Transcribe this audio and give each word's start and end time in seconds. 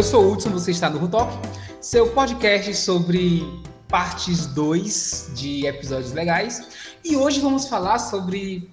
Eu 0.00 0.04
sou 0.04 0.24
o 0.24 0.32
Hudson, 0.32 0.48
você 0.48 0.70
está 0.70 0.88
no 0.88 0.98
Rutalk, 0.98 1.30
seu 1.78 2.10
podcast 2.12 2.74
sobre 2.74 3.42
partes 3.86 4.46
2 4.46 5.32
de 5.34 5.66
episódios 5.66 6.14
legais. 6.14 6.66
E 7.04 7.16
hoje 7.16 7.38
vamos 7.38 7.68
falar 7.68 7.98
sobre 7.98 8.70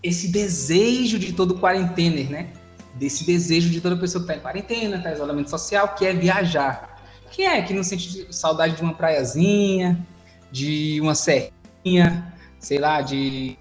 esse 0.00 0.28
desejo 0.28 1.18
de 1.18 1.32
todo 1.32 1.58
quarentener, 1.58 2.30
né? 2.30 2.52
Desse 2.94 3.26
desejo 3.26 3.68
de 3.68 3.80
toda 3.80 3.96
pessoa 3.96 4.24
que 4.24 4.30
está 4.30 4.38
em 4.38 4.42
quarentena, 4.42 4.98
está 4.98 5.10
em 5.10 5.14
isolamento 5.14 5.50
social, 5.50 5.92
que 5.96 6.06
é 6.06 6.12
viajar. 6.12 7.02
Quem 7.32 7.46
é 7.46 7.60
que 7.60 7.74
não 7.74 7.82
sente 7.82 8.24
saudade 8.30 8.76
de 8.76 8.82
uma 8.82 8.94
praiazinha, 8.94 10.06
de 10.52 11.00
uma 11.00 11.16
serrinha, 11.16 12.32
sei 12.60 12.78
lá, 12.78 13.00
de. 13.00 13.58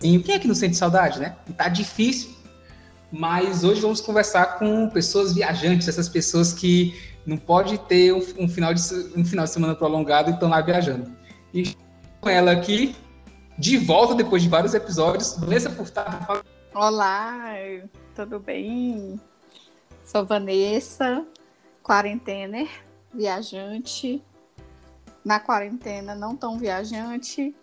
Quem 0.00 0.22
é 0.26 0.38
que 0.38 0.48
não 0.48 0.54
sente 0.54 0.74
saudade, 0.74 1.20
né? 1.20 1.36
Tá 1.54 1.68
difícil 1.68 2.33
mas 3.16 3.62
hoje 3.62 3.80
vamos 3.80 4.00
conversar 4.00 4.58
com 4.58 4.88
pessoas 4.90 5.32
viajantes, 5.32 5.86
essas 5.86 6.08
pessoas 6.08 6.52
que 6.52 7.00
não 7.24 7.36
pode 7.36 7.78
ter 7.78 8.12
um, 8.12 8.18
um 8.40 8.48
final, 8.48 8.74
de, 8.74 8.82
um 9.16 9.24
final 9.24 9.44
de 9.44 9.52
semana 9.52 9.74
prolongado 9.74 10.30
e 10.30 10.34
estão 10.34 10.48
lá 10.48 10.60
viajando. 10.60 11.10
E 11.52 11.76
com 12.20 12.28
ela 12.28 12.50
aqui, 12.50 12.96
de 13.56 13.76
volta 13.78 14.16
depois 14.16 14.42
de 14.42 14.48
vários 14.48 14.74
episódios, 14.74 15.36
Vanessa 15.38 15.70
Furtado. 15.70 16.42
Olá, 16.74 17.54
tudo 18.16 18.40
bem? 18.40 19.20
Sou 20.04 20.26
Vanessa, 20.26 21.24
quarentener, 21.84 22.68
viajante. 23.12 24.20
Na 25.24 25.38
quarentena, 25.38 26.16
não 26.16 26.36
tão 26.36 26.58
viajante, 26.58 27.54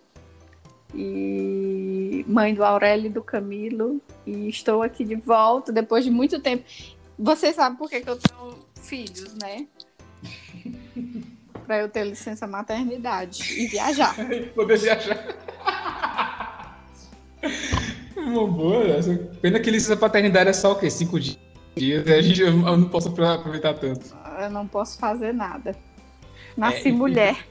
e 0.94 2.24
mãe 2.28 2.54
do 2.54 2.64
Aurélio 2.64 3.06
e 3.06 3.10
do 3.10 3.22
Camilo. 3.22 4.00
E 4.26 4.48
estou 4.48 4.82
aqui 4.82 5.04
de 5.04 5.14
volta 5.14 5.72
depois 5.72 6.04
de 6.04 6.10
muito 6.10 6.40
tempo. 6.40 6.64
Você 7.18 7.52
sabe 7.52 7.76
por 7.76 7.88
que, 7.88 8.00
que 8.00 8.10
eu 8.10 8.18
tenho 8.18 8.58
filhos, 8.80 9.34
né? 9.34 9.66
para 11.66 11.78
eu 11.78 11.88
ter 11.88 12.04
licença 12.04 12.46
maternidade 12.46 13.60
e 13.60 13.66
viajar. 13.66 14.14
Poder 14.54 14.78
viajar. 14.78 15.36
Uma 18.16 18.46
boa. 18.46 18.84
Essa. 18.84 19.14
Pena 19.40 19.58
que 19.58 19.70
licença 19.70 19.96
paternidade 19.96 20.50
é 20.50 20.52
só 20.52 20.72
o 20.72 20.76
quê? 20.76 20.90
Cinco 20.90 21.18
dias. 21.18 21.38
A 22.06 22.20
gente, 22.20 22.42
eu 22.42 22.52
não 22.52 22.88
posso 22.88 23.08
aproveitar 23.08 23.74
tanto. 23.74 24.14
Eu 24.40 24.50
não 24.50 24.66
posso 24.66 24.98
fazer 24.98 25.32
nada. 25.32 25.74
Nasci 26.56 26.88
é, 26.88 26.92
mulher. 26.92 27.46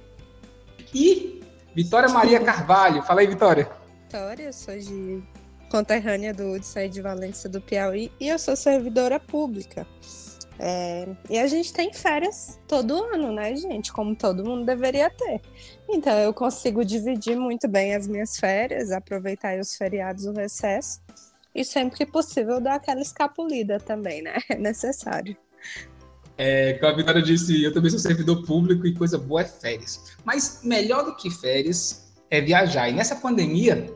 E 0.93 1.40
Vitória 1.75 2.09
Maria 2.09 2.39
Carvalho. 2.39 3.01
Fala 3.03 3.21
aí, 3.21 3.27
Vitória. 3.27 3.69
Vitória, 4.03 4.43
eu 4.43 4.53
sou 4.53 4.77
de 4.77 5.23
conterrânea 5.69 6.33
do 6.33 6.51
Hudson 6.51 6.89
de 6.89 7.01
Valência 7.01 7.49
do 7.49 7.61
Piauí 7.61 8.11
e 8.19 8.27
eu 8.27 8.37
sou 8.37 8.55
servidora 8.57 9.19
pública. 9.19 9.87
É, 10.59 11.07
e 11.29 11.39
a 11.39 11.47
gente 11.47 11.73
tem 11.73 11.93
férias 11.93 12.59
todo 12.67 13.03
ano, 13.05 13.31
né, 13.31 13.55
gente? 13.55 13.91
Como 13.91 14.15
todo 14.15 14.43
mundo 14.43 14.65
deveria 14.65 15.09
ter. 15.09 15.41
Então 15.89 16.13
eu 16.19 16.33
consigo 16.33 16.83
dividir 16.83 17.37
muito 17.37 17.67
bem 17.67 17.95
as 17.95 18.07
minhas 18.07 18.37
férias, 18.37 18.91
aproveitar 18.91 19.57
os 19.57 19.75
feriados, 19.75 20.25
o 20.25 20.33
recesso. 20.33 21.01
E 21.55 21.65
sempre 21.65 21.97
que 21.97 22.05
possível 22.05 22.61
dar 22.61 22.75
aquela 22.75 23.01
escapulida 23.01 23.79
também, 23.79 24.21
né? 24.21 24.37
É 24.49 24.55
necessário. 24.55 25.35
É, 26.37 26.73
como 26.73 26.91
a 26.91 26.95
Vitória 26.95 27.21
disse, 27.21 27.63
eu 27.63 27.73
também 27.73 27.91
sou 27.91 27.99
servidor 27.99 28.45
público 28.45 28.87
e 28.87 28.93
coisa 28.93 29.17
boa 29.17 29.41
é 29.41 29.45
férias. 29.45 30.15
Mas 30.25 30.61
melhor 30.63 31.05
do 31.05 31.15
que 31.15 31.29
férias 31.29 32.11
é 32.29 32.41
viajar. 32.41 32.89
E 32.89 32.93
nessa 32.93 33.15
pandemia, 33.15 33.93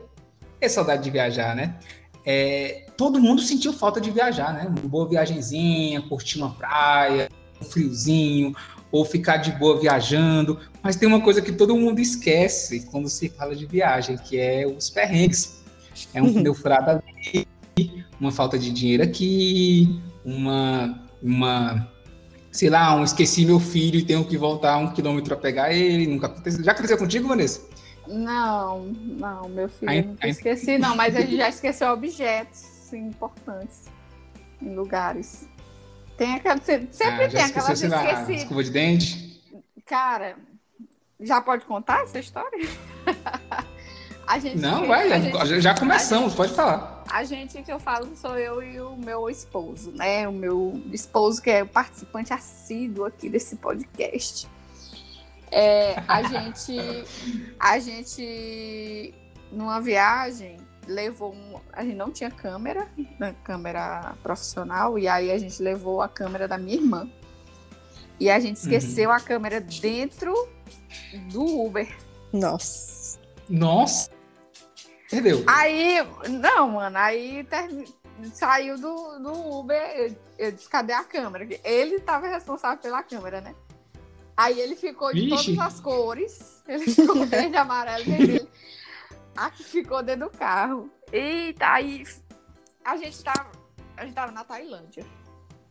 é 0.60 0.68
saudade 0.68 1.04
de 1.04 1.10
viajar, 1.10 1.54
né? 1.54 1.78
É, 2.24 2.86
todo 2.96 3.20
mundo 3.20 3.40
sentiu 3.40 3.72
falta 3.72 4.00
de 4.00 4.10
viajar, 4.10 4.52
né? 4.52 4.66
Uma 4.66 4.88
boa 4.88 5.08
viagenzinha, 5.08 6.02
curtir 6.02 6.38
uma 6.38 6.50
praia, 6.50 7.28
um 7.60 7.64
friozinho, 7.64 8.54
ou 8.90 9.04
ficar 9.04 9.38
de 9.38 9.52
boa 9.52 9.78
viajando. 9.78 10.58
Mas 10.82 10.96
tem 10.96 11.08
uma 11.08 11.20
coisa 11.20 11.40
que 11.40 11.52
todo 11.52 11.76
mundo 11.76 12.00
esquece 12.00 12.86
quando 12.90 13.08
se 13.08 13.28
fala 13.28 13.54
de 13.54 13.66
viagem, 13.66 14.16
que 14.16 14.38
é 14.38 14.66
os 14.66 14.90
perrengues. 14.90 15.62
É 16.12 16.22
um 16.22 16.32
pneu 16.34 16.54
furado 16.54 16.90
ali, 16.90 17.46
uma 18.20 18.32
falta 18.32 18.58
de 18.58 18.70
dinheiro 18.70 19.02
aqui, 19.02 20.00
uma, 20.24 21.06
uma 21.22 21.88
sei 22.56 22.70
lá, 22.70 22.94
um 22.94 23.04
esqueci 23.04 23.44
meu 23.44 23.60
filho 23.60 23.98
e 23.98 24.04
tenho 24.04 24.24
que 24.24 24.36
voltar 24.36 24.76
um 24.78 24.92
quilômetro 24.92 25.34
a 25.34 25.36
pegar 25.36 25.72
ele. 25.72 26.06
Nunca 26.06 26.26
aconteceu. 26.26 26.64
Já 26.64 26.72
aconteceu 26.72 26.98
contigo, 26.98 27.28
Vanessa? 27.28 27.60
Não, 28.08 28.84
não, 28.84 29.48
meu 29.48 29.68
filho 29.68 30.06
nunca 30.06 30.28
esqueci, 30.28 30.78
não, 30.78 30.94
mas 30.94 31.16
a 31.16 31.20
gente 31.20 31.36
já 31.36 31.48
esqueceu 31.48 31.88
objetos 31.88 32.58
sim, 32.58 33.08
importantes 33.08 33.86
em 34.62 34.74
lugares. 34.74 35.48
Tem 36.16 36.34
aquela. 36.34 36.58
Sempre 36.58 37.24
ah, 37.24 37.28
tem 37.28 37.42
aquelas 37.42 37.82
esquecidas. 37.82 38.42
Escova 38.42 38.64
de 38.64 38.70
dente? 38.70 39.42
Cara, 39.84 40.36
já 41.20 41.40
pode 41.40 41.64
contar 41.64 42.02
essa 42.04 42.18
história? 42.18 42.66
a 44.26 44.38
gente 44.38 44.58
Não, 44.58 44.86
vai, 44.86 45.08
gente, 45.08 45.60
já 45.60 45.74
começamos, 45.74 46.28
gente, 46.28 46.36
pode 46.36 46.54
falar. 46.54 46.95
A 47.08 47.24
gente 47.24 47.62
que 47.62 47.72
eu 47.72 47.78
falo 47.78 48.14
sou 48.16 48.38
eu 48.38 48.62
e 48.62 48.80
o 48.80 48.96
meu 48.96 49.28
esposo, 49.30 49.92
né? 49.92 50.26
O 50.28 50.32
meu 50.32 50.80
esposo, 50.92 51.40
que 51.40 51.50
é 51.50 51.62
o 51.62 51.66
participante 51.66 52.32
assíduo 52.32 53.04
aqui 53.04 53.28
desse 53.28 53.56
podcast. 53.56 54.48
É, 55.50 56.02
a 56.08 56.22
gente, 56.22 56.76
a 57.58 57.78
gente, 57.78 59.14
numa 59.52 59.80
viagem, 59.80 60.56
levou 60.86 61.32
um, 61.32 61.60
a 61.72 61.84
gente 61.84 61.96
não 61.96 62.10
tinha 62.10 62.30
câmera, 62.30 62.88
né, 63.18 63.34
câmera 63.44 64.14
profissional, 64.22 64.98
e 64.98 65.08
aí 65.08 65.30
a 65.30 65.38
gente 65.38 65.62
levou 65.62 66.02
a 66.02 66.08
câmera 66.08 66.46
da 66.48 66.58
minha 66.58 66.76
irmã. 66.76 67.10
E 68.18 68.30
a 68.30 68.40
gente 68.40 68.56
esqueceu 68.56 69.10
uhum. 69.10 69.16
a 69.16 69.20
câmera 69.20 69.60
dentro 69.60 70.32
do 71.30 71.44
Uber. 71.44 71.88
Nossa. 72.32 73.18
Nossa. 73.48 74.10
Perdeu. 75.10 75.44
Aí, 75.46 75.98
não, 76.28 76.68
mano, 76.68 76.98
aí 76.98 77.44
ter... 77.44 77.84
saiu 78.32 78.78
do, 78.78 79.18
do 79.18 79.58
Uber, 79.58 80.16
eu 80.38 80.52
disse, 80.52 80.68
cadê 80.68 80.92
a 80.92 81.04
câmera? 81.04 81.46
Ele 81.64 81.96
estava 81.96 82.26
responsável 82.26 82.78
pela 82.78 83.02
câmera, 83.02 83.40
né? 83.40 83.54
Aí 84.36 84.60
ele 84.60 84.76
ficou 84.76 85.12
de 85.14 85.20
Vixe. 85.20 85.54
todas 85.56 85.74
as 85.74 85.80
cores. 85.80 86.62
Ele 86.68 86.84
ficou 86.84 87.24
verde, 87.24 87.56
amarelo, 87.56 88.04
vermelho. 88.04 88.48
Aqui 89.34 89.64
ficou 89.64 90.02
dentro 90.02 90.28
do 90.28 90.38
carro. 90.38 90.90
Eita, 91.10 91.66
aí 91.66 92.04
a 92.84 92.96
gente 92.96 93.22
tava. 93.22 93.50
A 93.96 94.04
gente 94.04 94.14
tava 94.14 94.32
na 94.32 94.44
Tailândia. 94.44 95.06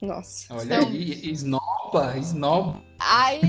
Nossa. 0.02 0.54
Olha 0.54 0.64
então, 0.64 0.90
aí, 0.90 1.32
esnoba, 1.32 2.18
esnoba. 2.18 2.82
Aí, 3.00 3.42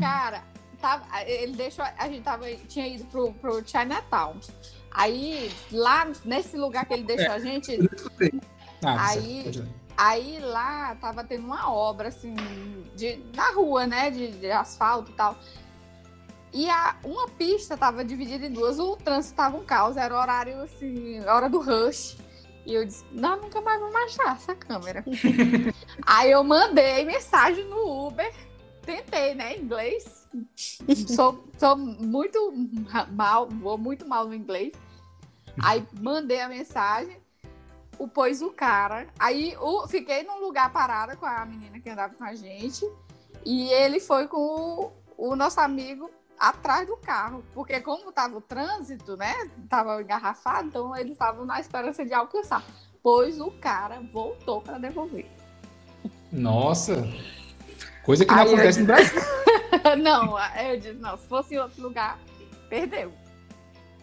cara, 0.00 0.44
tava, 0.80 1.04
ele 1.22 1.56
deixou. 1.56 1.84
A 1.84 2.08
gente 2.08 2.22
tava, 2.22 2.50
tinha 2.68 2.88
ido 2.88 3.04
pro, 3.06 3.32
pro 3.34 3.66
Chinatown. 3.66 4.38
Aí, 4.94 5.50
lá 5.72 6.06
nesse 6.24 6.56
lugar 6.56 6.86
que 6.86 6.94
ele 6.94 7.02
deixou 7.02 7.32
é, 7.32 7.36
a 7.36 7.38
gente. 7.40 7.76
Ah, 8.84 9.08
aí, 9.08 9.50
aí 9.96 10.38
lá 10.38 10.94
tava 10.94 11.24
tendo 11.24 11.44
uma 11.44 11.72
obra, 11.72 12.08
assim, 12.08 12.34
de, 12.94 13.20
na 13.34 13.50
rua, 13.50 13.88
né? 13.88 14.10
De, 14.10 14.30
de 14.30 14.52
asfalto 14.52 15.10
e 15.10 15.14
tal. 15.14 15.36
E 16.52 16.70
a, 16.70 16.94
uma 17.02 17.28
pista 17.28 17.76
tava 17.76 18.04
dividida 18.04 18.46
em 18.46 18.52
duas, 18.52 18.78
o 18.78 18.94
trânsito 18.96 19.34
tava 19.34 19.56
um 19.56 19.64
caos, 19.64 19.96
era 19.96 20.16
horário, 20.16 20.62
assim, 20.62 21.18
hora 21.24 21.50
do 21.50 21.60
rush. 21.60 22.16
E 22.64 22.72
eu 22.72 22.84
disse, 22.84 23.04
não, 23.10 23.40
nunca 23.40 23.60
mais 23.60 23.80
vou 23.80 23.94
achar 23.96 24.36
essa 24.36 24.54
câmera. 24.54 25.04
aí 26.06 26.30
eu 26.30 26.44
mandei 26.44 27.04
mensagem 27.04 27.64
no 27.64 28.06
Uber, 28.06 28.32
tentei, 28.82 29.34
né, 29.34 29.58
inglês. 29.58 30.28
sou, 31.08 31.44
sou 31.58 31.76
muito 31.76 32.54
mal, 33.10 33.48
vou 33.48 33.76
muito 33.76 34.06
mal 34.06 34.28
no 34.28 34.34
inglês. 34.34 34.72
Aí 35.62 35.86
mandei 36.00 36.40
a 36.40 36.48
mensagem, 36.48 37.16
o 37.98 38.08
pôs 38.08 38.42
o 38.42 38.50
cara. 38.50 39.06
Aí 39.18 39.56
o, 39.60 39.86
fiquei 39.88 40.22
num 40.22 40.40
lugar 40.40 40.72
parada 40.72 41.16
com 41.16 41.26
a 41.26 41.44
menina 41.44 41.78
que 41.80 41.88
andava 41.88 42.14
com 42.14 42.24
a 42.24 42.34
gente. 42.34 42.84
E 43.44 43.68
ele 43.70 44.00
foi 44.00 44.26
com 44.26 44.38
o, 44.38 44.92
o 45.30 45.36
nosso 45.36 45.60
amigo 45.60 46.10
atrás 46.38 46.86
do 46.86 46.96
carro. 46.96 47.44
Porque 47.52 47.80
como 47.80 48.12
tava 48.12 48.36
o 48.36 48.40
trânsito, 48.40 49.16
né? 49.16 49.32
Tava 49.68 50.00
engarrafado, 50.00 50.68
então 50.68 50.96
eles 50.96 51.12
estavam 51.12 51.44
na 51.44 51.60
esperança 51.60 52.04
de 52.04 52.12
alcançar. 52.12 52.64
Pois 53.02 53.40
o 53.40 53.50
cara 53.50 54.00
voltou 54.12 54.60
para 54.60 54.78
devolver. 54.78 55.30
Nossa! 56.32 57.06
Coisa 58.02 58.24
que 58.24 58.32
não 58.32 58.40
Aí 58.40 58.48
acontece 58.48 58.80
no 58.80 58.86
Brasil. 58.86 59.20
não, 60.02 60.38
eu 60.58 60.78
disse, 60.78 61.00
não, 61.00 61.16
se 61.16 61.26
fosse 61.26 61.54
em 61.54 61.58
outro 61.58 61.82
lugar, 61.82 62.18
perdeu. 62.68 63.12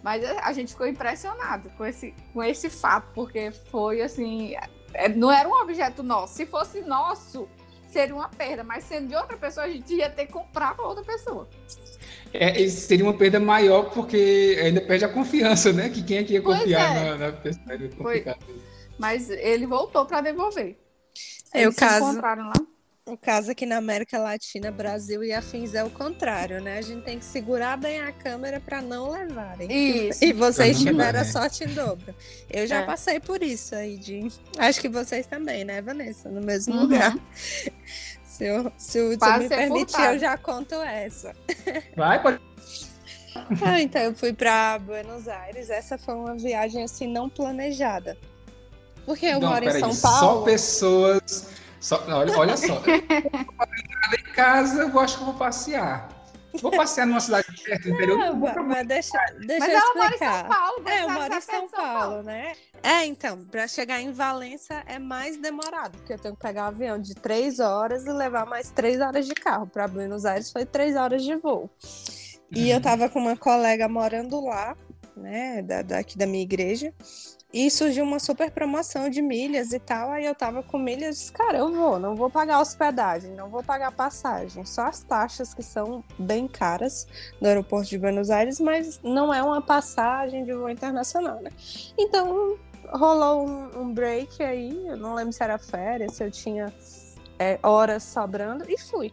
Mas 0.03 0.23
a 0.23 0.51
gente 0.51 0.71
ficou 0.71 0.87
impressionado 0.87 1.69
com 1.77 1.85
esse, 1.85 2.13
com 2.33 2.43
esse 2.43 2.69
fato, 2.69 3.07
porque 3.13 3.51
foi 3.51 4.01
assim. 4.01 4.55
É, 4.93 5.07
não 5.07 5.31
era 5.31 5.47
um 5.47 5.53
objeto 5.53 6.01
nosso. 6.01 6.35
Se 6.35 6.45
fosse 6.45 6.81
nosso, 6.81 7.47
seria 7.87 8.15
uma 8.15 8.29
perda, 8.29 8.63
mas 8.63 8.83
sendo 8.83 9.07
de 9.07 9.15
outra 9.15 9.37
pessoa, 9.37 9.65
a 9.65 9.69
gente 9.69 9.93
ia 9.93 10.09
ter 10.09 10.25
que 10.25 10.31
comprar 10.31 10.75
para 10.75 10.85
outra 10.85 11.03
pessoa. 11.03 11.47
É, 12.33 12.67
seria 12.67 13.05
uma 13.05 13.13
perda 13.13 13.39
maior 13.39 13.89
porque 13.91 14.57
ainda 14.61 14.81
perde 14.81 15.05
a 15.05 15.09
confiança, 15.09 15.71
né? 15.71 15.89
Que 15.89 16.01
quem 16.01 16.17
é 16.17 16.23
que 16.23 16.33
ia 16.33 16.41
confiar 16.41 16.95
é. 16.95 17.03
na, 17.03 17.17
na 17.17 17.31
pessoa? 17.33 17.65
Foi. 17.97 18.25
Mas 18.97 19.29
ele 19.29 19.65
voltou 19.65 20.05
para 20.05 20.21
devolver. 20.21 20.77
Eu 21.53 21.73
caso. 21.73 22.11
encontraram 22.11 22.47
lá. 22.47 22.53
O 23.03 23.17
caso 23.17 23.51
aqui 23.51 23.65
na 23.65 23.77
América 23.77 24.19
Latina, 24.19 24.71
Brasil 24.71 25.23
e 25.23 25.33
afins 25.33 25.73
é 25.73 25.83
o 25.83 25.89
contrário, 25.89 26.61
né? 26.61 26.77
A 26.77 26.81
gente 26.81 27.03
tem 27.03 27.17
que 27.17 27.25
segurar 27.25 27.75
bem 27.75 27.99
a 27.99 28.11
câmera 28.11 28.59
para 28.59 28.79
não 28.79 29.09
levarem. 29.09 29.71
Isso. 30.07 30.23
E 30.23 30.31
vocês 30.31 30.79
tiveram 30.79 31.19
a 31.19 31.25
sorte 31.25 31.63
em 31.63 31.73
dobro. 31.73 32.13
Eu 32.47 32.67
já 32.67 32.81
é. 32.81 32.85
passei 32.85 33.19
por 33.19 33.41
isso 33.41 33.73
aí, 33.73 33.97
de. 33.97 34.27
Acho 34.57 34.79
que 34.79 34.87
vocês 34.87 35.25
também, 35.25 35.65
né, 35.65 35.81
Vanessa? 35.81 36.29
No 36.29 36.41
mesmo 36.41 36.75
uhum. 36.75 36.81
lugar. 36.81 37.17
Se, 38.23 38.45
eu, 38.45 38.71
se 38.77 38.99
o 38.99 39.11
Hudson 39.11 39.37
me 39.37 39.49
permitir, 39.49 39.91
furtado. 39.91 40.13
eu 40.13 40.19
já 40.19 40.37
conto 40.37 40.75
essa. 40.75 41.35
Vai, 41.97 42.21
pode. 42.21 42.39
Ah, 43.63 43.81
então 43.81 44.01
eu 44.01 44.15
fui 44.15 44.33
para 44.33 44.79
Buenos 44.79 45.27
Aires. 45.27 45.69
Essa 45.69 45.97
foi 45.97 46.15
uma 46.15 46.35
viagem 46.35 46.83
assim 46.83 47.07
não 47.07 47.29
planejada. 47.29 48.17
Porque 49.05 49.25
eu 49.25 49.39
não, 49.39 49.49
moro 49.49 49.65
em 49.65 49.79
São 49.79 49.89
aí, 49.89 49.97
Paulo. 49.97 50.19
Só 50.19 50.41
pessoas. 50.43 51.61
Só, 51.81 52.01
olha, 52.07 52.37
olha 52.37 52.55
só. 52.55 52.81
em 52.85 54.33
casa, 54.33 54.83
eu 54.83 54.99
acho 54.99 55.17
que 55.17 55.23
eu 55.23 55.25
vou 55.25 55.35
passear. 55.35 56.09
Vou 56.61 56.71
passear 56.71 57.07
numa 57.07 57.19
cidade 57.19 57.47
perto 57.63 57.83
do 57.83 57.89
interior. 57.89 58.17
Não, 58.17 58.35
mas, 58.35 58.55
mas 58.55 58.87
deixa, 58.87 59.17
deixa 59.45 59.59
mas 59.59 59.73
eu 59.73 59.79
ela 59.79 59.95
mora 59.95 60.15
em 60.15 60.17
São 60.17 60.47
Paulo. 60.47 60.89
É, 60.89 61.03
eu 61.03 61.09
moro 61.09 61.33
em 61.33 61.41
São, 61.41 61.59
São 61.59 61.69
Paulo, 61.69 61.99
Paulo, 61.99 62.23
né? 62.23 62.53
É, 62.83 63.05
então, 63.05 63.45
para 63.45 63.67
chegar 63.67 64.01
em 64.01 64.11
Valença 64.11 64.83
é 64.85 64.99
mais 64.99 65.37
demorado, 65.37 65.97
porque 65.97 66.13
eu 66.13 66.19
tenho 66.19 66.35
que 66.35 66.41
pegar 66.41 66.65
um 66.65 66.67
avião 66.67 66.99
de 66.99 67.15
três 67.15 67.59
horas 67.59 68.05
e 68.05 68.11
levar 68.11 68.45
mais 68.45 68.69
três 68.69 68.99
horas 68.99 69.25
de 69.25 69.33
carro. 69.33 69.65
Para 69.65 69.87
Buenos 69.87 70.25
Aires 70.25 70.51
foi 70.51 70.65
três 70.65 70.95
horas 70.95 71.23
de 71.23 71.35
voo. 71.35 71.69
E 72.51 72.69
eu 72.69 72.77
uhum. 72.77 72.81
tava 72.81 73.09
com 73.09 73.19
uma 73.19 73.37
colega 73.37 73.87
morando 73.87 74.43
lá, 74.43 74.75
né, 75.15 75.61
da, 75.61 75.81
daqui 75.81 76.17
da 76.17 76.27
minha 76.27 76.43
igreja. 76.43 76.93
E 77.53 77.69
surgiu 77.69 78.05
uma 78.05 78.19
super 78.19 78.49
promoção 78.49 79.09
de 79.09 79.21
milhas 79.21 79.73
e 79.73 79.79
tal. 79.79 80.11
Aí 80.11 80.25
eu 80.25 80.33
tava 80.33 80.63
com 80.63 80.77
milhas, 80.77 81.17
disse, 81.17 81.31
cara, 81.31 81.57
eu 81.57 81.71
vou, 81.71 81.99
não 81.99 82.15
vou 82.15 82.29
pagar 82.29 82.59
hospedagem, 82.59 83.31
não 83.31 83.49
vou 83.49 83.61
pagar 83.61 83.91
passagem, 83.91 84.65
só 84.65 84.83
as 84.83 85.03
taxas 85.03 85.53
que 85.53 85.61
são 85.61 86.03
bem 86.17 86.47
caras 86.47 87.05
no 87.41 87.47
aeroporto 87.47 87.89
de 87.89 87.97
Buenos 87.97 88.29
Aires, 88.29 88.59
mas 88.59 88.99
não 89.03 89.33
é 89.33 89.43
uma 89.43 89.61
passagem 89.61 90.45
de 90.45 90.53
voo 90.53 90.69
internacional, 90.69 91.41
né? 91.41 91.51
Então 91.97 92.57
rolou 92.93 93.47
um, 93.47 93.81
um 93.81 93.93
break 93.93 94.41
aí, 94.43 94.87
eu 94.87 94.97
não 94.97 95.13
lembro 95.13 95.33
se 95.33 95.43
era 95.43 95.57
férias, 95.57 96.13
se 96.13 96.23
eu 96.23 96.31
tinha 96.31 96.73
é, 97.39 97.59
horas 97.63 98.03
sobrando, 98.03 98.65
e 98.69 98.77
fui. 98.77 99.11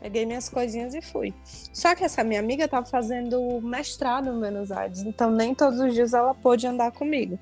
Peguei 0.00 0.24
minhas 0.24 0.48
coisinhas 0.48 0.94
e 0.94 1.02
fui. 1.02 1.34
Só 1.72 1.94
que 1.94 2.04
essa 2.04 2.24
minha 2.24 2.40
amiga 2.40 2.64
estava 2.64 2.86
fazendo 2.86 3.60
mestrado 3.60 4.30
em 4.30 4.38
Buenos 4.38 4.72
Aires, 4.72 5.00
então 5.00 5.30
nem 5.30 5.54
todos 5.54 5.78
os 5.78 5.94
dias 5.94 6.14
ela 6.14 6.34
pôde 6.34 6.66
andar 6.66 6.90
comigo. 6.92 7.38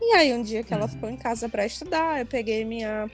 E 0.00 0.12
aí, 0.14 0.34
um 0.34 0.42
dia 0.42 0.62
que 0.62 0.74
ela 0.74 0.86
ficou 0.86 1.08
em 1.08 1.16
casa 1.16 1.48
para 1.48 1.64
estudar, 1.64 2.20
eu 2.20 2.26
peguei 2.26 2.64
minha 2.64 3.10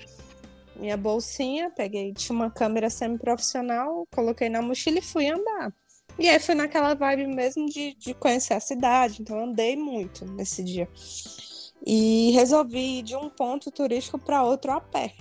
minha 0.75 0.97
bolsinha, 0.97 1.71
peguei, 1.71 2.13
tinha 2.13 2.35
uma 2.35 2.51
câmera 2.51 2.91
semi-profissional, 2.91 4.07
coloquei 4.11 4.49
na 4.49 4.61
mochila 4.61 4.99
e 4.99 5.03
fui 5.03 5.29
andar. 5.29 5.73
E 6.19 6.29
aí 6.29 6.39
foi 6.41 6.55
naquela 6.55 6.95
vibe 6.95 7.27
mesmo 7.27 7.67
de, 7.67 7.95
de 7.95 8.15
conhecer 8.15 8.55
a 8.55 8.61
cidade, 8.61 9.23
então 9.23 9.45
andei 9.45 9.77
muito 9.77 10.25
nesse 10.25 10.63
dia. 10.63 10.89
E 11.85 12.31
resolvi 12.33 12.99
ir 12.99 13.03
de 13.03 13.17
um 13.17 13.29
ponto 13.29 13.71
turístico 13.71 14.19
para 14.19 14.43
outro 14.43 14.73
a 14.73 14.81
pé. 14.81 15.15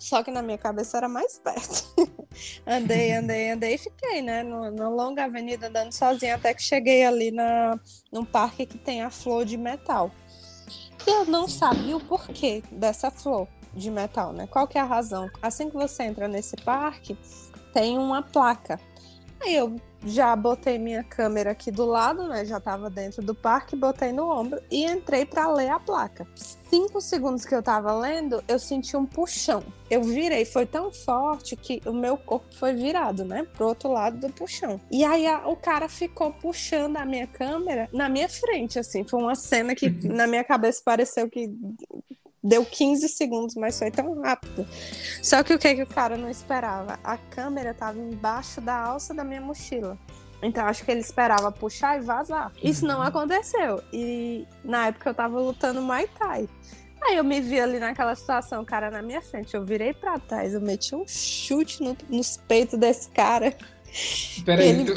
Só 0.00 0.22
que 0.22 0.30
na 0.30 0.40
minha 0.40 0.56
cabeça 0.56 0.96
era 0.96 1.08
mais 1.08 1.38
perto. 1.38 1.84
andei, 2.66 3.12
andei, 3.12 3.50
andei 3.50 3.74
e 3.74 3.78
fiquei, 3.78 4.22
né? 4.22 4.42
Na 4.42 4.88
longa 4.88 5.24
avenida 5.24 5.68
andando 5.68 5.92
sozinha 5.92 6.36
até 6.36 6.54
que 6.54 6.62
cheguei 6.62 7.04
ali 7.04 7.30
na, 7.30 7.78
num 8.10 8.24
parque 8.24 8.64
que 8.64 8.78
tem 8.78 9.02
a 9.02 9.10
flor 9.10 9.44
de 9.44 9.58
metal. 9.58 10.10
E 11.06 11.10
eu 11.10 11.26
não 11.26 11.46
sabia 11.46 11.96
o 11.96 12.00
porquê 12.00 12.62
dessa 12.72 13.10
flor 13.10 13.46
de 13.74 13.90
metal, 13.90 14.32
né? 14.32 14.46
Qual 14.46 14.66
que 14.66 14.78
é 14.78 14.80
a 14.80 14.84
razão? 14.84 15.30
Assim 15.42 15.68
que 15.68 15.76
você 15.76 16.04
entra 16.04 16.26
nesse 16.26 16.56
parque, 16.56 17.16
tem 17.74 17.98
uma 17.98 18.22
placa. 18.22 18.80
Aí 19.42 19.54
eu 19.54 19.76
já 20.04 20.34
botei 20.34 20.78
minha 20.78 21.04
câmera 21.04 21.50
aqui 21.50 21.70
do 21.70 21.84
lado, 21.84 22.26
né? 22.26 22.44
Já 22.44 22.58
estava 22.58 22.88
dentro 22.88 23.22
do 23.22 23.34
parque, 23.34 23.76
botei 23.76 24.12
no 24.12 24.28
ombro 24.30 24.60
e 24.70 24.84
entrei 24.84 25.26
para 25.26 25.50
ler 25.52 25.70
a 25.70 25.78
placa. 25.78 26.26
Cinco 26.34 27.00
segundos 27.00 27.44
que 27.44 27.54
eu 27.54 27.60
estava 27.60 27.92
lendo, 27.92 28.42
eu 28.48 28.58
senti 28.58 28.96
um 28.96 29.04
puxão. 29.04 29.62
Eu 29.90 30.02
virei, 30.02 30.44
foi 30.44 30.64
tão 30.66 30.92
forte 30.92 31.56
que 31.56 31.80
o 31.84 31.92
meu 31.92 32.16
corpo 32.16 32.54
foi 32.54 32.72
virado, 32.74 33.24
né? 33.24 33.46
Pro 33.56 33.68
outro 33.68 33.90
lado 33.90 34.18
do 34.18 34.32
puxão. 34.32 34.80
E 34.90 35.04
aí 35.04 35.26
a, 35.26 35.48
o 35.48 35.56
cara 35.56 35.88
ficou 35.88 36.32
puxando 36.32 36.96
a 36.96 37.04
minha 37.04 37.26
câmera 37.26 37.88
na 37.92 38.08
minha 38.08 38.28
frente, 38.28 38.78
assim. 38.78 39.04
Foi 39.04 39.20
uma 39.20 39.34
cena 39.34 39.74
que 39.74 39.90
na 40.06 40.26
minha 40.26 40.44
cabeça 40.44 40.80
pareceu 40.84 41.28
que 41.28 41.50
Deu 42.42 42.64
15 42.64 43.08
segundos, 43.08 43.54
mas 43.54 43.78
foi 43.78 43.90
tão 43.90 44.20
rápido. 44.22 44.66
Só 45.22 45.42
que 45.42 45.52
o 45.52 45.58
que, 45.58 45.74
que 45.74 45.82
o 45.82 45.86
cara 45.86 46.16
não 46.16 46.30
esperava? 46.30 46.98
A 47.04 47.18
câmera 47.18 47.70
estava 47.70 47.98
embaixo 47.98 48.60
da 48.60 48.76
alça 48.76 49.12
da 49.12 49.22
minha 49.22 49.40
mochila. 49.40 49.98
Então 50.42 50.64
acho 50.64 50.84
que 50.84 50.90
ele 50.90 51.00
esperava 51.00 51.52
puxar 51.52 51.98
e 51.98 52.00
vazar. 52.00 52.50
Isso 52.62 52.86
não 52.86 53.02
aconteceu. 53.02 53.82
E 53.92 54.46
na 54.64 54.86
época 54.86 55.10
eu 55.10 55.14
tava 55.14 55.38
lutando 55.38 55.82
Muay 55.82 56.08
Thai. 56.18 56.48
Aí 57.02 57.16
eu 57.16 57.24
me 57.24 57.40
vi 57.40 57.58
ali 57.58 57.78
naquela 57.78 58.14
situação, 58.14 58.62
o 58.62 58.66
cara 58.66 58.90
na 58.90 59.02
minha 59.02 59.22
frente. 59.22 59.54
Eu 59.54 59.64
virei 59.64 59.92
pra 59.92 60.18
trás, 60.18 60.54
eu 60.54 60.60
meti 60.60 60.94
um 60.94 61.06
chute 61.06 61.82
no, 61.82 61.96
nos 62.08 62.36
peitos 62.36 62.78
desse 62.78 63.08
cara. 63.10 63.54
Peraí, 64.44 64.68
ele... 64.68 64.84
tu, 64.84 64.94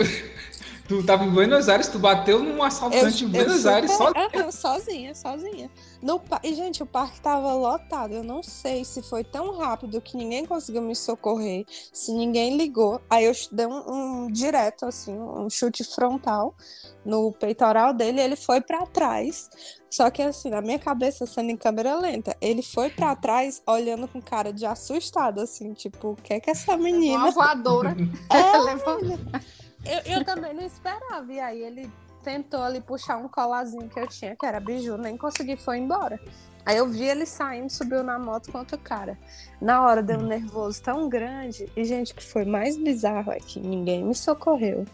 tu 1.02 1.04
tava 1.04 1.24
em 1.24 1.30
Buenos 1.30 1.68
Aires, 1.68 1.88
tu 1.88 1.98
bateu 1.98 2.44
num 2.44 2.62
assaltante 2.62 3.24
eu, 3.24 3.30
em 3.30 3.32
Buenos 3.32 3.66
Aires 3.66 3.92
sozinha? 3.92 4.52
sozinha, 4.52 5.16
sozinha. 5.16 5.72
No, 6.02 6.22
e, 6.44 6.54
gente, 6.54 6.84
o 6.84 6.86
parque 6.86 7.20
tava 7.20 7.52
lotado. 7.54 8.14
Eu 8.14 8.24
não 8.24 8.44
sei 8.44 8.86
se 8.86 9.02
foi 9.02 9.24
tão 9.24 9.58
rápido 9.58 10.00
que 10.00 10.16
ninguém 10.16 10.46
conseguiu 10.46 10.82
me 10.84 10.96
socorrer, 10.96 11.66
se 11.92 12.12
ninguém 12.12 12.58
ligou. 12.58 13.02
Aí 13.10 13.26
eu 13.26 13.34
dei 13.52 13.66
um, 13.66 14.26
um 14.26 14.32
direto, 14.32 14.86
assim, 14.86 15.18
um 15.18 15.50
chute 15.50 15.84
frontal 15.84 16.56
no 17.04 17.32
peitoral 17.32 17.94
dele. 17.94 18.22
ele 18.22 18.36
foi 18.36 18.62
para 18.62 18.86
trás. 18.86 19.50
Só 19.90 20.10
que, 20.10 20.22
assim, 20.22 20.50
na 20.50 20.62
minha 20.62 20.80
cabeça, 20.80 21.26
sendo 21.26 21.52
em 21.52 21.58
câmera 21.58 21.96
lenta, 21.96 22.36
ele 22.42 22.64
foi 22.64 22.90
para 22.90 23.16
trás 23.16 23.62
olhando 23.68 24.08
com 24.08 24.22
cara 24.22 24.52
de 24.52 24.66
assustado, 24.66 25.40
assim, 25.40 25.74
tipo, 25.74 26.10
o 26.10 26.16
que 26.16 26.34
é 26.34 26.40
que 26.40 26.50
essa 26.50 26.76
menina. 26.78 27.18
Uma 27.18 27.32
voadora. 27.32 27.96
É, 28.34 29.54
eu, 29.86 30.18
eu 30.18 30.26
também 30.26 30.54
não 30.54 30.64
esperava. 30.64 31.32
E 31.32 31.40
aí 31.40 31.62
ele 31.62 31.92
tentou 32.24 32.62
ali 32.62 32.82
puxar 32.82 33.18
um 33.18 33.28
colazinho 33.28 33.90
que 33.90 34.00
eu 34.00 34.08
tinha, 34.08 34.36
que 34.36 34.46
era 34.46 34.60
biju, 34.60 34.98
nem 34.98 35.18
consegui, 35.18 35.56
foi 35.58 35.78
embora. 35.78 36.20
Aí 36.66 36.78
eu 36.78 36.88
vi 36.88 37.04
ele 37.04 37.26
saindo, 37.26 37.70
subiu 37.70 38.04
na 38.04 38.18
moto 38.18 38.50
com 38.52 38.60
outro 38.60 38.78
cara. 38.78 39.18
Na 39.62 39.86
hora 39.86 40.02
deu 40.02 40.18
um 40.18 40.26
nervoso 40.26 40.82
tão 40.82 41.10
grande. 41.10 41.70
E, 41.76 41.84
gente, 41.84 42.14
o 42.14 42.16
que 42.16 42.24
foi 42.24 42.46
mais 42.46 42.78
bizarro 42.78 43.32
é 43.32 43.40
que 43.40 43.60
ninguém 43.60 44.04
me 44.04 44.16
socorreu. 44.16 44.86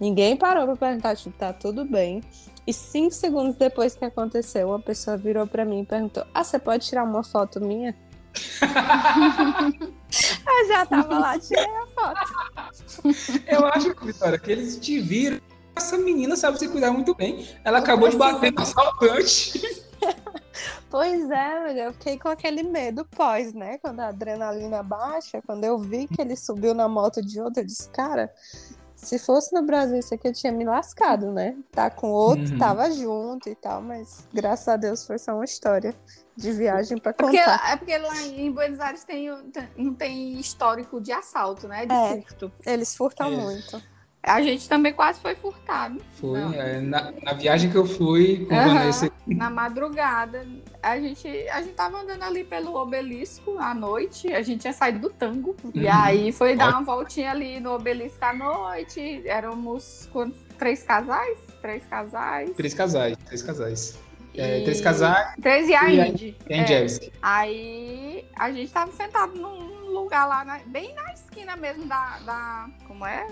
Ninguém 0.00 0.36
parou 0.36 0.64
pra 0.64 0.76
perguntar, 0.76 1.16
tipo, 1.16 1.36
tá 1.36 1.52
tudo 1.52 1.84
bem. 1.84 2.22
E 2.66 2.72
cinco 2.72 3.12
segundos 3.12 3.56
depois 3.56 3.94
que 3.94 4.04
aconteceu, 4.04 4.68
uma 4.68 4.80
pessoa 4.80 5.16
virou 5.16 5.46
para 5.46 5.64
mim 5.64 5.80
e 5.80 5.86
perguntou: 5.86 6.24
Ah, 6.34 6.44
você 6.44 6.58
pode 6.58 6.86
tirar 6.86 7.04
uma 7.04 7.22
foto 7.22 7.60
minha? 7.60 7.94
eu 10.46 10.68
já 10.68 10.86
tava 10.86 11.18
lá, 11.18 11.38
tirei 11.38 11.64
a 11.64 11.86
foto. 11.86 12.32
Eu 13.46 13.66
acho, 13.66 13.94
Vitória, 14.04 14.38
que 14.38 14.50
eles 14.50 14.78
te 14.78 15.00
viram 15.00 15.40
essa 15.78 15.96
menina 15.96 16.34
sabe 16.34 16.58
se 16.58 16.68
cuidar 16.68 16.90
muito 16.90 17.14
bem. 17.14 17.46
Ela 17.64 17.78
acabou 17.78 18.08
de 18.08 18.16
bater 18.16 18.52
no 18.52 18.62
assaltante. 18.62 19.62
Pois 20.90 21.30
é, 21.30 21.86
eu 21.86 21.92
fiquei 21.92 22.18
com 22.18 22.28
aquele 22.28 22.62
medo 22.62 23.04
pós, 23.04 23.52
né? 23.52 23.76
Quando 23.78 24.00
a 24.00 24.08
adrenalina 24.08 24.82
baixa, 24.82 25.42
quando 25.42 25.62
eu 25.62 25.78
vi 25.78 26.08
que 26.08 26.20
ele 26.20 26.34
subiu 26.34 26.72
na 26.72 26.88
moto 26.88 27.20
de 27.20 27.38
outro, 27.40 27.60
eu 27.60 27.66
disse, 27.66 27.88
cara, 27.90 28.32
se 28.98 29.16
fosse 29.16 29.54
no 29.54 29.62
Brasil, 29.62 29.96
isso 29.96 30.12
aqui 30.12 30.26
eu 30.26 30.32
tinha 30.32 30.52
me 30.52 30.64
lascado, 30.64 31.30
né? 31.30 31.56
Tá 31.70 31.88
com 31.88 32.10
outro, 32.10 32.52
uhum. 32.52 32.58
tava 32.58 32.90
junto 32.90 33.48
e 33.48 33.54
tal, 33.54 33.80
mas 33.80 34.26
graças 34.34 34.66
a 34.66 34.76
Deus 34.76 35.06
foi 35.06 35.18
só 35.18 35.34
uma 35.34 35.44
história 35.44 35.94
de 36.36 36.50
viagem 36.50 36.98
para 36.98 37.12
contar. 37.12 37.36
É 37.36 37.76
porque, 37.76 37.92
é 37.92 37.96
porque 37.96 37.98
lá 37.98 38.22
em 38.22 38.50
Buenos 38.50 38.80
Aires 38.80 39.04
tem, 39.04 39.28
não 39.76 39.94
tem 39.94 40.38
histórico 40.40 41.00
de 41.00 41.12
assalto, 41.12 41.68
né? 41.68 41.86
De 41.86 41.94
é, 41.94 42.20
furto. 42.22 42.52
Eles 42.66 42.96
furtam 42.96 43.28
é. 43.28 43.36
muito. 43.36 43.82
A 44.28 44.42
gente 44.42 44.68
também 44.68 44.92
quase 44.92 45.20
foi 45.20 45.34
furtado. 45.34 46.00
Foi, 46.20 46.38
é, 46.38 46.80
na, 46.80 47.12
na, 47.22 47.32
viagem 47.32 47.70
que 47.70 47.76
eu 47.76 47.86
fui 47.86 48.44
com 48.46 48.54
uhum, 48.54 48.74
Vanessa. 48.74 49.10
Na 49.26 49.48
madrugada. 49.48 50.46
A 50.82 50.98
gente, 50.98 51.26
a 51.48 51.62
gente 51.62 51.74
tava 51.74 52.02
andando 52.02 52.22
ali 52.22 52.44
pelo 52.44 52.74
obelisco 52.76 53.58
à 53.58 53.74
noite. 53.74 54.32
A 54.32 54.42
gente 54.42 54.60
tinha 54.60 54.72
saído 54.72 54.98
do 54.98 55.10
tango. 55.10 55.56
Uhum. 55.64 55.72
E 55.74 55.88
aí 55.88 56.30
foi 56.30 56.54
dar 56.54 56.70
uma 56.70 56.82
voltinha 56.82 57.30
ali 57.30 57.58
no 57.58 57.72
obelisco 57.72 58.22
à 58.22 58.34
noite. 58.34 59.22
Éramos 59.26 60.08
quantos, 60.12 60.38
três 60.58 60.82
casais? 60.82 61.38
Três 61.62 61.84
casais. 61.86 62.50
Três 62.50 62.74
casais, 62.74 63.16
três 63.24 63.42
casais. 63.42 64.07
É, 64.38 64.60
três 64.62 64.80
casais. 64.80 65.34
Três 65.42 65.68
e 65.68 65.74
a 65.74 65.90
Indy. 65.90 66.36
É. 66.48 67.10
Aí 67.20 68.24
a 68.36 68.52
gente 68.52 68.72
tava 68.72 68.92
sentado 68.92 69.34
num 69.34 69.90
lugar 69.90 70.26
lá, 70.26 70.44
na, 70.44 70.58
bem 70.66 70.94
na 70.94 71.12
esquina 71.12 71.56
mesmo 71.56 71.86
da. 71.86 72.18
da 72.20 72.70
como 72.86 73.04
é? 73.04 73.26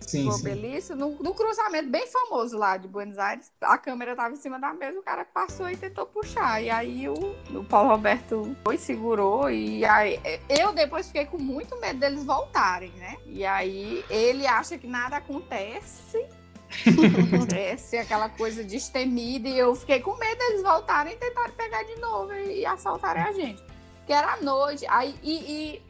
Sim, 0.00 0.30
sim. 0.30 0.94
No, 0.94 1.10
no, 1.22 1.34
cruzamento 1.34 1.88
bem 1.88 2.06
famoso 2.06 2.58
lá 2.58 2.76
de 2.76 2.88
Buenos 2.88 3.16
Aires. 3.16 3.50
A 3.62 3.78
câmera 3.78 4.14
tava 4.14 4.34
em 4.34 4.36
cima 4.36 4.58
da 4.58 4.74
mesa, 4.74 4.98
o 4.98 5.02
cara 5.02 5.24
passou 5.24 5.70
e 5.70 5.76
tentou 5.76 6.04
puxar. 6.04 6.60
E 6.60 6.68
aí 6.68 7.08
o, 7.08 7.14
o 7.54 7.64
Paulo 7.64 7.90
Roberto 7.90 8.56
foi, 8.64 8.76
segurou. 8.76 9.50
E 9.50 9.84
aí 9.84 10.20
eu 10.48 10.72
depois 10.72 11.06
fiquei 11.06 11.26
com 11.26 11.38
muito 11.38 11.78
medo 11.80 12.00
deles 12.00 12.24
voltarem, 12.24 12.90
né? 12.92 13.16
E 13.24 13.46
aí 13.46 14.04
ele 14.10 14.46
acha 14.46 14.76
que 14.76 14.86
nada 14.86 15.16
acontece. 15.16 16.26
Essa 17.56 17.96
é 17.96 18.00
aquela 18.00 18.28
coisa 18.28 18.64
destemida 18.64 19.48
e 19.48 19.58
eu 19.58 19.74
fiquei 19.74 20.00
com 20.00 20.16
medo 20.16 20.38
deles 20.38 20.62
voltarem 20.62 21.14
e 21.14 21.16
tentarem 21.16 21.54
pegar 21.54 21.82
de 21.84 21.96
novo 21.96 22.32
e 22.32 22.64
assaltarem 22.64 23.22
a 23.22 23.32
gente. 23.32 23.62
Que 24.06 24.12
era 24.12 24.36
noite, 24.40 24.84
aí 24.88 25.14
e, 25.22 25.32
e 25.32 25.82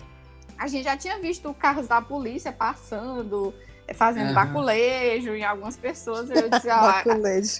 a 0.58 0.66
gente 0.66 0.84
já 0.84 0.96
tinha 0.96 1.18
visto 1.18 1.52
carros 1.54 1.88
da 1.88 2.00
polícia 2.00 2.52
passando, 2.52 3.54
eh, 3.86 3.94
fazendo 3.94 4.28
uhum. 4.28 4.34
baculejo 4.34 5.34
em 5.34 5.44
algumas 5.44 5.76
pessoas. 5.76 6.30
Eu 6.30 6.48
disse, 6.48 6.68
ó, 6.68 6.88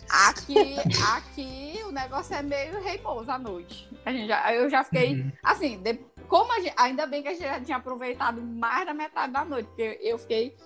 aqui, 0.28 0.76
aqui 1.16 1.80
o 1.84 1.90
negócio 1.90 2.34
é 2.34 2.42
meio 2.42 2.80
reimoso 2.82 3.30
à 3.30 3.38
noite. 3.38 3.88
A 4.04 4.12
gente 4.12 4.28
já, 4.28 4.54
eu 4.54 4.68
já 4.68 4.84
fiquei, 4.84 5.14
uhum. 5.14 5.32
assim, 5.42 5.78
de, 5.78 5.94
como 6.28 6.52
gente, 6.60 6.74
ainda 6.76 7.06
bem 7.06 7.22
que 7.22 7.28
a 7.28 7.32
gente 7.32 7.42
já 7.42 7.60
tinha 7.60 7.76
aproveitado 7.76 8.40
mais 8.40 8.86
da 8.86 8.94
metade 8.94 9.32
da 9.32 9.44
noite, 9.44 9.66
porque 9.66 9.98
eu 10.02 10.18
fiquei 10.18 10.56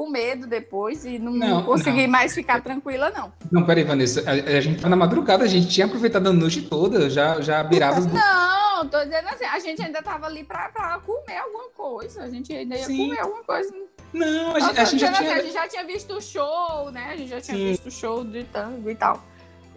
com 0.00 0.08
medo 0.08 0.46
depois 0.46 1.04
e 1.04 1.18
não, 1.18 1.30
não 1.30 1.62
consegui 1.62 2.04
não. 2.04 2.10
mais 2.10 2.34
ficar 2.34 2.62
tranquila, 2.62 3.10
não. 3.10 3.30
Não, 3.52 3.66
peraí, 3.66 3.84
Vanessa. 3.84 4.22
A, 4.26 4.32
a 4.32 4.60
gente 4.62 4.80
tá 4.80 4.88
na 4.88 4.96
madrugada, 4.96 5.44
a 5.44 5.46
gente 5.46 5.68
tinha 5.68 5.84
aproveitado 5.84 6.26
a 6.26 6.32
noite 6.32 6.62
toda, 6.62 7.10
já, 7.10 7.38
já 7.42 7.62
beirava 7.62 8.00
os... 8.00 8.06
Não, 8.06 8.88
tô 8.88 8.98
dizendo 9.04 9.28
assim, 9.28 9.44
a 9.44 9.58
gente 9.58 9.82
ainda 9.82 10.00
tava 10.00 10.24
ali 10.24 10.42
pra, 10.42 10.70
pra 10.70 10.98
comer 11.00 11.36
alguma 11.36 11.68
coisa. 11.76 12.22
A 12.22 12.30
gente 12.30 12.50
ainda 12.50 12.76
ia 12.76 12.86
Sim. 12.86 13.08
comer 13.08 13.20
alguma 13.20 13.44
coisa. 13.44 13.74
Não, 14.10 14.56
a, 14.56 14.60
gente, 14.60 14.80
a 14.80 14.84
gente 14.84 15.00
já 15.00 15.12
tinha... 15.12 15.30
Assim, 15.32 15.38
a 15.38 15.42
gente 15.42 15.52
já 15.52 15.68
tinha 15.68 15.84
visto 15.84 16.14
o 16.14 16.22
show, 16.22 16.90
né? 16.90 17.10
A 17.12 17.16
gente 17.18 17.28
já 17.28 17.40
tinha 17.42 17.58
Sim. 17.58 17.66
visto 17.66 17.86
o 17.88 17.90
show 17.90 18.24
de 18.24 18.44
tango 18.44 18.88
e 18.88 18.94
tal. 18.94 19.22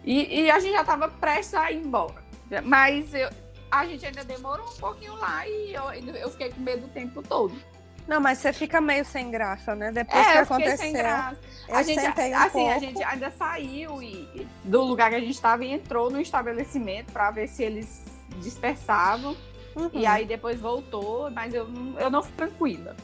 E, 0.05 0.43
e 0.43 0.49
a 0.49 0.57
gente 0.61 0.71
já 0.71 0.85
tava 0.85 1.09
prestes 1.09 1.53
a 1.53 1.69
ir 1.69 1.79
embora. 1.79 2.23
Mas 2.63 3.13
eu, 3.13 3.29
a 3.69 3.85
gente 3.85 4.05
ainda 4.05 4.23
demorou 4.23 4.65
um 4.69 4.79
pouquinho 4.79 5.15
lá 5.15 5.45
e 5.45 5.73
eu, 5.73 6.15
eu 6.15 6.29
fiquei 6.29 6.49
com 6.49 6.61
medo 6.61 6.85
o 6.85 6.89
tempo 6.89 7.21
todo. 7.21 7.53
Não, 8.07 8.19
mas 8.19 8.39
você 8.39 8.51
fica 8.51 8.81
meio 8.81 9.05
sem 9.05 9.31
graça, 9.31 9.73
né? 9.75 9.91
Depois 9.91 10.27
é, 10.27 10.31
que 10.31 10.37
aconteceu. 10.39 10.77
Sem 10.77 10.93
graça. 10.93 11.37
A 11.69 11.83
gente, 11.83 11.99
um 12.01 12.35
assim, 12.35 12.51
pouco. 12.51 12.71
a 12.71 12.79
gente 12.79 13.03
ainda 13.03 13.31
saiu 13.31 14.03
e, 14.03 14.47
do 14.63 14.81
lugar 14.81 15.09
que 15.09 15.15
a 15.15 15.19
gente 15.19 15.31
estava 15.31 15.63
e 15.63 15.71
entrou 15.71 16.09
no 16.09 16.19
estabelecimento 16.19 17.11
para 17.13 17.31
ver 17.31 17.47
se 17.47 17.63
eles 17.63 18.03
dispersavam. 18.41 19.35
Uhum. 19.75 19.89
E 19.93 20.05
aí 20.05 20.25
depois 20.25 20.59
voltou, 20.59 21.31
mas 21.31 21.53
eu, 21.53 21.67
eu 21.97 22.09
não 22.09 22.21
fui 22.21 22.33
tranquila. 22.33 22.95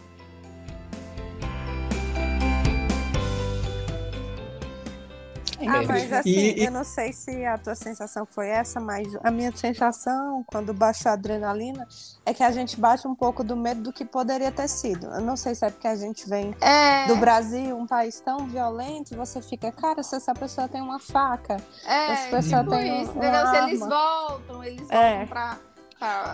Ah, 5.67 5.83
mas 5.87 6.11
assim, 6.13 6.29
e, 6.29 6.59
e... 6.59 6.65
eu 6.65 6.71
não 6.71 6.83
sei 6.83 7.11
se 7.11 7.45
a 7.45 7.57
tua 7.57 7.75
sensação 7.75 8.25
foi 8.25 8.49
essa, 8.49 8.79
mas 8.79 9.07
a 9.23 9.31
minha 9.31 9.55
sensação, 9.55 10.43
quando 10.47 10.73
baixa 10.73 11.09
a 11.09 11.13
adrenalina, 11.13 11.87
é 12.25 12.33
que 12.33 12.43
a 12.43 12.51
gente 12.51 12.79
bate 12.79 13.07
um 13.07 13.15
pouco 13.15 13.43
do 13.43 13.55
medo 13.55 13.81
do 13.81 13.93
que 13.93 14.05
poderia 14.05 14.51
ter 14.51 14.67
sido. 14.67 15.07
Eu 15.07 15.21
não 15.21 15.35
sei 15.35 15.55
se 15.55 15.65
é 15.65 15.69
porque 15.69 15.87
a 15.87 15.95
gente 15.95 16.27
vem 16.29 16.55
é... 16.61 17.07
do 17.07 17.15
Brasil, 17.17 17.77
um 17.77 17.87
país 17.87 18.19
tão 18.19 18.47
violento, 18.47 19.13
e 19.13 19.17
você 19.17 19.41
fica, 19.41 19.71
cara, 19.71 20.03
se 20.03 20.15
essa 20.15 20.33
pessoa 20.33 20.67
tem 20.67 20.81
uma 20.81 20.99
faca, 20.99 21.57
é, 21.85 22.13
essa 22.13 22.29
pessoa 22.29 22.63
tipo 22.63 22.75
tem 22.75 23.03
isso, 23.03 23.11
uma 23.13 23.51
Se 23.51 23.57
eles 23.57 23.79
voltam, 23.79 24.63
eles 24.63 24.81
voltam 24.81 24.99
é. 24.99 25.25
pra 25.25 25.57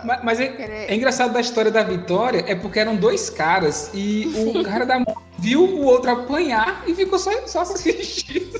mas, 0.04 0.22
mas 0.22 0.40
é, 0.40 0.86
é, 0.88 0.94
engraçado 0.94 1.32
da 1.32 1.40
história 1.40 1.70
da 1.70 1.82
Vitória, 1.82 2.44
é 2.46 2.54
porque 2.54 2.78
eram 2.78 2.94
dois 2.94 3.28
caras 3.28 3.90
e 3.92 4.26
o 4.56 4.62
cara 4.62 4.86
da 4.86 4.98
moto 4.98 5.26
viu 5.38 5.64
o 5.64 5.84
outro 5.84 6.10
apanhar 6.10 6.84
e 6.86 6.94
ficou 6.94 7.18
só, 7.18 7.30
só 7.46 7.60
assistindo. 7.62 8.56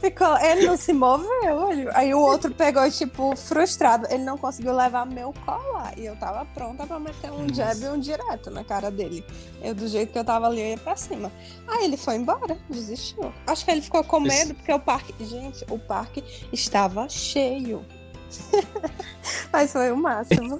Ficou, 0.00 0.36
ele 0.38 0.66
não 0.66 0.76
se 0.76 0.92
moveu. 0.92 1.70
Ele, 1.70 1.88
aí 1.94 2.12
o 2.14 2.20
outro 2.20 2.52
pegou, 2.52 2.88
tipo, 2.90 3.34
frustrado. 3.36 4.06
Ele 4.10 4.24
não 4.24 4.36
conseguiu 4.36 4.74
levar 4.74 5.06
meu 5.06 5.32
colar. 5.44 5.96
E 5.96 6.04
eu 6.04 6.16
tava 6.16 6.44
pronta 6.46 6.86
pra 6.86 6.98
meter 6.98 7.30
um 7.30 7.52
jab 7.52 7.80
e 7.80 7.88
um 7.88 7.98
direto 7.98 8.50
na 8.50 8.64
cara 8.64 8.90
dele. 8.90 9.24
Eu, 9.62 9.74
do 9.74 9.88
jeito 9.88 10.12
que 10.12 10.18
eu 10.18 10.24
tava 10.24 10.46
ali, 10.46 10.60
eu 10.60 10.66
ia 10.68 10.78
pra 10.78 10.96
cima. 10.96 11.32
Aí 11.66 11.84
ele 11.84 11.96
foi 11.96 12.16
embora, 12.16 12.58
desistiu. 12.68 13.32
Acho 13.46 13.64
que 13.64 13.70
ele 13.70 13.80
ficou 13.80 14.04
com 14.04 14.20
medo, 14.20 14.54
porque 14.54 14.72
o 14.72 14.80
parque. 14.80 15.14
Gente, 15.24 15.64
o 15.70 15.78
parque 15.78 16.22
estava 16.52 17.08
cheio. 17.08 17.84
Mas 19.52 19.72
foi 19.72 19.92
o 19.92 19.96
máximo. 19.96 20.58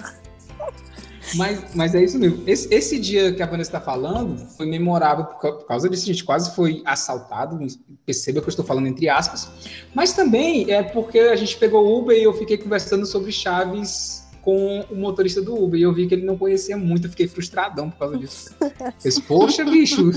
Mas, 1.34 1.74
mas 1.74 1.94
é 1.94 2.02
isso 2.02 2.18
mesmo. 2.18 2.42
Esse, 2.46 2.72
esse 2.72 2.98
dia 2.98 3.32
que 3.32 3.42
a 3.42 3.46
Vanessa 3.46 3.68
está 3.68 3.80
falando 3.80 4.38
foi 4.56 4.66
memorável 4.66 5.26
por, 5.26 5.66
causa 5.66 5.88
disso. 5.88 6.04
A 6.04 6.06
gente 6.06 6.24
quase 6.24 6.54
foi 6.54 6.82
assaltado. 6.84 7.58
Perceba 8.06 8.40
que 8.40 8.46
eu 8.46 8.50
estou 8.50 8.64
falando 8.64 8.86
entre 8.86 9.08
aspas. 9.08 9.50
Mas 9.94 10.12
também 10.12 10.70
é 10.70 10.82
porque 10.82 11.18
a 11.18 11.36
gente 11.36 11.56
pegou 11.56 11.84
o 11.84 11.98
Uber 11.98 12.16
e 12.16 12.22
eu 12.22 12.32
fiquei 12.32 12.56
conversando 12.56 13.04
sobre 13.04 13.30
Chaves 13.30 14.26
com 14.40 14.80
o 14.90 14.96
motorista 14.96 15.42
do 15.42 15.54
Uber. 15.54 15.78
E 15.78 15.82
eu 15.82 15.92
vi 15.92 16.06
que 16.06 16.14
ele 16.14 16.24
não 16.24 16.38
conhecia 16.38 16.76
muito. 16.76 17.06
Eu 17.06 17.10
fiquei 17.10 17.28
frustradão 17.28 17.90
por 17.90 17.98
causa 17.98 18.18
disso. 18.18 18.54
Eu 18.60 18.92
disse, 19.02 19.20
Poxa, 19.22 19.64
bicho, 19.64 20.10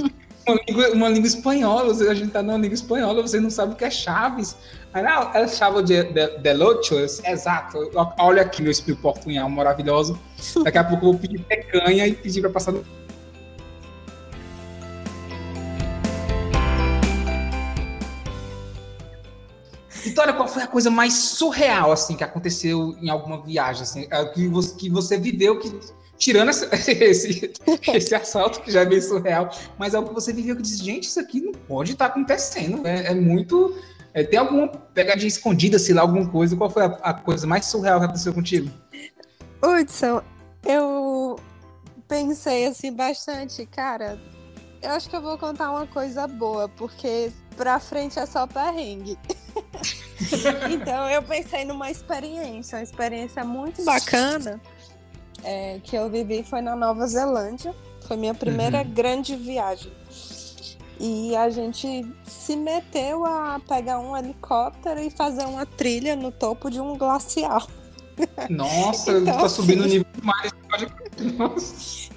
uma 0.48 0.60
língua, 0.67 0.89
uma 0.91 1.10
língua 1.10 1.27
espanhola, 1.27 1.91
a 1.91 2.13
gente 2.13 2.31
tá 2.31 2.41
numa 2.41 2.57
língua 2.57 2.74
espanhola, 2.74 3.21
você 3.21 3.39
não 3.39 3.50
sabe 3.50 3.74
o 3.74 3.75
que 3.75 3.86
é 3.86 3.91
Chaves. 3.91 4.55
Aí, 4.93 5.03
não, 5.03 5.31
é 5.33 5.48
Chave 5.48 5.83
de, 5.83 6.03
de, 6.03 6.38
de 6.39 6.53
Lochos, 6.53 7.24
exato. 7.24 7.91
Olha 8.17 8.41
aqui 8.41 8.62
meu 8.62 8.71
espírito 8.71 9.01
portunhal 9.01 9.50
maravilhoso. 9.50 10.19
Daqui 10.63 10.77
a 10.77 10.83
pouco 10.83 11.05
eu 11.05 11.12
vou 11.12 11.19
pedir 11.19 11.39
pecanha 11.43 12.07
e 12.07 12.13
pedir 12.13 12.41
para 12.41 12.50
passar 12.50 12.71
no. 12.71 12.83
Vitória, 20.03 20.33
qual 20.33 20.48
foi 20.48 20.63
a 20.63 20.67
coisa 20.67 20.89
mais 20.89 21.13
surreal 21.13 21.91
assim 21.91 22.17
que 22.17 22.24
aconteceu 22.24 22.95
em 23.00 23.10
alguma 23.10 23.39
viagem, 23.43 23.83
assim, 23.83 24.07
é, 24.10 24.25
que 24.25 24.48
você, 24.48 24.75
que 24.75 24.89
você 24.89 25.15
viveu 25.15 25.60
que 25.60 25.69
tirando 26.21 26.49
esse, 26.49 26.65
esse, 27.03 27.51
esse, 27.91 28.15
assalto, 28.15 28.61
que 28.61 28.71
já 28.71 28.81
é 28.81 28.85
bem 28.85 29.01
surreal, 29.01 29.49
mas 29.77 29.95
é 29.95 29.99
o 29.99 30.05
que 30.05 30.13
você 30.13 30.31
viveu 30.31 30.55
que 30.55 30.61
diz, 30.61 30.77
gente, 30.77 31.05
isso 31.05 31.19
aqui 31.19 31.41
não 31.41 31.51
pode 31.51 31.93
estar 31.93 32.07
tá 32.07 32.11
acontecendo. 32.11 32.85
É, 32.87 33.07
é 33.07 33.15
muito. 33.15 33.75
É, 34.13 34.23
tem 34.23 34.37
alguma 34.37 34.67
pegadinha 34.67 35.27
escondida, 35.27 35.79
sei 35.79 35.95
lá, 35.95 36.01
alguma 36.01 36.29
coisa? 36.29 36.55
Qual 36.55 36.69
foi 36.69 36.83
a, 36.83 36.87
a 37.01 37.13
coisa 37.13 37.47
mais 37.47 37.65
surreal 37.65 37.99
que 37.99 38.05
aconteceu 38.05 38.33
contigo? 38.33 38.69
Hudson, 39.63 40.21
eu 40.65 41.39
pensei 42.07 42.67
assim 42.67 42.93
bastante, 42.93 43.65
cara. 43.65 44.19
Eu 44.81 44.91
acho 44.91 45.09
que 45.09 45.15
eu 45.15 45.21
vou 45.21 45.37
contar 45.37 45.71
uma 45.71 45.87
coisa 45.87 46.27
boa, 46.27 46.67
porque 46.69 47.31
pra 47.55 47.79
frente 47.79 48.19
é 48.19 48.25
só 48.25 48.45
perrengue. 48.45 49.17
então 50.71 51.09
eu 51.09 51.23
pensei 51.23 51.65
numa 51.65 51.89
experiência, 51.89 52.77
uma 52.77 52.83
experiência 52.83 53.43
muito 53.43 53.83
bacana 53.85 54.59
é, 55.43 55.79
que 55.83 55.95
eu 55.95 56.10
vivi 56.10 56.43
foi 56.43 56.62
na 56.62 56.75
Nova 56.75 57.05
Zelândia. 57.07 57.74
Foi 58.07 58.17
minha 58.17 58.33
primeira 58.33 58.79
uhum. 58.79 58.93
grande 58.93 59.36
viagem. 59.36 59.91
E 61.00 61.36
a 61.36 61.50
gente 61.50 62.05
se 62.25 62.55
meteu 62.55 63.25
a 63.25 63.60
pegar 63.67 64.00
um 64.00 64.15
helicóptero 64.15 65.00
e 65.00 65.10
fazer 65.10 65.45
uma 65.45 65.65
trilha 65.65 66.15
no 66.15 66.31
topo 66.31 66.69
de 66.69 66.79
um 66.79 66.98
glacial. 66.98 67.67
Nossa, 68.50 69.12
então, 69.12 69.38
tá 69.38 69.50
subindo 69.50 69.83
o 69.83 69.88
nível 69.88 70.05
mais. 70.21 70.51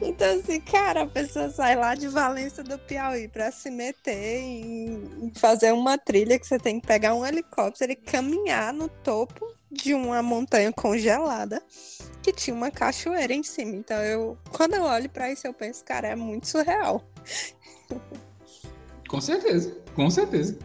Então, 0.00 0.38
assim, 0.38 0.60
cara, 0.60 1.02
a 1.02 1.06
pessoa 1.06 1.48
sai 1.50 1.74
lá 1.74 1.94
de 1.94 2.06
Valença 2.06 2.62
do 2.62 2.78
Piauí 2.78 3.28
para 3.28 3.50
se 3.50 3.70
meter 3.70 4.40
em 4.42 5.32
fazer 5.34 5.72
uma 5.72 5.96
trilha 5.96 6.38
que 6.38 6.46
você 6.46 6.58
tem 6.58 6.78
que 6.78 6.86
pegar 6.86 7.14
um 7.14 7.24
helicóptero 7.24 7.92
e 7.92 7.96
caminhar 7.96 8.74
no 8.74 8.88
topo 8.88 9.50
de 9.72 9.94
uma 9.94 10.22
montanha 10.22 10.70
congelada 10.70 11.62
que 12.26 12.32
tinha 12.32 12.56
uma 12.56 12.72
cachoeira 12.72 13.32
em 13.32 13.42
cima. 13.44 13.76
Então 13.76 13.96
eu, 13.98 14.36
quando 14.50 14.74
eu 14.74 14.82
olho 14.82 15.08
para 15.08 15.30
isso, 15.30 15.46
eu 15.46 15.54
penso, 15.54 15.84
cara, 15.84 16.08
é 16.08 16.16
muito 16.16 16.48
surreal. 16.48 17.04
Com 19.08 19.20
certeza, 19.20 19.76
com 19.94 20.10
certeza. 20.10 20.58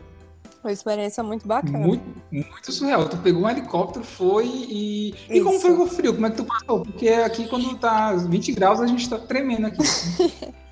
Uma 0.63 0.71
experiência 0.71 1.23
muito 1.23 1.47
bacana. 1.47 1.77
Muito, 1.77 2.03
muito 2.31 2.71
surreal. 2.71 3.07
Tu 3.07 3.17
pegou 3.17 3.43
um 3.43 3.49
helicóptero, 3.49 4.03
foi 4.03 4.47
e. 4.47 5.13
E 5.29 5.41
como 5.41 5.59
foi 5.59 5.71
o 5.71 5.87
frio? 5.87 6.13
Como 6.13 6.25
é 6.25 6.31
que 6.31 6.37
tu 6.37 6.45
passou? 6.45 6.81
Porque 6.83 7.09
aqui, 7.09 7.47
quando 7.47 7.77
tá 7.77 8.13
20 8.13 8.51
graus, 8.53 8.79
a 8.79 8.87
gente 8.87 9.07
tá 9.09 9.19
tremendo 9.19 9.67
aqui. 9.67 9.77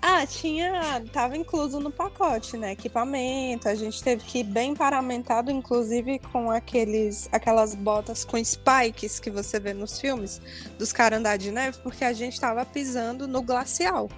Ah, 0.00 0.24
tinha. 0.26 1.04
Tava 1.12 1.36
incluso 1.36 1.80
no 1.80 1.90
pacote, 1.90 2.56
né? 2.56 2.72
Equipamento. 2.72 3.68
A 3.68 3.74
gente 3.74 4.02
teve 4.02 4.24
que 4.24 4.38
ir 4.40 4.44
bem 4.44 4.74
paramentado, 4.74 5.50
inclusive 5.50 6.20
com 6.20 6.50
aqueles, 6.50 7.28
aquelas 7.32 7.74
botas 7.74 8.24
com 8.24 8.42
spikes 8.42 9.18
que 9.18 9.30
você 9.30 9.58
vê 9.58 9.74
nos 9.74 10.00
filmes 10.00 10.40
dos 10.78 10.92
caras 10.92 11.18
andar 11.18 11.36
de 11.36 11.50
neve, 11.50 11.78
porque 11.82 12.04
a 12.04 12.12
gente 12.12 12.38
tava 12.40 12.64
pisando 12.64 13.26
no 13.26 13.42
glacial. 13.42 14.08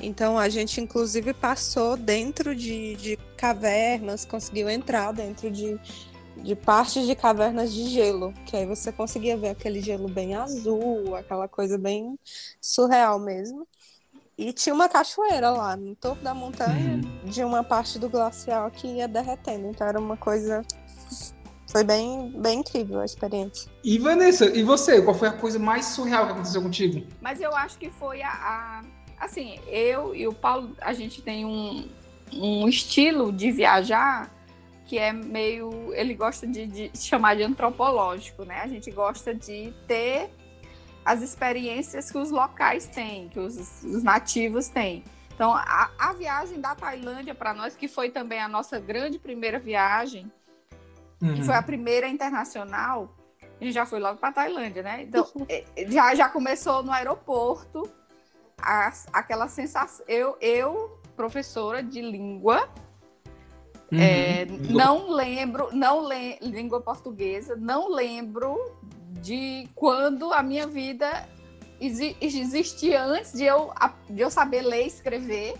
Então 0.00 0.36
a 0.38 0.48
gente, 0.48 0.80
inclusive, 0.80 1.32
passou 1.32 1.96
dentro 1.96 2.54
de, 2.54 2.96
de 2.96 3.16
cavernas, 3.36 4.24
conseguiu 4.24 4.68
entrar 4.68 5.12
dentro 5.12 5.50
de, 5.50 5.78
de 6.36 6.56
partes 6.56 7.06
de 7.06 7.14
cavernas 7.14 7.72
de 7.72 7.88
gelo, 7.88 8.32
que 8.46 8.56
aí 8.56 8.66
você 8.66 8.92
conseguia 8.92 9.36
ver 9.36 9.50
aquele 9.50 9.80
gelo 9.80 10.08
bem 10.08 10.34
azul, 10.34 11.14
aquela 11.16 11.48
coisa 11.48 11.78
bem 11.78 12.18
surreal 12.60 13.18
mesmo. 13.20 13.66
E 14.38 14.52
tinha 14.52 14.72
uma 14.72 14.88
cachoeira 14.88 15.50
lá 15.50 15.76
no 15.76 15.96
topo 15.96 16.22
da 16.22 16.32
montanha, 16.32 17.00
uhum. 17.02 17.28
de 17.28 17.42
uma 17.42 17.64
parte 17.64 17.98
do 17.98 18.08
glacial 18.08 18.70
que 18.70 18.86
ia 18.86 19.08
derretendo. 19.08 19.66
Então 19.66 19.84
era 19.84 19.98
uma 19.98 20.16
coisa. 20.16 20.64
Foi 21.66 21.82
bem, 21.82 22.32
bem 22.40 22.60
incrível 22.60 23.00
a 23.00 23.04
experiência. 23.04 23.68
E 23.82 23.98
Vanessa, 23.98 24.46
e 24.46 24.62
você? 24.62 25.02
Qual 25.02 25.14
foi 25.14 25.28
a 25.28 25.32
coisa 25.32 25.58
mais 25.58 25.86
surreal 25.86 26.26
que 26.26 26.32
aconteceu 26.32 26.62
contigo? 26.62 27.04
Mas 27.20 27.40
eu 27.40 27.52
acho 27.54 27.76
que 27.78 27.90
foi 27.90 28.22
a. 28.22 28.30
a 28.30 28.82
assim, 29.18 29.58
eu 29.66 30.14
e 30.14 30.28
o 30.28 30.32
Paulo, 30.32 30.70
a 30.80 30.92
gente 30.92 31.20
tem 31.20 31.44
um, 31.44 31.88
um 32.32 32.68
estilo 32.68 33.32
de 33.32 33.50
viajar 33.50 34.32
que 34.86 34.96
é 34.98 35.12
meio. 35.12 35.92
Ele 35.94 36.14
gosta 36.14 36.46
de, 36.46 36.64
de 36.64 36.90
chamar 36.94 37.34
de 37.34 37.42
antropológico, 37.42 38.44
né? 38.44 38.60
A 38.60 38.68
gente 38.68 38.88
gosta 38.92 39.34
de 39.34 39.74
ter 39.88 40.30
as 41.08 41.22
experiências 41.22 42.10
que 42.10 42.18
os 42.18 42.30
locais 42.30 42.86
têm, 42.86 43.30
que 43.30 43.40
os, 43.40 43.82
os 43.82 44.02
nativos 44.02 44.68
têm. 44.68 45.02
Então, 45.34 45.54
a, 45.54 45.90
a 45.98 46.12
viagem 46.12 46.60
da 46.60 46.74
Tailândia 46.74 47.34
para 47.34 47.54
nós, 47.54 47.74
que 47.74 47.88
foi 47.88 48.10
também 48.10 48.38
a 48.38 48.46
nossa 48.46 48.78
grande 48.78 49.18
primeira 49.18 49.58
viagem, 49.58 50.30
uhum. 51.22 51.34
que 51.34 51.42
foi 51.42 51.54
a 51.54 51.62
primeira 51.62 52.06
internacional, 52.06 53.16
a 53.58 53.64
gente 53.64 53.72
já 53.72 53.86
foi 53.86 54.00
logo 54.00 54.18
para 54.18 54.32
Tailândia, 54.32 54.82
né? 54.82 55.04
Então, 55.04 55.26
já, 55.88 56.14
já 56.14 56.28
começou 56.28 56.82
no 56.82 56.92
aeroporto, 56.92 57.90
a, 58.60 58.92
aquela 59.10 59.48
sensação. 59.48 60.04
Eu, 60.06 60.36
eu, 60.42 61.00
professora 61.16 61.82
de 61.82 62.02
língua, 62.02 62.68
Uhum. 63.90 63.98
É, 63.98 64.44
não 64.44 65.10
lembro, 65.10 65.70
não 65.72 66.06
le 66.06 66.38
língua 66.42 66.78
portuguesa, 66.78 67.56
não 67.56 67.88
lembro 67.88 68.76
de 69.22 69.68
quando 69.74 70.32
a 70.32 70.42
minha 70.42 70.66
vida 70.66 71.28
exi 71.80 72.16
existia 72.20 73.02
antes 73.02 73.32
de 73.32 73.44
eu, 73.44 73.72
de 74.08 74.20
eu 74.20 74.30
saber 74.30 74.62
ler 74.62 74.84
e 74.84 74.88
escrever. 74.88 75.54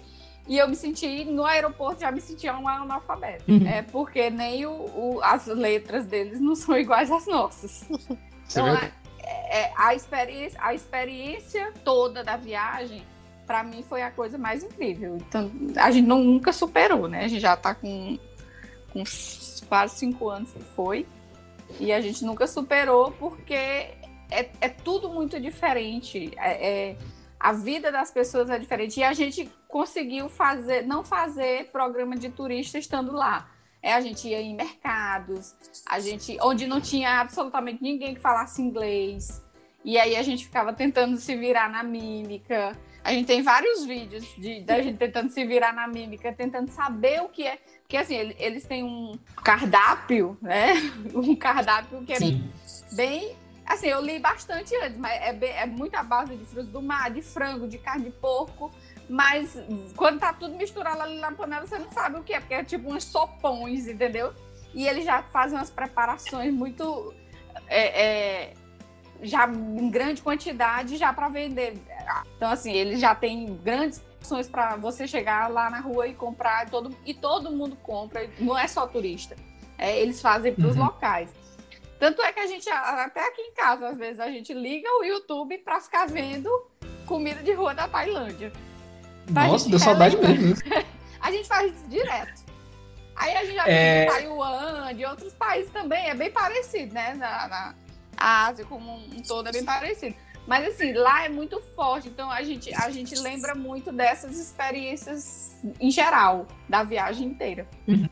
E 0.47 0.57
eu 0.57 0.67
me 0.67 0.75
senti, 0.75 1.27
no 1.27 1.45
aeroporto, 1.45 2.01
já 2.01 2.11
me 2.11 2.23
sentia 2.23 2.57
um 2.57 2.67
analfabeto. 2.67 3.45
Uhum. 3.51 3.67
É 3.67 3.83
porque 3.83 4.31
nem 4.31 4.65
o, 4.65 4.71
o, 4.71 5.21
as 5.23 5.47
letras 5.47 6.07
deles 6.07 6.41
não 6.41 6.55
são 6.55 6.77
iguais 6.77 7.11
às 7.11 7.27
nossas. 7.27 7.87
Então, 8.51 8.65
a, 8.65 8.91
é, 9.21 9.71
a, 9.77 9.95
experiência, 9.95 10.59
a 10.63 10.73
experiência 10.73 11.71
toda 11.85 12.25
da 12.25 12.39
viagem 12.39 13.05
para 13.47 13.63
mim 13.63 13.83
foi 13.83 14.01
a 14.01 14.11
coisa 14.11 14.39
mais 14.39 14.65
incrível. 14.65 15.17
Então, 15.17 15.51
a 15.77 15.91
gente 15.91 16.07
não, 16.07 16.25
nunca 16.25 16.51
superou, 16.51 17.09
né? 17.09 17.25
A 17.25 17.29
gente 17.29 17.41
já 17.41 17.53
está 17.53 17.75
com, 17.75 18.19
com 18.91 19.05
quase 19.69 19.97
cinco 19.97 20.31
anos 20.31 20.51
que 20.53 20.63
foi. 20.75 21.07
E 21.79 21.93
a 21.93 22.01
gente 22.01 22.25
nunca 22.25 22.47
superou 22.47 23.13
porque 23.13 23.55
é, 23.55 24.51
é 24.61 24.69
tudo 24.69 25.09
muito 25.09 25.39
diferente. 25.41 26.33
É, 26.37 26.69
é, 26.91 26.97
a 27.39 27.53
vida 27.53 27.93
das 27.93 28.11
pessoas 28.11 28.51
é 28.51 28.59
diferente. 28.59 29.01
E 29.01 29.05
a 29.05 29.13
gente 29.13 29.51
conseguiu 29.67 30.29
fazer, 30.29 30.87
não 30.87 31.05
fazer 31.05 31.71
programa 31.71 32.17
de 32.17 32.29
turista 32.31 32.79
estando 32.79 33.13
lá. 33.13 33.51
É, 33.81 33.93
a 33.93 34.01
gente 34.01 34.27
ia 34.27 34.41
em 34.41 34.57
mercados, 34.57 35.55
a 35.87 36.01
gente, 36.01 36.37
onde 36.43 36.67
não 36.67 36.81
tinha 36.81 37.21
absolutamente 37.21 37.81
ninguém 37.81 38.15
que 38.15 38.21
falasse 38.21 38.61
inglês. 38.61 39.41
E 39.85 39.97
aí 39.97 40.17
a 40.17 40.23
gente 40.23 40.45
ficava 40.45 40.73
tentando 40.73 41.17
se 41.17 41.37
virar 41.37 41.71
na 41.71 41.85
mímica. 41.85 42.77
A 43.05 43.13
gente 43.13 43.27
tem 43.27 43.41
vários 43.41 43.85
vídeos 43.85 44.25
de, 44.37 44.61
da 44.63 44.83
gente 44.83 44.99
tentando 44.99 45.31
se 45.31 45.45
virar 45.45 45.73
na 45.73 45.87
mímica, 45.87 46.33
tentando 46.33 46.71
saber 46.71 47.23
o 47.23 47.29
que 47.29 47.47
é. 47.47 47.59
Porque 47.89 47.97
assim, 47.97 48.35
eles 48.39 48.67
têm 48.67 48.85
um 48.85 49.19
cardápio, 49.43 50.37
né? 50.43 50.75
Um 51.15 51.35
cardápio 51.35 52.05
que 52.05 52.13
é 52.13 52.17
Sim. 52.17 52.53
bem. 52.93 53.35
Assim, 53.65 53.87
eu 53.87 54.03
li 54.03 54.19
bastante 54.19 54.77
antes, 54.77 54.99
mas 54.99 55.19
é, 55.23 55.33
bem, 55.33 55.51
é 55.53 55.65
muita 55.65 56.03
base 56.03 56.37
de 56.37 56.45
frutos 56.45 56.71
do 56.71 56.83
mar, 56.83 57.11
de 57.11 57.23
frango, 57.23 57.67
de 57.67 57.79
carne 57.79 58.05
de 58.05 58.11
porco. 58.11 58.71
Mas 59.09 59.57
quando 59.97 60.21
tá 60.21 60.35
tudo 60.35 60.55
misturado 60.55 61.01
ali 61.01 61.19
na 61.19 61.33
panela, 61.33 61.67
você 61.67 61.79
não 61.79 61.91
sabe 61.91 62.19
o 62.19 62.23
que 62.23 62.35
é, 62.35 62.41
porque 62.41 62.53
é 62.53 62.63
tipo 62.63 62.93
uns 62.93 63.05
sopões, 63.05 63.89
entendeu? 63.89 64.35
E 64.75 64.87
eles 64.87 65.07
já 65.07 65.23
fazem 65.23 65.57
umas 65.59 65.71
preparações 65.71 66.53
muito. 66.53 67.15
É, 67.69 68.03
é, 68.05 68.55
já 69.23 69.49
em 69.49 69.89
grande 69.89 70.21
quantidade 70.21 70.99
já 70.99 71.11
para 71.15 71.31
vender. 71.31 71.79
Então, 72.37 72.51
assim, 72.51 72.71
eles 72.71 73.01
já 73.01 73.15
têm 73.15 73.57
grandes 73.65 73.99
opções 74.19 74.49
para 74.49 74.77
você 74.77 75.07
chegar 75.07 75.49
lá 75.49 75.71
na 75.71 75.81
rua 75.81 76.07
e 76.07 76.15
comprar, 76.15 76.67
e 76.67 76.71
todo, 76.71 76.97
e 77.07 77.15
todo 77.15 77.51
mundo 77.51 77.77
compra, 77.77 78.29
não 78.39 78.59
é 78.59 78.67
só 78.67 78.87
turista. 78.87 79.37
É, 79.79 79.99
eles 80.01 80.21
fazem 80.21 80.53
para 80.55 80.67
os 80.67 80.77
uhum. 80.77 80.85
locais. 80.85 81.31
Tanto 81.99 82.21
é 82.23 82.33
que 82.33 82.41
a 82.41 82.47
gente, 82.47 82.69
até 82.69 83.27
aqui 83.27 83.41
em 83.41 83.55
casa, 83.55 83.89
às 83.89 83.99
vezes, 83.99 84.21
a 84.21 84.29
gente 84.29 84.53
liga 84.53 84.89
o 85.01 85.05
YouTube 85.05 85.59
para 85.59 85.81
ficar 85.81 86.07
vendo 86.07 86.51
comida 87.07 87.43
de 87.43 87.53
rua 87.53 87.75
da 87.75 87.89
Tailândia. 87.89 88.53
Nossa, 89.31 89.69
deu 89.69 89.79
saudade 89.79 90.17
mesmo. 90.17 90.55
a 91.21 91.33
gente 91.33 91.49
faz 91.49 91.73
isso 91.73 91.89
direto. 91.89 92.43
Aí 93.17 93.37
a 93.37 93.45
gente 93.45 93.55
já 93.55 93.65
é... 93.67 94.05
de 94.05 94.13
Taiwan, 94.13 94.95
de 94.95 95.05
outros 95.05 95.33
países 95.35 95.73
também, 95.73 96.09
é 96.09 96.15
bem 96.15 96.31
parecido, 96.31 96.95
né? 96.95 97.15
Na, 97.15 97.49
na 97.49 97.75
Ásia 98.17 98.65
como 98.65 98.95
um 98.95 99.23
todo 99.23 99.49
é 99.49 99.53
bem 99.53 99.65
parecido. 99.65 100.15
Mas 100.49 100.67
assim, 100.67 100.95
lá 100.95 101.27
é 101.27 101.29
muito 101.29 101.61
forte, 101.77 102.09
então 102.09 102.31
a 102.31 102.43
gente, 102.43 102.75
a 102.75 102.89
gente 102.89 103.15
lembra 103.21 103.55
muito 103.55 103.93
dessas 103.93 104.39
experiências 104.39 105.59
em 105.79 105.91
geral, 105.91 106.47
da 106.67 106.83
viagem 106.83 107.29
inteira. 107.29 107.69
Uhum. 107.87 108.09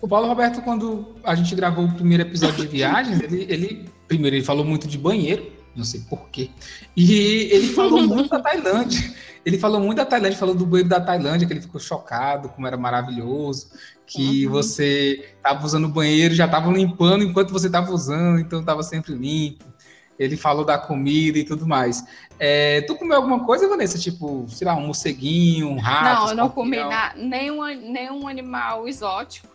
O 0.00 0.08
Paulo 0.08 0.26
Roberto, 0.26 0.60
quando 0.62 1.14
a 1.22 1.36
gente 1.36 1.54
gravou 1.54 1.84
o 1.84 1.94
primeiro 1.94 2.24
episódio 2.24 2.56
de 2.56 2.66
viagens, 2.66 3.20
ele, 3.20 3.46
ele 3.48 3.88
primeiro 4.08 4.34
ele 4.34 4.44
falou 4.44 4.64
muito 4.64 4.88
de 4.88 4.98
banheiro, 4.98 5.52
não 5.76 5.84
sei 5.84 6.00
porquê. 6.00 6.50
E 6.96 7.48
ele 7.52 7.68
falou 7.68 8.02
muito 8.02 8.28
da 8.28 8.40
Tailândia. 8.40 9.14
Ele 9.44 9.58
falou 9.58 9.80
muito 9.80 9.98
da 9.98 10.04
Tailândia, 10.04 10.36
falou 10.36 10.54
do 10.56 10.66
banheiro 10.66 10.88
da 10.88 11.00
Tailândia, 11.00 11.46
que 11.46 11.52
ele 11.52 11.60
ficou 11.60 11.80
chocado, 11.80 12.48
como 12.48 12.66
era 12.66 12.76
maravilhoso, 12.76 13.70
que 14.04 14.44
uhum. 14.46 14.52
você 14.52 15.32
estava 15.36 15.64
usando 15.64 15.84
o 15.84 15.92
banheiro, 15.92 16.34
já 16.34 16.46
estava 16.46 16.72
limpando 16.72 17.22
enquanto 17.22 17.52
você 17.52 17.68
estava 17.68 17.92
usando, 17.92 18.40
então 18.40 18.58
estava 18.58 18.82
sempre 18.82 19.14
limpo. 19.14 19.75
Ele 20.18 20.36
falou 20.36 20.64
da 20.64 20.78
comida 20.78 21.38
e 21.38 21.44
tudo 21.44 21.66
mais. 21.66 22.04
É, 22.38 22.82
tu 22.82 22.96
comeu 22.96 23.16
alguma 23.16 23.44
coisa, 23.44 23.68
Vanessa? 23.68 23.98
Tipo, 23.98 24.46
sei 24.48 24.66
lá, 24.66 24.74
um 24.74 24.86
morceguinho, 24.86 25.68
um 25.68 25.78
rato? 25.78 26.20
Não, 26.20 26.28
eu 26.30 26.36
não 26.36 26.48
comi 26.48 26.76
na, 26.76 27.14
nenhum, 27.14 27.64
nenhum 27.64 28.28
animal 28.28 28.88
exótico. 28.88 29.48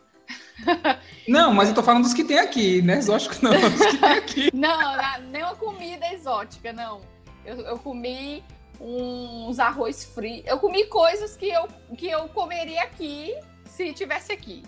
Não, 1.28 1.54
mas 1.54 1.70
eu 1.70 1.76
tô 1.76 1.84
falando 1.84 2.04
dos 2.04 2.14
que 2.14 2.24
tem 2.24 2.40
aqui, 2.40 2.82
né? 2.82 2.98
Exótico 2.98 3.36
não, 3.42 3.52
dos 3.52 3.86
que 3.86 3.98
tem 3.98 4.12
aqui. 4.12 4.50
não, 4.54 4.96
nenhuma 5.32 5.56
comida 5.56 6.06
exótica, 6.14 6.72
não. 6.72 7.02
Eu, 7.44 7.60
eu 7.62 7.80
comi 7.80 8.44
uns 8.80 9.60
arroz 9.60 10.04
frito. 10.04 10.48
Eu 10.48 10.58
comi 10.60 10.86
coisas 10.86 11.36
que 11.36 11.50
eu, 11.50 11.68
que 11.98 12.08
eu 12.08 12.28
comeria 12.30 12.84
aqui 12.84 13.34
se 13.66 13.94
tivesse 13.94 14.32
aqui. 14.32 14.64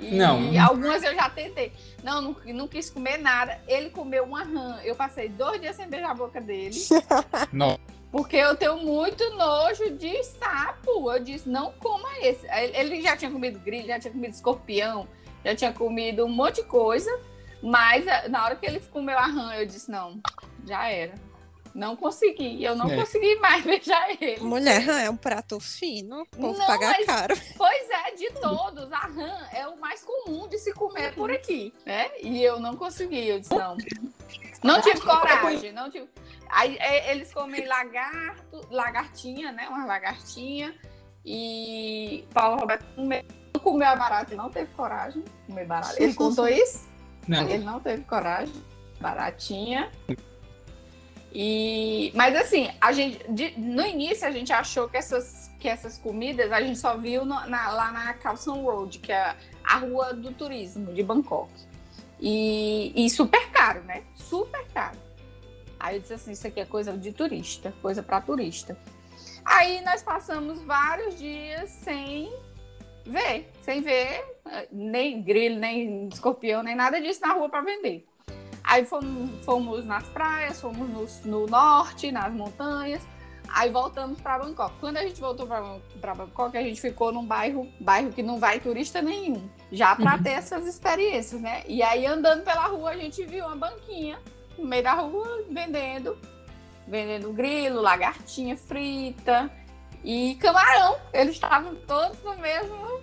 E 0.00 0.16
não. 0.16 0.40
algumas 0.60 1.02
eu 1.02 1.14
já 1.14 1.28
tentei. 1.28 1.72
Não, 2.02 2.22
não, 2.22 2.36
não, 2.46 2.66
quis 2.66 2.88
comer 2.88 3.18
nada. 3.18 3.60
Ele 3.68 3.90
comeu 3.90 4.24
uma 4.24 4.42
rã. 4.42 4.80
Eu 4.82 4.94
passei 4.94 5.28
dois 5.28 5.60
dias 5.60 5.76
sem 5.76 5.88
beijar 5.88 6.10
a 6.10 6.14
boca 6.14 6.40
dele. 6.40 6.76
Não. 7.52 7.78
Porque 8.10 8.36
eu 8.36 8.56
tenho 8.56 8.78
muito 8.78 9.22
nojo 9.36 9.90
de 9.90 10.24
sapo. 10.24 11.12
Eu 11.12 11.22
disse, 11.22 11.48
não 11.48 11.72
coma 11.72 12.08
esse. 12.20 12.44
Ele 12.74 13.00
já 13.02 13.16
tinha 13.16 13.30
comido 13.30 13.60
grilho, 13.60 13.86
já 13.86 14.00
tinha 14.00 14.12
comido 14.12 14.32
escorpião, 14.32 15.06
já 15.44 15.54
tinha 15.54 15.72
comido 15.72 16.24
um 16.24 16.28
monte 16.28 16.56
de 16.56 16.64
coisa. 16.64 17.10
Mas 17.62 18.06
eh, 18.06 18.28
na 18.28 18.44
hora 18.44 18.56
que 18.56 18.66
ele 18.66 18.80
comeu 18.80 19.16
a 19.16 19.26
rã, 19.26 19.52
eu 19.54 19.66
disse, 19.66 19.90
não, 19.90 20.20
já 20.66 20.88
era. 20.88 21.14
Não 21.74 21.94
consegui, 21.94 22.62
eu 22.64 22.74
não 22.74 22.90
é. 22.90 22.96
consegui 22.96 23.36
mais 23.36 23.62
beijar 23.64 24.10
ele. 24.20 24.40
Mulher, 24.40 24.80
rã 24.80 25.00
é 25.00 25.10
um 25.10 25.16
prato 25.16 25.60
fino, 25.60 26.26
vou 26.36 26.54
pagar 26.54 26.94
mas, 26.96 27.06
caro. 27.06 27.34
Pois 27.56 27.90
é, 27.90 28.14
de 28.14 28.30
todos, 28.32 28.92
a 28.92 29.06
rã 29.06 29.48
é 29.52 29.66
o 29.68 29.78
mais 29.78 30.02
comum 30.02 30.48
de 30.48 30.58
se 30.58 30.72
comer 30.72 31.14
por 31.14 31.30
aqui, 31.30 31.72
né? 31.86 32.10
E 32.20 32.42
eu 32.42 32.58
não 32.58 32.76
consegui, 32.76 33.28
eu 33.28 33.40
disse, 33.40 33.54
não. 33.54 33.76
Não 34.62 34.80
tive 34.80 35.00
coragem, 35.00 35.72
não 35.72 35.90
tive. 35.90 36.08
Aí 36.48 36.76
é, 36.80 37.12
eles 37.12 37.32
comem 37.32 37.66
lagarto, 37.66 38.66
lagartinha, 38.70 39.52
né? 39.52 39.68
Uma 39.68 39.86
lagartinha. 39.86 40.74
E 41.24 42.24
Paulo 42.32 42.60
Roberto 42.60 42.84
comeu, 42.94 43.22
comeu 43.62 43.88
a 43.88 43.96
barata, 43.96 44.34
não 44.34 44.50
teve 44.50 44.72
coragem 44.74 45.22
de 45.22 45.30
comer 45.46 45.66
barata. 45.66 46.02
Ele 46.02 46.14
contou 46.14 46.48
isso? 46.48 46.88
Não. 47.28 47.48
Ele 47.48 47.64
não 47.64 47.78
teve 47.80 48.02
coragem. 48.04 48.54
Baratinha. 49.00 49.90
E, 51.32 52.12
mas 52.14 52.34
assim, 52.34 52.68
a 52.80 52.90
gente, 52.92 53.24
de, 53.30 53.58
no 53.58 53.86
início 53.86 54.26
a 54.26 54.30
gente 54.30 54.52
achou 54.52 54.88
que 54.88 54.96
essas, 54.96 55.50
que 55.60 55.68
essas 55.68 55.96
comidas 55.96 56.50
a 56.50 56.60
gente 56.60 56.78
só 56.78 56.96
viu 56.96 57.24
no, 57.24 57.46
na, 57.46 57.70
lá 57.70 57.92
na 57.92 58.14
Calson 58.14 58.62
Road, 58.62 58.98
que 58.98 59.12
é 59.12 59.36
a 59.62 59.76
rua 59.76 60.12
do 60.12 60.32
turismo 60.32 60.92
de 60.92 61.02
Bangkok. 61.02 61.50
E, 62.18 62.92
e 62.96 63.08
super 63.08 63.50
caro, 63.50 63.82
né? 63.84 64.02
Super 64.14 64.66
caro. 64.74 64.98
Aí 65.78 65.96
eu 65.96 66.00
disse 66.00 66.14
assim, 66.14 66.32
isso 66.32 66.46
aqui 66.46 66.60
é 66.60 66.66
coisa 66.66 66.96
de 66.96 67.12
turista, 67.12 67.72
coisa 67.80 68.02
para 68.02 68.20
turista. 68.20 68.76
Aí 69.44 69.80
nós 69.82 70.02
passamos 70.02 70.60
vários 70.62 71.18
dias 71.18 71.70
sem 71.70 72.30
ver, 73.06 73.50
sem 73.62 73.80
ver 73.80 74.24
nem 74.70 75.22
grilo, 75.22 75.58
nem 75.58 76.08
escorpião, 76.08 76.62
nem 76.62 76.74
nada 76.74 77.00
disso 77.00 77.20
na 77.20 77.32
rua 77.32 77.48
para 77.48 77.62
vender. 77.62 78.06
Aí 78.62 78.84
fomos, 78.84 79.44
fomos 79.44 79.84
nas 79.84 80.04
praias, 80.08 80.60
fomos 80.60 81.22
no, 81.24 81.30
no 81.30 81.46
norte, 81.46 82.12
nas 82.12 82.32
montanhas. 82.32 83.02
Aí 83.52 83.68
voltamos 83.68 84.20
para 84.20 84.38
Bangkok. 84.38 84.74
Quando 84.78 84.98
a 84.98 85.02
gente 85.02 85.20
voltou 85.20 85.46
para 85.46 86.14
Bangkok, 86.14 86.56
a 86.56 86.62
gente 86.62 86.80
ficou 86.80 87.12
num 87.12 87.26
bairro, 87.26 87.68
bairro 87.80 88.12
que 88.12 88.22
não 88.22 88.38
vai 88.38 88.60
turista 88.60 89.02
nenhum, 89.02 89.48
já 89.72 89.96
para 89.96 90.16
uhum. 90.16 90.22
ter 90.22 90.30
essas 90.30 90.66
experiências, 90.66 91.40
né? 91.40 91.64
E 91.66 91.82
aí 91.82 92.06
andando 92.06 92.44
pela 92.44 92.66
rua, 92.66 92.90
a 92.90 92.96
gente 92.96 93.24
viu 93.24 93.46
uma 93.46 93.56
banquinha 93.56 94.18
no 94.56 94.64
meio 94.64 94.84
da 94.84 94.92
rua 94.92 95.44
vendendo, 95.50 96.16
vendendo 96.86 97.32
grilo, 97.32 97.80
lagartinha 97.80 98.56
frita 98.56 99.50
e 100.04 100.36
camarão. 100.36 100.96
Eles 101.12 101.34
estavam 101.34 101.74
todos 101.74 102.22
no 102.22 102.36
mesmo 102.36 103.00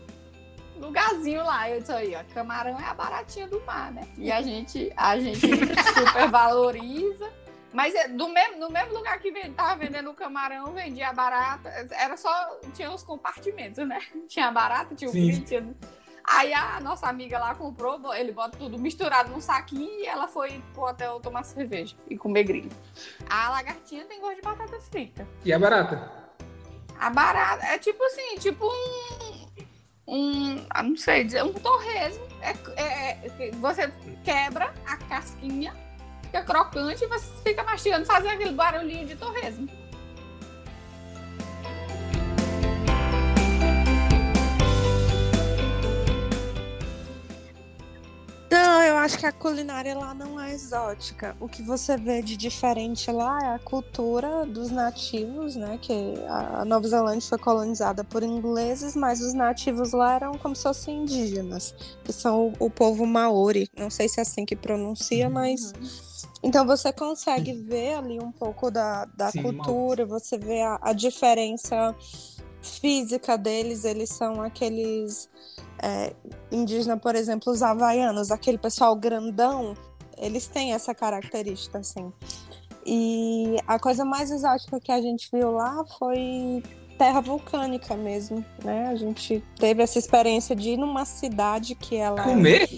lugarzinho 0.80 1.44
lá. 1.44 1.70
Eu 1.70 1.80
disse 1.80 1.92
aí, 1.92 2.16
ó, 2.16 2.24
camarão 2.34 2.80
é 2.80 2.86
a 2.86 2.94
baratinha 2.94 3.48
do 3.48 3.60
mar, 3.66 3.92
né? 3.92 4.08
E 4.18 4.32
a 4.32 4.42
gente, 4.42 4.92
a 4.96 5.18
gente 5.20 5.40
super 5.94 6.30
valoriza. 6.30 7.32
Mas 7.74 7.94
é 7.94 8.08
do 8.08 8.30
mesmo, 8.30 8.60
no 8.60 8.70
mesmo 8.70 8.94
lugar 8.94 9.20
que 9.20 9.28
estava 9.28 9.76
vendendo 9.76 10.10
o 10.10 10.14
camarão, 10.14 10.74
vendia 10.74 11.10
a 11.10 11.14
barata. 11.14 11.70
Era 11.92 12.18
só. 12.18 12.60
Tinha 12.74 12.92
os 12.92 13.04
compartimentos, 13.04 13.86
né? 13.86 14.00
Tinha 14.28 14.48
a 14.48 14.52
barata, 14.52 14.96
tinha 14.96 15.10
o 15.10 15.14
tinha... 15.14 15.76
Aí 16.30 16.54
a 16.54 16.82
nossa 16.82 17.08
amiga 17.08 17.40
lá 17.40 17.56
comprou, 17.56 18.14
ele 18.14 18.34
bota 18.34 18.58
tudo 18.58 18.78
misturado 18.78 19.30
num 19.32 19.40
saquinho 19.40 20.02
e 20.02 20.06
ela 20.06 20.28
foi 20.28 20.62
pro 20.74 20.84
hotel 20.84 21.22
tomar 21.22 21.44
cerveja 21.44 21.96
e 22.10 22.18
comer 22.18 22.44
grilho. 22.44 22.70
A 23.30 23.50
lagartinha 23.50 24.04
tem 24.04 24.20
gosto 24.20 24.36
de 24.36 24.42
batata 24.42 24.78
frita. 24.82 25.26
E 25.46 25.54
a 25.54 25.58
barata? 25.58 26.12
A 27.00 27.10
barata 27.10 27.66
é 27.68 27.78
tipo 27.78 28.04
assim, 28.04 28.38
tipo 28.40 28.66
um. 28.66 29.27
Um. 30.08 30.66
Ah, 30.70 30.84
não 30.84 30.96
sei 30.96 31.26
dizer, 31.26 31.44
um 31.44 31.54
torresmo. 31.54 32.26
É, 32.42 32.54
é, 32.82 33.12
é, 33.28 33.52
você 33.60 33.92
quebra 34.24 34.74
a 34.86 34.98
casquinha 34.98 35.74
fica 36.28 36.44
crocante 36.44 37.04
e 37.04 37.08
você 37.08 37.32
fica 37.44 37.64
mastigando, 37.64 38.06
fazendo 38.06 38.34
aquele 38.34 38.52
barulhinho 38.52 39.08
de 39.08 39.16
torresmo. 39.16 39.68
Não, 48.50 48.82
eu 48.82 48.98
acho 48.98 49.18
que 49.18 49.26
a 49.26 49.32
culinária 49.32 49.98
lá 49.98 50.14
não 50.14 50.40
é 50.40 50.54
exótica. 50.54 51.36
O 51.40 51.50
que 51.50 51.62
você 51.62 51.98
vê 51.98 52.22
de 52.22 52.38
diferente 52.38 53.12
lá 53.12 53.40
é 53.44 53.56
a 53.56 53.60
cultura 53.60 54.46
dos 54.46 54.72
nativos, 54.72 55.56
né? 55.56 55.78
Que 55.82 56.14
a 56.28 56.64
Nova 56.64 56.88
Zelândia 56.88 57.28
foi 57.28 57.38
colonizada 57.38 58.04
por 58.06 58.24
ingleses, 58.24 58.96
mas 58.96 59.20
os 59.22 59.34
nativos 59.34 59.92
lá 59.92 60.16
eram 60.16 60.38
como 60.38 60.56
se 60.56 60.64
fossem 60.64 61.04
indígenas, 61.04 61.76
que 62.06 62.14
são 62.14 62.54
o, 62.60 62.68
o 62.68 62.70
povo 62.70 63.06
maori. 63.06 63.70
Não 63.78 63.90
sei 63.90 64.08
se 64.08 64.20
é 64.20 64.24
assim 64.24 64.46
que 64.46 64.56
pronuncia, 64.56 65.30
mas 65.30 65.74
uhum. 65.74 66.08
Então 66.44 66.66
você 66.66 66.92
consegue 66.94 67.54
ver 67.64 67.96
ali 67.96 68.20
um 68.20 68.32
pouco 68.32 68.72
da, 68.72 69.06
da 69.06 69.32
Sim, 69.32 69.42
cultura, 69.42 70.06
mal. 70.06 70.20
você 70.20 70.38
vê 70.38 70.62
a, 70.62 70.80
a, 70.82 70.94
diferença 70.94 71.96
física 72.62 73.38
deles, 73.38 73.86
eles 73.86 74.10
são 74.10 74.42
aqueles 74.42 75.30
é, 75.82 76.14
indígenas, 76.52 77.00
por 77.00 77.16
exemplo, 77.16 77.52
os 77.52 77.62
havaianos, 77.62 78.32
aquele 78.32 78.58
pessoal 78.58 78.96
grandão, 78.96 79.76
eles 80.18 80.48
têm 80.48 80.74
essa 80.74 80.94
característica, 80.94 81.80
assim. 81.80 82.12
E 82.86 83.58
a 83.68 83.78
coisa 83.78 84.06
mais 84.06 84.32
exótica 84.32 84.80
que 84.80 84.92
a 84.92 85.02
gente 85.02 85.30
viu 85.32 85.52
lá 85.52 85.84
foi 86.00 86.64
terra 86.98 87.22
vulcânica 87.22 87.96
mesmo, 87.96 88.44
né? 88.64 88.88
A 88.88 88.96
gente 88.96 89.44
teve 89.60 89.84
essa 89.84 90.00
experiência 90.00 90.56
de 90.56 90.72
ir 90.72 90.78
numa 90.78 91.06
cidade 91.06 91.76
que 91.76 91.96
ela... 91.96 92.24
Comer? 92.24 92.70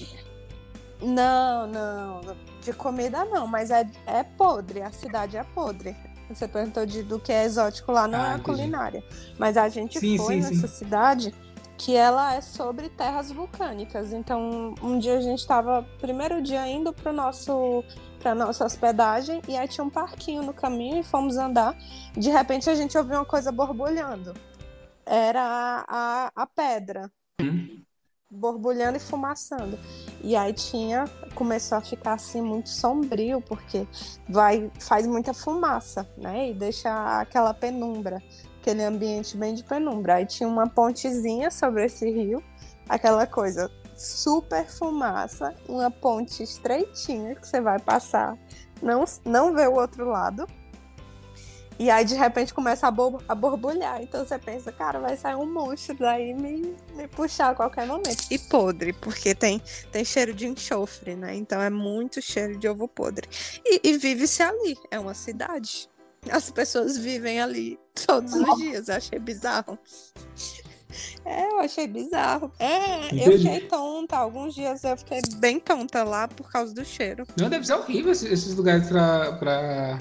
Não, 1.01 1.67
não 1.67 2.21
de 2.62 2.73
comida 2.73 3.25
não, 3.25 3.47
mas 3.47 3.71
é, 3.71 3.88
é 4.05 4.23
podre, 4.23 4.81
a 4.81 4.91
cidade 4.91 5.38
é 5.38 5.43
podre. 5.43 5.95
Você 6.29 6.47
perguntou 6.47 6.85
de, 6.85 7.01
do 7.01 7.19
que 7.19 7.31
é 7.31 7.43
exótico 7.43 7.91
lá, 7.91 8.07
não 8.07 8.21
ah, 8.21 8.31
é 8.31 8.35
a 8.35 8.39
culinária. 8.39 9.03
Mas 9.39 9.57
a 9.57 9.67
gente 9.67 9.99
sim, 9.99 10.17
foi 10.17 10.35
sim, 10.35 10.41
nessa 10.41 10.67
sim. 10.67 10.75
cidade 10.75 11.33
que 11.79 11.95
ela 11.95 12.35
é 12.35 12.41
sobre 12.41 12.89
terras 12.89 13.31
vulcânicas. 13.31 14.11
Então, 14.11 14.75
um 14.83 14.99
dia 14.99 15.17
a 15.17 15.21
gente 15.21 15.39
estava, 15.39 15.81
primeiro 15.97 16.41
dia, 16.41 16.67
indo 16.67 16.91
para 16.93 17.13
nosso 17.13 17.83
para 18.19 18.35
nossa 18.35 18.65
hospedagem 18.65 19.41
e 19.47 19.55
aí 19.55 19.65
tinha 19.65 19.81
um 19.81 19.89
parquinho 19.89 20.43
no 20.43 20.53
caminho 20.53 20.97
e 20.99 21.03
fomos 21.03 21.37
andar. 21.37 21.73
De 22.11 22.29
repente 22.29 22.69
a 22.69 22.75
gente 22.75 22.97
ouviu 22.97 23.15
uma 23.15 23.25
coisa 23.25 23.49
borbulhando. 23.49 24.33
Era 25.05 25.41
a, 25.41 25.85
a, 25.87 26.31
a 26.35 26.45
pedra. 26.45 27.09
Hum 27.41 27.79
borbulhando 28.29 28.97
e 28.97 28.99
fumaçando. 28.99 29.77
E 30.21 30.35
aí 30.35 30.53
tinha, 30.53 31.05
começou 31.33 31.77
a 31.77 31.81
ficar 31.81 32.13
assim 32.13 32.41
muito 32.41 32.69
sombrio, 32.69 33.41
porque 33.41 33.87
vai, 34.27 34.69
faz 34.79 35.07
muita 35.07 35.33
fumaça, 35.33 36.07
né? 36.17 36.49
E 36.49 36.53
deixa 36.53 37.19
aquela 37.19 37.53
penumbra, 37.53 38.21
aquele 38.59 38.83
ambiente 38.83 39.35
bem 39.37 39.53
de 39.53 39.63
penumbra. 39.63 40.15
Aí 40.15 40.25
tinha 40.25 40.47
uma 40.47 40.67
pontezinha 40.67 41.49
sobre 41.49 41.85
esse 41.85 42.09
rio, 42.09 42.43
aquela 42.87 43.25
coisa 43.25 43.71
super 43.95 44.65
fumaça, 44.67 45.55
uma 45.67 45.89
ponte 45.89 46.43
estreitinha 46.43 47.35
que 47.35 47.47
você 47.47 47.59
vai 47.59 47.79
passar, 47.79 48.37
não, 48.81 49.03
não 49.25 49.53
vê 49.53 49.67
o 49.67 49.73
outro 49.73 50.07
lado. 50.07 50.47
E 51.77 51.89
aí, 51.89 52.03
de 52.03 52.13
repente, 52.13 52.53
começa 52.53 52.87
a, 52.87 52.93
a 53.29 53.35
borbulhar. 53.35 54.01
Então 54.01 54.25
você 54.25 54.37
pensa, 54.37 54.69
cara, 54.69 54.99
vai 54.99 55.15
sair 55.15 55.35
um 55.35 55.49
monstro 55.49 55.95
daí 55.97 56.33
me, 56.33 56.75
me 56.93 57.07
puxar 57.07 57.51
a 57.51 57.55
qualquer 57.55 57.87
momento. 57.87 58.25
E 58.29 58.37
podre, 58.37 58.91
porque 58.91 59.33
tem, 59.33 59.61
tem 59.89 60.03
cheiro 60.03 60.33
de 60.33 60.45
enxofre, 60.45 61.15
né? 61.15 61.33
Então 61.35 61.61
é 61.61 61.69
muito 61.69 62.21
cheiro 62.21 62.59
de 62.59 62.67
ovo 62.67 62.85
podre. 62.85 63.29
E, 63.63 63.79
e 63.81 63.97
vive-se 63.97 64.43
ali. 64.43 64.77
É 64.91 64.99
uma 64.99 65.13
cidade. 65.13 65.89
As 66.29 66.49
pessoas 66.49 66.97
vivem 66.97 67.39
ali 67.39 67.79
todos 68.05 68.34
os 68.34 68.58
dias. 68.58 68.89
Eu 68.89 68.95
achei 68.95 69.19
bizarro. 69.19 69.77
É, 71.23 71.51
eu 71.51 71.60
achei 71.60 71.88
bizarro. 71.88 72.51
É, 72.60 73.05
Entendi. 73.05 73.23
eu 73.23 73.38
fiquei 73.38 73.62
tonta. 73.62 74.17
Alguns 74.17 74.55
dias 74.55 74.84
eu 74.84 74.97
fiquei 74.97 75.21
bem 75.38 75.60
tonta 75.60 76.03
lá 76.03 76.27
por 76.27 76.51
causa 76.51 76.73
do 76.73 76.84
cheiro. 76.84 77.25
Não, 77.38 77.49
deve 77.49 77.65
ser 77.65 77.73
horrível 77.73 78.12
esses 78.12 78.55
lugares 78.55 78.88
pra, 78.88 79.34
pra 79.34 79.99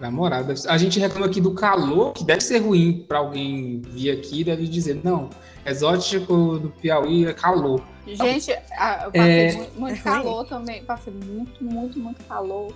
Namorada. 0.00 0.54
A 0.68 0.76
gente 0.76 1.00
reclama 1.00 1.26
aqui 1.26 1.40
do 1.40 1.54
calor, 1.54 2.12
que 2.12 2.24
deve 2.24 2.42
ser 2.42 2.58
ruim 2.58 3.04
para 3.08 3.18
alguém 3.18 3.80
vir 3.80 4.10
aqui, 4.10 4.44
deve 4.44 4.68
dizer, 4.68 5.00
não, 5.02 5.30
exótico 5.64 6.58
do 6.58 6.68
Piauí 6.68 7.26
é 7.26 7.32
calor. 7.32 7.82
Gente, 8.06 8.50
eu 8.50 9.10
passei 9.10 9.48
é... 9.48 9.52
muito, 9.54 9.80
muito 9.80 10.02
calor 10.02 10.46
também, 10.46 10.84
passei 10.84 11.12
muito, 11.12 11.64
muito, 11.64 11.98
muito 11.98 12.22
calor 12.24 12.72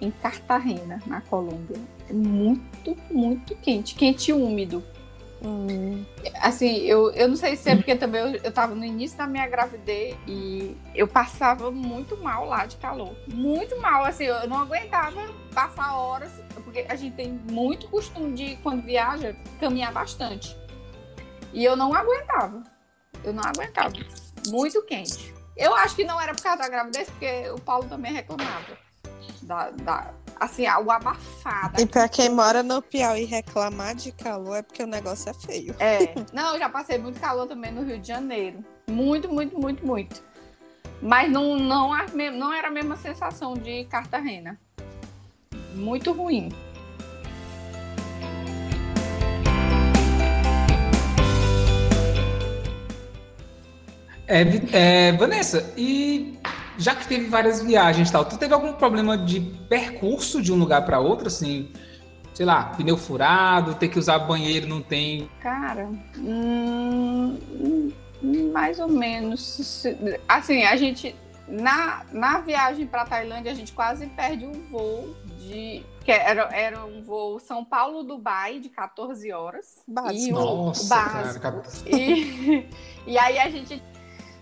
em 0.00 0.10
Cartagena, 0.10 1.00
na 1.06 1.20
Colômbia. 1.20 1.78
Muito, 2.10 2.96
muito 3.10 3.54
quente, 3.56 3.94
quente 3.94 4.30
e 4.30 4.32
úmido. 4.32 4.82
Hum. 5.42 6.04
Assim, 6.40 6.78
eu, 6.78 7.10
eu 7.12 7.28
não 7.28 7.36
sei 7.36 7.56
se 7.56 7.68
é 7.68 7.76
porque 7.76 7.94
também 7.94 8.20
eu, 8.20 8.40
eu 8.42 8.52
tava 8.52 8.74
no 8.74 8.84
início 8.84 9.18
da 9.18 9.26
minha 9.26 9.46
gravidez 9.46 10.16
e 10.26 10.76
eu 10.94 11.06
passava 11.06 11.70
muito 11.70 12.16
mal 12.16 12.46
lá 12.46 12.66
de 12.66 12.76
calor. 12.76 13.14
Muito 13.28 13.78
mal, 13.80 14.04
assim, 14.04 14.24
eu 14.24 14.48
não 14.48 14.58
aguentava 14.58 15.20
passar 15.54 15.94
horas, 15.94 16.32
porque 16.64 16.86
a 16.88 16.96
gente 16.96 17.14
tem 17.16 17.32
muito 17.50 17.88
costume 17.88 18.32
de, 18.34 18.56
quando 18.56 18.82
viaja, 18.82 19.36
caminhar 19.60 19.92
bastante. 19.92 20.56
E 21.52 21.64
eu 21.64 21.76
não 21.76 21.94
aguentava. 21.94 22.62
Eu 23.22 23.32
não 23.32 23.42
aguentava. 23.44 23.94
Muito 24.48 24.82
quente. 24.84 25.34
Eu 25.56 25.74
acho 25.74 25.96
que 25.96 26.04
não 26.04 26.20
era 26.20 26.34
por 26.34 26.42
causa 26.42 26.62
da 26.62 26.68
gravidez, 26.68 27.08
porque 27.08 27.50
o 27.50 27.60
Paulo 27.60 27.88
também 27.88 28.12
reclamava 28.12 28.85
da, 29.46 29.70
da 29.70 30.10
assim, 30.38 30.66
algo 30.66 30.90
abafado. 30.90 31.80
E 31.80 31.86
pra 31.86 32.08
quem 32.08 32.28
mora 32.28 32.62
no 32.62 32.82
Piauí 32.82 33.24
reclamar 33.24 33.94
de 33.94 34.12
calor 34.12 34.56
é 34.56 34.62
porque 34.62 34.82
o 34.82 34.86
negócio 34.86 35.30
é 35.30 35.34
feio. 35.34 35.74
É. 35.78 36.14
Não, 36.32 36.54
eu 36.54 36.58
já 36.58 36.68
passei 36.68 36.98
muito 36.98 37.18
calor 37.20 37.46
também 37.46 37.72
no 37.72 37.82
Rio 37.82 37.98
de 37.98 38.08
Janeiro. 38.08 38.64
Muito, 38.88 39.28
muito, 39.28 39.58
muito, 39.58 39.86
muito. 39.86 40.22
Mas 41.02 41.30
não, 41.30 41.56
não, 41.56 41.90
não 42.32 42.54
era 42.54 42.68
a 42.68 42.70
mesma 42.70 42.96
sensação 42.96 43.52
de 43.52 43.84
Cartagena. 43.84 44.58
Muito 45.74 46.10
ruim. 46.12 46.48
É, 54.26 54.42
é, 54.72 55.12
Vanessa, 55.12 55.72
e 55.76 56.36
já 56.78 56.94
que 56.94 57.06
teve 57.06 57.26
várias 57.26 57.62
viagens 57.62 58.08
e 58.08 58.12
tal, 58.12 58.24
tu 58.24 58.36
teve 58.36 58.52
algum 58.52 58.72
problema 58.72 59.16
de 59.16 59.40
percurso 59.68 60.42
de 60.42 60.52
um 60.52 60.56
lugar 60.56 60.84
para 60.84 61.00
outro, 61.00 61.28
assim? 61.28 61.70
Sei 62.34 62.44
lá, 62.44 62.64
pneu 62.64 62.98
furado, 62.98 63.74
ter 63.74 63.88
que 63.88 63.98
usar 63.98 64.18
banheiro, 64.18 64.66
não 64.66 64.82
tem? 64.82 65.30
Cara, 65.40 65.88
hum, 66.18 67.38
mais 68.52 68.78
ou 68.78 68.88
menos. 68.88 69.86
Assim, 70.28 70.64
a 70.64 70.76
gente. 70.76 71.14
Na, 71.48 72.04
na 72.12 72.40
viagem 72.40 72.88
para 72.88 73.04
Tailândia, 73.04 73.52
a 73.52 73.54
gente 73.54 73.72
quase 73.72 74.06
perde 74.08 74.44
um 74.44 74.64
voo 74.68 75.14
de. 75.38 75.82
que 76.04 76.10
era, 76.10 76.48
era 76.52 76.84
um 76.84 77.02
voo 77.02 77.38
São 77.38 77.64
Paulo-Dubai 77.64 78.58
de 78.58 78.68
14 78.68 79.32
horas. 79.32 79.82
Básico. 79.86 80.26
E 80.26 80.32
Nossa, 80.32 80.94
básico. 80.94 81.40
Cara, 81.40 81.62
e, 81.86 82.68
e 83.06 83.16
aí 83.16 83.38
a 83.38 83.48
gente. 83.48 83.82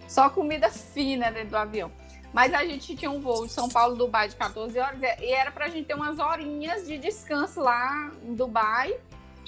Só 0.08 0.30
comida 0.30 0.70
fina 0.70 1.30
dentro 1.30 1.50
do 1.50 1.56
avião. 1.56 1.90
Mas 2.34 2.52
a 2.52 2.64
gente 2.64 2.96
tinha 2.96 3.12
um 3.12 3.20
voo 3.20 3.46
de 3.46 3.52
São 3.52 3.68
Paulo, 3.68 3.94
Dubai 3.94 4.26
de 4.28 4.34
14 4.34 4.76
horas 4.76 5.00
e 5.00 5.30
era 5.30 5.52
pra 5.52 5.68
gente 5.68 5.86
ter 5.86 5.94
umas 5.94 6.18
horinhas 6.18 6.84
de 6.84 6.98
descanso 6.98 7.60
lá 7.60 8.10
em 8.24 8.34
Dubai 8.34 8.92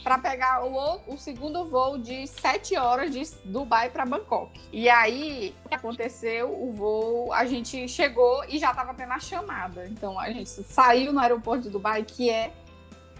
para 0.05 0.19
pegar 0.19 0.65
o, 0.65 1.01
o 1.09 1.19
segundo 1.19 1.65
voo 1.65 1.99
de 1.99 2.29
7 2.29 2.77
horas 2.77 3.11
de 3.11 3.25
Dubai 3.45 3.91
para 3.91 4.07
Bangkok. 4.07 4.61
E 4.73 4.89
aí, 4.89 5.53
aconteceu? 5.69 6.49
O 6.49 6.71
voo, 6.71 7.33
a 7.33 7.45
gente 7.45 7.89
chegou 7.89 8.45
e 8.49 8.57
já 8.57 8.71
estava 8.71 8.95
tendo 8.95 9.13
a 9.13 9.19
chamada. 9.19 9.89
Então, 9.89 10.17
a 10.17 10.31
gente 10.31 10.49
saiu 10.49 11.13
no 11.13 11.19
aeroporto 11.19 11.65
de 11.65 11.71
Dubai, 11.71 12.05
que 12.05 12.31
é 12.31 12.53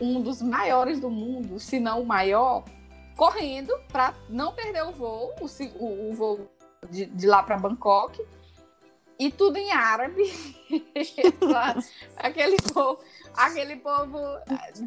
um 0.01 0.21
dos 0.21 0.41
maiores 0.41 1.01
do 1.01 1.11
mundo, 1.11 1.59
se 1.59 1.81
não 1.81 2.03
o 2.03 2.07
maior, 2.07 2.63
correndo 3.17 3.77
para 3.89 4.15
não 4.29 4.53
perder 4.53 4.85
o 4.85 4.93
voo, 4.93 5.35
o, 5.41 5.47
o, 5.85 6.11
o 6.11 6.15
voo 6.15 6.49
de, 6.89 7.07
de 7.07 7.27
lá 7.27 7.43
para 7.43 7.59
Bangkok 7.59 8.25
e 9.19 9.31
tudo 9.31 9.57
em 9.57 9.71
árabe. 9.73 10.23
aquele 12.17 12.57
povo, 12.73 13.01
aquele 13.35 13.77
povo 13.77 14.19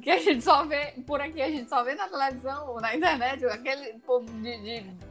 que 0.02 0.10
a 0.10 0.20
gente 0.20 0.44
só 0.44 0.66
vê 0.66 0.94
por 1.06 1.22
aqui, 1.22 1.42
a 1.42 1.50
gente 1.50 1.70
só 1.70 1.84
vê 1.84 1.96
na 1.96 2.08
televisão, 2.08 2.76
na 2.76 2.96
internet, 2.96 3.46
aquele 3.46 4.00
povo 4.00 4.26
de, 4.26 4.58
de 4.62 5.10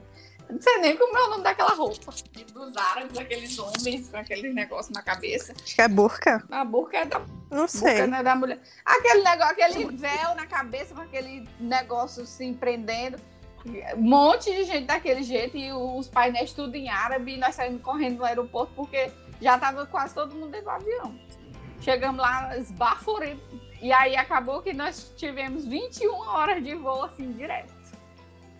não 0.50 0.60
sei 0.60 0.78
nem 0.78 0.96
como 0.96 1.16
é 1.16 1.24
o 1.24 1.30
nome 1.30 1.42
daquela 1.42 1.74
roupa. 1.74 2.12
Dos 2.52 2.76
árabes, 2.76 3.18
aqueles 3.18 3.58
homens 3.58 4.08
com 4.08 4.16
aquele 4.16 4.52
negócio 4.52 4.92
na 4.94 5.02
cabeça. 5.02 5.52
Acho 5.62 5.74
que 5.74 5.82
é 5.82 5.88
burca. 5.88 6.42
A 6.50 6.64
burca 6.64 6.98
é 6.98 7.04
da. 7.04 7.20
Não 7.50 7.68
sei. 7.68 7.92
Burca 7.92 8.06
não 8.06 8.18
é 8.18 8.22
da 8.22 8.34
mulher. 8.34 8.58
Aquele 8.84 9.22
negócio, 9.22 9.52
aquele 9.52 9.84
véu 9.96 10.34
na 10.34 10.46
cabeça 10.46 10.94
com 10.94 11.02
aquele 11.02 11.46
negócio 11.60 12.24
se 12.24 12.44
empreendendo. 12.44 13.18
Um 13.96 14.00
monte 14.00 14.50
de 14.50 14.64
gente 14.64 14.86
daquele 14.86 15.22
jeito 15.22 15.56
e 15.56 15.72
os 15.72 16.08
painéis 16.08 16.52
tudo 16.52 16.74
em 16.74 16.88
árabe. 16.88 17.34
E 17.34 17.36
nós 17.36 17.54
saímos 17.54 17.82
correndo 17.82 18.18
no 18.18 18.24
aeroporto 18.24 18.72
porque 18.74 19.10
já 19.40 19.54
estava 19.56 19.86
quase 19.86 20.14
todo 20.14 20.34
mundo 20.34 20.50
dentro 20.50 20.66
do 20.66 20.70
avião. 20.70 21.18
Chegamos 21.80 22.20
lá, 22.20 22.56
esbaforei. 22.56 23.40
E 23.80 23.92
aí 23.92 24.16
acabou 24.16 24.60
que 24.60 24.72
nós 24.72 25.12
tivemos 25.16 25.64
21 25.64 26.12
horas 26.12 26.62
de 26.62 26.74
voo 26.74 27.04
assim 27.04 27.32
direto. 27.32 27.72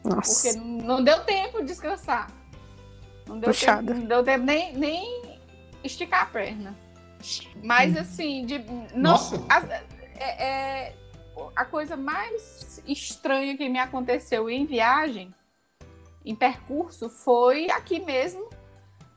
Nossa. 0.05 0.53
Porque 0.53 0.61
não 0.61 1.03
deu 1.03 1.25
tempo 1.25 1.59
de 1.61 1.67
descansar. 1.67 2.31
Não 3.27 3.39
deu 3.39 3.51
Puxado. 3.51 3.89
tempo, 3.89 4.01
não 4.01 4.07
deu 4.07 4.25
tempo 4.25 4.45
nem, 4.45 4.73
nem 4.75 5.39
esticar 5.83 6.23
a 6.23 6.27
perna. 6.27 6.77
Mas 7.63 7.95
hum. 7.95 8.01
assim, 8.01 8.47
de, 8.47 8.59
não, 8.95 9.13
Nossa. 9.13 9.45
A, 9.49 9.61
é, 10.17 10.47
é, 10.47 10.97
a 11.55 11.65
coisa 11.65 11.97
mais 11.97 12.83
estranha 12.87 13.57
que 13.57 13.69
me 13.69 13.79
aconteceu 13.79 14.49
em 14.49 14.65
viagem, 14.65 15.35
em 16.25 16.35
percurso, 16.35 17.09
foi 17.09 17.71
aqui 17.71 18.01
mesmo, 18.01 18.49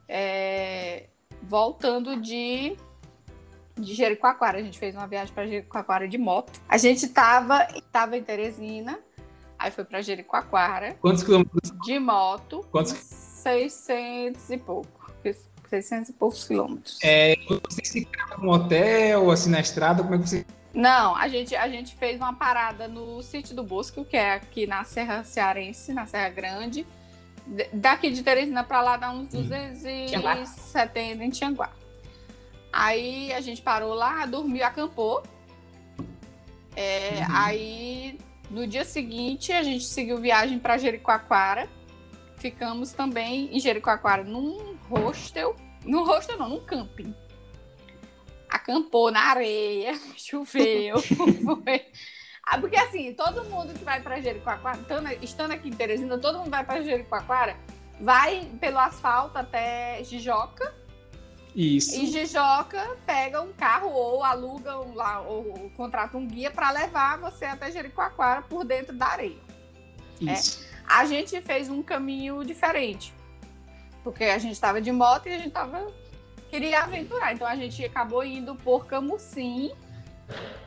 é, 0.08 1.08
voltando 1.44 2.20
de, 2.20 2.76
de 3.76 3.94
Jericoacoara. 3.94 4.60
A 4.60 4.62
gente 4.62 4.80
fez 4.80 4.96
uma 4.96 5.08
viagem 5.08 5.34
para 5.34 5.48
Jericoacoara 5.48 6.08
de 6.08 6.18
moto. 6.18 6.60
A 6.68 6.78
gente 6.78 7.06
estava 7.06 7.68
tava 7.92 8.18
em 8.18 8.24
Teresina, 8.24 9.00
aí 9.58 9.72
foi 9.72 9.84
para 9.84 10.02
Jericoacoara. 10.02 10.96
Quantos 11.02 11.24
quilômetros? 11.24 11.72
De 11.84 12.00
moto. 12.00 12.66
Quantos? 12.72 12.94
600 12.94 14.50
e 14.50 14.58
pouco. 14.58 15.12
600 15.70 16.10
e 16.10 16.14
poucos 16.14 16.46
quilômetros. 16.46 17.00
É, 17.02 17.36
vocês 17.48 17.90
ficaram 17.90 18.44
no 18.44 18.52
hotel, 18.52 19.32
assim, 19.32 19.50
na 19.50 19.62
estrada? 19.62 20.04
Como 20.04 20.16
é 20.16 20.18
que 20.18 20.28
você 20.28 20.46
não, 20.74 21.16
a 21.16 21.28
gente, 21.28 21.56
a 21.56 21.68
gente 21.68 21.96
fez 21.96 22.18
uma 22.18 22.34
parada 22.34 22.88
no 22.88 23.22
sítio 23.22 23.56
do 23.56 23.64
Bosco, 23.64 24.06
que 24.06 24.16
é 24.16 24.34
aqui 24.34 24.66
na 24.66 24.84
Serra 24.84 25.24
Cearense, 25.24 25.94
na 25.94 26.06
Serra 26.06 26.30
Grande. 26.30 26.88
Daqui 27.74 28.10
de 28.10 28.24
Teresina 28.24 28.64
para 28.64 28.82
lá 28.82 28.98
dá 28.98 29.12
uns 29.12 29.28
270 29.28 31.24
em 31.24 31.30
Tianguá. 31.30 31.72
Aí 32.72 33.34
a 33.34 33.42
gente 33.42 33.62
parou 33.62 33.94
lá, 33.94 34.26
dormiu, 34.26 34.66
acampou. 34.66 35.22
É, 36.76 37.20
uhum. 37.20 37.36
Aí 37.36 38.20
no 38.50 38.66
dia 38.66 38.86
seguinte 38.86 39.52
a 39.52 39.64
gente 39.64 39.84
seguiu 39.84 40.22
viagem 40.22 40.58
para 40.58 40.78
Jericoacoara. 40.78 41.68
Ficamos 42.38 42.94
também 42.94 43.56
em 43.56 43.60
Jericoacoara 43.60 44.24
num 44.24 44.78
hostel. 44.90 45.54
Num 45.84 46.06
hostel 46.06 46.38
não, 46.38 46.48
num 46.48 46.62
camping 46.62 47.14
acampou 48.52 49.10
na 49.10 49.22
areia, 49.22 49.98
choveu, 50.18 50.98
foi. 51.42 51.86
Ah, 52.46 52.60
porque 52.60 52.76
assim, 52.76 53.14
todo 53.14 53.46
mundo 53.46 53.74
que 53.74 53.84
vai 53.84 54.02
para 54.02 54.20
Jericoacoara, 54.20 54.80
estando 55.22 55.52
aqui 55.52 55.70
em 55.70 55.74
Teresina, 55.74 56.18
todo 56.18 56.40
mundo 56.40 56.50
vai 56.50 56.66
para 56.66 56.82
Jericoacoara, 56.82 57.56
vai 58.00 58.46
pelo 58.60 58.78
asfalto 58.78 59.38
até 59.38 60.04
Jijoca. 60.04 60.76
Isso. 61.56 61.96
E 61.96 62.08
Jijoca 62.08 62.98
pega 63.06 63.42
um 63.42 63.54
carro 63.54 63.92
ou 63.92 64.24
aluga 64.24 64.80
um, 64.80 64.94
lá, 64.96 65.22
ou, 65.22 65.70
contrata 65.76 66.18
um 66.18 66.26
guia 66.26 66.50
para 66.50 66.72
levar 66.72 67.20
você 67.20 67.46
até 67.46 67.72
Jericoacoara 67.72 68.42
por 68.42 68.66
dentro 68.66 68.96
da 68.96 69.08
areia. 69.08 69.40
Isso. 70.20 70.66
É. 70.66 70.72
A 70.88 71.06
gente 71.06 71.40
fez 71.42 71.70
um 71.70 71.82
caminho 71.82 72.44
diferente. 72.44 73.14
Porque 74.04 74.24
a 74.26 74.38
gente 74.38 74.54
estava 74.54 74.82
de 74.82 74.92
moto 74.92 75.28
e 75.28 75.34
a 75.34 75.38
gente 75.38 75.50
estava 75.50 75.92
queria 76.52 76.82
aventurar. 76.82 77.34
Então 77.34 77.48
a 77.48 77.56
gente 77.56 77.84
acabou 77.84 78.24
indo 78.24 78.54
por 78.56 78.86
Camusim. 78.86 79.72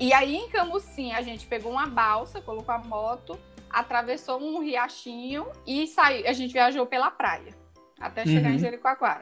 E 0.01 0.13
aí 0.13 0.35
em 0.35 0.49
Camusim 0.49 1.13
a 1.13 1.23
gente 1.23 1.47
pegou 1.47 1.71
uma 1.71 1.87
balsa, 1.87 2.41
colocou 2.41 2.75
a 2.75 2.79
moto, 2.79 3.39
atravessou 3.71 4.41
um 4.41 4.61
riachinho 4.61 5.47
e 5.67 5.87
saiu. 5.87 6.27
A 6.27 6.33
gente 6.33 6.53
viajou 6.53 6.87
pela 6.87 7.11
praia 7.11 7.55
até 8.01 8.25
chegar 8.25 8.49
uhum. 8.49 8.55
em 8.55 8.59
Jericoacoara. 8.59 9.21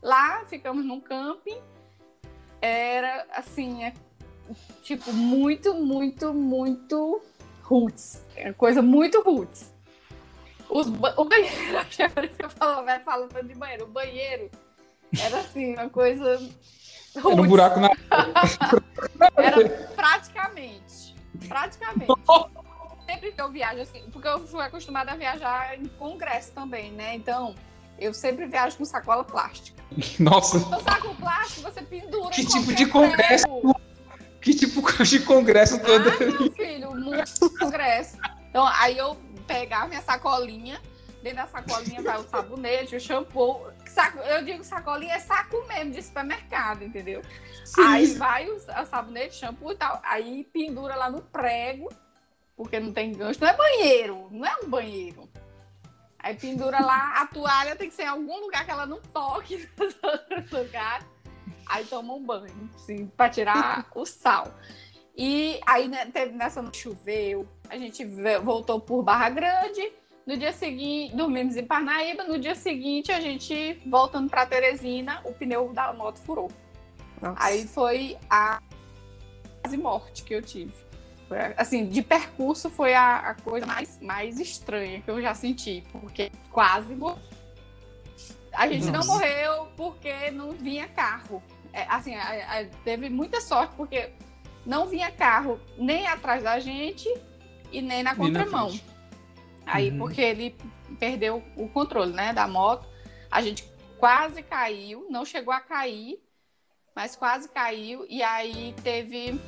Lá 0.00 0.44
ficamos 0.46 0.84
num 0.84 1.00
camping. 1.00 1.60
Era 2.62 3.26
assim, 3.32 3.84
é, 3.84 3.92
tipo, 4.82 5.12
muito, 5.12 5.74
muito, 5.74 6.32
muito 6.32 7.22
roots. 7.62 8.24
É 8.36 8.52
coisa 8.52 8.80
muito 8.80 9.20
roots. 9.20 9.74
Os, 10.70 10.86
o 10.86 11.24
banheiro, 11.24 11.76
acho 11.78 11.96
que 11.96 12.02
é 12.02 12.08
por 12.08 12.24
isso 12.24 12.34
que 12.36 12.44
eu 12.44 12.50
falo, 12.50 12.84
vai 12.84 13.00
falando 13.00 13.42
de 13.42 13.54
banheiro. 13.54 13.84
O 13.84 13.88
banheiro 13.88 14.50
era 15.20 15.40
assim, 15.40 15.74
uma 15.74 15.88
coisa. 15.88 16.40
Era 17.14 17.28
um 17.28 17.46
buraco 17.46 17.80
na. 17.80 17.90
Era 19.36 19.68
praticamente. 19.94 21.14
Praticamente. 21.48 22.12
Sempre 23.06 23.32
que 23.32 23.40
eu 23.40 23.50
viajo 23.50 23.80
assim, 23.82 24.02
porque 24.12 24.26
eu 24.26 24.46
fui 24.46 24.62
acostumada 24.64 25.12
a 25.12 25.16
viajar 25.16 25.78
em 25.78 25.84
congresso 25.84 26.52
também, 26.52 26.90
né? 26.90 27.14
Então, 27.14 27.54
eu 27.98 28.12
sempre 28.14 28.46
viajo 28.46 28.76
com 28.78 28.84
sacola 28.84 29.22
plástica. 29.22 29.82
Nossa. 30.18 30.56
O 30.56 30.82
saco 30.82 31.14
plástico 31.16 31.70
você 31.70 31.82
pendura. 31.82 32.30
Que 32.30 32.46
tipo 32.46 32.72
de 32.74 32.86
congresso? 32.86 33.46
Prego. 33.46 33.80
Que 34.40 34.54
tipo 34.54 35.04
de 35.04 35.20
congresso 35.20 35.80
todo? 35.80 36.08
Ah, 36.08 36.18
meu 36.18 36.52
filho, 36.52 36.90
muito 36.94 37.58
congresso. 37.58 38.18
Então, 38.50 38.66
aí 38.66 38.98
eu 38.98 39.16
pegava 39.46 39.88
minha 39.88 40.02
sacolinha, 40.02 40.80
dentro 41.22 41.38
da 41.38 41.46
sacolinha 41.46 42.02
vai 42.02 42.18
o 42.18 42.28
sabonete, 42.28 42.96
o 42.96 43.00
shampoo 43.00 43.66
saco, 43.94 44.18
eu 44.18 44.44
digo 44.44 44.64
sacolinha 44.64 45.14
é 45.14 45.20
saco 45.20 45.64
mesmo 45.68 45.92
de 45.92 46.02
supermercado, 46.02 46.82
entendeu? 46.82 47.22
Sim. 47.64 47.82
Aí 47.82 48.06
vai 48.14 48.48
o, 48.48 48.56
o 48.56 48.86
sabonete, 48.86 49.36
shampoo 49.36 49.72
e 49.72 49.76
tal, 49.76 50.00
aí 50.04 50.44
pendura 50.52 50.96
lá 50.96 51.08
no 51.08 51.22
prego, 51.22 51.88
porque 52.56 52.80
não 52.80 52.92
tem 52.92 53.12
gancho, 53.12 53.40
não 53.40 53.48
é 53.48 53.56
banheiro, 53.56 54.28
não 54.30 54.44
é 54.44 54.56
um 54.62 54.68
banheiro. 54.68 55.28
Aí 56.18 56.34
pendura 56.34 56.80
lá, 56.80 57.20
a 57.20 57.26
toalha 57.26 57.76
tem 57.76 57.88
que 57.88 57.94
ser 57.94 58.04
em 58.04 58.08
algum 58.08 58.40
lugar 58.40 58.64
que 58.64 58.70
ela 58.70 58.86
não 58.86 59.00
toque 59.00 59.68
nos 59.78 59.94
outros 60.02 60.50
lugares. 60.50 61.06
Aí 61.66 61.84
toma 61.84 62.14
um 62.14 62.22
banho, 62.22 62.70
assim, 62.74 63.06
para 63.06 63.30
tirar 63.30 63.86
o 63.94 64.04
sal. 64.04 64.52
E 65.16 65.60
aí 65.66 65.86
né, 65.86 66.06
teve 66.06 66.32
nessa 66.32 66.60
noite 66.60 66.78
choveu, 66.78 67.48
a 67.68 67.76
gente 67.76 68.04
voltou 68.42 68.80
por 68.80 69.02
Barra 69.02 69.30
Grande 69.30 69.92
no 70.26 70.36
dia 70.36 70.52
seguinte, 70.52 71.14
dormimos 71.14 71.56
em 71.56 71.64
Parnaíba. 71.64 72.24
No 72.24 72.38
dia 72.38 72.54
seguinte, 72.54 73.12
a 73.12 73.20
gente, 73.20 73.80
voltando 73.86 74.30
para 74.30 74.46
Teresina, 74.46 75.20
o 75.24 75.32
pneu 75.32 75.72
da 75.72 75.92
moto 75.92 76.18
furou. 76.18 76.50
Nossa. 77.20 77.36
Aí 77.44 77.66
foi 77.66 78.16
a 78.28 78.60
quase 79.60 79.76
morte 79.76 80.24
que 80.24 80.34
eu 80.34 80.42
tive. 80.42 80.72
Foi, 81.28 81.38
assim, 81.56 81.86
de 81.86 82.02
percurso 82.02 82.68
foi 82.70 82.94
a, 82.94 83.16
a, 83.16 83.34
coisa 83.34 83.66
mais, 83.66 84.00
mais 84.00 84.38
estranha 84.38 85.00
que 85.00 85.10
eu 85.10 85.20
já 85.20 85.34
senti, 85.34 85.82
porque 85.92 86.30
quase 86.50 86.94
morri. 86.94 87.20
A 88.52 88.68
gente 88.68 88.86
Nossa. 88.90 89.08
não 89.08 89.14
morreu 89.14 89.68
porque 89.76 90.30
não 90.30 90.52
vinha 90.52 90.86
carro. 90.88 91.42
É, 91.72 91.86
assim, 91.88 92.14
a, 92.14 92.60
a, 92.60 92.64
teve 92.84 93.08
muita 93.10 93.40
sorte 93.40 93.74
porque 93.76 94.10
não 94.64 94.86
vinha 94.86 95.10
carro 95.10 95.60
nem 95.76 96.06
atrás 96.06 96.42
da 96.42 96.58
gente 96.60 97.08
e 97.72 97.82
nem 97.82 98.02
na 98.02 98.14
contramão. 98.14 98.68
Nem 98.68 98.78
na 98.78 98.93
Aí, 99.66 99.90
uhum. 99.90 99.98
porque 99.98 100.20
ele 100.20 100.56
perdeu 100.98 101.42
o 101.56 101.68
controle, 101.68 102.12
né, 102.12 102.32
da 102.32 102.46
moto. 102.46 102.86
A 103.30 103.40
gente 103.40 103.64
quase 103.98 104.42
caiu, 104.42 105.06
não 105.10 105.24
chegou 105.24 105.52
a 105.52 105.60
cair, 105.60 106.18
mas 106.94 107.16
quase 107.16 107.48
caiu. 107.48 108.06
E 108.08 108.22
aí 108.22 108.74
teve 108.82 109.40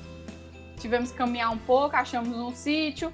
tivemos 0.78 1.10
que 1.10 1.16
caminhar 1.16 1.50
um 1.50 1.58
pouco, 1.58 1.96
achamos 1.96 2.36
um 2.36 2.54
sítio. 2.54 3.12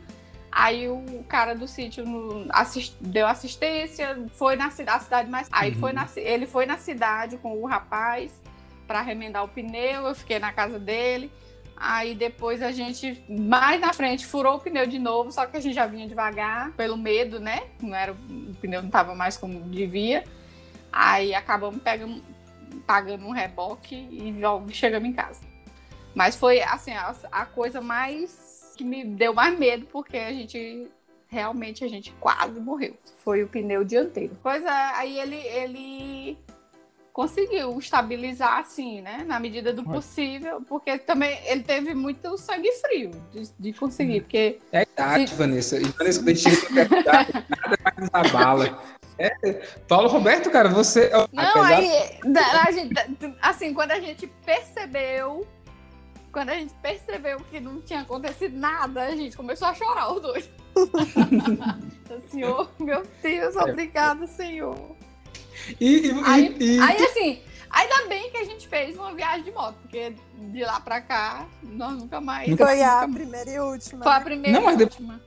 Aí 0.50 0.86
o 0.86 1.24
cara 1.28 1.54
do 1.54 1.66
sítio 1.66 2.04
assist, 2.50 2.94
deu 3.00 3.26
assistência, 3.26 4.28
foi 4.34 4.54
na 4.54 4.70
cidade, 4.70 5.04
cidade 5.04 5.30
mais. 5.30 5.48
Aí 5.50 5.72
uhum. 5.72 5.78
foi 5.78 5.92
na, 5.92 6.06
ele 6.16 6.46
foi 6.46 6.66
na 6.66 6.76
cidade 6.76 7.38
com 7.38 7.56
o 7.56 7.66
rapaz 7.66 8.32
para 8.86 9.00
remendar 9.00 9.44
o 9.44 9.48
pneu, 9.48 10.06
eu 10.06 10.14
fiquei 10.14 10.38
na 10.38 10.52
casa 10.52 10.78
dele. 10.78 11.32
Aí 11.84 12.14
depois 12.14 12.62
a 12.62 12.70
gente, 12.70 13.20
mais 13.28 13.80
na 13.80 13.92
frente, 13.92 14.24
furou 14.24 14.54
o 14.54 14.60
pneu 14.60 14.86
de 14.86 15.00
novo, 15.00 15.32
só 15.32 15.46
que 15.46 15.56
a 15.56 15.60
gente 15.60 15.74
já 15.74 15.84
vinha 15.84 16.06
devagar, 16.06 16.70
pelo 16.76 16.96
medo, 16.96 17.40
né? 17.40 17.64
Não 17.80 17.92
era, 17.92 18.12
o 18.12 18.54
pneu 18.60 18.82
não 18.82 18.86
estava 18.86 19.16
mais 19.16 19.36
como 19.36 19.60
devia. 19.62 20.22
Aí 20.92 21.34
acabamos 21.34 21.82
pegando, 21.82 22.22
pagando 22.86 23.26
um 23.26 23.32
reboque 23.32 23.96
e 23.96 24.72
chegamos 24.72 25.08
em 25.08 25.12
casa. 25.12 25.40
Mas 26.14 26.36
foi 26.36 26.62
assim, 26.62 26.92
a, 26.92 27.16
a 27.32 27.44
coisa 27.46 27.80
mais 27.80 28.72
que 28.76 28.84
me 28.84 29.04
deu 29.04 29.34
mais 29.34 29.58
medo, 29.58 29.84
porque 29.86 30.16
a 30.16 30.32
gente 30.32 30.88
realmente 31.26 31.82
a 31.82 31.88
gente 31.88 32.12
quase 32.20 32.60
morreu. 32.60 32.96
Foi 33.24 33.42
o 33.42 33.48
pneu 33.48 33.82
dianteiro. 33.82 34.38
Pois 34.40 34.64
é, 34.64 34.68
aí 34.68 35.18
ele, 35.18 35.34
ele 35.34 36.38
conseguiu 37.12 37.78
estabilizar 37.78 38.58
assim, 38.58 39.02
né? 39.02 39.24
Na 39.26 39.38
medida 39.38 39.72
do 39.72 39.84
possível, 39.84 40.62
porque 40.62 40.98
também 40.98 41.38
ele 41.46 41.62
teve 41.62 41.94
muito 41.94 42.36
sangue 42.38 42.70
frio 42.80 43.10
de, 43.30 43.50
de 43.58 43.72
conseguir, 43.72 44.18
hum. 44.18 44.22
porque... 44.22 44.58
É 44.72 44.82
idade, 44.82 45.28
se... 45.28 45.34
Vanessa. 45.36 45.76
E 45.76 45.84
Vanessa, 45.84 46.22
quando 46.22 46.28
a 46.28 46.34
chega 46.34 46.88
com 46.88 46.96
idade, 46.96 47.32
nada 47.32 47.78
mais 47.84 47.96
nos 47.98 48.10
abala. 48.12 48.82
É, 49.18 49.30
Paulo 49.86 50.08
Roberto, 50.08 50.50
cara, 50.50 50.70
você... 50.70 51.10
Não, 51.32 51.42
apesar... 51.42 51.66
aí, 51.66 52.18
a 52.66 52.72
gente, 52.72 52.94
assim, 53.42 53.74
quando 53.74 53.90
a 53.90 54.00
gente 54.00 54.26
percebeu 54.44 55.46
quando 56.32 56.48
a 56.48 56.54
gente 56.54 56.72
percebeu 56.80 57.38
que 57.50 57.60
não 57.60 57.82
tinha 57.82 58.00
acontecido 58.00 58.56
nada, 58.56 59.02
a 59.02 59.14
gente 59.14 59.36
começou 59.36 59.68
a 59.68 59.74
chorar 59.74 60.14
os 60.14 60.22
dois. 60.22 60.50
senhor, 62.30 62.70
meu 62.80 63.02
Deus, 63.22 63.54
é. 63.54 63.60
obrigado, 63.60 64.26
Senhor. 64.26 64.96
E, 65.80 66.08
e, 66.08 66.24
aí, 66.24 66.56
e, 66.58 66.80
aí, 66.80 67.04
assim, 67.04 67.40
ainda 67.70 68.06
bem 68.08 68.30
que 68.30 68.36
a 68.38 68.44
gente 68.44 68.66
fez 68.68 68.96
uma 68.96 69.14
viagem 69.14 69.44
de 69.44 69.50
moto, 69.50 69.76
porque 69.82 70.14
de 70.36 70.64
lá 70.64 70.80
pra 70.80 71.00
cá, 71.00 71.46
nós 71.62 71.92
nunca 71.92 72.20
mais. 72.20 72.48
Nunca, 72.48 72.66
foi 72.66 72.82
a 72.82 73.06
nunca... 73.06 73.20
primeira 73.20 73.50
e 73.50 73.60
última. 73.60 74.02
Foi 74.02 74.12
a 74.12 74.18
né? 74.18 74.24
primeira 74.24 74.60
não, 74.60 74.70
e 74.70 74.82
última. 74.82 75.20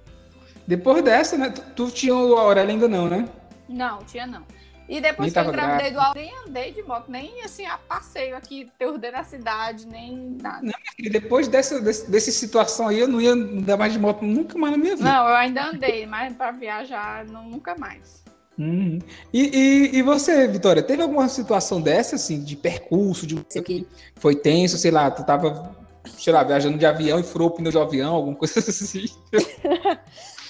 Depois 0.68 1.04
dessa, 1.04 1.38
né? 1.38 1.50
Tu, 1.50 1.62
tu 1.76 1.92
tinha 1.92 2.16
o 2.16 2.36
Aurélio 2.36 2.72
ainda 2.72 2.88
não, 2.88 3.08
né? 3.08 3.30
Não, 3.70 4.00
tinha 4.00 4.26
não. 4.26 4.44
E 4.88 5.02
depois 5.02 5.34
que 5.34 5.40
eu 5.40 5.46
engravidei 5.46 5.92
do 5.92 6.00
Aldo, 6.00 6.20
nem 6.20 6.32
andei 6.46 6.72
de 6.72 6.84
moto, 6.84 7.10
nem 7.10 7.44
assim, 7.44 7.66
a 7.66 7.78
passeio 7.78 8.38
aqui, 8.38 8.70
perder 8.78 9.12
na 9.12 9.24
cidade, 9.24 9.88
nem 9.88 10.38
nada. 10.40 10.62
Não, 10.62 10.74
depois 11.12 11.48
dessa, 11.48 11.82
desse, 11.82 12.10
dessa 12.10 12.32
situação 12.32 12.90
aí, 12.90 13.00
eu 13.00 13.08
não 13.08 13.20
ia 13.20 13.32
andar 13.32 13.78
mais 13.78 13.94
de 13.94 14.00
moto 14.00 14.24
nunca 14.24 14.58
mais 14.60 14.74
na 14.74 14.78
minha 14.78 14.96
vida. 14.96 15.10
Não, 15.10 15.28
eu 15.28 15.36
ainda 15.36 15.70
andei, 15.70 16.06
mas 16.06 16.36
para 16.36 16.52
viajar, 16.52 17.26
não, 17.26 17.50
nunca 17.50 17.76
mais. 17.76 18.24
Uhum. 18.58 19.00
E, 19.34 19.42
e, 19.42 19.98
e, 19.98 20.02
você, 20.02 20.48
Vitória, 20.48 20.82
teve 20.82 21.02
alguma 21.02 21.28
situação 21.28 21.82
dessa, 21.82 22.16
assim, 22.16 22.42
de 22.42 22.56
percurso, 22.56 23.28
de 23.28 23.36
que 23.62 23.86
foi 24.16 24.36
tenso, 24.36 24.78
sei 24.78 24.92
lá, 24.92 25.12
tu 25.12 25.26
tava, 25.26 25.76
sei 26.18 26.32
lá, 26.32 26.44
viajando 26.44 26.78
de 26.78 26.86
avião 26.86 27.20
e 27.20 27.24
furou 27.24 27.50
o 27.50 27.52
pneu 27.52 27.72
de 27.72 27.78
avião, 27.78 28.16
alguma 28.16 28.36
coisa 28.36 28.60
assim? 28.60 29.06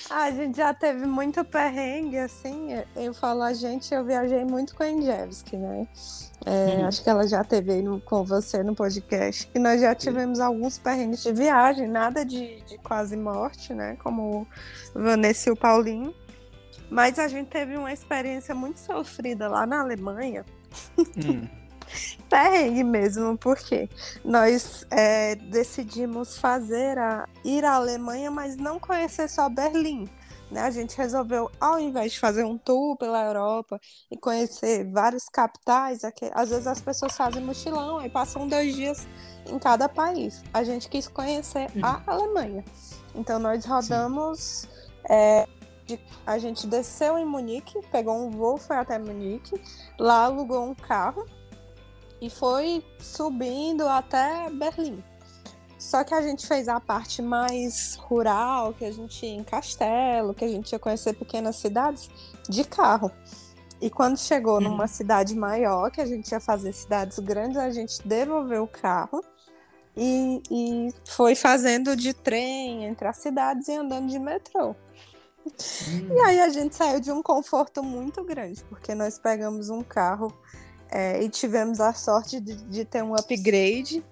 A 0.09 0.29
gente 0.29 0.57
já 0.57 0.73
teve 0.73 1.05
muito 1.05 1.43
perrengue, 1.43 2.19
assim. 2.19 2.69
Eu 2.95 3.13
falo 3.13 3.41
a 3.41 3.53
gente, 3.53 3.93
eu 3.93 4.05
viajei 4.05 4.45
muito 4.45 4.75
com 4.75 4.83
a 4.83 4.85
Angevski, 4.85 5.57
né? 5.57 5.87
É, 6.45 6.77
uhum. 6.77 6.85
Acho 6.85 7.03
que 7.03 7.09
ela 7.09 7.27
já 7.27 7.43
teve 7.43 7.81
no, 7.81 7.99
com 7.99 8.23
você 8.23 8.61
no 8.61 8.75
podcast. 8.75 9.49
E 9.53 9.57
nós 9.57 9.81
já 9.81 9.95
tivemos 9.95 10.39
alguns 10.39 10.77
perrengues 10.77 11.23
de 11.23 11.33
viagem, 11.33 11.87
nada 11.87 12.23
de, 12.23 12.61
de 12.61 12.77
quase 12.77 13.17
morte, 13.17 13.73
né? 13.73 13.97
Como 14.03 14.47
Vanessa 14.93 15.49
e 15.49 15.51
o 15.51 15.55
Paulinho. 15.55 16.13
Mas 16.89 17.19
a 17.19 17.27
gente 17.27 17.47
teve 17.47 17.77
uma 17.77 17.91
experiência 17.91 18.53
muito 18.53 18.79
sofrida 18.79 19.47
lá 19.47 19.65
na 19.65 19.81
Alemanha. 19.81 20.45
Hum. 20.97 21.47
perrengue 22.29 22.83
mesmo, 22.83 23.37
porque 23.37 23.89
nós 24.23 24.85
é, 24.91 25.35
decidimos 25.35 26.37
fazer 26.37 26.97
a 26.97 27.27
ir 27.43 27.63
à 27.63 27.75
Alemanha, 27.75 28.31
mas 28.31 28.55
não 28.55 28.79
conhecer 28.79 29.29
só 29.29 29.49
Berlim. 29.49 30.09
Né? 30.51 30.61
A 30.61 30.69
gente 30.69 30.95
resolveu, 30.97 31.49
ao 31.59 31.79
invés 31.79 32.13
de 32.13 32.19
fazer 32.19 32.43
um 32.43 32.57
tour 32.57 32.95
pela 32.97 33.23
Europa 33.25 33.79
e 34.11 34.17
conhecer 34.17 34.89
várias 34.91 35.27
capitais, 35.27 36.03
aqui, 36.03 36.29
às 36.33 36.49
vezes 36.49 36.67
as 36.67 36.81
pessoas 36.81 37.15
fazem 37.15 37.43
mochilão 37.43 38.05
e 38.05 38.09
passam 38.09 38.47
dois 38.47 38.75
dias 38.75 39.07
em 39.47 39.57
cada 39.57 39.89
país. 39.89 40.43
A 40.53 40.63
gente 40.63 40.87
quis 40.87 41.07
conhecer 41.07 41.67
a 41.81 41.97
uhum. 41.97 42.03
Alemanha. 42.05 42.65
Então 43.13 43.39
nós 43.39 43.65
rodamos. 43.65 44.67
É, 45.07 45.47
de, 45.85 45.99
a 46.25 46.37
gente 46.37 46.67
desceu 46.67 47.17
em 47.17 47.25
Munique, 47.25 47.79
pegou 47.91 48.15
um 48.15 48.29
voo, 48.29 48.57
foi 48.57 48.75
até 48.75 48.97
Munique, 48.97 49.59
lá 49.99 50.25
alugou 50.25 50.63
um 50.63 50.75
carro 50.75 51.25
e 52.21 52.29
foi 52.29 52.83
subindo 52.99 53.87
até 53.87 54.49
Berlim. 54.49 55.03
Só 55.77 56.03
que 56.03 56.13
a 56.13 56.21
gente 56.21 56.47
fez 56.47 56.67
a 56.67 56.79
parte 56.79 57.21
mais 57.21 57.95
rural, 57.95 58.73
que 58.73 58.85
a 58.85 58.91
gente 58.91 59.25
ia 59.25 59.33
em 59.33 59.43
castelo, 59.43 60.33
que 60.33 60.43
a 60.43 60.47
gente 60.47 60.71
ia 60.71 60.79
conhecer 60.79 61.13
pequenas 61.13 61.57
cidades, 61.57 62.09
de 62.49 62.63
carro. 62.63 63.11
E 63.81 63.89
quando 63.89 64.17
chegou 64.17 64.59
numa 64.61 64.83
uhum. 64.83 64.87
cidade 64.87 65.35
maior, 65.35 65.91
que 65.91 66.01
a 66.01 66.05
gente 66.05 66.31
ia 66.31 66.39
fazer 66.39 66.73
cidades 66.73 67.19
grandes, 67.19 67.57
a 67.57 67.69
gente 67.69 68.01
devolveu 68.07 68.63
o 68.63 68.67
carro 68.67 69.23
e, 69.95 70.41
e 70.49 70.93
foi 71.05 71.35
fazendo 71.35 71.95
de 71.95 72.13
trem 72.13 72.85
entre 72.85 73.07
as 73.07 73.17
cidades 73.17 73.67
e 73.67 73.73
andando 73.73 74.07
de 74.07 74.17
metrô. 74.17 74.75
Hum. 75.45 76.15
E 76.15 76.19
aí 76.21 76.39
a 76.39 76.49
gente 76.49 76.75
saiu 76.75 76.99
de 76.99 77.11
um 77.11 77.21
conforto 77.21 77.83
muito 77.83 78.23
grande, 78.23 78.63
porque 78.65 78.95
nós 78.95 79.19
pegamos 79.19 79.69
um 79.69 79.81
carro 79.81 80.33
é, 80.89 81.23
e 81.23 81.29
tivemos 81.29 81.79
a 81.79 81.93
sorte 81.93 82.39
de, 82.39 82.55
de, 82.55 82.85
ter 82.85 83.03
um 83.03 83.15
upgrade 83.15 84.03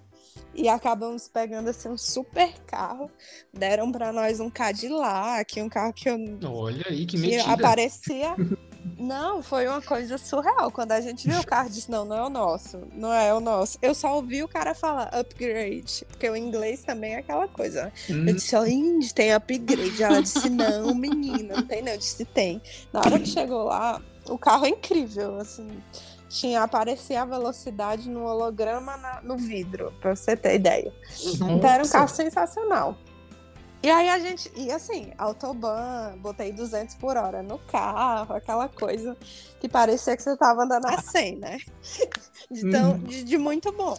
e 0.54 0.68
acabamos 0.68 1.28
pegando 1.28 1.70
assim 1.70 1.88
um 1.88 1.98
super 1.98 2.52
carro. 2.66 3.10
Deram 3.52 3.90
para 3.90 4.12
nós 4.12 4.40
um 4.40 4.50
Cadillac, 4.50 5.60
um 5.60 5.68
carro 5.68 5.92
que 5.92 6.08
eu 6.08 6.16
Olha 6.44 6.84
aí 6.88 7.06
que, 7.06 7.20
que 7.20 7.36
aparecia 7.38 8.34
Não, 8.98 9.42
foi 9.42 9.66
uma 9.66 9.80
coisa 9.80 10.18
surreal. 10.18 10.70
Quando 10.70 10.92
a 10.92 11.00
gente 11.00 11.28
viu 11.28 11.40
o 11.40 11.46
carro, 11.46 11.70
disse: 11.70 11.90
Não, 11.90 12.04
não 12.04 12.16
é 12.16 12.22
o 12.22 12.28
nosso, 12.28 12.82
não 12.92 13.12
é 13.12 13.32
o 13.32 13.40
nosso. 13.40 13.78
Eu 13.80 13.94
só 13.94 14.14
ouvi 14.14 14.42
o 14.42 14.48
cara 14.48 14.74
falar 14.74 15.08
upgrade, 15.12 16.04
porque 16.08 16.28
o 16.28 16.36
inglês 16.36 16.82
também 16.82 17.14
é 17.14 17.18
aquela 17.18 17.48
coisa. 17.48 17.92
Hum. 18.10 18.26
Eu 18.28 18.34
disse: 18.34 18.56
Indy, 18.56 19.14
tem 19.14 19.32
upgrade. 19.32 20.02
Ela 20.02 20.20
disse: 20.20 20.50
Não, 20.50 20.94
menina, 20.94 21.56
não 21.56 21.66
tem, 21.66 21.82
não. 21.82 21.92
Eu 21.92 21.98
disse: 21.98 22.24
Tem. 22.24 22.60
Na 22.92 23.00
hora 23.00 23.18
que 23.18 23.28
chegou 23.28 23.64
lá, 23.64 24.00
o 24.28 24.38
carro 24.38 24.66
é 24.66 24.68
incrível, 24.68 25.38
assim 25.38 25.68
tinha 26.34 26.62
aparecia 26.64 27.22
a 27.22 27.24
velocidade 27.24 28.10
no 28.10 28.24
holograma 28.24 28.96
na, 28.96 29.22
no 29.22 29.36
vidro, 29.36 29.92
para 30.00 30.16
você 30.16 30.36
ter 30.36 30.56
ideia. 30.56 30.92
Nossa. 31.08 31.44
Então 31.52 31.70
era 31.70 31.84
um 31.84 31.88
carro 31.88 32.08
sensacional. 32.08 32.98
E 33.84 33.90
aí 33.90 34.08
a 34.08 34.18
gente, 34.18 34.50
e 34.56 34.72
assim, 34.72 35.12
autobahn, 35.18 36.16
botei 36.16 36.50
200 36.50 36.94
por 36.94 37.18
hora 37.18 37.42
no 37.42 37.58
carro, 37.58 38.32
aquela 38.32 38.66
coisa 38.66 39.14
que 39.60 39.68
parecia 39.68 40.16
que 40.16 40.22
você 40.22 40.34
tava 40.38 40.64
andando 40.64 40.86
a 40.86 41.02
100, 41.02 41.36
né? 41.36 41.58
De, 42.50 42.70
tão, 42.70 42.92
uhum. 42.92 42.98
de, 43.00 43.24
de, 43.24 43.36
muito 43.36 43.70
bom. 43.72 43.94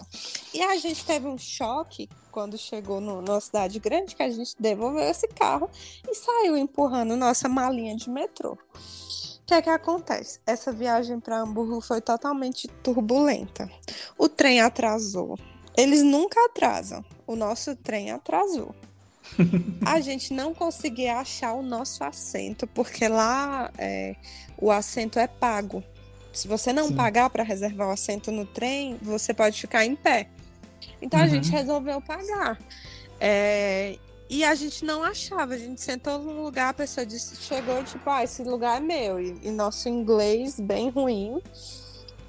E 0.52 0.63
a 0.63 0.76
gente 0.78 1.06
teve 1.06 1.28
um 1.28 1.38
choque 1.38 2.10
quando 2.32 2.58
chegou 2.58 3.00
no, 3.00 3.21
numa 3.21 3.39
cidade 3.39 3.80
grande 3.80 4.15
que 4.15 4.24
a 4.24 4.30
gente 4.32 4.56
devolveu 4.60 5.04
esse 5.04 5.28
carro 5.28 5.69
e 6.10 6.15
saiu 6.15 6.58
empurrando 6.58 7.15
nossa 7.15 7.48
malinha 7.48 7.95
de 7.95 8.10
metrô. 8.10 8.54
O 8.54 9.45
que 9.45 9.54
é 9.54 9.62
que 9.62 9.69
acontece? 9.69 10.39
Essa 10.48 10.71
viagem 10.71 11.19
para 11.19 11.41
Hamburgo 11.41 11.80
foi 11.80 12.02
totalmente 12.02 12.67
turbulenta. 12.82 13.69
O 14.17 14.28
trem 14.28 14.62
atrasou. 14.62 15.38
Eles 15.78 16.02
nunca 16.02 16.43
atrasam. 16.45 17.06
O 17.28 17.36
nosso 17.36 17.76
trem 17.76 18.10
atrasou. 18.10 18.74
a 19.86 20.00
gente 20.00 20.34
não 20.34 20.54
conseguia 20.54 21.18
achar 21.18 21.54
o 21.54 21.62
nosso 21.62 22.04
assento, 22.04 22.68
porque 22.68 23.08
lá 23.08 23.72
é, 23.78 24.16
o 24.58 24.72
assento 24.72 25.20
é 25.20 25.28
pago. 25.28 25.84
Se 26.34 26.48
você 26.48 26.74
não 26.74 26.90
Sim. 26.90 26.96
pagar 26.96 27.30
para 27.30 27.44
reservar 27.44 27.88
o 27.88 27.92
assento 27.92 28.32
no 28.32 28.46
trem, 28.46 28.98
você 29.02 29.34
pode 29.34 29.60
ficar 29.60 29.86
em 29.86 29.96
pé. 29.96 30.28
Então 31.02 31.20
uhum. 31.20 31.26
a 31.26 31.30
gente 31.30 31.49
resolveu 31.49 32.02
pagar. 32.02 32.60
É, 33.20 33.97
e 34.30 34.43
a 34.43 34.56
gente 34.56 34.84
não 34.84 35.04
achava, 35.04 35.54
a 35.54 35.58
gente 35.58 35.80
sentou 35.80 36.20
no 36.20 36.43
lugar, 36.43 36.70
a 36.70 36.74
pessoa 36.74 37.06
disse, 37.06 37.36
chegou 37.38 37.84
tipo, 37.84 38.10
ah, 38.10 38.24
esse 38.24 38.43
lugar 38.43 38.78
é 38.78 38.80
meu. 38.80 39.20
E, 39.20 39.38
e 39.43 39.52
nosso 39.52 39.88
inglês 39.88 40.60
bem 40.60 40.89
ruim. 40.89 41.41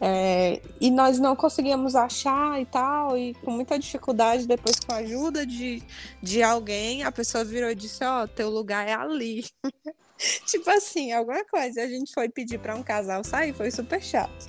É, 0.00 0.60
e 0.80 0.90
nós 0.90 1.18
não 1.18 1.34
conseguíamos 1.34 1.94
achar 1.94 2.60
e 2.60 2.66
tal, 2.66 3.16
e 3.16 3.34
com 3.34 3.50
muita 3.50 3.78
dificuldade, 3.78 4.46
depois 4.46 4.78
com 4.78 4.92
a 4.92 4.96
ajuda 4.96 5.46
de, 5.46 5.82
de 6.22 6.42
alguém, 6.42 7.02
a 7.02 7.10
pessoa 7.10 7.44
virou 7.44 7.70
e 7.70 7.74
disse, 7.74 8.04
ó, 8.04 8.24
oh, 8.24 8.28
teu 8.28 8.50
lugar 8.50 8.86
é 8.86 8.92
ali. 8.92 9.44
tipo 10.46 10.68
assim, 10.70 11.12
alguma 11.12 11.44
coisa. 11.44 11.82
A 11.82 11.88
gente 11.88 12.12
foi 12.12 12.28
pedir 12.28 12.58
para 12.58 12.74
um 12.74 12.82
casal 12.82 13.24
sair, 13.24 13.54
foi 13.54 13.70
super 13.70 14.02
chato. 14.02 14.46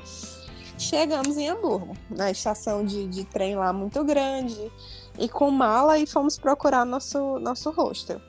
Chegamos 0.77 1.37
em 1.37 1.49
Hamburgo, 1.49 1.97
na 2.09 2.29
estação 2.29 2.85
de, 2.85 3.07
de 3.07 3.25
trem 3.25 3.55
lá 3.55 3.73
muito 3.73 4.03
grande 4.03 4.71
e 5.17 5.27
com 5.27 5.49
mala 5.49 5.97
e 5.97 6.05
fomos 6.05 6.37
procurar 6.37 6.85
nosso, 6.85 7.39
nosso 7.39 7.71
hostel. 7.71 8.21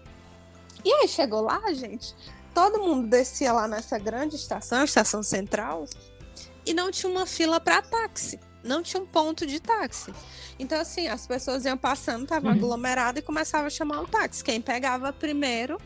E 0.84 0.90
aí 0.90 1.08
chegou 1.08 1.42
lá, 1.42 1.60
gente, 1.74 2.14
todo 2.54 2.80
mundo 2.80 3.06
descia 3.06 3.52
lá 3.52 3.68
nessa 3.68 3.98
grande 3.98 4.36
estação, 4.36 4.82
estação 4.82 5.22
central, 5.22 5.84
e 6.68 6.74
não 6.74 6.90
tinha 6.90 7.10
uma 7.10 7.26
fila 7.26 7.58
para 7.58 7.80
táxi. 7.80 8.38
Não 8.62 8.82
tinha 8.82 9.02
um 9.02 9.06
ponto 9.06 9.46
de 9.46 9.58
táxi. 9.60 10.12
Então, 10.58 10.80
assim, 10.80 11.08
as 11.08 11.26
pessoas 11.26 11.64
iam 11.64 11.78
passando, 11.78 12.24
estavam 12.24 12.50
uhum. 12.50 12.56
aglomeradas 12.56 13.22
e 13.22 13.24
começava 13.24 13.68
a 13.68 13.70
chamar 13.70 14.02
o 14.02 14.06
táxi. 14.06 14.44
Quem 14.44 14.60
pegava 14.60 15.12
primeiro, 15.12 15.80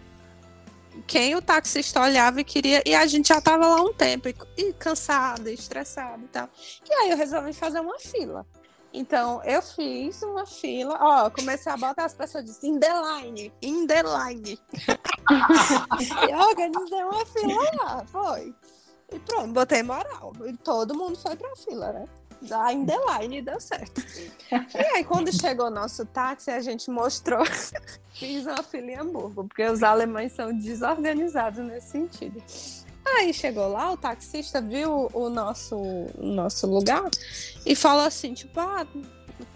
quem 1.06 1.36
o 1.36 1.42
taxista 1.42 2.00
olhava 2.00 2.40
e 2.40 2.44
queria. 2.44 2.82
E 2.84 2.94
a 2.94 3.06
gente 3.06 3.28
já 3.28 3.40
tava 3.40 3.66
lá 3.66 3.82
um 3.82 3.92
tempo, 3.92 4.28
e, 4.28 4.72
cansada, 4.72 5.50
estressada 5.50 6.22
e 6.24 6.28
tal. 6.28 6.48
E 6.88 6.92
aí 6.92 7.10
eu 7.10 7.16
resolvi 7.16 7.52
fazer 7.52 7.80
uma 7.80 7.98
fila. 7.98 8.44
Então, 8.94 9.42
eu 9.44 9.62
fiz 9.62 10.20
uma 10.22 10.44
fila, 10.44 10.98
ó, 11.00 11.30
comecei 11.30 11.72
a 11.72 11.76
botar 11.78 12.04
as 12.04 12.14
pessoas 12.14 12.44
de 12.44 12.66
in 12.66 12.78
the 12.78 12.92
line, 12.92 13.52
in 13.62 13.86
the 13.86 14.02
line. 14.02 14.58
e 16.28 16.34
organizei 16.34 17.02
uma 17.02 17.24
fila 17.24 17.70
lá, 17.78 18.04
foi. 18.04 18.54
E 19.12 19.18
pronto, 19.18 19.52
botei 19.52 19.82
moral. 19.82 20.32
E 20.46 20.56
todo 20.56 20.96
mundo 20.96 21.16
foi 21.16 21.36
pra 21.36 21.54
fila, 21.56 21.92
né? 21.92 22.04
Da 22.42 22.72
in 22.72 22.84
the 22.84 22.96
line 23.18 23.40
deu 23.42 23.60
certo. 23.60 24.02
E 24.50 24.96
aí, 24.96 25.04
quando 25.04 25.32
chegou 25.32 25.66
o 25.66 25.70
nosso 25.70 26.04
táxi, 26.06 26.50
a 26.50 26.60
gente 26.60 26.90
mostrou, 26.90 27.44
fiz 28.12 28.46
uma 28.46 28.62
fila 28.62 28.90
em 28.90 28.96
Hamburgo, 28.96 29.44
porque 29.44 29.64
os 29.64 29.82
alemães 29.82 30.32
são 30.32 30.52
desorganizados 30.52 31.64
nesse 31.64 31.90
sentido. 31.90 32.42
Aí 33.04 33.32
chegou 33.32 33.68
lá, 33.68 33.92
o 33.92 33.96
taxista 33.96 34.60
viu 34.60 35.08
o 35.12 35.28
nosso, 35.28 35.76
o 35.76 36.26
nosso 36.26 36.66
lugar 36.66 37.10
e 37.66 37.74
falou 37.74 38.04
assim, 38.04 38.32
tipo, 38.32 38.58
ah, 38.60 38.86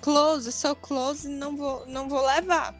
close, 0.00 0.50
so 0.52 0.74
close, 0.76 1.28
não 1.28 1.56
vou, 1.56 1.86
não 1.86 2.08
vou 2.08 2.24
levar. 2.24 2.74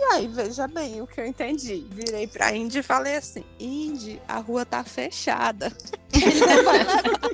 E 0.00 0.04
aí, 0.14 0.26
veja 0.26 0.66
bem 0.66 1.02
o 1.02 1.06
que 1.06 1.20
eu 1.20 1.26
entendi. 1.26 1.86
Virei 1.90 2.26
pra 2.26 2.56
Indy 2.56 2.78
e 2.78 2.82
falei 2.82 3.16
assim, 3.16 3.44
Indy, 3.58 4.18
a 4.26 4.38
rua 4.38 4.64
tá 4.64 4.82
fechada. 4.82 5.70
Ele 6.10 6.40
não 6.40 6.64
vai 6.64 6.78
levar. 6.78 7.30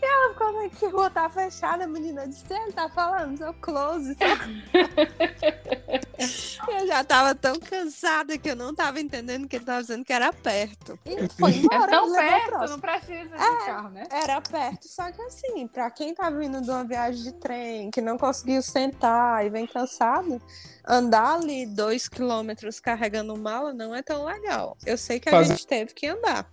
E 0.00 0.06
ela 0.06 0.32
ficou 0.32 0.58
assim, 0.58 0.68
que 0.70 0.86
rua 0.86 1.10
tá 1.10 1.28
fechada, 1.28 1.84
a 1.84 1.86
menina 1.86 2.26
disse, 2.28 2.52
ele 2.52 2.72
tá 2.72 2.88
falando, 2.88 3.36
seu 3.36 3.52
close. 3.54 4.14
Seu... 4.14 4.28
eu 6.78 6.86
já 6.86 7.02
tava 7.02 7.34
tão 7.34 7.58
cansada 7.58 8.38
que 8.38 8.50
eu 8.50 8.54
não 8.54 8.72
tava 8.72 9.00
entendendo 9.00 9.48
que 9.48 9.56
ele 9.56 9.64
tava 9.64 9.80
dizendo 9.80 10.04
que 10.04 10.12
era 10.12 10.32
perto. 10.32 10.96
E 11.04 11.28
foi 11.30 11.56
embora. 11.56 11.84
É 11.84 11.86
tão 11.88 12.12
perto, 12.12 12.70
não 12.70 12.80
precisa 12.80 13.36
de 13.36 13.42
é, 13.42 13.66
carro, 13.66 13.88
né? 13.90 14.06
Era 14.10 14.40
perto, 14.40 14.86
só 14.86 15.10
que 15.10 15.20
assim, 15.22 15.66
pra 15.66 15.90
quem 15.90 16.14
tá 16.14 16.30
vindo 16.30 16.60
de 16.60 16.70
uma 16.70 16.84
viagem 16.84 17.24
de 17.24 17.32
trem, 17.32 17.90
que 17.90 18.00
não 18.00 18.16
conseguiu 18.16 18.62
sentar 18.62 19.44
e 19.44 19.50
vem 19.50 19.66
cansado, 19.66 20.40
andar 20.86 21.34
ali 21.34 21.66
dois 21.66 22.08
quilômetros 22.08 22.78
carregando 22.78 23.36
mala 23.36 23.74
não 23.74 23.92
é 23.92 24.02
tão 24.02 24.24
legal. 24.24 24.76
Eu 24.86 24.96
sei 24.96 25.18
que 25.18 25.28
a 25.28 25.32
Faz... 25.32 25.48
gente 25.48 25.66
teve 25.66 25.92
que 25.92 26.06
andar. 26.06 26.48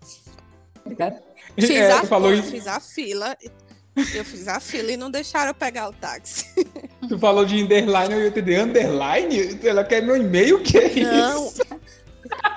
Fiz, 1.56 1.70
é, 1.70 1.92
a, 1.92 2.04
falou 2.04 2.32
fila, 2.32 2.44
fiz 2.44 2.68
a 2.68 2.80
fila. 2.80 3.38
Eu 4.14 4.26
fiz 4.26 4.48
a 4.48 4.60
fila 4.60 4.92
e 4.92 4.98
não 4.98 5.10
deixaram 5.10 5.52
eu 5.52 5.56
pegar 5.56 5.90
o 5.90 5.94
táxi. 5.94 6.46
Tu 7.08 7.18
falou 7.20 7.46
de 7.46 7.64
underline, 7.64 8.14
eu 8.14 8.22
ia 8.22 8.28
entender. 8.28 8.60
Underline? 8.60 9.60
Ela 9.64 9.84
quer 9.84 10.02
meu 10.02 10.18
e-mail? 10.18 10.58
O 10.58 10.64
que 10.64 10.78
é 10.78 11.04
não. 11.04 11.48
isso? 11.48 11.62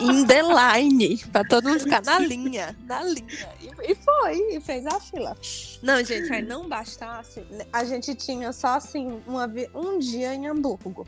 Underline, 0.00 1.18
pra 1.30 1.44
todo 1.44 1.68
mundo 1.68 1.80
ficar 1.80 2.02
na 2.02 2.18
linha, 2.20 2.76
na 2.86 3.02
linha. 3.02 3.48
E, 3.60 3.92
e 3.92 3.94
foi, 3.94 4.56
e 4.56 4.60
fez 4.60 4.86
a 4.86 4.98
fila. 4.98 5.36
Não, 5.82 6.02
gente, 6.02 6.32
aí 6.32 6.42
não 6.42 6.68
bastasse. 6.68 7.44
A 7.72 7.84
gente 7.84 8.14
tinha 8.14 8.52
só 8.52 8.68
assim 8.68 9.20
uma, 9.26 9.50
um 9.74 9.98
dia 9.98 10.34
em 10.34 10.48
Hamburgo. 10.48 11.06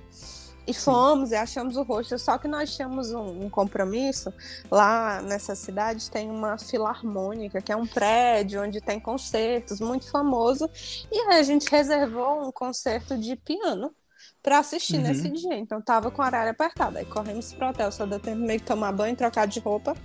E 0.71 0.75
fomos 0.75 1.33
e 1.33 1.35
achamos 1.35 1.77
o 1.77 1.83
rosto. 1.83 2.17
Só 2.17 2.39
que 2.39 2.47
nós 2.47 2.77
tínhamos 2.77 3.11
um, 3.11 3.47
um, 3.47 3.51
compromisso. 3.51 4.33
Lá 4.71 5.21
nessa 5.21 5.57
cidade 5.57 6.09
tem 6.09 6.31
uma 6.31 6.57
filarmônica, 6.57 7.61
que 7.61 7.73
é 7.73 7.77
um 7.77 7.87
prédio 7.87 8.63
onde 8.63 8.81
tem 8.81 9.01
concertos 9.01 9.81
muito 9.81 10.09
famoso. 10.09 10.71
E 11.11 11.19
aí 11.19 11.41
a 11.41 11.43
gente 11.43 11.69
reservou 11.69 12.47
um 12.47 12.53
concerto 12.53 13.19
de 13.19 13.35
piano 13.35 13.93
para 14.41 14.61
assistir 14.61 14.97
uhum. 14.97 15.03
nesse 15.03 15.29
dia. 15.29 15.57
Então 15.57 15.83
tava 15.83 16.09
com 16.09 16.23
a 16.23 16.27
horário 16.27 16.53
apertado. 16.53 16.99
Aí 16.99 17.05
corremos 17.05 17.53
pro 17.53 17.69
hotel, 17.69 17.91
só 17.91 18.07
deu 18.07 18.21
tempo 18.21 18.41
meio 18.41 18.61
que 18.61 18.67
tomar 18.67 18.93
banho, 18.93 19.17
trocar 19.17 19.47
de 19.47 19.59
roupa. 19.59 19.97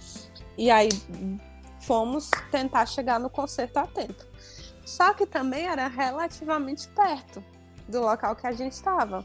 E 0.58 0.72
aí 0.72 0.90
fomos 1.82 2.32
tentar 2.50 2.88
chegar 2.88 3.20
no 3.20 3.30
concerto 3.30 3.78
a 3.78 3.86
tempo. 3.86 4.26
Só 4.84 5.14
que 5.14 5.28
também 5.28 5.68
era 5.68 5.88
relativamente 5.88 6.88
perto 6.88 7.44
do 7.88 8.02
local 8.02 8.36
que 8.36 8.48
a 8.48 8.52
gente 8.52 8.74
estava. 8.74 9.24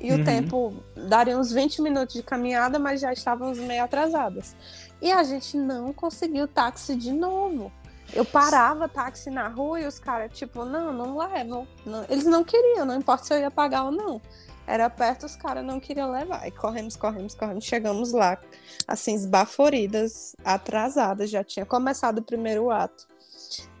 E 0.00 0.12
uhum. 0.12 0.20
o 0.20 0.24
tempo 0.24 0.74
daria 1.08 1.38
uns 1.38 1.52
20 1.52 1.82
minutos 1.82 2.14
de 2.14 2.22
caminhada, 2.22 2.78
mas 2.78 3.00
já 3.00 3.12
estávamos 3.12 3.58
meio 3.58 3.82
atrasadas. 3.82 4.54
E 5.00 5.10
a 5.10 5.22
gente 5.22 5.56
não 5.56 5.92
conseguiu 5.92 6.46
táxi 6.46 6.94
de 6.94 7.12
novo. 7.12 7.72
Eu 8.12 8.24
parava 8.24 8.88
táxi 8.88 9.28
na 9.30 9.48
rua 9.48 9.80
e 9.80 9.86
os 9.86 9.98
caras, 9.98 10.36
tipo, 10.36 10.64
não, 10.64 10.92
não 10.92 11.18
levam. 11.18 11.66
Não. 11.84 12.04
Eles 12.08 12.24
não 12.24 12.42
queriam, 12.42 12.86
não 12.86 12.96
importa 12.96 13.24
se 13.24 13.34
eu 13.34 13.38
ia 13.38 13.50
pagar 13.50 13.84
ou 13.84 13.92
não. 13.92 14.20
Era 14.66 14.88
perto, 14.90 15.26
os 15.26 15.36
caras 15.36 15.64
não 15.64 15.80
queriam 15.80 16.10
levar. 16.10 16.46
E 16.46 16.50
corremos, 16.50 16.96
corremos, 16.96 17.34
corremos. 17.34 17.64
Chegamos 17.64 18.12
lá, 18.12 18.38
assim, 18.86 19.14
esbaforidas, 19.14 20.34
atrasadas. 20.44 21.30
Já 21.30 21.44
tinha 21.44 21.66
começado 21.66 22.18
o 22.18 22.22
primeiro 22.22 22.70
ato. 22.70 23.06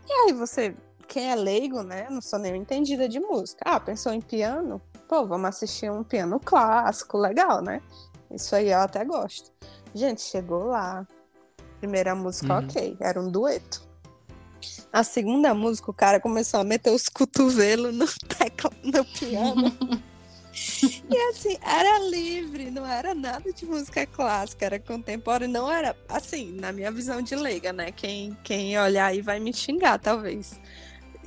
E 0.06 0.12
aí 0.12 0.32
você, 0.32 0.74
quem 1.08 1.30
é 1.30 1.34
leigo, 1.34 1.82
né? 1.82 2.06
Não 2.10 2.20
sou 2.20 2.38
nem 2.38 2.54
entendida 2.56 3.08
de 3.08 3.18
música. 3.18 3.62
Ah, 3.64 3.80
pensou 3.80 4.12
em 4.12 4.20
piano? 4.20 4.80
pô, 5.08 5.26
vamos 5.26 5.48
assistir 5.48 5.90
um 5.90 6.04
piano 6.04 6.38
clássico, 6.38 7.16
legal, 7.16 7.62
né? 7.62 7.80
Isso 8.30 8.54
aí 8.54 8.70
eu 8.70 8.78
até 8.78 9.04
gosto. 9.04 9.50
Gente, 9.94 10.20
chegou 10.20 10.64
lá. 10.66 11.06
Primeira 11.78 12.14
música, 12.14 12.58
uhum. 12.58 12.64
ok, 12.66 12.96
era 13.00 13.18
um 13.20 13.30
dueto. 13.30 13.88
A 14.92 15.02
segunda 15.02 15.54
música, 15.54 15.90
o 15.90 15.94
cara 15.94 16.20
começou 16.20 16.60
a 16.60 16.64
meter 16.64 16.90
os 16.90 17.08
cotovelos 17.08 17.94
no, 17.94 18.06
tecla, 18.28 18.70
no 18.82 19.04
piano. 19.04 19.72
e 21.08 21.16
assim, 21.30 21.56
era 21.62 22.00
livre, 22.00 22.70
não 22.70 22.84
era 22.84 23.14
nada 23.14 23.50
de 23.52 23.64
música 23.64 24.04
clássica, 24.06 24.66
era 24.66 24.78
contemporânea, 24.78 25.60
não 25.60 25.70
era, 25.70 25.96
assim, 26.08 26.52
na 26.52 26.72
minha 26.72 26.90
visão 26.90 27.22
de 27.22 27.34
leiga, 27.34 27.72
né? 27.72 27.92
Quem, 27.92 28.36
quem 28.42 28.78
olhar 28.78 29.06
aí 29.06 29.22
vai 29.22 29.38
me 29.38 29.54
xingar, 29.54 29.98
talvez. 29.98 30.58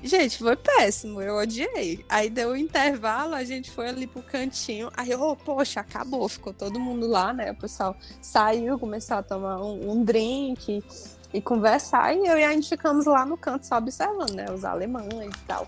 Gente, 0.04 0.40
foi 0.40 0.56
péssimo, 0.56 1.22
eu 1.22 1.36
odiei. 1.36 2.04
Aí 2.10 2.30
deu 2.30 2.50
o 2.50 2.52
um 2.54 2.56
intervalo, 2.56 3.36
a 3.36 3.44
gente 3.44 3.70
foi 3.70 3.88
ali 3.88 4.08
pro 4.08 4.24
cantinho. 4.24 4.90
Aí, 4.98 5.14
oh, 5.14 5.36
poxa, 5.36 5.82
acabou, 5.82 6.28
ficou 6.28 6.54
todo 6.54 6.80
mundo 6.80 7.08
lá, 7.08 7.32
né? 7.32 7.52
O 7.52 7.56
pessoal 7.56 7.96
saiu, 8.20 8.80
começou 8.80 9.18
a 9.18 9.24
tomar 9.24 9.62
um, 9.62 9.92
um 9.92 10.04
drink 10.04 10.84
e 11.32 11.42
conversar. 11.42 12.16
E 12.16 12.26
eu 12.26 12.38
e 12.38 12.44
a 12.44 12.52
gente 12.52 12.70
ficamos 12.70 13.06
lá 13.06 13.26
no 13.26 13.38
canto 13.38 13.66
só 13.68 13.78
observando, 13.78 14.34
né? 14.34 14.46
Os 14.52 14.66
alemães 14.66 15.36
e 15.36 15.46
tal. 15.48 15.68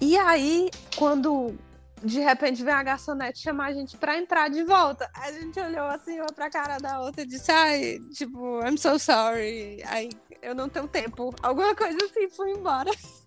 E 0.00 0.16
aí, 0.16 0.68
quando 0.96 1.54
de 2.02 2.20
repente 2.20 2.62
vem 2.62 2.74
a 2.74 2.82
garçonete 2.82 3.40
chamar 3.40 3.66
a 3.66 3.72
gente 3.72 3.96
pra 3.96 4.18
entrar 4.18 4.48
de 4.48 4.62
volta. 4.62 5.10
A 5.14 5.32
gente 5.32 5.58
olhou 5.58 5.86
assim, 5.86 6.18
uma 6.18 6.32
pra 6.32 6.50
cara 6.50 6.78
da 6.78 7.00
outra 7.00 7.22
e 7.22 7.26
disse, 7.26 7.50
ai, 7.50 7.98
tipo, 8.12 8.60
I'm 8.64 8.76
so 8.76 8.98
sorry. 8.98 9.82
Aí 9.86 10.10
eu 10.42 10.54
não 10.54 10.68
tenho 10.68 10.86
tempo. 10.86 11.34
Alguma 11.42 11.74
coisa 11.74 11.98
assim, 12.04 12.28
fui 12.28 12.50
embora. 12.52 12.90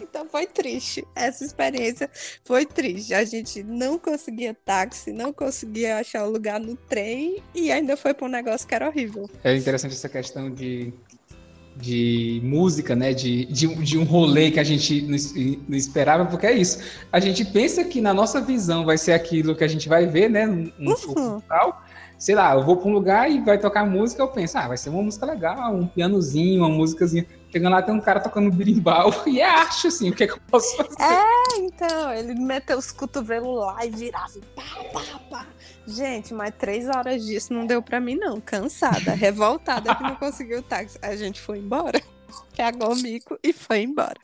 Então 0.00 0.28
foi 0.28 0.46
triste. 0.46 1.04
Essa 1.14 1.44
experiência 1.44 2.08
foi 2.44 2.64
triste. 2.64 3.12
A 3.12 3.24
gente 3.24 3.62
não 3.62 3.98
conseguia 3.98 4.54
táxi, 4.54 5.12
não 5.12 5.32
conseguia 5.32 5.98
achar 5.98 6.24
o 6.24 6.30
lugar 6.30 6.60
no 6.60 6.76
trem 6.76 7.42
e 7.54 7.72
ainda 7.72 7.96
foi 7.96 8.14
para 8.14 8.26
um 8.26 8.30
negócio 8.30 8.66
que 8.66 8.74
era 8.74 8.86
horrível. 8.86 9.28
É 9.42 9.56
interessante 9.56 9.94
essa 9.94 10.08
questão 10.08 10.54
de 10.54 10.92
de 11.80 12.40
música, 12.44 12.96
né? 12.96 13.12
De, 13.12 13.46
de, 13.46 13.66
de, 13.76 13.98
um 13.98 14.04
rolê 14.04 14.50
que 14.50 14.60
a 14.60 14.64
gente 14.64 15.02
não, 15.02 15.76
esperava, 15.76 16.26
porque 16.26 16.46
é 16.46 16.52
isso. 16.52 16.80
A 17.12 17.20
gente 17.20 17.44
pensa 17.44 17.84
que 17.84 18.00
na 18.00 18.12
nossa 18.12 18.40
visão 18.40 18.84
vai 18.84 18.98
ser 18.98 19.12
aquilo 19.12 19.54
que 19.54 19.64
a 19.64 19.68
gente 19.68 19.88
vai 19.88 20.06
ver, 20.06 20.28
né? 20.28 20.46
Um 20.46 20.72
uhum. 20.80 20.96
show 20.96 21.42
Sei 22.18 22.34
lá, 22.34 22.52
eu 22.54 22.64
vou 22.64 22.76
para 22.76 22.88
um 22.88 22.92
lugar 22.92 23.30
e 23.30 23.40
vai 23.40 23.56
tocar 23.58 23.86
música, 23.86 24.20
eu 24.20 24.26
penso, 24.26 24.58
ah, 24.58 24.66
vai 24.66 24.76
ser 24.76 24.90
uma 24.90 25.00
música 25.00 25.24
legal, 25.24 25.72
um 25.72 25.86
pianozinho, 25.86 26.64
uma 26.64 26.68
músicazinha. 26.68 27.24
Chegando 27.52 27.74
lá, 27.74 27.80
tem 27.80 27.94
um 27.94 28.00
cara 28.00 28.18
tocando 28.18 28.50
birimbau 28.50 29.14
e 29.24 29.40
é 29.40 29.48
arte, 29.48 29.86
assim, 29.86 30.10
o 30.10 30.12
que, 30.14 30.24
é 30.24 30.26
que 30.26 30.32
eu 30.32 30.40
posso 30.50 30.76
fazer? 30.76 30.96
É, 31.00 31.58
então, 31.58 32.12
ele 32.12 32.34
meteu 32.34 32.76
os 32.76 32.90
cotovelos 32.90 33.56
lá 33.60 33.86
e 33.86 33.90
virava, 33.90 34.32
pá, 34.56 34.64
pá, 34.92 35.20
pá. 35.30 35.46
Gente, 35.88 36.34
mas 36.34 36.54
três 36.54 36.86
horas 36.86 37.24
disso 37.24 37.50
não 37.54 37.66
deu 37.66 37.80
pra 37.80 37.98
mim, 37.98 38.14
não. 38.14 38.38
Cansada, 38.42 39.14
revoltada 39.14 39.94
que 39.94 40.02
não 40.02 40.16
conseguiu 40.16 40.58
o 40.58 40.62
táxi. 40.62 40.98
A 41.00 41.16
gente 41.16 41.40
foi 41.40 41.58
embora, 41.58 41.98
pegou 42.54 42.92
o 42.92 42.96
mico 42.96 43.38
e 43.42 43.54
foi 43.54 43.82
embora. 43.82 44.20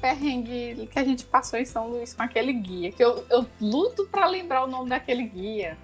perrengue 0.00 0.88
que 0.90 0.98
a 0.98 1.04
gente 1.04 1.24
passou 1.24 1.58
em 1.58 1.64
São 1.64 1.88
Luís 1.88 2.14
com 2.14 2.22
aquele 2.22 2.52
guia, 2.52 2.92
que 2.92 3.02
eu, 3.02 3.24
eu 3.28 3.44
luto 3.60 4.06
para 4.06 4.28
lembrar 4.28 4.64
o 4.64 4.66
nome 4.66 4.88
daquele 4.88 5.24
guia. 5.24 5.76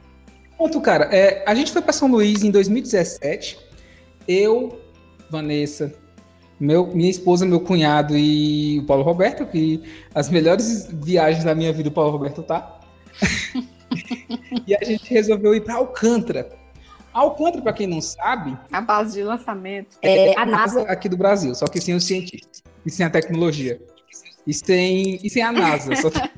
Ponto, 0.57 0.80
cara. 0.80 1.05
É, 1.07 1.45
a 1.47 1.55
gente 1.55 1.72
foi 1.72 1.82
para 1.82 1.93
São 1.93 2.09
Luís 2.09 2.43
em 2.43 2.51
2017. 2.51 3.59
Eu, 4.26 4.80
Vanessa, 5.28 5.93
meu, 6.65 6.87
minha 6.87 7.11
esposa, 7.11 7.45
meu 7.45 7.61
cunhado 7.61 8.17
e 8.17 8.79
o 8.81 8.87
Paulo 8.87 9.03
Roberto, 9.03 9.45
que 9.47 9.83
as 10.15 10.31
melhores 10.31 10.89
viagens 10.91 11.45
da 11.45 11.55
minha 11.55 11.73
vida 11.73 11.89
o 11.89 11.93
Paulo 11.93 12.11
Roberto 12.11 12.43
tá. 12.43 12.81
e 14.67 14.75
a 14.75 14.85
gente 14.85 15.12
resolveu 15.12 15.55
ir 15.55 15.61
para 15.61 15.75
Alcântara. 15.75 16.51
Alcântara, 17.12 17.62
para 17.62 17.73
quem 17.73 17.87
não 17.87 18.01
sabe, 18.01 18.59
a 18.73 18.81
base 18.81 19.15
de 19.15 19.23
lançamento 19.23 19.97
é 20.03 20.37
a 20.37 20.45
NASA 20.45 20.83
aqui 20.83 21.09
do 21.09 21.17
Brasil, 21.17 21.55
só 21.55 21.67
que 21.67 21.81
sem 21.81 21.95
os 21.95 22.05
cientistas 22.05 22.62
e 22.85 22.91
sem 22.91 23.07
a 23.07 23.11
tecnologia 23.11 23.81
e 24.45 24.53
sem 24.53 25.21
e 25.23 25.31
sem 25.31 25.43
a 25.43 25.53
NASA. 25.53 25.95
Só 25.95 26.11
que... 26.11 26.21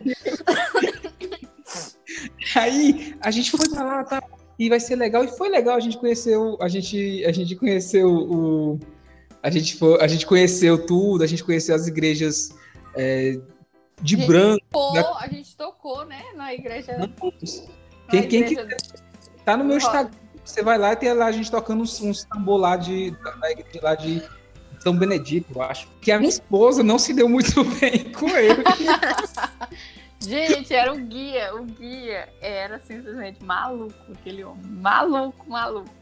Aí 2.55 3.14
a 3.20 3.31
gente 3.31 3.51
foi 3.51 3.68
para 3.68 3.85
lá, 3.85 4.05
tá? 4.05 4.22
E 4.59 4.68
vai 4.68 4.81
ser 4.81 4.97
legal 4.97 5.24
e 5.24 5.29
foi 5.29 5.49
legal. 5.49 5.77
A 5.77 5.81
gente 5.81 5.99
conheceu, 5.99 6.59
a 6.61 6.68
gente 6.68 7.24
a 7.24 7.33
gente 7.33 7.57
conheceu 7.57 8.09
o 8.09 8.81
a 9.47 9.51
gente, 9.51 9.76
foi, 9.76 10.03
a 10.03 10.09
gente 10.09 10.26
conheceu 10.26 10.76
tudo, 10.86 11.22
a 11.22 11.26
gente 11.26 11.44
conheceu 11.44 11.72
as 11.72 11.86
igrejas 11.86 12.53
é, 12.97 13.38
de 14.03 14.20
a 14.20 14.26
branco. 14.26 14.61
Tocou, 14.72 14.92
da... 14.92 15.18
A 15.20 15.28
gente 15.28 15.57
tocou, 15.57 16.05
né? 16.05 16.20
Na 16.34 16.53
igreja. 16.53 16.99
Não, 16.99 17.09
quem, 18.11 18.22
na 18.22 18.26
quem 18.26 18.40
igreja... 18.40 18.66
que 18.66 19.44
tá 19.44 19.57
no 19.57 19.62
meu 19.62 19.76
Instagram, 19.76 20.11
você 20.44 20.64
vai 20.64 20.76
lá 20.76 20.94
e 20.94 20.97
tem 20.97 21.12
lá 21.12 21.26
a 21.26 21.32
gente 21.32 21.49
tocando 21.49 21.80
uns, 21.80 22.01
uns 22.01 22.24
tambor 22.24 22.59
lá 22.59 22.76
de, 22.76 23.12
da 23.40 23.53
igreja 23.53 23.80
lá 23.82 23.94
de 23.94 24.20
São 24.80 24.97
Benedito, 24.97 25.53
eu 25.55 25.62
acho. 25.62 25.86
Que 26.01 26.11
a 26.11 26.18
minha 26.18 26.28
esposa 26.28 26.82
não 26.82 26.99
se 26.99 27.14
deu 27.14 27.28
muito 27.28 27.62
bem 27.78 28.12
com 28.12 28.28
ele. 28.28 28.64
Gente, 30.18 30.74
era 30.74 30.92
o 30.92 30.97
guia, 30.97 31.55
o 31.55 31.62
guia 31.62 32.28
era 32.40 32.80
simplesmente 32.80 33.44
maluco, 33.44 33.94
aquele 34.11 34.42
homem. 34.42 34.64
Maluco, 34.64 35.49
maluco. 35.49 35.94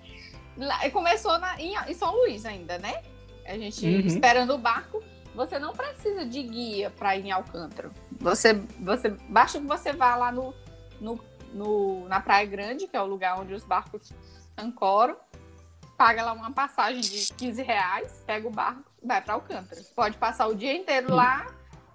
Começou 0.95 1.39
na, 1.39 1.61
em, 1.61 1.75
em 1.89 1.95
São 1.95 2.11
Luís 2.17 2.47
ainda, 2.47 2.79
né? 2.79 3.03
A 3.47 3.59
gente 3.59 3.87
uhum. 3.87 4.01
esperando 4.07 4.55
o 4.55 4.59
barco. 4.59 5.03
Você 5.35 5.59
não 5.59 5.73
precisa 5.73 6.25
de 6.25 6.43
guia 6.43 6.91
para 6.91 7.17
ir 7.17 7.27
em 7.27 7.33
Alcântara. 7.33 7.91
Você, 8.21 8.55
você 8.79 9.09
basta 9.29 9.59
que 9.59 9.67
você 9.67 9.93
vá 9.93 10.15
lá 10.15 10.31
no, 10.31 10.55
no, 11.01 11.19
no, 11.53 12.09
na 12.09 12.21
Praia 12.21 12.47
Grande, 12.47 12.87
que 12.87 12.97
é 12.97 13.03
o 13.03 13.07
lugar 13.07 13.41
onde 13.41 13.53
os 13.53 13.65
barcos 13.65 14.13
ancoram, 14.57 15.17
paga 15.97 16.23
lá 16.23 16.33
uma 16.33 16.53
passagem 16.53 17.01
de 17.01 17.33
15 17.35 17.63
reais, 17.63 18.23
pega 18.25 18.47
o 18.47 18.51
barco, 18.51 18.85
vai 19.03 19.21
para 19.21 19.35
Alcântara. 19.35 19.81
Pode 19.95 20.17
passar 20.19 20.47
o 20.47 20.55
dia 20.55 20.73
inteiro 20.73 21.13
lá 21.13 21.47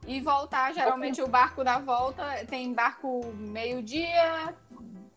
e 0.06 0.20
voltar. 0.20 0.74
Geralmente 0.74 1.22
o 1.22 1.28
barco 1.28 1.64
da 1.64 1.80
volta 1.80 2.24
tem 2.48 2.74
barco 2.74 3.26
meio-dia 3.36 4.54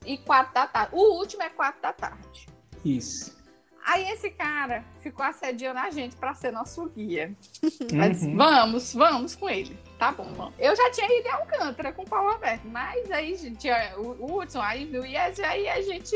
e 0.05 0.18
quatro 0.18 0.55
da 0.55 0.66
tarde. 0.66 0.95
O 0.95 1.18
último 1.18 1.43
é 1.43 1.49
quatro 1.49 1.80
da 1.83 1.93
tarde. 1.93 2.47
Isso. 2.85 3.41
Aí 3.85 4.09
esse 4.11 4.30
cara 4.30 4.85
ficou 5.01 5.24
assediando 5.24 5.80
a 5.80 5.91
gente 5.91 6.14
para 6.14 6.35
ser 6.35 6.53
nosso 6.53 6.89
guia. 6.89 7.35
Mas 7.93 8.22
uhum. 8.22 8.37
vamos, 8.37 8.95
vamos 8.95 9.35
com 9.35 9.51
ele. 9.51 9.76
Tá 9.99 10.12
bom, 10.12 10.33
vamos. 10.35 10.55
Eu 10.59 10.74
já 10.76 10.91
tinha 10.93 11.07
ido 11.18 11.26
em 11.26 11.30
Alcântara 11.33 11.93
com 11.93 12.03
o 12.03 12.09
Paulo 12.09 12.30
Alberto, 12.30 12.66
mas 12.68 13.11
aí 13.11 13.37
tinha 13.57 13.95
o 13.99 14.39
Hudson, 14.39 14.61
aí 14.61 14.85
o 14.97 15.05
Yes, 15.05 15.39
e 15.39 15.45
aí 15.45 15.68
a 15.68 15.83
gente. 15.83 16.14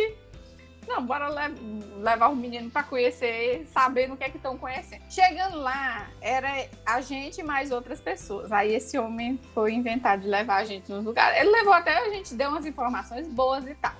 Não, 0.86 1.04
bora 1.04 1.28
le 1.28 2.00
levar 2.00 2.28
o 2.28 2.36
menino 2.36 2.70
para 2.70 2.84
conhecer, 2.84 3.66
saber 3.72 4.08
no 4.08 4.16
que 4.16 4.22
é 4.22 4.30
que 4.30 4.36
estão 4.36 4.56
conhecendo. 4.56 5.02
Chegando 5.10 5.58
lá, 5.58 6.08
era 6.20 6.68
a 6.84 7.00
gente 7.00 7.42
mais 7.42 7.72
outras 7.72 8.00
pessoas. 8.00 8.52
Aí 8.52 8.72
esse 8.72 8.96
homem 8.96 9.40
foi 9.52 9.72
inventar 9.72 10.16
de 10.16 10.28
levar 10.28 10.58
a 10.58 10.64
gente 10.64 10.88
nos 10.92 11.04
lugares. 11.04 11.40
Ele 11.40 11.50
levou 11.50 11.72
até 11.72 11.96
a 11.98 12.08
gente, 12.10 12.32
deu 12.34 12.50
umas 12.50 12.64
informações 12.64 13.26
boas 13.26 13.66
e 13.66 13.74
tal. 13.74 13.94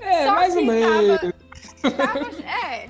É, 0.00 0.24
Só 0.24 0.34
mais 0.34 0.56
ou 0.56 0.64
menos. 0.64 1.20
Tava 1.20 1.34
Tava, 1.90 2.42
é, 2.42 2.88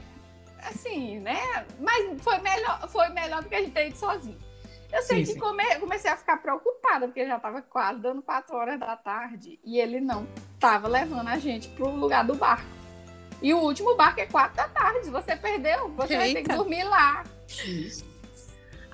assim, 0.63 1.21
né? 1.21 1.67
Mas 1.81 2.23
foi 2.23 2.39
melhor, 2.39 2.89
foi 2.89 3.09
melhor 3.11 3.43
do 3.43 3.49
que 3.49 3.55
a 3.55 3.61
gente 3.61 3.73
ter 3.73 3.89
ido 3.89 3.97
sozinho. 3.97 4.39
Eu 4.93 5.03
sei 5.03 5.25
sim, 5.25 5.33
que 5.33 5.33
sim. 5.33 5.39
Come, 5.41 5.65
comecei 5.81 6.11
a 6.11 6.17
ficar 6.17 6.37
preocupada, 6.37 7.07
porque 7.07 7.27
já 7.27 7.37
estava 7.37 7.61
quase 7.63 8.01
dando 8.01 8.23
quatro 8.23 8.57
horas 8.57 8.79
da 8.79 8.97
tarde 8.97 9.59
e 9.65 9.79
ele 9.79 10.01
não 10.01 10.27
estava 10.55 10.87
levando 10.87 11.29
a 11.29 11.39
gente 11.39 11.69
para 11.69 11.85
o 11.85 11.97
lugar 11.97 12.25
do 12.25 12.35
barco. 12.35 12.65
E 13.43 13.53
o 13.53 13.59
último 13.59 13.97
barco 13.97 14.21
é 14.21 14.27
quatro 14.27 14.57
da 14.57 14.69
tarde. 14.69 15.11
Você 15.11 15.37
perdeu, 15.37 15.89
você 15.91 16.15
Eita. 16.15 16.25
vai 16.25 16.33
ter 16.33 16.43
que 16.43 16.57
dormir 16.57 16.85
lá. 16.85 17.25
Isso. 17.49 18.05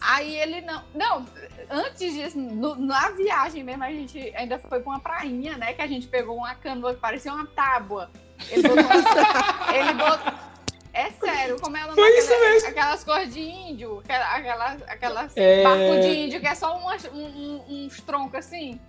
Aí 0.01 0.35
ele 0.37 0.63
não. 0.63 0.83
Não, 0.95 1.27
antes 1.69 2.15
disso, 2.15 2.39
no, 2.39 2.75
na 2.75 3.11
viagem 3.11 3.63
mesmo, 3.63 3.85
a 3.85 3.91
gente 3.91 4.19
ainda 4.35 4.59
foi 4.59 4.81
para 4.81 4.91
uma 4.91 5.01
prainha, 5.01 5.59
né? 5.59 5.75
Que 5.75 5.83
a 5.83 5.87
gente 5.87 6.09
pegou 6.09 6.37
uma 6.37 6.55
canoa 6.55 6.95
que 6.95 7.01
parecia 7.01 7.33
uma 7.33 7.47
tábua. 7.47 8.11
Ele 8.51 8.63
botou. 8.63 9.75
ele 9.75 9.93
botou 9.95 10.51
é 10.93 11.11
sério, 11.13 11.61
como 11.61 11.77
ela 11.77 11.95
Foi 11.95 12.19
isso 12.19 12.31
mesmo. 12.31 12.69
Aquelas 12.69 13.05
cores 13.05 13.33
de 13.33 13.41
índio, 13.41 14.03
aquelas, 14.09 14.83
aquelas 14.83 15.37
é... 15.37 15.63
barco 15.63 16.01
de 16.01 16.09
índio 16.09 16.41
que 16.41 16.47
é 16.47 16.55
só 16.55 16.77
umas, 16.77 17.05
um, 17.07 17.63
uns 17.69 18.01
troncos 18.01 18.41
assim. 18.41 18.81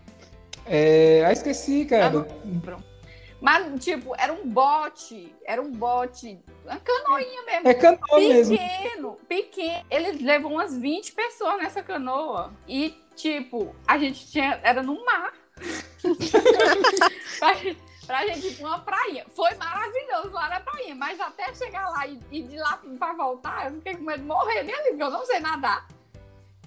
É. 0.65 1.23
Ah, 1.25 1.31
esqueci, 1.31 1.85
cara. 1.85 2.25
Pronto. 2.63 2.91
Mas, 3.39 3.83
tipo, 3.83 4.13
era 4.19 4.31
um 4.31 4.47
bote, 4.47 5.33
era 5.45 5.59
um 5.59 5.71
bote, 5.71 6.39
uma 6.63 6.79
canoinha 6.79 7.41
mesmo. 7.43 7.67
É 7.67 7.73
canoa 7.73 7.99
pequeno, 7.99 8.33
mesmo. 8.33 8.57
Pequeno, 8.57 9.17
pequeno. 9.27 9.85
Ele 9.89 10.11
levou 10.23 10.51
umas 10.51 10.77
20 10.77 11.11
pessoas 11.13 11.57
nessa 11.57 11.81
canoa. 11.81 12.53
E, 12.67 12.95
tipo, 13.15 13.75
a 13.87 13.97
gente 13.97 14.29
tinha, 14.29 14.59
era 14.63 14.83
no 14.83 15.03
mar. 15.03 15.33
pra 18.11 18.27
gente 18.27 18.45
ir 18.45 18.55
pra 18.55 18.67
uma 18.67 18.79
praia. 18.79 19.25
Foi 19.33 19.55
maravilhoso 19.55 20.31
lá 20.31 20.49
na 20.49 20.59
praia, 20.59 20.93
mas 20.93 21.17
até 21.17 21.53
chegar 21.55 21.87
lá 21.89 22.05
e, 22.05 22.19
e 22.29 22.43
de 22.43 22.57
lá 22.57 22.77
pra 22.99 23.13
voltar, 23.13 23.67
eu 23.67 23.75
fiquei 23.75 23.95
com 23.95 24.03
medo 24.03 24.19
de 24.19 24.27
morrer 24.27 24.63
mesmo, 24.63 24.83
porque 24.83 25.03
eu 25.03 25.09
não 25.09 25.25
sei 25.25 25.39
nadar. 25.39 25.87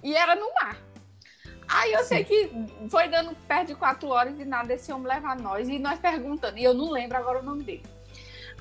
E 0.03 0.15
era 0.15 0.35
no 0.35 0.51
mar. 0.55 0.75
Aí 1.67 1.93
eu 1.93 2.03
sei 2.03 2.23
que 2.23 2.49
foi 2.89 3.07
dando 3.09 3.35
perto 3.47 3.67
de 3.67 3.75
quatro 3.75 4.09
horas 4.09 4.39
e 4.39 4.45
nada, 4.45 4.73
esse 4.73 4.91
homem 4.91 5.07
levar 5.07 5.37
nós. 5.39 5.69
E 5.69 5.77
nós 5.77 5.99
perguntando, 5.99 6.57
e 6.57 6.63
eu 6.63 6.73
não 6.73 6.89
lembro 6.89 7.15
agora 7.15 7.39
o 7.39 7.43
nome 7.43 7.63
dele. 7.63 7.83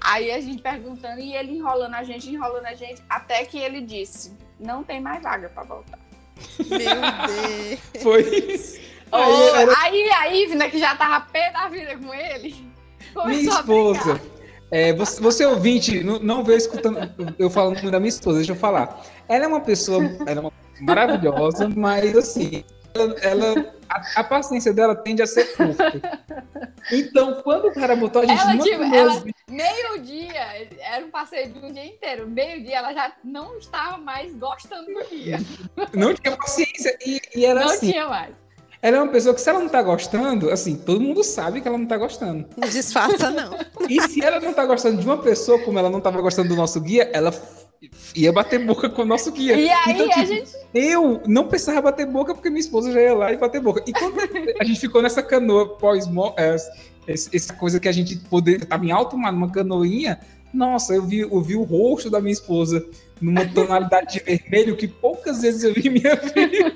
Aí 0.03 0.31
a 0.31 0.39
gente 0.39 0.61
perguntando 0.61 1.21
e 1.21 1.35
ele 1.35 1.53
enrolando 1.53 1.95
a 1.95 2.05
gente, 2.05 2.29
enrolando 2.29 2.67
a 2.67 2.75
gente, 2.75 3.03
até 3.09 3.47
que 3.47 3.57
ele 3.57 3.81
disse: 3.81 4.37
não 4.61 4.85
tem 4.85 5.01
mais 5.01 5.23
vaga 5.23 5.49
para 5.49 5.63
voltar. 5.63 5.99
Meu 6.59 6.79
Deus! 6.79 8.03
Foi. 8.03 8.95
Oh, 9.11 9.17
aí, 9.17 9.49
era... 9.51 9.79
aí 9.79 10.11
a 10.11 10.35
Ivna, 10.35 10.69
que 10.69 10.79
já 10.79 10.95
tava 10.97 11.25
pé 11.27 11.53
da 11.53 11.69
vida 11.69 11.97
com 11.97 12.13
ele, 12.13 12.74
minha 13.27 13.41
esposa. 13.41 14.21
É, 14.71 14.93
você, 14.93 15.21
você 15.21 15.47
ouvinte, 15.47 16.03
não, 16.03 16.19
não 16.19 16.45
veio 16.45 16.59
escutando 16.59 16.99
eu 17.39 17.49
falando 17.49 17.91
da 17.91 18.01
minha 18.01 18.09
esposa, 18.09 18.39
deixa 18.39 18.53
eu 18.53 18.57
falar. 18.57 19.01
Ela 19.29 19.45
é 19.45 19.49
uma 19.49 19.61
pessoa, 19.61 20.03
é 20.27 20.41
uma 20.41 20.53
maravilhosa, 20.81 21.69
mas 21.69 22.17
assim, 22.17 22.65
ela, 22.95 23.15
ela 23.21 23.75
a, 23.89 24.21
a, 24.21 24.25
paciência 24.25 24.73
dela 24.73 24.95
tende 24.95 25.23
a 25.23 25.27
ser 25.27 25.45
curta. 25.57 25.93
Então, 26.93 27.41
quando 27.43 27.69
o 27.69 27.75
cara 27.75 27.97
botou 27.97 28.23
a 28.23 28.27
gente 28.27 28.41
ela, 28.41 28.59
tipo, 28.59 28.83
ela, 28.83 29.25
meio-dia, 29.49 30.69
era 30.81 31.05
um 31.05 31.11
passeio 31.11 31.53
de 31.53 31.59
um 31.59 31.73
dia 31.73 31.87
inteiro. 31.87 32.29
Meio-dia 32.29 32.77
ela 32.77 32.93
já 32.93 33.13
não 33.25 33.57
estava 33.57 33.97
mais 33.99 34.35
gostando 34.35 34.87
do 34.87 35.09
dia. 35.09 35.39
Não 35.93 36.15
tinha 36.15 36.37
paciência 36.37 36.97
e, 37.05 37.21
e 37.35 37.47
era 37.47 37.61
não 37.61 37.69
assim. 37.69 37.87
Não 37.87 37.93
tinha 37.93 38.09
mais. 38.09 38.44
Ela 38.85 38.99
é 38.99 39.01
uma 39.01 39.11
pessoa 39.11 39.35
que, 39.35 39.41
se 39.41 39.49
ela 39.49 39.61
não 39.61 39.69
tá 39.71 39.83
gostando, 39.83 40.51
assim, 40.51 40.77
todo 40.77 41.01
mundo 41.01 41.25
sabe 41.25 41.63
que 41.63 41.67
ela 41.67 41.79
não 41.79 41.87
tá 41.87 41.97
gostando. 41.97 42.45
Não 42.55 42.69
disfarça, 42.69 43.31
não. 43.31 43.57
E 43.89 43.99
se 44.09 44.23
ela 44.23 44.39
não 44.39 44.53
tá 44.53 44.67
gostando 44.67 45.01
de 45.01 45.07
uma 45.07 45.17
pessoa, 45.17 45.59
como 45.61 45.79
ela 45.79 45.89
não 45.89 46.03
tava 46.03 46.21
gostando 46.21 46.51
do 46.51 46.55
nosso 46.55 46.79
guia, 46.83 47.09
ela 47.15 47.33
ia 48.15 48.31
bater 48.31 48.63
boca 48.63 48.91
com 48.91 49.01
o 49.01 49.07
nosso 49.07 49.33
guia. 49.33 49.57
E 49.57 49.71
aí 49.71 49.95
então, 49.95 50.07
tipo, 50.07 50.21
a 50.21 50.25
gente. 50.27 50.51
Eu 50.75 51.23
não 51.27 51.49
precisava 51.49 51.81
bater 51.81 52.05
boca 52.05 52.35
porque 52.35 52.51
minha 52.51 52.61
esposa 52.61 52.93
já 52.93 53.01
ia 53.01 53.15
lá 53.15 53.33
e 53.33 53.39
bater 53.39 53.59
boca. 53.59 53.83
E 53.87 53.93
quando 53.95 54.17
a 54.61 54.65
gente 54.65 54.81
ficou 54.81 55.01
nessa 55.01 55.23
canoa 55.23 55.79
pós 55.79 56.07
é, 56.37 56.55
essa 57.07 57.55
coisa 57.55 57.81
que 57.81 57.89
a 57.89 57.93
gente 57.93 58.17
poderia. 58.17 58.67
Tava 58.67 58.85
em 58.85 58.93
alto 58.93 59.17
mar, 59.17 59.33
numa 59.33 59.51
canoinha. 59.51 60.21
Nossa, 60.55 60.95
eu 60.95 61.05
vi, 61.05 61.19
eu 61.19 61.41
vi 61.43 61.57
o 61.57 61.65
rosto 61.65 62.09
da 62.09 62.21
minha 62.21 62.33
esposa 62.33 62.89
numa 63.21 63.45
tonalidade 63.53 64.15
de 64.15 64.21
vermelho 64.21 64.77
que 64.77 64.87
poucas 64.87 65.43
vezes 65.43 65.65
eu 65.65 65.75
vi 65.75 65.89
em 65.89 65.91
minha 65.91 66.15
vida. 66.15 66.75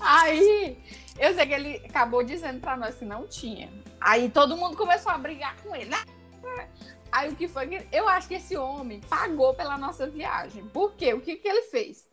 Aí, 0.00 0.78
eu 1.18 1.34
sei 1.34 1.46
que 1.46 1.52
ele 1.52 1.82
acabou 1.88 2.22
dizendo 2.22 2.60
pra 2.60 2.76
nós 2.76 2.94
que 2.94 3.04
não 3.04 3.26
tinha. 3.26 3.68
Aí 4.00 4.30
todo 4.30 4.56
mundo 4.56 4.76
começou 4.76 5.10
a 5.10 5.18
brigar 5.18 5.56
com 5.56 5.74
ele. 5.74 5.90
Aí 7.10 7.28
o 7.28 7.36
que 7.36 7.48
foi. 7.48 7.86
Eu 7.90 8.08
acho 8.08 8.28
que 8.28 8.34
esse 8.34 8.56
homem 8.56 9.00
pagou 9.08 9.54
pela 9.54 9.76
nossa 9.76 10.06
viagem. 10.06 10.64
Por 10.66 10.94
quê? 10.94 11.12
O 11.14 11.20
que, 11.20 11.36
que 11.36 11.48
ele 11.48 11.62
fez? 11.62 12.07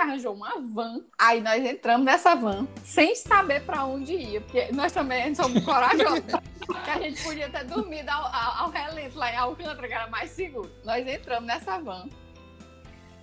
Arranjou 0.00 0.34
uma 0.34 0.60
van. 0.60 1.00
Aí 1.18 1.40
nós 1.40 1.64
entramos 1.64 2.04
nessa 2.04 2.34
van 2.34 2.66
sem 2.84 3.14
saber 3.14 3.64
para 3.64 3.84
onde 3.84 4.14
ia, 4.14 4.40
porque 4.40 4.70
nós 4.72 4.92
também 4.92 5.34
somos 5.34 5.64
corajosos. 5.64 6.24
que 6.84 6.90
a 6.90 7.00
gente 7.00 7.22
podia 7.22 7.48
ter 7.48 7.64
dormido 7.64 8.10
ao, 8.10 8.26
ao, 8.26 8.64
ao 8.64 8.70
relento 8.70 9.18
lá 9.18 9.32
em 9.32 9.36
Alcântara, 9.36 9.88
que 9.88 9.94
era 9.94 10.06
mais 10.08 10.30
seguro. 10.30 10.70
Nós 10.84 11.06
entramos 11.06 11.46
nessa 11.46 11.78
van. 11.78 12.08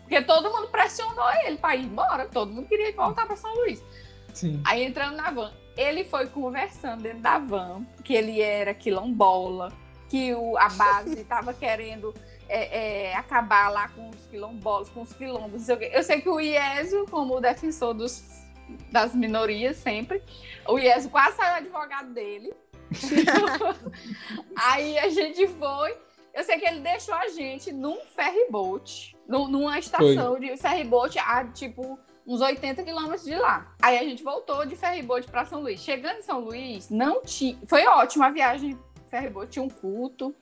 Porque 0.02 0.22
todo 0.22 0.52
mundo 0.52 0.68
pressionou 0.68 1.30
ele 1.46 1.58
para 1.58 1.76
ir 1.76 1.86
embora, 1.86 2.28
todo 2.28 2.52
mundo 2.52 2.68
queria 2.68 2.94
voltar 2.94 3.26
para 3.26 3.36
São 3.36 3.54
Luís. 3.56 3.84
Sim. 4.34 4.62
Aí 4.66 4.84
entrando 4.84 5.16
na 5.16 5.32
van. 5.32 5.54
Ele 5.76 6.04
foi 6.04 6.28
conversando 6.28 7.02
dentro 7.02 7.20
da 7.20 7.40
van, 7.40 7.84
que 8.04 8.14
ele 8.14 8.40
era 8.42 8.74
quilombola, 8.74 9.72
que 10.08 10.34
o, 10.36 10.56
a 10.58 10.70
base 10.70 11.22
estava 11.22 11.54
querendo 11.54 12.14
é, 12.54 13.08
é, 13.08 13.16
acabar 13.16 13.70
lá 13.70 13.88
com 13.90 14.10
os 14.12 14.28
quilombolas, 14.28 14.88
com 14.90 15.02
os 15.02 15.12
quilombos. 15.12 15.68
Eu 15.68 16.04
sei 16.04 16.22
que 16.22 16.30
o 16.30 16.40
Iésio, 16.40 17.08
como 17.10 17.42
defensor 17.42 17.96
dos, 17.96 18.24
das 18.92 19.16
minorias 19.16 19.78
sempre, 19.78 20.22
o 20.68 20.78
Iésio 20.78 21.10
quase 21.10 21.36
saiu 21.36 21.56
advogado 21.56 22.14
dele. 22.14 22.54
Aí 24.56 25.00
a 25.00 25.10
gente 25.10 25.48
foi. 25.48 25.98
Eu 26.32 26.44
sei 26.44 26.60
que 26.60 26.66
ele 26.68 26.82
deixou 26.82 27.16
a 27.16 27.28
gente 27.30 27.72
num 27.72 28.00
ferryboat, 28.16 29.16
numa 29.28 29.80
estação 29.80 30.38
foi. 30.38 30.40
de 30.40 30.58
ferryboat 30.58 31.18
a 31.18 31.46
tipo 31.46 31.98
uns 32.26 32.40
80 32.40 32.84
quilômetros 32.84 33.24
de 33.24 33.36
lá. 33.36 33.76
Aí 33.82 33.98
a 33.98 34.04
gente 34.04 34.24
voltou 34.24 34.64
de 34.64 34.76
ferryboat 34.76 35.28
para 35.28 35.46
São 35.46 35.62
Luís. 35.62 35.80
Chegando 35.80 36.20
em 36.20 36.24
São 36.24 36.40
Luís, 36.40 36.90
não 36.92 37.24
tinha. 37.24 37.58
Foi 37.66 37.84
ótima 37.86 38.28
a 38.28 38.30
viagem 38.30 38.78
ferryboat, 39.08 39.52
tinha 39.52 39.64
um 39.64 39.70
culto. 39.70 40.36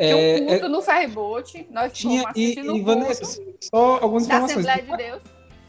Tinha 0.00 0.16
um 0.16 0.20
é, 0.20 0.38
culto 0.38 0.64
é, 0.64 0.68
no 0.68 0.82
ferryboat. 0.82 1.66
Nós 1.70 1.92
tinha, 1.92 2.24
e, 2.34 2.58
e 2.58 2.80
Vanessa, 2.80 3.42
só 3.60 3.98
algumas 4.00 4.24
informações. 4.24 4.64
Da 4.64 4.74
Assembleia 4.74 4.96
de 4.96 5.04
Deus. 5.04 5.22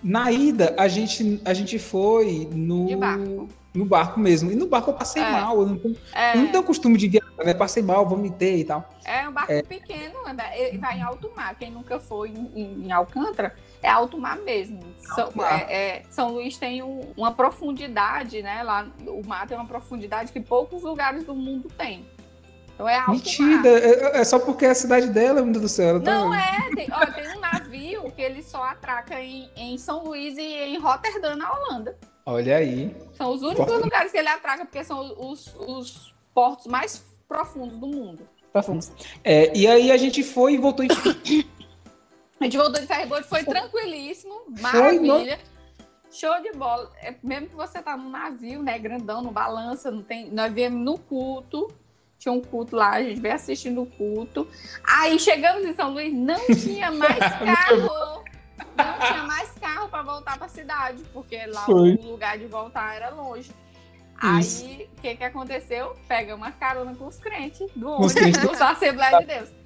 Na 0.04 0.32
ida, 0.32 0.74
a 0.78 0.88
gente, 0.88 1.42
a 1.46 1.54
gente 1.54 1.78
foi 1.78 2.48
no. 2.52 2.98
Barco. 2.98 3.50
No 3.74 3.86
barco 3.86 4.20
mesmo. 4.20 4.52
E 4.52 4.56
no 4.56 4.68
barco 4.68 4.90
eu 4.90 4.94
passei 4.94 5.24
é. 5.24 5.32
mal. 5.32 5.62
Eu 5.62 5.66
não, 5.66 5.78
tenho, 5.78 5.98
é. 6.14 6.36
eu 6.36 6.42
não 6.42 6.52
tenho 6.52 6.64
costume 6.64 6.98
de 6.98 7.08
viajar, 7.08 7.46
né? 7.46 7.54
Passei 7.54 7.82
mal, 7.82 8.06
vomitei 8.06 8.62
e 8.62 8.64
tal. 8.66 8.90
É 9.06 9.30
um 9.30 9.32
barco 9.32 9.52
é. 9.52 9.62
pequeno, 9.62 10.22
né? 10.26 10.78
vai 10.78 10.98
em 10.98 11.02
alto 11.02 11.32
mar. 11.34 11.56
Quem 11.56 11.72
nunca 11.72 11.98
foi 11.98 12.30
em, 12.30 12.86
em 12.86 12.92
Alcântara, 12.92 13.56
é 13.82 13.90
alto 13.90 14.18
mar 14.18 14.38
mesmo. 14.40 14.82
São, 15.16 15.32
mar. 15.36 15.70
É, 15.70 15.74
é, 15.74 16.04
São 16.10 16.34
Luís 16.34 16.58
tem 16.58 16.84
um, 16.84 17.14
uma 17.16 17.32
profundidade, 17.32 18.42
né? 18.42 18.62
Lá 18.62 18.86
o 19.08 19.26
mar 19.26 19.48
tem 19.48 19.56
uma 19.56 19.68
profundidade 19.68 20.34
que 20.34 20.42
poucos 20.42 20.84
lugares 20.84 21.24
do 21.24 21.34
mundo 21.34 21.70
têm. 21.78 22.06
Então 22.82 22.90
é 22.90 22.98
alto 22.98 23.12
Mentira, 23.12 23.70
é, 23.70 24.22
é, 24.22 24.24
só 24.24 24.40
porque 24.40 24.66
é 24.66 24.72
a 24.72 24.76
cidade 24.76 25.08
dela, 25.08 25.44
meu 25.44 25.52
Deus 25.52 25.62
do 25.62 25.70
céu. 25.70 26.02
Tá 26.02 26.12
Não 26.12 26.34
é, 26.34 26.70
tem, 26.76 26.88
ó, 26.92 27.06
tem 27.06 27.28
um 27.38 27.40
navio 27.40 28.12
que 28.12 28.22
ele 28.22 28.42
só 28.42 28.64
atraca 28.64 29.22
em, 29.22 29.48
em 29.56 29.78
São 29.78 30.04
Luís 30.04 30.36
e 30.36 30.42
em 30.42 30.80
Rotterdam, 30.80 31.36
na 31.36 31.54
Holanda. 31.54 31.96
Olha 32.26 32.58
aí. 32.58 32.96
São 33.14 33.34
os 33.34 33.44
únicos 33.44 33.66
Porto. 33.66 33.84
lugares 33.84 34.12
que 34.12 34.18
ele 34.18 34.30
atraca, 34.30 34.66
porque 34.66 34.84
são 34.84 35.16
os, 35.20 35.54
os 35.60 36.16
portos 36.34 36.66
mais 36.66 37.06
profundos 37.28 37.78
do 37.78 37.86
mundo. 37.86 38.28
Profundos. 38.52 38.92
É, 39.24 39.56
e 39.56 39.68
aí 39.68 39.92
a 39.92 39.98
gente 39.98 40.24
foi 40.24 40.54
e 40.54 40.58
voltou 40.58 40.84
em 40.84 40.90
A 42.40 42.46
gente 42.46 42.58
voltou 42.58 42.82
de 42.82 42.88
ferryboat, 42.88 43.28
foi 43.28 43.44
tranquilíssimo, 43.44 44.34
maravilha. 44.60 45.38
Show 46.12 46.42
de 46.42 46.52
bola. 46.54 46.92
É, 47.00 47.14
mesmo 47.22 47.50
que 47.50 47.56
você 47.56 47.80
tá 47.80 47.96
num 47.96 48.10
navio, 48.10 48.64
né, 48.64 48.80
grandão, 48.80 49.22
no 49.22 49.30
balança, 49.30 49.92
não 49.92 50.02
tem, 50.02 50.32
nós 50.32 50.52
viemos 50.52 50.84
no 50.84 50.98
culto, 50.98 51.68
tinha 52.22 52.32
um 52.32 52.42
culto 52.42 52.76
lá, 52.76 52.92
a 52.92 53.04
gente 53.04 53.20
veio 53.20 53.34
assistindo 53.34 53.82
o 53.82 53.86
culto. 53.86 54.48
Aí 54.84 55.20
chegamos 55.20 55.66
em 55.66 55.74
São 55.74 55.92
Luís, 55.92 56.14
não 56.14 56.46
tinha 56.56 56.92
mais 56.92 57.18
carro. 57.20 58.24
não 58.78 59.08
tinha 59.08 59.24
mais 59.24 59.52
carro 59.60 59.90
para 59.90 60.04
voltar 60.04 60.38
para 60.38 60.46
a 60.46 60.50
cidade, 60.50 61.04
porque 61.14 61.46
lá 61.48 61.66
foi. 61.66 61.96
o 61.96 62.12
lugar 62.12 62.38
de 62.38 62.46
voltar 62.46 62.96
era 62.96 63.10
longe. 63.10 63.52
Isso. 64.40 64.66
Aí, 64.66 64.90
o 64.98 65.02
que 65.02 65.16
que 65.16 65.24
aconteceu? 65.24 65.96
Pega 66.08 66.36
uma 66.36 66.52
carona 66.52 66.94
com 66.94 67.08
os 67.08 67.18
crentes 67.18 67.68
do 67.76 67.90
ônibus, 67.90 68.14
do 68.14 68.64
Assembleia 68.64 69.20
de 69.20 69.26
Deus 69.26 69.62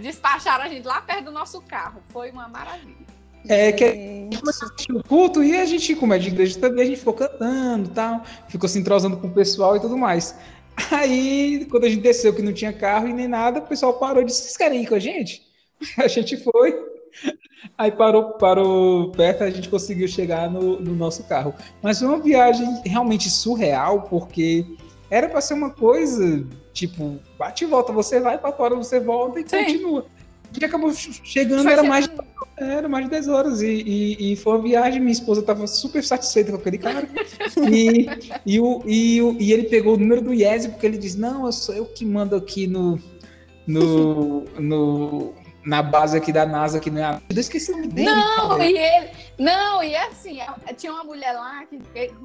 despacharam 0.00 0.64
a 0.64 0.68
gente 0.68 0.86
lá 0.86 1.00
perto 1.00 1.26
do 1.26 1.32
nosso 1.32 1.60
carro. 1.62 2.00
Foi 2.08 2.30
uma 2.30 2.48
maravilha. 2.48 3.06
É 3.48 3.70
que 3.70 4.28
o 4.90 5.02
culto 5.04 5.42
e 5.42 5.56
a 5.56 5.64
gente, 5.64 5.94
como 5.94 6.12
é 6.12 6.18
de 6.18 6.28
igreja 6.28 6.58
também, 6.58 6.82
a 6.82 6.86
gente 6.86 6.98
ficou 6.98 7.14
cantando 7.14 7.88
tal, 7.90 8.24
ficou 8.48 8.68
se 8.68 8.76
entrosando 8.78 9.16
com 9.16 9.28
o 9.28 9.30
pessoal 9.30 9.76
e 9.76 9.80
tudo 9.80 9.96
mais. 9.96 10.34
Aí, 10.90 11.66
quando 11.70 11.84
a 11.84 11.88
gente 11.88 12.02
desceu 12.02 12.34
que 12.34 12.42
não 12.42 12.52
tinha 12.52 12.72
carro 12.72 13.08
e 13.08 13.12
nem 13.12 13.28
nada, 13.28 13.60
o 13.60 13.66
pessoal 13.66 13.98
parou 13.98 14.22
e 14.22 14.26
disse: 14.26 14.42
Vocês 14.42 14.56
querem 14.56 14.82
ir 14.82 14.86
com 14.86 14.94
a 14.94 14.98
gente? 14.98 15.42
A 15.98 16.08
gente 16.08 16.36
foi. 16.38 16.74
Aí 17.76 17.90
parou, 17.90 18.32
parou 18.34 19.10
perto, 19.10 19.44
a 19.44 19.50
gente 19.50 19.68
conseguiu 19.68 20.06
chegar 20.08 20.50
no, 20.50 20.80
no 20.80 20.94
nosso 20.94 21.24
carro. 21.24 21.54
Mas 21.82 21.98
foi 21.98 22.08
uma 22.08 22.18
viagem 22.18 22.66
realmente 22.84 23.28
surreal, 23.28 24.02
porque 24.02 24.64
era 25.10 25.28
para 25.28 25.40
ser 25.40 25.54
uma 25.54 25.70
coisa 25.70 26.46
tipo, 26.76 27.18
bate 27.38 27.64
e 27.64 27.66
volta, 27.66 27.92
você 27.92 28.20
vai 28.20 28.36
para 28.36 28.52
fora, 28.52 28.74
você 28.74 29.00
volta 29.00 29.40
e 29.40 29.48
Sim. 29.48 29.64
continua. 29.64 30.06
A 30.56 30.58
gente 30.58 30.64
acabou 30.64 30.90
chegando, 30.94 31.68
era 31.68 31.82
mais, 31.82 32.08
era 32.56 32.88
mais 32.88 33.04
de 33.04 33.10
10 33.10 33.28
horas. 33.28 33.60
E, 33.60 33.66
e, 33.66 34.32
e, 34.32 34.36
foi 34.36 34.54
uma 34.54 34.62
viagem, 34.62 35.00
minha 35.00 35.12
esposa 35.12 35.40
estava 35.40 35.66
super 35.66 36.02
satisfeita 36.02 36.50
com 36.50 36.56
aquele 36.56 36.78
cara. 36.78 37.06
e, 37.70 38.06
e, 38.46 38.58
o, 38.58 38.82
e, 38.86 39.20
o, 39.20 39.36
e 39.38 39.52
ele 39.52 39.64
pegou 39.64 39.94
o 39.94 39.98
número 39.98 40.22
do 40.22 40.32
IES, 40.32 40.66
porque 40.68 40.86
ele 40.86 40.96
disse: 40.96 41.18
Não, 41.18 41.44
eu 41.44 41.52
sou 41.52 41.74
eu 41.74 41.84
que 41.84 42.06
mando 42.06 42.34
aqui 42.34 42.66
no. 42.66 42.98
no, 43.66 44.44
no 44.58 45.34
na 45.62 45.82
base 45.82 46.16
aqui 46.16 46.32
da 46.32 46.46
NASA, 46.46 46.80
que 46.80 46.90
não 46.90 47.04
é 47.04 47.20
Eu 47.28 47.38
esqueci 47.38 47.70
o 47.70 47.74
nome 47.74 47.88
dele. 47.88 48.08
Não, 48.08 48.48
cara. 48.48 48.64
e 48.64 48.78
ele. 48.78 49.10
Não, 49.38 49.84
e 49.84 49.92
é 49.92 50.06
assim, 50.06 50.40
é, 50.40 50.72
tinha 50.72 50.90
uma 50.90 51.04
mulher 51.04 51.34
lá 51.34 51.66
que, 51.66 51.78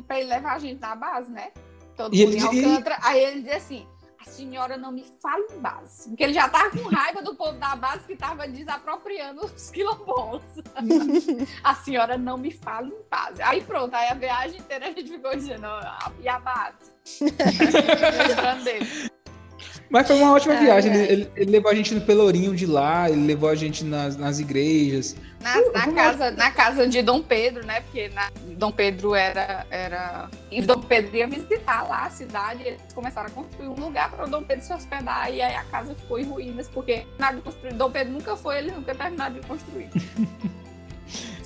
para 0.07 0.19
ele 0.21 0.29
levar 0.29 0.53
a 0.53 0.59
gente 0.59 0.79
na 0.79 0.95
base, 0.95 1.29
né? 1.29 1.49
Todo 1.97 2.15
e 2.15 2.25
mundo 2.25 2.37
ele, 2.37 2.39
em 2.39 2.65
Alcântara. 2.65 2.95
E... 2.95 3.07
Aí 3.07 3.23
ele 3.25 3.41
disse 3.41 3.55
assim 3.55 3.85
a 4.21 4.29
senhora 4.29 4.77
não 4.77 4.91
me 4.91 5.03
fala 5.03 5.43
em 5.51 5.59
base. 5.59 6.09
Porque 6.09 6.23
ele 6.23 6.33
já 6.33 6.47
tava 6.47 6.69
com 6.69 6.87
raiva 6.87 7.21
do 7.21 7.35
povo 7.35 7.57
da 7.57 7.75
base 7.75 8.05
que 8.05 8.15
tava 8.15 8.47
desapropriando 8.47 9.45
os 9.45 9.71
quilombolas. 9.71 10.43
a 11.63 11.75
senhora 11.75 12.17
não 12.17 12.37
me 12.37 12.51
fala 12.51 12.87
em 12.87 13.09
base. 13.09 13.41
Aí 13.41 13.61
pronto, 13.61 13.95
aí 13.95 14.09
a 14.09 14.13
viagem 14.13 14.59
inteira 14.59 14.87
a 14.87 14.91
gente 14.91 15.09
ficou 15.09 15.35
dizendo, 15.35 15.67
e 16.19 16.29
a 16.29 16.39
base? 16.39 16.91
Lembrando 18.27 18.63
dele. 18.63 19.11
Mas 19.91 20.07
foi 20.07 20.15
uma 20.15 20.31
ótima 20.31 20.55
viagem. 20.55 20.89
É. 20.89 21.11
Ele, 21.11 21.29
ele, 21.35 21.51
levou 21.51 21.69
a 21.69 21.75
gente 21.75 21.93
no 21.93 21.99
Pelourinho 21.99 22.55
de 22.55 22.65
lá, 22.65 23.09
ele 23.09 23.25
levou 23.25 23.49
a 23.49 23.55
gente 23.55 23.83
nas, 23.83 24.15
nas 24.15 24.39
igrejas. 24.39 25.17
Na, 25.41 25.59
na 25.71 25.93
casa, 25.93 26.31
na 26.31 26.49
casa 26.49 26.87
de 26.87 27.01
Dom 27.01 27.21
Pedro, 27.21 27.65
né? 27.65 27.81
Porque 27.81 28.07
na, 28.09 28.31
Dom 28.57 28.71
Pedro 28.71 29.13
era, 29.13 29.65
era. 29.69 30.29
E 30.49 30.61
Dom 30.61 30.79
Pedro 30.79 31.17
ia 31.17 31.27
visitar 31.27 31.83
lá 31.83 32.05
a 32.05 32.09
cidade. 32.09 32.63
Eles 32.65 32.81
começaram 32.95 33.27
a 33.27 33.31
construir 33.31 33.67
um 33.67 33.75
lugar 33.75 34.09
para 34.11 34.25
Dom 34.27 34.43
Pedro 34.43 34.63
se 34.63 34.73
hospedar. 34.73 35.29
E 35.29 35.41
aí 35.41 35.55
a 35.55 35.63
casa 35.65 35.93
ficou 35.93 36.17
em 36.17 36.23
ruínas, 36.23 36.69
porque 36.69 37.05
nada 37.19 37.41
construído. 37.41 37.75
Dom 37.75 37.91
Pedro 37.91 38.13
nunca 38.13 38.37
foi, 38.37 38.59
ele 38.59 38.71
nunca 38.71 38.95
terminou 38.95 39.29
de 39.29 39.41
construir. 39.41 39.89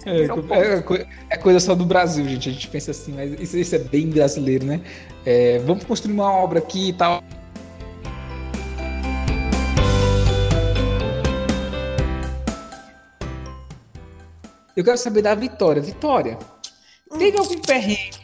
É, 0.06 0.22
é, 0.22 1.08
é, 1.32 1.38
coisa 1.38 1.60
só 1.60 1.74
do 1.74 1.84
Brasil, 1.84 2.24
gente. 2.28 2.50
A 2.50 2.52
gente 2.52 2.68
pensa 2.68 2.92
assim, 2.92 3.12
mas 3.14 3.34
isso, 3.42 3.58
isso 3.58 3.76
é 3.76 3.80
bem 3.80 4.08
brasileiro, 4.08 4.64
né? 4.64 4.80
É, 5.26 5.58
vamos 5.66 5.84
construir 5.84 6.14
uma 6.14 6.32
obra 6.32 6.60
aqui 6.60 6.90
e 6.90 6.94
tal. 6.94 7.24
Eu 14.76 14.84
quero 14.84 14.98
saber 14.98 15.22
da 15.22 15.34
Vitória. 15.34 15.82
Vitória, 15.82 16.38
teve 17.18 17.38
algum 17.38 17.58
perrengue? 17.62 18.20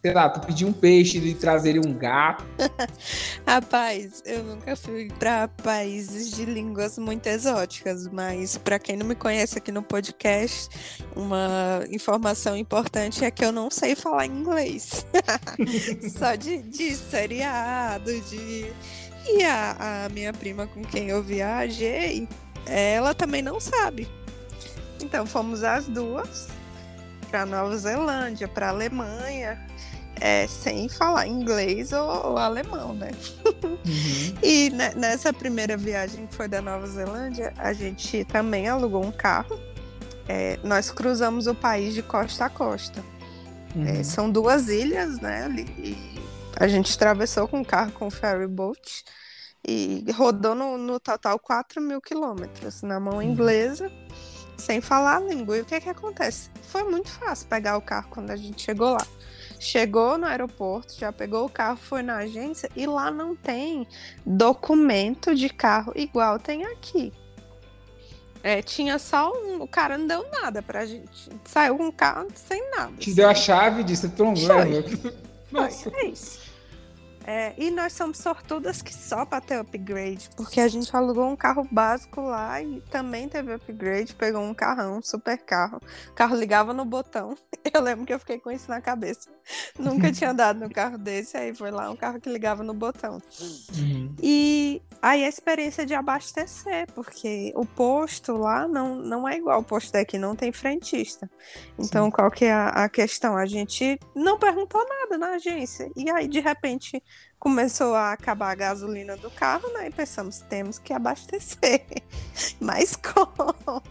Sei 0.00 0.14
lá, 0.14 0.28
tu 0.28 0.46
pediu 0.46 0.68
um 0.68 0.72
peixe 0.72 1.18
e 1.18 1.34
trazer 1.34 1.84
um 1.84 1.92
gato. 1.92 2.44
Rapaz, 3.44 4.22
eu 4.24 4.44
nunca 4.44 4.76
fui 4.76 5.08
para 5.18 5.48
países 5.48 6.30
de 6.30 6.44
línguas 6.44 6.96
muito 6.96 7.26
exóticas, 7.26 8.06
mas 8.06 8.56
para 8.56 8.78
quem 8.78 8.96
não 8.96 9.04
me 9.04 9.16
conhece 9.16 9.58
aqui 9.58 9.72
no 9.72 9.82
podcast, 9.82 10.68
uma 11.16 11.82
informação 11.90 12.56
importante 12.56 13.24
é 13.24 13.30
que 13.32 13.44
eu 13.44 13.50
não 13.50 13.68
sei 13.68 13.96
falar 13.96 14.26
inglês. 14.26 15.04
Só 16.16 16.36
de, 16.36 16.58
de 16.58 16.94
seriado, 16.94 18.12
de. 18.20 18.72
E 19.28 19.42
a, 19.42 20.04
a 20.04 20.08
minha 20.10 20.32
prima 20.32 20.68
com 20.68 20.82
quem 20.82 21.08
eu 21.08 21.20
viajei, 21.20 22.28
ela 22.64 23.12
também 23.12 23.42
não 23.42 23.58
sabe. 23.58 24.06
Então 25.00 25.26
fomos 25.26 25.62
as 25.62 25.86
duas 25.86 26.48
para 27.30 27.44
Nova 27.44 27.76
Zelândia, 27.76 28.48
para 28.48 28.68
Alemanha, 28.68 29.58
é, 30.20 30.46
sem 30.46 30.88
falar 30.88 31.26
inglês 31.26 31.92
ou, 31.92 32.30
ou 32.30 32.38
alemão, 32.38 32.94
né? 32.94 33.10
Uhum. 33.64 34.34
e 34.42 34.70
nessa 34.96 35.32
primeira 35.32 35.76
viagem 35.76 36.26
que 36.26 36.34
foi 36.34 36.48
da 36.48 36.62
Nova 36.62 36.86
Zelândia, 36.86 37.52
a 37.58 37.72
gente 37.72 38.24
também 38.24 38.68
alugou 38.68 39.04
um 39.04 39.12
carro. 39.12 39.60
É, 40.28 40.58
nós 40.64 40.90
cruzamos 40.90 41.46
o 41.46 41.54
país 41.54 41.94
de 41.94 42.02
costa 42.02 42.46
a 42.46 42.48
costa. 42.48 43.04
É, 43.74 43.78
uhum. 43.78 43.86
É, 43.86 44.02
são 44.02 44.30
duas 44.30 44.68
ilhas, 44.68 45.20
né? 45.20 45.48
E 45.78 45.96
a 46.58 46.66
gente 46.66 46.94
atravessou 46.94 47.46
com 47.46 47.60
o 47.60 47.64
carro 47.64 47.92
com 47.92 48.10
ferry 48.10 48.46
boat 48.46 49.04
e 49.66 50.04
rodou 50.12 50.54
no, 50.54 50.78
no 50.78 50.98
total 50.98 51.38
4 51.38 51.82
mil 51.82 52.00
quilômetros 52.00 52.82
na 52.82 52.98
mão 52.98 53.16
uhum. 53.16 53.22
Sem 54.56 54.80
falar 54.80 55.16
a 55.16 55.20
língua. 55.20 55.58
E 55.58 55.60
o 55.60 55.64
que 55.64 55.80
que 55.80 55.88
acontece? 55.88 56.50
Foi 56.62 56.84
muito 56.84 57.10
fácil 57.10 57.46
pegar 57.48 57.76
o 57.76 57.82
carro 57.82 58.08
quando 58.10 58.30
a 58.30 58.36
gente 58.36 58.62
chegou 58.62 58.92
lá. 58.92 59.06
Chegou 59.58 60.18
no 60.18 60.26
aeroporto, 60.26 60.94
já 60.98 61.10
pegou 61.12 61.46
o 61.46 61.48
carro, 61.48 61.76
foi 61.76 62.02
na 62.02 62.16
agência 62.18 62.70
e 62.76 62.86
lá 62.86 63.10
não 63.10 63.34
tem 63.34 63.86
documento 64.24 65.34
de 65.34 65.48
carro 65.48 65.92
igual 65.96 66.38
tem 66.38 66.64
aqui. 66.64 67.12
É, 68.42 68.62
tinha 68.62 68.98
só 68.98 69.32
um. 69.32 69.62
O 69.62 69.66
cara 69.66 69.98
não 69.98 70.06
deu 70.06 70.24
nada 70.30 70.62
pra 70.62 70.86
gente. 70.86 71.30
Saiu 71.44 71.76
com 71.76 71.86
um 71.86 71.90
carro 71.90 72.28
sem 72.34 72.70
nada. 72.70 72.92
Te 72.92 73.10
assim. 73.10 73.14
deu 73.14 73.28
a 73.28 73.34
chave 73.34 73.80
e 73.80 73.84
disse: 73.84 74.08
pronto, 74.10 74.40
Foi. 74.40 74.84
Nossa. 75.50 75.90
É 75.96 76.06
isso. 76.06 76.45
É, 77.26 77.52
e 77.58 77.72
nós 77.72 77.92
somos 77.92 78.18
sortudas 78.18 78.80
que 78.80 78.94
só 78.94 79.26
para 79.26 79.40
ter 79.40 79.58
upgrade, 79.58 80.30
porque 80.36 80.60
a 80.60 80.68
gente 80.68 80.94
alugou 80.94 81.28
um 81.28 81.34
carro 81.34 81.66
básico 81.68 82.20
lá 82.20 82.62
e 82.62 82.80
também 82.82 83.28
teve 83.28 83.52
upgrade, 83.52 84.14
pegou 84.14 84.42
um 84.42 84.54
carrão, 84.54 84.98
um 84.98 85.02
super 85.02 85.36
carro. 85.38 85.80
O 86.10 86.12
carro 86.12 86.36
ligava 86.36 86.72
no 86.72 86.84
botão. 86.84 87.36
Eu 87.74 87.80
lembro 87.80 88.06
que 88.06 88.14
eu 88.14 88.18
fiquei 88.20 88.38
com 88.38 88.50
isso 88.50 88.70
na 88.70 88.80
cabeça. 88.80 89.28
Nunca 89.76 90.12
tinha 90.12 90.30
andado 90.30 90.60
no 90.60 90.70
carro 90.70 90.96
desse, 90.96 91.36
aí 91.36 91.52
foi 91.52 91.72
lá 91.72 91.90
um 91.90 91.96
carro 91.96 92.20
que 92.20 92.30
ligava 92.30 92.62
no 92.62 92.72
botão. 92.72 93.20
Uhum. 93.76 94.14
E 94.22 94.80
aí 95.02 95.24
a 95.24 95.28
experiência 95.28 95.84
de 95.84 95.92
abastecer, 95.92 96.86
porque 96.94 97.52
o 97.56 97.66
posto 97.66 98.36
lá 98.36 98.68
não, 98.68 98.94
não 98.94 99.28
é 99.28 99.36
igual 99.36 99.60
o 99.60 99.64
posto 99.64 99.92
daqui, 99.92 100.16
não 100.16 100.36
tem 100.36 100.52
frentista. 100.52 101.28
Então, 101.76 102.06
Sim. 102.06 102.10
qual 102.12 102.30
que 102.30 102.44
é 102.44 102.52
a, 102.52 102.68
a 102.68 102.88
questão? 102.88 103.36
A 103.36 103.46
gente 103.46 103.98
não 104.14 104.38
perguntou 104.38 104.80
nada 104.88 105.18
na 105.18 105.34
agência. 105.34 105.90
E 105.96 106.08
aí, 106.08 106.28
de 106.28 106.40
repente, 106.40 107.02
começou 107.38 107.94
a 107.94 108.12
acabar 108.12 108.50
a 108.50 108.54
gasolina 108.54 109.16
do 109.16 109.30
carro, 109.30 109.68
né? 109.72 109.88
E 109.88 109.90
pensamos, 109.90 110.40
temos 110.48 110.78
que 110.78 110.92
abastecer. 110.92 111.84
Mas 112.60 112.96
como? 112.96 113.82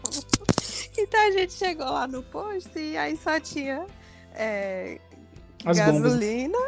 Então 0.98 1.28
a 1.28 1.30
gente 1.30 1.52
chegou 1.52 1.86
lá 1.86 2.06
no 2.06 2.22
posto 2.22 2.78
e 2.78 2.96
aí 2.96 3.16
só 3.16 3.38
tinha 3.38 3.86
é, 4.34 4.98
gasolina, 5.64 6.58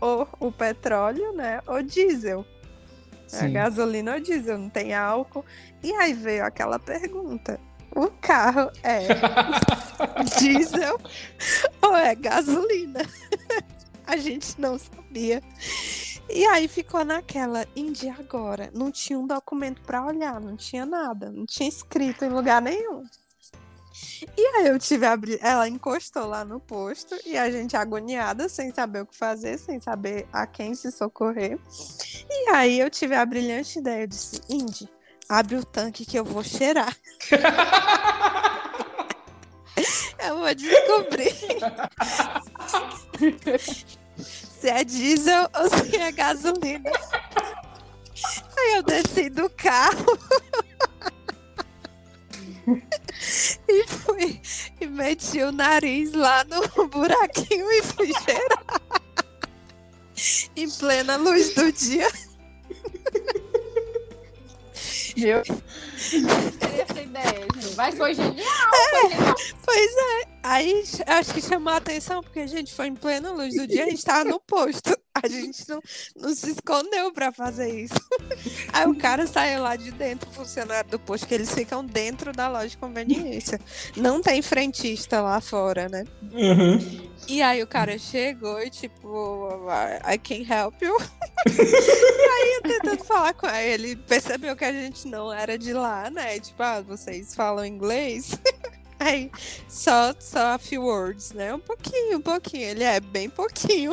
ou 0.00 0.28
o 0.40 0.52
petróleo, 0.52 1.32
né? 1.32 1.60
Ou 1.66 1.82
diesel. 1.82 2.44
A 3.32 3.48
gasolina 3.48 4.14
ou 4.14 4.20
diesel, 4.20 4.56
não 4.56 4.70
tem 4.70 4.94
álcool. 4.94 5.44
E 5.82 5.92
aí 5.94 6.12
veio 6.12 6.44
aquela 6.44 6.78
pergunta: 6.78 7.58
o 7.94 8.08
carro 8.20 8.70
é 8.82 9.08
diesel 10.38 10.98
ou 11.82 11.96
é 11.96 12.14
gasolina? 12.14 13.00
a 14.08 14.16
gente 14.16 14.60
não 14.60 14.78
sabia. 14.78 15.42
E 16.28 16.44
aí 16.46 16.66
ficou 16.66 17.04
naquela, 17.04 17.66
Indy 17.74 18.08
agora. 18.08 18.70
Não 18.74 18.90
tinha 18.90 19.18
um 19.18 19.26
documento 19.26 19.80
para 19.82 20.04
olhar, 20.04 20.40
não 20.40 20.56
tinha 20.56 20.84
nada, 20.84 21.30
não 21.30 21.46
tinha 21.46 21.68
escrito 21.68 22.24
em 22.24 22.28
lugar 22.28 22.60
nenhum. 22.60 23.04
E 24.36 24.46
aí 24.56 24.66
eu 24.66 24.78
tive 24.78 25.06
a 25.06 25.12
abrir, 25.12 25.38
ela 25.42 25.68
encostou 25.68 26.26
lá 26.26 26.44
no 26.44 26.60
posto 26.60 27.16
e 27.24 27.36
a 27.36 27.50
gente 27.50 27.76
agoniada, 27.76 28.48
sem 28.48 28.72
saber 28.72 29.02
o 29.02 29.06
que 29.06 29.16
fazer, 29.16 29.58
sem 29.58 29.80
saber 29.80 30.26
a 30.32 30.46
quem 30.46 30.74
se 30.74 30.90
socorrer. 30.90 31.58
E 32.28 32.50
aí 32.50 32.78
eu 32.78 32.90
tive 32.90 33.14
a 33.14 33.24
brilhante 33.24 33.78
ideia, 33.78 34.02
eu 34.02 34.06
disse, 34.06 34.40
Indy, 34.50 34.88
abre 35.28 35.56
o 35.56 35.64
tanque 35.64 36.04
que 36.04 36.18
eu 36.18 36.24
vou 36.24 36.42
cheirar. 36.42 36.94
eu 40.28 40.38
vou 40.38 40.54
descobrir 40.54 41.34
se 44.18 44.68
é 44.68 44.84
diesel 44.84 45.50
ou 45.54 45.68
se 45.68 45.96
é 45.96 46.12
gasolina. 46.12 46.90
Aí 48.58 48.76
eu 48.76 48.82
desci 48.82 49.28
do 49.28 49.50
carro 49.50 50.18
e 53.68 53.86
fui 53.86 54.40
e 54.80 54.86
meti 54.86 55.42
o 55.42 55.52
nariz 55.52 56.12
lá 56.12 56.42
no 56.44 56.88
buraquinho 56.88 57.70
e 57.70 57.82
fui 57.82 58.10
cheirar. 58.24 58.64
em 60.56 60.70
plena 60.70 61.16
luz 61.16 61.54
do 61.54 61.70
dia. 61.70 62.08
Viu? 65.16 65.38
Essa 65.38 67.00
ideia, 67.00 67.46
gente. 67.54 67.74
Mas 67.76 67.96
foi 67.96 68.14
genial, 68.14 68.70
é, 68.74 69.00
foi 69.00 69.10
genial. 69.10 69.34
Pois 69.64 69.96
é. 69.96 70.35
Aí 70.46 70.84
acho 71.06 71.34
que 71.34 71.42
chamou 71.42 71.72
a 71.72 71.76
atenção, 71.78 72.22
porque 72.22 72.38
a 72.38 72.46
gente 72.46 72.72
foi 72.72 72.86
em 72.86 72.94
plena 72.94 73.32
luz 73.32 73.52
do 73.56 73.66
dia, 73.66 73.84
a 73.84 73.90
gente 73.90 74.04
tava 74.04 74.24
no 74.24 74.38
posto. 74.38 74.96
A 75.12 75.26
gente 75.26 75.66
não, 75.68 75.80
não 76.14 76.34
se 76.34 76.50
escondeu 76.50 77.10
pra 77.10 77.32
fazer 77.32 77.68
isso. 77.80 77.94
Aí 78.72 78.86
o 78.86 78.94
cara 78.94 79.26
saiu 79.26 79.62
lá 79.62 79.74
de 79.74 79.90
dentro, 79.90 80.30
funcionário 80.30 80.90
do 80.90 80.98
posto, 80.98 81.26
que 81.26 81.34
eles 81.34 81.52
ficam 81.52 81.84
dentro 81.84 82.32
da 82.32 82.48
loja 82.48 82.68
de 82.68 82.76
conveniência. 82.76 83.58
Não 83.96 84.20
tem 84.20 84.42
frentista 84.42 85.22
lá 85.22 85.40
fora, 85.40 85.88
né? 85.88 86.04
Uhum. 86.22 87.08
E 87.26 87.42
aí 87.42 87.62
o 87.62 87.66
cara 87.66 87.98
chegou 87.98 88.60
e 88.60 88.70
tipo, 88.70 89.48
I 90.06 90.18
can 90.18 90.44
help 90.48 90.80
you. 90.82 90.96
e 91.48 92.28
aí 92.30 92.54
eu 92.56 92.62
tentando 92.62 93.04
falar 93.04 93.32
com 93.32 93.48
ele, 93.48 93.90
ele 93.90 93.96
percebeu 93.96 94.54
que 94.54 94.64
a 94.64 94.72
gente 94.72 95.08
não 95.08 95.32
era 95.32 95.58
de 95.58 95.72
lá, 95.72 96.08
né? 96.10 96.38
Tipo, 96.38 96.62
ah, 96.62 96.82
vocês 96.82 97.34
falam 97.34 97.64
inglês? 97.64 98.38
Aí, 98.98 99.30
só, 99.68 100.14
só 100.18 100.54
a 100.54 100.58
few 100.58 100.82
words, 100.82 101.32
né? 101.32 101.54
Um 101.54 101.60
pouquinho, 101.60 102.18
um 102.18 102.22
pouquinho. 102.22 102.68
Ele 102.68 102.84
é 102.84 102.98
bem 102.98 103.28
pouquinho. 103.28 103.92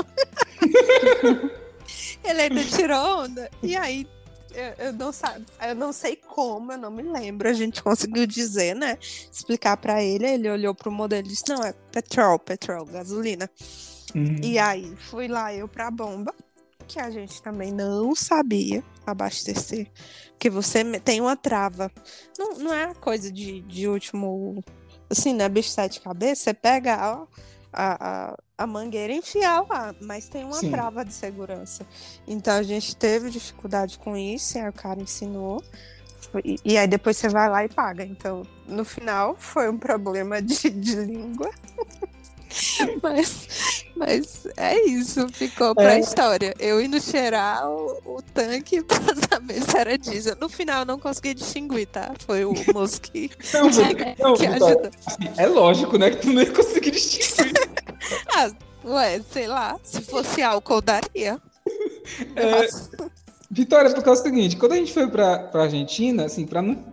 ele 2.24 2.41
ainda 2.41 2.64
tirou 2.64 3.24
onda. 3.24 3.49
E 3.62 3.76
aí, 3.76 4.08
eu, 4.54 4.86
eu, 4.86 4.93
não 4.93 5.12
sabe, 5.12 5.45
eu 5.68 5.76
não 5.76 5.91
sei 5.91 6.16
como, 6.16 6.72
eu 6.72 6.78
não 6.78 6.91
me 6.91 7.04
lembro. 7.04 7.49
A 7.49 7.54
gente 7.54 7.84
conseguiu 7.84 8.26
dizer, 8.26 8.76
né? 8.76 8.97
Explicar 9.01 9.78
para 9.78 10.01
ele. 10.01 10.26
Ele 10.26 10.49
olhou 10.49 10.74
pro 10.74 10.91
modelo 10.91 11.26
e 11.26 11.30
disse: 11.30 11.49
Não, 11.49 11.62
é 11.64 11.74
petrol, 11.91 12.39
petrol, 12.39 12.86
gasolina. 12.86 13.49
Uhum. 14.16 14.39
E 14.41 14.58
aí, 14.60 14.95
fui 15.10 15.28
lá 15.28 15.54
eu 15.54 15.68
pra 15.68 15.89
bomba, 15.89 16.34
que 16.88 16.99
a 16.99 17.10
gente 17.10 17.41
também 17.41 17.72
não 17.72 18.16
sabia 18.16 18.84
abastecer. 19.06 19.89
Porque 20.32 20.49
você 20.49 20.84
tem 20.99 21.20
uma 21.20 21.36
trava. 21.36 21.91
Não, 22.38 22.60
não 22.60 22.74
é 22.74 22.93
coisa 22.93 23.32
de, 23.32 23.62
de 23.62 23.88
último 23.88 24.64
assim, 25.10 25.34
né, 25.34 25.47
bicho 25.49 25.70
sete 25.70 26.01
cabeças, 26.01 26.39
você 26.39 26.54
pega 26.54 26.95
a, 26.95 27.28
a, 27.74 28.38
a 28.58 28.68
mangueira 28.68 29.14
e 29.14 29.18
enfiar 29.18 29.66
lá, 29.68 29.95
mas 30.01 30.28
tem 30.30 30.43
uma 30.43 30.54
Sim. 30.54 30.72
trava 30.72 31.04
de 31.04 31.14
segurança. 31.14 31.86
Então 32.28 32.56
a 32.56 32.64
gente 32.64 32.95
teve 32.95 33.30
dificuldade 33.30 33.97
com 33.99 34.16
isso, 34.16 34.58
e 34.58 34.62
aí 34.62 34.70
o 34.70 34.74
cara 34.74 35.01
ensinou. 35.01 35.64
E, 36.43 36.58
e 36.64 36.78
aí 36.78 36.88
depois 36.88 37.18
você 37.18 37.30
vai 37.30 37.49
lá 37.49 37.64
e 37.64 37.70
paga. 37.70 38.04
Então, 38.04 38.43
no 38.68 38.86
final, 38.86 39.36
foi 39.38 39.70
um 39.70 39.78
problema 39.78 40.41
de, 40.41 40.70
de 40.70 40.95
língua. 40.95 41.49
mas, 43.01 43.86
mas 43.95 44.47
é 44.58 44.80
isso, 44.86 45.28
ficou 45.30 45.74
pra 45.74 45.95
é. 45.95 45.99
história. 45.99 46.54
Eu 46.60 46.82
indo 46.82 46.99
cheirar 47.01 47.68
o, 47.70 48.18
o, 48.18 48.22
tanque 48.22 48.84
pra 48.86 48.99
saber 49.30 49.62
se 49.62 49.78
era 49.78 49.97
diesel. 49.97 50.36
No 50.39 50.49
final 50.49 50.82
eu 50.82 50.86
não 50.86 50.99
consegui 50.99 51.34
distinguir, 51.34 51.88
tá? 51.88 52.14
Foi 52.26 52.45
o 52.45 52.54
moço 52.74 53.01
que, 53.01 53.30
não, 53.54 53.70
que, 53.70 54.22
não, 54.22 54.34
que 54.36 54.45
ajudou. 54.45 54.91
Assim, 55.06 55.30
é 55.38 55.47
lógico, 55.47 55.97
né? 55.97 56.12
Que 56.12 56.18
tu 56.18 56.34
não 56.34 56.41
ia 56.41 56.51
conseguir 56.51 56.91
distinguir. 56.91 57.54
ah, 58.36 58.51
ué, 58.86 59.22
sei 59.32 59.47
lá. 59.47 59.80
Se 59.84 60.01
fosse 60.01 60.41
álcool, 60.41 60.82
daria. 60.82 61.39
É, 62.36 62.68
Vitória, 63.49 63.91
porque 63.91 64.10
é 64.10 64.12
o 64.12 64.16
seguinte, 64.16 64.58
quando 64.58 64.74
a 64.74 64.78
gente 64.78 64.91
foi 64.91 65.08
pra, 65.08 65.39
pra 65.39 65.64
Argentina, 65.64 66.26
assim, 66.26 66.45
pra 66.45 66.62
não 66.62 66.84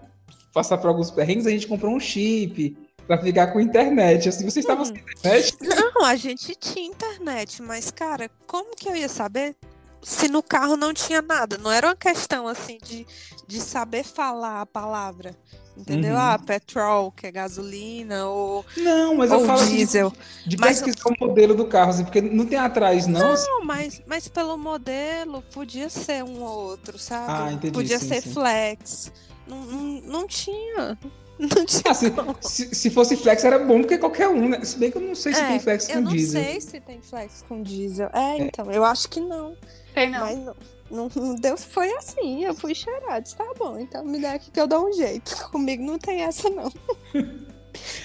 passar 0.53 0.77
por 0.79 0.89
alguns 0.89 1.11
perrengues, 1.11 1.47
a 1.47 1.51
gente 1.51 1.67
comprou 1.67 1.95
um 1.95 2.01
chip 2.01 2.77
para 3.11 3.19
ficar 3.19 3.49
com 3.49 3.61
internet. 3.61 4.29
Assim, 4.29 4.45
vocês 4.45 4.65
estavam 4.65 4.85
hum. 4.85 4.87
sem 4.87 4.97
internet? 4.97 5.57
Não, 5.61 6.05
a 6.05 6.15
gente 6.15 6.55
tinha 6.55 6.87
internet, 6.87 7.61
mas, 7.61 7.91
cara, 7.91 8.31
como 8.47 8.77
que 8.77 8.89
eu 8.89 8.95
ia 8.95 9.09
saber 9.09 9.57
se 10.01 10.29
no 10.29 10.41
carro 10.41 10.77
não 10.77 10.95
tinha 10.95 11.21
nada? 11.21 11.59
Não 11.59 11.73
era 11.73 11.89
uma 11.89 11.97
questão 11.97 12.47
assim 12.47 12.79
de, 12.81 13.05
de 13.49 13.61
saber 13.61 14.05
falar 14.05 14.61
a 14.61 14.67
palavra. 14.67 15.37
Entendeu? 15.77 16.13
Uhum. 16.13 16.21
Ah, 16.21 16.39
petrol, 16.39 17.11
que 17.11 17.27
é 17.27 17.33
gasolina, 17.33 18.27
ou. 18.27 18.65
Não, 18.77 19.17
mas 19.17 19.33
ou 19.33 19.41
eu 19.41 19.47
falo 19.47 19.65
diesel. 19.67 20.13
de, 20.43 20.51
de 20.51 20.57
mas, 20.59 20.83
pesquisar 20.83 21.09
o 21.09 21.27
modelo 21.27 21.55
do 21.55 21.65
carro, 21.65 21.91
assim, 21.91 22.05
porque 22.05 22.21
não 22.21 22.45
tem 22.45 22.59
atrás, 22.59 23.07
não. 23.07 23.19
Não, 23.19 23.33
assim. 23.33 23.65
mas, 23.65 24.03
mas 24.07 24.29
pelo 24.29 24.59
modelo 24.59 25.43
podia 25.53 25.89
ser 25.89 26.23
um 26.23 26.43
ou 26.43 26.71
outro, 26.71 26.99
sabe? 26.99 27.33
Ah, 27.33 27.53
entendi, 27.53 27.73
podia 27.73 27.99
sim, 27.99 28.09
ser 28.09 28.21
sim. 28.21 28.33
flex. 28.35 29.11
Não, 29.49 29.65
não, 29.65 29.83
não 30.03 30.27
tinha. 30.27 30.99
Não 31.41 31.65
tinha 31.65 31.83
ah, 31.87 31.95
se, 31.95 32.13
se, 32.43 32.75
se, 32.75 32.91
fosse 32.91 33.17
flex 33.17 33.43
era 33.45 33.59
bom 33.59 33.81
porque 33.81 33.97
qualquer 33.97 34.29
um, 34.29 34.51
né? 34.51 34.63
Se 34.63 34.77
bem 34.77 34.91
que 34.91 34.99
eu 34.99 35.01
não 35.01 35.15
sei 35.15 35.33
se 35.33 35.41
é, 35.41 35.49
tem 35.49 35.61
flex 35.61 35.87
com 35.87 36.05
diesel. 36.05 36.41
Eu 36.41 36.45
não 36.45 36.51
sei 36.51 36.61
se 36.61 36.81
tem 36.81 37.01
flex 37.01 37.45
com 37.49 37.63
diesel. 37.63 38.11
É, 38.13 38.19
é, 38.19 38.39
então, 38.43 38.71
eu 38.71 38.85
acho 38.85 39.09
que 39.09 39.21
não. 39.21 39.57
Tem 39.95 40.11
não. 40.11 40.21
Mas 40.21 40.39
não, 40.39 40.57
não, 40.91 41.11
não 41.17 41.35
deu, 41.35 41.57
foi 41.57 41.91
assim, 41.95 42.45
eu 42.45 42.55
fui 42.55 42.75
cheirar, 42.75 43.23
disse, 43.23 43.37
tá 43.37 43.51
bom, 43.59 43.79
então 43.79 44.05
me 44.05 44.21
dá 44.21 44.33
aqui 44.33 44.51
que 44.51 44.61
eu 44.61 44.67
dou 44.67 44.87
um 44.87 44.93
jeito. 44.93 45.35
Comigo 45.51 45.83
não 45.83 45.99
tem 45.99 46.21
essa, 46.23 46.51
não. 46.51 46.71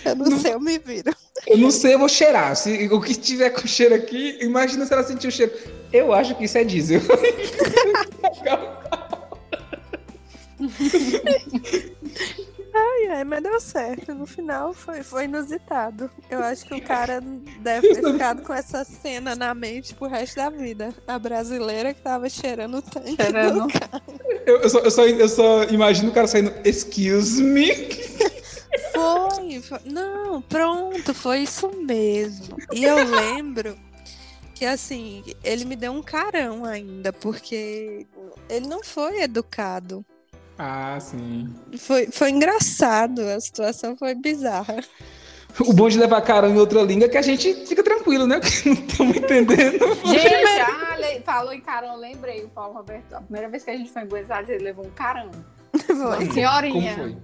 Eu 0.06 0.16
não, 0.16 0.28
não, 0.28 0.40
sei, 0.40 0.54
eu 0.54 0.60
me 0.60 0.78
viro. 0.78 1.12
Eu 1.48 1.58
não 1.58 1.72
sei, 1.72 1.96
eu 1.96 2.00
vou 2.00 2.08
cheirar. 2.08 2.56
Se 2.56 2.88
o 2.88 3.02
que 3.02 3.16
tiver 3.16 3.50
com 3.50 3.68
cheiro 3.68 3.96
aqui, 3.96 4.38
imagina 4.40 4.86
se 4.86 4.94
ela 4.94 5.04
sentir 5.04 5.28
o 5.28 5.32
cheiro. 5.32 5.52
Eu 5.92 6.14
acho 6.14 6.36
que 6.36 6.46
isso 6.46 6.60
é 6.60 6.64
diesel. 6.64 7.02
Ai, 12.78 13.08
ai, 13.08 13.24
mas 13.24 13.42
deu 13.42 13.60
certo. 13.62 14.14
No 14.14 14.26
final 14.26 14.74
foi, 14.74 15.02
foi 15.02 15.24
inusitado. 15.24 16.12
Eu 16.30 16.44
acho 16.44 16.66
que 16.66 16.74
o 16.74 16.82
cara 16.82 17.22
deve 17.62 17.94
ter 17.94 18.12
ficado 18.12 18.42
com 18.42 18.54
essa 18.54 18.84
cena 18.84 19.34
na 19.34 19.54
mente 19.54 19.96
pro 19.96 20.10
resto 20.10 20.36
da 20.36 20.50
vida. 20.50 20.94
A 21.08 21.18
brasileira 21.18 21.94
que 21.94 22.02
tava 22.02 22.28
cheirando 22.28 22.80
o 22.80 22.82
tanque 22.82 23.16
cheirando. 23.16 23.68
Eu, 24.46 24.62
eu, 24.62 24.70
só, 24.70 24.80
eu, 24.80 24.92
só, 24.92 25.06
eu 25.06 25.30
só 25.30 25.64
imagino 25.66 26.10
o 26.10 26.14
cara 26.14 26.28
saindo, 26.28 26.54
excuse 26.66 27.42
me. 27.42 27.72
Foi, 28.94 29.62
foi, 29.62 29.80
não, 29.86 30.42
pronto, 30.42 31.14
foi 31.14 31.40
isso 31.40 31.70
mesmo. 31.70 32.58
E 32.74 32.84
eu 32.84 32.98
lembro 33.04 33.78
que 34.54 34.66
assim, 34.66 35.24
ele 35.44 35.66
me 35.66 35.76
deu 35.76 35.92
um 35.92 36.02
carão 36.02 36.66
ainda, 36.66 37.12
porque 37.12 38.06
ele 38.50 38.68
não 38.68 38.84
foi 38.84 39.22
educado. 39.22 40.06
Ah, 40.58 40.98
sim. 41.00 41.54
Foi, 41.78 42.08
foi 42.08 42.30
engraçado, 42.30 43.22
a 43.22 43.40
situação 43.40 43.96
foi 43.96 44.16
bizarra. 44.16 44.78
O 45.60 45.74
bom 45.74 45.88
de 45.88 45.98
levar 45.98 46.22
carão 46.22 46.50
em 46.50 46.58
outra 46.58 46.82
língua 46.82 47.06
é 47.06 47.10
que 47.10 47.18
a 47.18 47.22
gente 47.22 47.66
fica 47.66 47.82
tranquilo, 47.82 48.28
né? 48.28 48.40
Porque 48.44 48.70
não 48.70 48.76
estamos 48.76 49.18
entendendo. 49.18 49.96
Gente, 50.06 50.62
ah, 50.62 51.22
falou 51.24 51.54
em 51.54 51.62
carão, 51.62 51.98
lembrei 51.98 52.44
o 52.44 52.50
Paulo 52.50 52.74
Roberto. 52.74 53.14
A 53.14 53.22
primeira 53.22 53.50
vez 53.50 53.64
que 53.64 53.72
a 53.72 53.78
gente 53.78 53.92
foi 53.92 54.04
em 54.04 54.08
Buenos 54.08 54.32
Aires, 54.32 54.50
ele 54.50 54.64
levou 54.64 54.86
um 54.86 54.92
carão. 54.92 55.32
Uma 55.90 56.34
senhorinha. 56.34 56.96
Como 56.96 57.10
foi? 57.10 57.18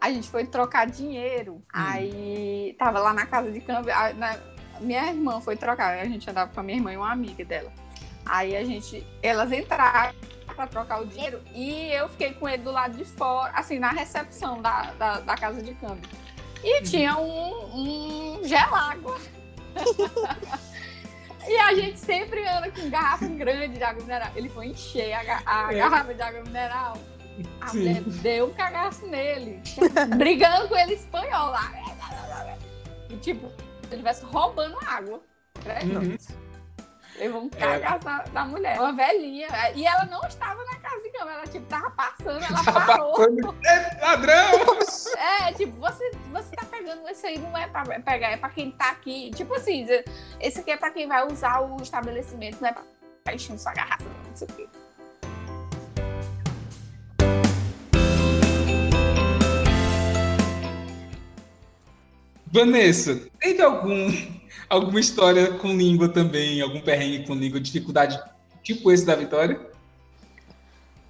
A 0.00 0.10
gente 0.10 0.28
foi 0.28 0.46
trocar 0.46 0.86
dinheiro. 0.86 1.54
Hum. 1.54 1.62
Aí 1.72 2.76
tava 2.78 2.98
lá 3.00 3.12
na 3.12 3.26
casa 3.26 3.50
de 3.50 3.60
câmbio. 3.60 3.92
A, 3.92 4.12
na, 4.12 4.36
minha 4.80 5.08
irmã 5.08 5.40
foi 5.40 5.56
trocar. 5.56 5.98
A 5.98 6.04
gente 6.04 6.28
andava 6.28 6.52
com 6.52 6.60
a 6.60 6.62
minha 6.62 6.78
irmã 6.78 6.92
e 6.92 6.96
uma 6.96 7.12
amiga 7.12 7.44
dela. 7.44 7.72
Aí 8.24 8.56
a 8.56 8.64
gente. 8.64 9.06
Elas 9.22 9.50
entraram 9.52 10.14
para 10.56 10.66
trocar 10.66 11.02
o 11.02 11.06
dinheiro 11.06 11.40
e 11.54 11.92
eu 11.92 12.08
fiquei 12.08 12.32
com 12.32 12.48
ele 12.48 12.62
do 12.62 12.72
lado 12.72 12.96
de 12.96 13.04
fora, 13.04 13.52
assim, 13.54 13.78
na 13.78 13.90
recepção 13.90 14.60
da, 14.62 14.92
da, 14.92 15.20
da 15.20 15.36
casa 15.36 15.62
de 15.62 15.74
câmbio. 15.74 16.08
E 16.64 16.78
uhum. 16.78 16.82
tinha 16.82 17.16
um, 17.18 18.38
um 18.38 18.44
gelágua. 18.44 19.18
e 21.46 21.56
a 21.58 21.74
gente 21.74 21.98
sempre 21.98 22.48
anda 22.48 22.70
com 22.70 22.88
garrafa 22.88 23.26
grande 23.26 23.76
de 23.76 23.84
água 23.84 24.02
mineral. 24.02 24.30
Ele 24.34 24.48
foi 24.48 24.66
encher 24.68 25.12
a, 25.12 25.42
a 25.44 25.72
é. 25.72 25.76
garrafa 25.76 26.14
de 26.14 26.22
água 26.22 26.42
mineral. 26.42 26.98
A 27.60 27.68
Sim. 27.68 27.78
mulher 27.78 28.02
deu 28.02 28.46
um 28.46 28.54
cagaço 28.54 29.06
nele, 29.06 29.60
brigando 30.16 30.68
com 30.68 30.76
ele 30.76 30.94
espanhol 30.94 31.50
lá. 31.50 31.70
E 33.10 33.16
tipo, 33.18 33.46
se 33.48 33.54
ele 33.88 33.96
estivesse 33.96 34.24
roubando 34.24 34.76
água. 34.86 35.20
Uhum. 35.84 36.16
Levou 37.18 37.42
um 37.42 37.48
cagaço 37.48 38.04
da, 38.04 38.18
da, 38.24 38.44
mulher. 38.44 38.78
Uma 38.78 38.92
velhinha. 38.92 39.48
E 39.74 39.86
ela 39.86 40.04
não 40.06 40.20
estava 40.26 40.62
na 40.64 40.76
casa 40.76 41.02
de 41.02 41.10
cama. 41.10 41.32
Ela, 41.32 41.46
tipo, 41.46 41.66
tava 41.66 41.90
passando, 41.90 42.44
ela 42.44 42.64
parou. 42.64 43.12
Passando. 43.12 43.56
É 43.64 44.04
ladrão! 44.04 44.78
É, 45.16 45.52
tipo, 45.52 45.78
você, 45.78 46.10
você 46.30 46.54
tá 46.54 46.66
pegando 46.66 47.08
isso 47.08 47.26
aí, 47.26 47.38
não 47.38 47.56
é 47.56 47.66
pra 47.66 47.84
pegar, 47.84 48.30
é 48.30 48.36
pra 48.36 48.50
quem 48.50 48.70
tá 48.70 48.90
aqui. 48.90 49.30
Tipo 49.34 49.54
assim, 49.54 49.86
esse 50.40 50.60
aqui 50.60 50.70
é 50.70 50.76
pra 50.76 50.90
quem 50.90 51.08
vai 51.08 51.26
usar 51.26 51.60
o 51.60 51.80
estabelecimento, 51.80 52.60
não 52.60 52.68
é 52.68 52.74
pra 53.24 53.34
encher 53.34 53.58
sua 53.58 53.72
garrafa, 53.72 54.04
não 54.04 54.36
sei 54.36 54.48
o 54.48 54.52
quê. 54.52 54.68
Vanessa, 62.56 63.20
teve 63.38 63.62
algum, 63.62 64.08
alguma 64.68 65.00
história 65.00 65.52
com 65.54 65.76
língua 65.76 66.08
também, 66.08 66.60
algum 66.60 66.80
perrengue 66.80 67.26
com 67.26 67.34
língua, 67.34 67.60
dificuldade 67.60 68.18
tipo 68.62 68.90
esse 68.90 69.06
da 69.06 69.14
Vitória? 69.14 69.60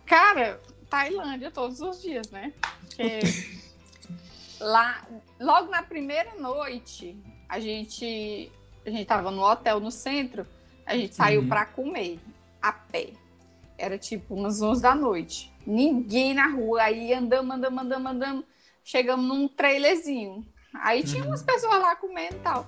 Cara, 0.04 0.60
Tailândia 0.90 1.50
todos 1.50 1.80
os 1.80 2.02
dias, 2.02 2.30
né? 2.30 2.52
Porque 2.80 3.20
lá, 4.60 5.06
logo 5.40 5.70
na 5.70 5.82
primeira 5.82 6.34
noite, 6.36 7.16
a 7.48 7.58
gente 7.58 8.52
a 8.84 8.90
gente 8.90 9.06
tava 9.06 9.30
no 9.30 9.42
hotel 9.42 9.80
no 9.80 9.90
centro, 9.90 10.46
a 10.84 10.96
gente 10.96 11.14
saiu 11.14 11.40
uhum. 11.40 11.48
para 11.48 11.66
comer 11.66 12.20
a 12.62 12.72
pé. 12.72 13.10
Era 13.76 13.98
tipo 13.98 14.34
umas 14.34 14.62
11 14.62 14.80
da 14.80 14.94
noite. 14.94 15.52
Ninguém 15.66 16.32
na 16.32 16.46
rua, 16.48 16.82
aí 16.82 17.12
andamos, 17.12 17.56
andamos, 17.56 17.82
andamos, 17.82 18.12
andamos. 18.12 18.44
Chegamos 18.84 19.26
num 19.26 19.48
trailerzinho. 19.48 20.46
Aí 20.72 21.02
tinha 21.02 21.24
umas 21.24 21.40
uhum. 21.40 21.46
pessoas 21.46 21.80
lá 21.80 21.96
comendo 21.96 22.36
e 22.36 22.40
tal. 22.40 22.66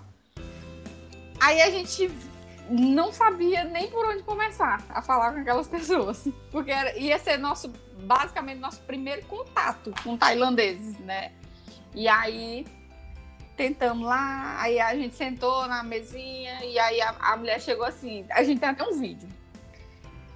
Aí 1.41 1.62
a 1.62 1.70
gente 1.70 2.11
não 2.70 3.12
sabia 3.12 3.64
nem 3.64 3.91
por 3.91 4.07
onde 4.07 4.22
começar 4.22 4.84
a 4.91 5.01
falar 5.01 5.32
com 5.32 5.41
aquelas 5.41 5.68
pessoas. 5.68 6.28
Porque 6.51 6.70
era, 6.70 6.97
ia 6.99 7.18
ser 7.18 7.39
nosso, 7.39 7.72
basicamente, 8.03 8.59
nosso 8.59 8.80
primeiro 8.82 9.24
contato 9.26 9.93
com 10.03 10.16
tailandeses, 10.16 10.99
né? 10.99 11.32
E 11.95 12.07
aí 12.07 12.66
tentamos 13.57 14.07
lá, 14.07 14.61
aí 14.61 14.78
a 14.78 14.95
gente 14.95 15.16
sentou 15.16 15.66
na 15.66 15.82
mesinha 15.82 16.64
e 16.64 16.78
aí 16.78 17.01
a, 17.01 17.14
a 17.18 17.36
mulher 17.36 17.61
chegou 17.61 17.84
assim. 17.84 18.24
A 18.30 18.43
gente 18.43 18.61
tem 18.61 18.68
até 18.68 18.84
um 18.84 18.99
vídeo. 18.99 19.28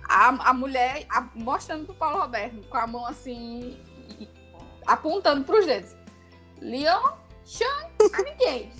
A, 0.08 0.50
a 0.50 0.52
mulher 0.52 1.06
a, 1.08 1.28
mostrando 1.34 1.86
pro 1.86 1.94
Paulo 1.94 2.18
Roberto 2.18 2.66
com 2.68 2.76
a 2.76 2.86
mão 2.86 3.06
assim, 3.06 3.78
apontando 4.86 5.44
para 5.44 5.58
os 5.58 5.66
dedos. 5.66 5.94
Leon, 6.60 7.12
Sean 7.52 7.90
a 8.14 8.22
ninguém. 8.22 8.72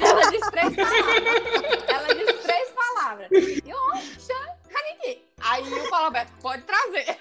Ela 0.00 0.30
diz 0.30 0.48
três 0.50 0.76
palavras. 0.76 1.88
Ela 1.88 2.14
diz 2.14 2.40
três 2.42 2.70
palavras. 2.70 3.28
Eu, 3.32 3.76
Sean 4.20 4.46
a 4.72 4.82
ninguém. 4.92 5.26
Aí 5.40 5.64
o 5.64 5.90
Paulo 5.90 6.06
Alberto, 6.06 6.32
pode 6.40 6.62
trazer. 6.62 7.18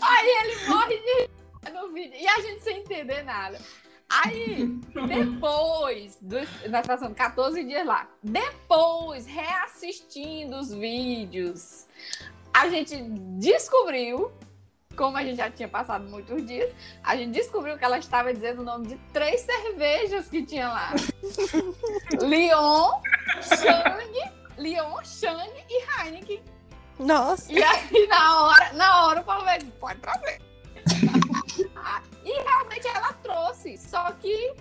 Aí 0.00 0.28
ele 0.28 0.68
morre 0.68 0.96
de 0.96 1.70
no 1.72 1.92
vídeo. 1.92 2.16
E 2.16 2.28
a 2.28 2.40
gente 2.40 2.62
sem 2.62 2.78
entender 2.78 3.24
nada. 3.24 3.60
Aí, 4.08 4.66
depois, 5.08 6.16
do, 6.20 6.36
nós 6.70 6.86
passamos 6.86 7.16
14 7.16 7.64
dias 7.64 7.84
lá. 7.84 8.08
Depois, 8.22 9.26
reassistindo 9.26 10.56
os 10.56 10.72
vídeos, 10.72 11.88
a 12.52 12.68
gente 12.68 12.96
descobriu 13.40 14.30
como 14.94 15.16
a 15.16 15.22
gente 15.22 15.36
já 15.36 15.50
tinha 15.50 15.68
passado 15.68 16.08
muitos 16.08 16.44
dias, 16.46 16.70
a 17.02 17.16
gente 17.16 17.32
descobriu 17.32 17.76
que 17.76 17.84
ela 17.84 17.98
estava 17.98 18.32
dizendo 18.32 18.62
o 18.62 18.64
nome 18.64 18.86
de 18.88 18.96
três 19.12 19.40
cervejas 19.42 20.28
que 20.28 20.44
tinha 20.44 20.68
lá. 20.68 20.92
Lyon, 22.22 22.90
Shang, 23.42 24.32
Lyon, 24.58 25.04
Shang 25.04 25.50
e 25.68 25.82
Heineken. 25.82 26.42
Nossa. 26.98 27.52
E 27.52 27.62
aí, 27.62 28.06
na 28.06 28.42
hora, 28.42 28.72
na 28.72 29.06
hora, 29.06 29.20
o 29.20 29.24
Paulo 29.24 29.44
disse, 29.58 29.72
pode 29.72 30.00
trazer. 30.00 30.40
e 32.24 32.42
realmente 32.42 32.86
ela 32.86 33.12
trouxe, 33.14 33.76
só 33.76 34.12
que 34.12 34.54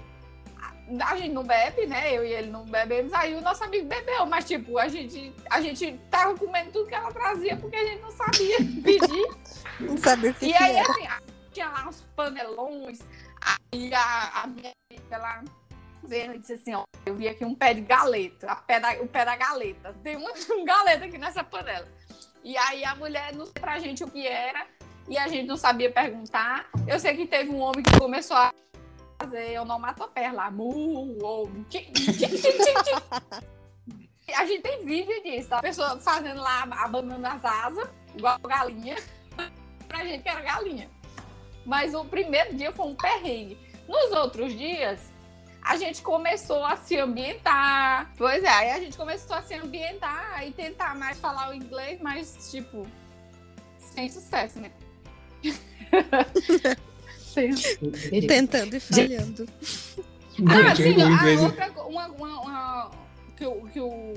a 1.02 1.16
gente 1.16 1.34
não 1.34 1.44
bebe, 1.44 1.86
né? 1.86 2.14
Eu 2.14 2.26
e 2.26 2.34
ele 2.34 2.52
não 2.52 2.66
bebemos, 2.66 3.14
aí 3.14 3.36
o 3.36 3.42
nosso 3.42 3.64
amigo 3.64 3.88
bebeu, 3.88 4.26
mas 4.26 4.46
tipo, 4.46 4.78
a 4.78 4.88
gente, 4.88 5.34
a 5.50 5.62
gente 5.62 6.00
tava 6.10 6.38
comendo 6.38 6.72
tudo 6.72 6.88
que 6.88 6.96
ela 6.96 7.12
trazia 7.12 7.56
porque 7.58 7.76
a 7.76 7.86
gente 7.86 8.02
não 8.02 8.12
sabia 8.12 8.58
pedir. 8.84 9.28
não 9.80 9.98
sabia 9.98 10.32
o 10.32 10.34
que 10.34 10.46
E 10.48 10.56
aí, 10.56 10.80
assim, 10.80 11.08
tinha 11.52 11.70
lá 11.70 11.88
uns 11.88 12.02
panelões, 12.16 13.00
aí 13.72 13.94
a, 13.94 14.42
a 14.44 14.48
minha 14.48 14.72
amiga 14.92 15.18
lá 15.18 15.44
vendo 16.04 16.36
e 16.36 16.40
disse 16.40 16.54
assim, 16.54 16.74
ó, 16.74 16.84
eu 17.06 17.16
vi 17.16 17.28
aqui 17.28 17.46
um 17.46 17.56
pé 17.56 17.74
de 17.74 17.82
galeta, 17.82 18.56
pé 18.68 18.80
da, 18.80 18.92
o 19.02 19.08
pé 19.08 19.24
da 19.24 19.36
galeta, 19.36 19.94
tem 20.04 20.18
um, 20.18 20.26
um 20.60 20.66
galeta 20.66 21.06
aqui 21.06 21.18
nessa 21.18 21.44
panela. 21.44 21.88
E 22.44 22.58
aí 22.58 22.84
a 22.84 22.94
mulher 22.96 23.34
não 23.34 23.46
sei 23.46 23.54
pra 23.54 23.80
gente 23.80 24.04
o 24.04 24.10
que 24.10 24.28
era, 24.28 24.68
e 25.08 25.18
a 25.18 25.28
gente 25.28 25.48
não 25.48 25.58
sabia 25.58 25.92
perguntar. 25.92 26.70
Eu 26.88 27.00
sei 27.00 27.16
que 27.16 27.26
teve 27.26 27.50
um 27.50 27.60
homem 27.60 27.84
que 27.84 27.98
começou 27.98 28.38
a 28.38 28.54
fazer 29.24 29.60
onomatopeia 29.60 30.32
lá. 30.32 30.52
Mu, 30.52 31.18
ou, 31.24 31.50
A 34.36 34.46
gente 34.46 34.62
tem 34.62 34.86
vídeo 34.86 35.24
disso, 35.24 35.54
a 35.56 35.62
pessoa 35.62 35.98
fazendo 36.00 36.42
lá, 36.42 36.64
abanando 36.64 37.26
as 37.26 37.44
asas, 37.46 37.88
igual 38.16 38.38
galinha. 38.40 38.96
pra 39.88 40.04
gente 40.04 40.24
que 40.24 40.30
era 40.30 40.42
galinha. 40.42 40.90
Mas 41.66 41.94
o 41.94 42.04
primeiro 42.06 42.56
dia 42.56 42.72
foi 42.72 42.88
um 42.88 42.96
perrengue. 42.96 43.58
Nos 43.88 44.12
outros 44.12 44.54
dias, 44.54 45.00
a 45.62 45.78
gente 45.78 46.02
começou 46.02 46.66
a 46.66 46.76
se 46.76 46.98
ambientar. 46.98 48.12
Pois 48.18 48.44
é, 48.44 48.50
aí 48.50 48.72
a 48.72 48.80
gente 48.80 48.98
começou 48.98 49.38
a 49.38 49.42
se 49.42 49.54
ambientar 49.54 50.46
e 50.46 50.52
tentar 50.52 50.96
mais 50.96 51.18
falar 51.20 51.50
o 51.50 51.54
inglês, 51.54 52.02
mas, 52.02 52.52
tipo, 52.52 52.86
sem 53.78 54.10
sucesso, 54.10 54.60
né? 54.60 54.72
Tentando 58.28 58.76
e 58.76 58.80
falhando. 58.80 59.48
Ah, 60.48 60.76
sim, 60.76 60.96
a 61.02 61.42
outra, 61.44 61.72
uma, 61.88 62.08
uma, 62.08 62.42
uma, 62.42 62.92
que, 63.38 63.46
o, 63.46 63.68
que 63.68 63.80
o, 63.80 64.14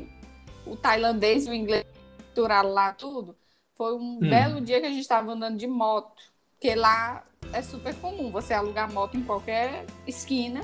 o 0.65 0.77
tailandês 0.77 1.47
e 1.47 1.51
o 1.51 1.55
inglês 1.55 1.85
misturaram 2.19 2.73
lá 2.73 2.93
tudo, 2.93 3.37
foi 3.75 3.95
um 3.95 4.17
hum. 4.17 4.19
belo 4.21 4.61
dia 4.61 4.81
que 4.81 4.87
a 4.87 4.91
gente 4.91 5.01
estava 5.01 5.33
andando 5.33 5.59
de 5.59 5.67
moto, 5.67 6.23
porque 6.55 6.75
lá 6.75 7.25
é 7.53 7.61
super 7.61 7.95
comum 7.97 8.31
você 8.31 8.55
alugar 8.55 8.91
moto 8.91 9.17
em 9.17 9.23
qualquer 9.23 9.85
esquina 10.07 10.63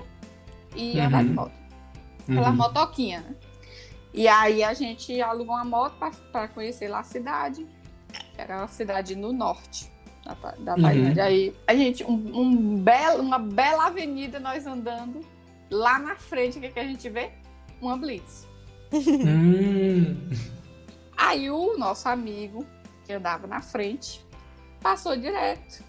e 0.75 0.99
uhum. 0.99 1.07
andar 1.07 1.25
de 1.25 1.31
moto. 1.31 1.53
Aquela 2.23 2.51
uhum. 2.51 2.57
motoquinha, 2.57 3.21
né? 3.21 3.37
E 4.15 4.29
aí 4.29 4.63
a 4.63 4.73
gente 4.75 5.21
alugou 5.21 5.55
uma 5.55 5.65
moto 5.65 5.95
para 6.31 6.49
conhecer 6.49 6.89
lá 6.89 7.01
a 7.01 7.05
cidade. 7.05 7.67
Era 8.37 8.59
uma 8.59 8.69
cidade 8.69 9.15
no 9.17 9.33
norte 9.33 9.92
da, 10.25 10.35
da 10.35 10.75
Tailândia. 10.77 11.25
Uhum. 11.25 11.29
Aí 11.29 11.55
a 11.67 11.75
gente, 11.75 12.05
um, 12.05 12.41
um 12.41 12.79
belo, 12.79 13.23
uma 13.23 13.39
bela 13.39 13.87
avenida, 13.87 14.39
nós 14.41 14.67
andando. 14.67 15.21
Lá 15.71 15.99
na 15.99 16.17
frente, 16.17 16.59
o 16.59 16.61
que, 16.61 16.69
que 16.69 16.81
a 16.81 16.85
gente 16.85 17.09
vê? 17.09 17.31
Uma 17.81 17.97
blitz. 17.97 18.47
Hum. 18.93 20.29
Aí 21.17 21.51
o 21.51 21.79
nosso 21.79 22.09
amigo, 22.09 22.67
que 23.07 23.13
andava 23.13 23.47
na 23.47 23.63
frente, 23.63 24.25
passou 24.81 25.17
direto. 25.17 25.83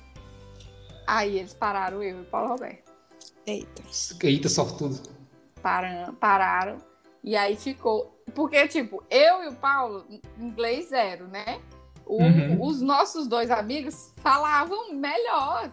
Aí 1.05 1.39
eles 1.39 1.53
pararam 1.53 2.01
eu 2.01 2.19
e 2.19 2.21
o 2.21 2.25
Paulo 2.25 2.53
Roberto. 2.53 2.91
Eita. 3.45 3.83
Eita, 4.23 4.47
sortudo. 4.47 5.01
Pararam, 5.61 6.15
pararam. 6.15 6.77
E 7.23 7.35
aí 7.35 7.55
ficou. 7.55 8.23
Porque, 8.33 8.67
tipo, 8.67 9.03
eu 9.09 9.43
e 9.43 9.47
o 9.49 9.55
Paulo, 9.55 10.05
inglês 10.39 10.89
zero, 10.89 11.27
né? 11.27 11.59
O, 12.13 12.21
uhum. 12.21 12.61
Os 12.61 12.79
nossos 12.79 13.27
dois 13.27 13.49
amigos 13.49 14.13
falavam 14.17 14.93
melhor 14.93 15.71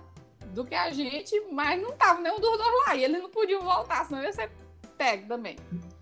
do 0.55 0.65
que 0.65 0.75
a 0.75 0.91
gente, 0.91 1.39
mas 1.53 1.81
não 1.81 1.93
tava 1.93 2.23
nenhum 2.23 2.41
dos 2.41 2.57
dois 2.57 2.87
lá. 2.87 2.97
E 2.97 3.05
eles 3.05 3.21
não 3.21 3.29
podiam 3.29 3.61
voltar, 3.61 4.07
senão 4.07 4.23
ia 4.23 4.33
ser 4.33 4.51
pego 4.97 5.29
também. 5.29 5.57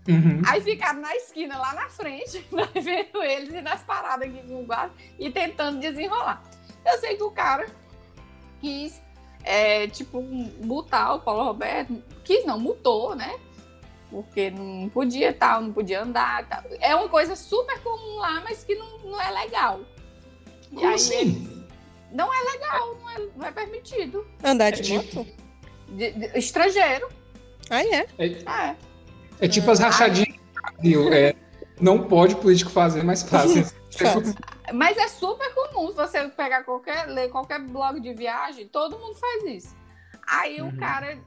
Uhum. 0.07 0.41
Aí 0.47 0.61
ficaram 0.61 1.01
na 1.01 1.13
esquina, 1.13 1.57
lá 1.57 1.73
na 1.73 1.89
frente, 1.89 2.45
vendo 2.81 3.21
eles 3.21 3.53
e 3.53 3.61
nas 3.61 3.83
paradas 3.83 4.29
aqui 4.29 4.47
com 4.47 4.61
o 4.61 4.65
guarda 4.65 4.93
e 5.19 5.29
tentando 5.29 5.81
desenrolar. 5.81 6.41
Eu 6.85 6.97
sei 6.99 7.17
que 7.17 7.23
o 7.23 7.31
cara 7.31 7.67
quis, 8.61 9.01
é, 9.43 9.87
tipo, 9.87 10.21
mutar 10.21 11.15
o 11.15 11.19
Paulo 11.19 11.43
Roberto. 11.43 12.01
Quis 12.23 12.45
não, 12.45 12.57
mutou, 12.57 13.13
né? 13.13 13.37
Porque 14.09 14.49
não 14.49 14.87
podia 14.87 15.33
tal, 15.33 15.61
não 15.61 15.73
podia 15.73 16.01
andar. 16.01 16.47
Tal. 16.47 16.63
É 16.79 16.95
uma 16.95 17.09
coisa 17.09 17.35
super 17.35 17.77
comum 17.81 18.19
lá, 18.19 18.41
mas 18.41 18.63
que 18.63 18.73
não, 18.73 18.99
não 18.99 19.21
é 19.21 19.31
legal. 19.31 19.81
Como 20.69 20.81
e 20.81 20.85
aí, 20.85 20.93
assim? 20.93 21.65
Não 22.11 22.33
é 22.33 22.51
legal, 22.51 22.95
não 22.95 23.09
é, 23.09 23.29
não 23.35 23.45
é 23.45 23.51
permitido. 23.51 24.27
Andar 24.43 24.71
de 24.71 24.79
é 24.79 24.83
tipo 24.83 25.17
moto? 25.19 25.29
Tipo... 25.29 25.39
De, 25.89 26.11
de, 26.11 26.37
estrangeiro. 26.37 27.09
Ah, 27.69 27.83
é? 27.83 28.07
É, 28.17 28.25
é. 28.25 28.75
é 29.41 29.47
tipo 29.47 29.69
as 29.69 29.79
rachadinhas. 29.79 30.37
É, 31.11 31.35
não 31.79 32.07
pode 32.07 32.35
político 32.35 32.71
fazer, 32.71 33.03
mas 33.03 33.23
faz. 33.23 33.73
mas 34.73 34.97
é 34.97 35.07
super 35.07 35.53
comum. 35.53 35.87
Se 35.89 35.95
você 35.95 36.27
pegar 36.29 36.63
qualquer, 36.63 37.07
ler 37.07 37.29
qualquer 37.29 37.59
blog 37.59 37.99
de 37.99 38.13
viagem, 38.13 38.67
todo 38.67 38.97
mundo 38.97 39.15
faz 39.15 39.43
isso. 39.45 39.75
Aí 40.27 40.61
uhum. 40.61 40.69
o 40.69 40.77
cara 40.77 41.17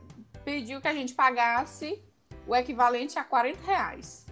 pediu 0.45 0.81
que 0.81 0.89
a 0.89 0.95
gente 0.95 1.15
pagasse 1.15 2.03
o 2.47 2.55
equivalente 2.55 3.19
a 3.19 3.25
40 3.25 3.65
reais. 3.65 4.27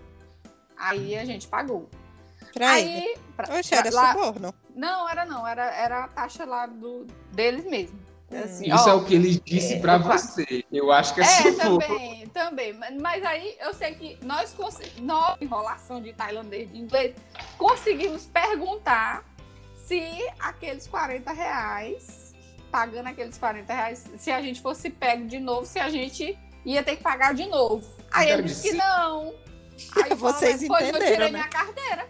Aí 0.77 1.17
a 1.17 1.25
gente 1.25 1.47
pagou. 1.49 1.89
Pra 2.53 2.73
aí, 2.73 3.17
pra, 3.37 3.55
Oxe, 3.55 3.75
era 3.75 3.91
lá, 3.93 4.13
suborno. 4.13 4.55
Não, 4.81 5.07
era 5.07 5.26
não, 5.26 5.47
era, 5.47 5.74
era 5.74 6.05
a 6.05 6.09
taxa 6.09 6.47
lá 6.47 6.64
do, 6.64 7.07
deles 7.33 7.66
mesmo. 7.66 8.01
Hum. 8.33 8.43
Assim, 8.43 8.72
Isso 8.72 8.89
ó, 8.89 8.93
é 8.93 8.95
o 8.95 9.05
que 9.05 9.14
ele 9.14 9.39
disse 9.45 9.74
é, 9.74 9.78
para 9.78 9.99
você. 9.99 10.64
Eu 10.72 10.91
acho 10.91 11.12
que 11.14 11.20
é, 11.20 11.24
é 11.24 11.53
também, 11.53 12.26
também. 12.28 12.81
Mas 12.99 13.22
aí 13.22 13.57
eu 13.61 13.74
sei 13.74 13.95
que 13.95 14.18
nós, 14.24 14.57
nós, 15.03 15.37
enrolação 15.39 16.01
de 16.01 16.14
tailandês 16.14 16.72
de 16.72 16.78
inglês, 16.78 17.14
conseguimos 17.59 18.24
perguntar 18.24 19.22
se 19.74 20.03
aqueles 20.39 20.87
40 20.87 21.31
reais, 21.31 22.35
pagando 22.70 23.09
aqueles 23.09 23.37
40 23.37 23.74
reais, 23.74 24.11
se 24.16 24.31
a 24.31 24.41
gente 24.41 24.62
fosse 24.62 24.89
pego 24.89 25.26
de 25.26 25.39
novo, 25.39 25.66
se 25.66 25.78
a 25.78 25.91
gente 25.91 26.39
ia 26.64 26.83
ter 26.83 26.97
que 26.97 27.03
pagar 27.03 27.35
de 27.35 27.45
novo. 27.45 27.87
Aí 28.11 28.31
ele 28.31 28.45
disse 28.45 28.70
que 28.70 28.76
não. 28.78 29.35
Aí 30.03 30.14
vocês 30.16 30.66
falou, 30.66 30.81
entenderam, 30.81 31.07
eu 31.07 31.12
tirei 31.12 31.31
né? 31.31 31.39
minha 31.39 31.49
carteira. 31.49 32.09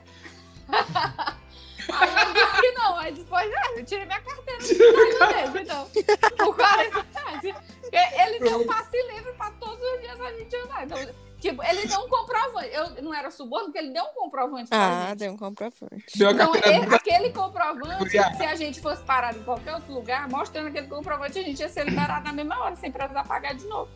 Aí 1.92 2.26
eu 2.26 2.32
disse 2.34 2.60
que 2.60 2.72
não. 2.72 2.98
Aí 2.98 3.12
depois, 3.12 3.50
é, 3.50 3.80
eu 3.80 3.84
tirei 3.84 4.06
minha 4.06 4.20
carteira 4.20 4.60
do 4.60 5.18
tailandês, 5.18 5.62
então. 5.62 5.88
Por 6.36 6.56
40 6.56 7.06
reais. 7.14 7.56
Ele 7.92 8.38
deu 8.38 8.66
passe 8.66 8.96
livre 9.12 9.32
para 9.32 9.50
todos 9.52 9.80
os 9.82 10.00
dias 10.00 10.20
a 10.20 10.32
gente 10.32 10.56
andar. 10.56 10.84
Então, 10.84 10.98
tipo, 11.40 11.62
ele 11.64 11.86
deu 11.86 12.00
um 12.00 12.08
comprovante. 12.08 12.70
Eu 12.72 13.02
não 13.02 13.12
era 13.12 13.30
suborno, 13.30 13.66
porque 13.66 13.78
ele 13.78 13.92
deu 13.92 14.04
um 14.04 14.14
comprovante 14.14 14.68
Ah, 14.70 15.06
gente. 15.08 15.18
deu 15.18 15.32
um 15.32 15.36
comprovante. 15.36 16.04
Deu 16.16 16.30
então, 16.30 16.54
ele, 16.54 16.94
aquele 16.94 17.30
comprovante, 17.32 18.10
se 18.10 18.44
a 18.44 18.54
gente 18.54 18.80
fosse 18.80 19.02
parado 19.02 19.38
em 19.38 19.42
qualquer 19.42 19.74
outro 19.74 19.92
lugar, 19.92 20.28
mostrando 20.28 20.68
aquele 20.68 20.86
comprovante, 20.86 21.38
a 21.38 21.42
gente 21.42 21.60
ia 21.60 21.68
ser 21.68 21.84
liberado 21.84 22.24
na 22.24 22.32
mesma 22.32 22.60
hora, 22.60 22.76
sem 22.76 22.92
precisar 22.92 23.24
pagar 23.24 23.54
de 23.54 23.66
novo. 23.66 23.90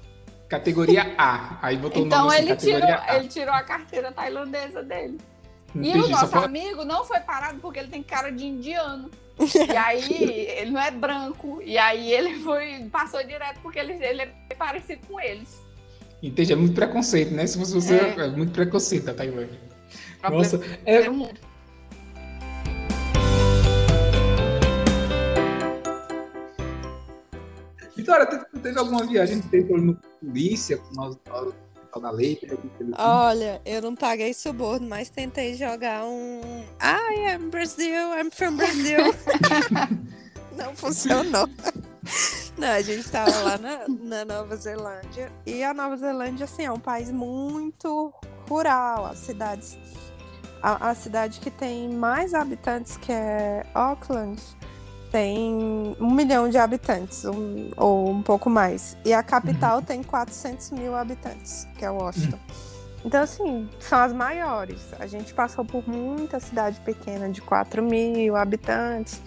Categoria 0.48 1.14
A. 1.16 1.58
Aí 1.62 1.76
botou 1.76 2.04
então, 2.04 2.22
o 2.22 2.30
nome 2.30 2.36
assim, 2.36 2.48
ele 2.48 2.56
tirou, 2.56 2.88
A. 2.88 3.16
ele 3.16 3.28
tirou 3.28 3.54
a 3.54 3.62
carteira 3.62 4.12
tailandesa 4.12 4.82
dele. 4.82 5.18
Entendi, 5.74 5.98
e 5.98 6.02
o 6.02 6.08
nosso 6.08 6.36
amigo 6.36 6.84
não 6.84 7.04
foi 7.04 7.20
parado 7.20 7.58
porque 7.60 7.78
ele 7.78 7.88
tem 7.88 8.02
cara 8.02 8.30
de 8.30 8.46
indiano. 8.46 9.10
e 9.38 9.76
aí 9.76 10.48
ele 10.58 10.70
não 10.70 10.80
é 10.80 10.90
branco. 10.90 11.60
E 11.62 11.76
aí 11.76 12.12
ele 12.12 12.38
foi 12.40 12.88
passou 12.90 13.22
direto 13.24 13.60
porque 13.60 13.78
ele, 13.78 13.94
ele 13.94 14.22
é 14.22 14.54
parecido 14.56 15.06
com 15.08 15.20
eles. 15.20 15.60
Entendi, 16.22 16.52
é 16.52 16.56
muito 16.56 16.74
preconceito, 16.74 17.34
né? 17.34 17.46
Se 17.46 17.58
você 17.58 17.96
é, 17.96 18.20
é 18.20 18.28
muito 18.28 18.52
preconceito 18.52 19.10
a 19.10 19.14
Tailândia. 19.14 19.60
Nossa, 20.22 20.58
é, 20.86 21.02
Vitória, 27.94 28.26
teve 28.62 28.78
alguma 28.78 29.06
viagem 29.06 29.40
que 29.40 29.48
teve 29.48 29.72
no 29.74 29.96
polícia 30.20 30.78
com 30.78 30.94
nós 30.94 31.16
da 32.00 32.10
lei? 32.10 32.40
Olha, 32.98 33.60
eu 33.64 33.82
não 33.82 33.94
paguei 33.94 34.32
suborno, 34.34 34.88
mas 34.88 35.08
tentei 35.08 35.54
jogar 35.54 36.04
um 36.04 36.40
I 36.80 37.34
am 37.34 37.50
Brazil, 37.50 38.18
I'm 38.18 38.30
from 38.30 38.56
Brazil. 38.56 39.14
não 40.56 40.74
funcionou. 40.74 41.48
Não, 42.56 42.68
a 42.68 42.82
gente 42.82 43.00
estava 43.00 43.36
lá 43.40 43.58
na, 43.58 43.88
na, 43.88 44.24
Nova 44.24 44.56
Zelândia 44.56 45.32
e 45.44 45.64
a 45.64 45.74
Nova 45.74 45.96
Zelândia 45.96 46.44
assim, 46.44 46.64
é 46.64 46.70
um 46.70 46.78
país 46.78 47.10
muito 47.10 48.12
rural, 48.48 49.06
as 49.06 49.18
cidades 49.18 49.76
a, 50.62 50.90
a 50.90 50.94
cidade 50.94 51.40
que 51.40 51.50
tem 51.50 51.90
mais 51.90 52.32
habitantes 52.32 52.96
que 52.96 53.12
é 53.12 53.66
Auckland 53.74 54.40
tem 55.14 55.94
um 56.00 56.12
milhão 56.12 56.48
de 56.48 56.58
habitantes, 56.58 57.24
um, 57.24 57.70
ou 57.76 58.10
um 58.10 58.20
pouco 58.20 58.50
mais. 58.50 58.96
E 59.04 59.14
a 59.14 59.22
capital 59.22 59.76
uhum. 59.76 59.84
tem 59.84 60.02
400 60.02 60.72
mil 60.72 60.96
habitantes, 60.96 61.68
que 61.78 61.84
é 61.84 61.88
Washington. 61.88 62.36
Uhum. 62.36 63.04
Então, 63.04 63.22
assim, 63.22 63.70
são 63.78 64.00
as 64.00 64.12
maiores. 64.12 64.92
A 64.98 65.06
gente 65.06 65.32
passou 65.32 65.64
por 65.64 65.88
muita 65.88 66.40
cidade 66.40 66.80
pequena, 66.80 67.28
de 67.28 67.40
4 67.40 67.80
mil 67.80 68.34
habitantes. 68.34 69.22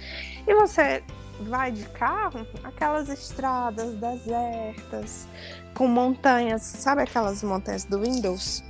E 0.46 0.54
você 0.54 1.02
vai 1.40 1.72
de 1.72 1.88
carro, 1.92 2.46
aquelas 2.66 3.08
estradas 3.08 3.94
desertas, 3.94 5.26
com 5.74 5.88
montanhas, 5.88 6.64
sabe 6.64 7.04
aquelas 7.04 7.42
montanhas 7.44 7.86
do 7.86 8.02
Windows? 8.02 8.62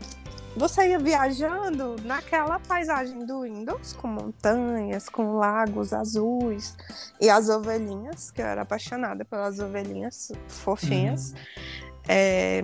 Você 0.57 0.89
ia 0.89 0.99
viajando 0.99 1.95
naquela 2.03 2.59
paisagem 2.59 3.25
do 3.25 3.41
Windows, 3.41 3.93
com 3.93 4.07
montanhas, 4.07 5.07
com 5.07 5.37
lagos 5.37 5.93
azuis 5.93 6.75
e 7.21 7.29
as 7.29 7.47
ovelhinhas, 7.47 8.31
que 8.31 8.41
eu 8.41 8.45
era 8.45 8.63
apaixonada 8.63 9.23
pelas 9.23 9.59
ovelhinhas 9.59 10.31
fofinhas. 10.47 11.31
Uhum. 11.31 11.37
É... 12.07 12.61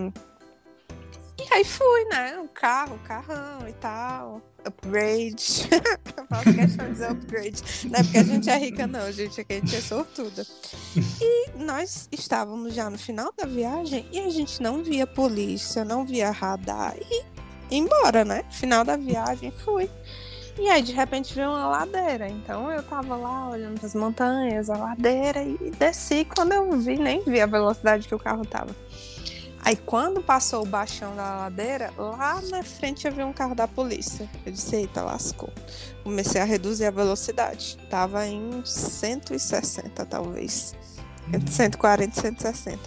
E 1.39 1.53
aí 1.53 1.63
fui, 1.63 2.05
né? 2.05 2.37
O 2.39 2.47
carro, 2.47 2.95
o 2.95 2.99
carrão 2.99 3.67
e 3.67 3.73
tal. 3.73 4.41
Upgrade. 4.65 5.67
eu 6.15 6.25
faço 6.25 6.53
questão 6.53 6.85
de 6.85 6.91
dizer 6.93 7.11
upgrade. 7.11 7.61
Não 7.89 7.99
é 7.99 8.03
porque 8.03 8.17
a 8.17 8.23
gente 8.23 8.49
é 8.49 8.57
rica, 8.57 8.87
não, 8.87 9.11
gente. 9.11 9.41
Aqui 9.41 9.53
a 9.53 9.55
gente 9.57 9.75
é 9.75 9.81
sortuda. 9.81 10.45
E 11.21 11.49
nós 11.57 12.07
estávamos 12.11 12.73
já 12.73 12.89
no 12.89 12.97
final 12.97 13.33
da 13.37 13.45
viagem 13.45 14.07
e 14.11 14.19
a 14.19 14.29
gente 14.29 14.61
não 14.61 14.83
via 14.83 15.05
polícia, 15.05 15.83
não 15.83 16.05
via 16.05 16.31
radar. 16.31 16.95
E 16.97 17.32
embora, 17.77 18.23
né? 18.23 18.43
Final 18.51 18.83
da 18.83 18.97
viagem, 18.97 19.51
fui. 19.51 19.89
E 20.59 20.69
aí, 20.69 20.81
de 20.83 20.91
repente, 20.91 21.33
veio 21.33 21.49
uma 21.49 21.67
ladeira. 21.67 22.29
Então, 22.29 22.71
eu 22.71 22.83
tava 22.83 23.15
lá 23.15 23.49
olhando 23.49 23.83
as 23.83 23.95
montanhas, 23.95 24.69
a 24.69 24.77
ladeira, 24.77 25.41
e 25.43 25.71
desci. 25.71 26.25
Quando 26.25 26.53
eu 26.53 26.71
vi, 26.79 26.97
nem 26.97 27.23
vi 27.23 27.41
a 27.41 27.47
velocidade 27.47 28.07
que 28.07 28.13
o 28.13 28.19
carro 28.19 28.45
tava. 28.45 28.75
Aí, 29.65 29.77
quando 29.77 30.21
passou 30.21 30.61
o 30.61 30.65
baixão 30.65 31.15
da 31.15 31.37
ladeira, 31.37 31.91
lá 31.97 32.41
na 32.49 32.61
frente 32.63 33.07
eu 33.07 33.13
vi 33.13 33.23
um 33.23 33.31
carro 33.31 33.55
da 33.55 33.67
polícia. 33.67 34.29
Eu 34.45 34.51
disse, 34.51 34.75
eita, 34.75 35.01
lascou. 35.01 35.49
Comecei 36.03 36.41
a 36.41 36.43
reduzir 36.43 36.85
a 36.85 36.91
velocidade. 36.91 37.77
Tava 37.89 38.27
em 38.27 38.61
160, 38.65 40.05
talvez. 40.05 40.75
Entre 41.33 41.49
140 41.49 42.19
e 42.19 42.21
160. 42.21 42.79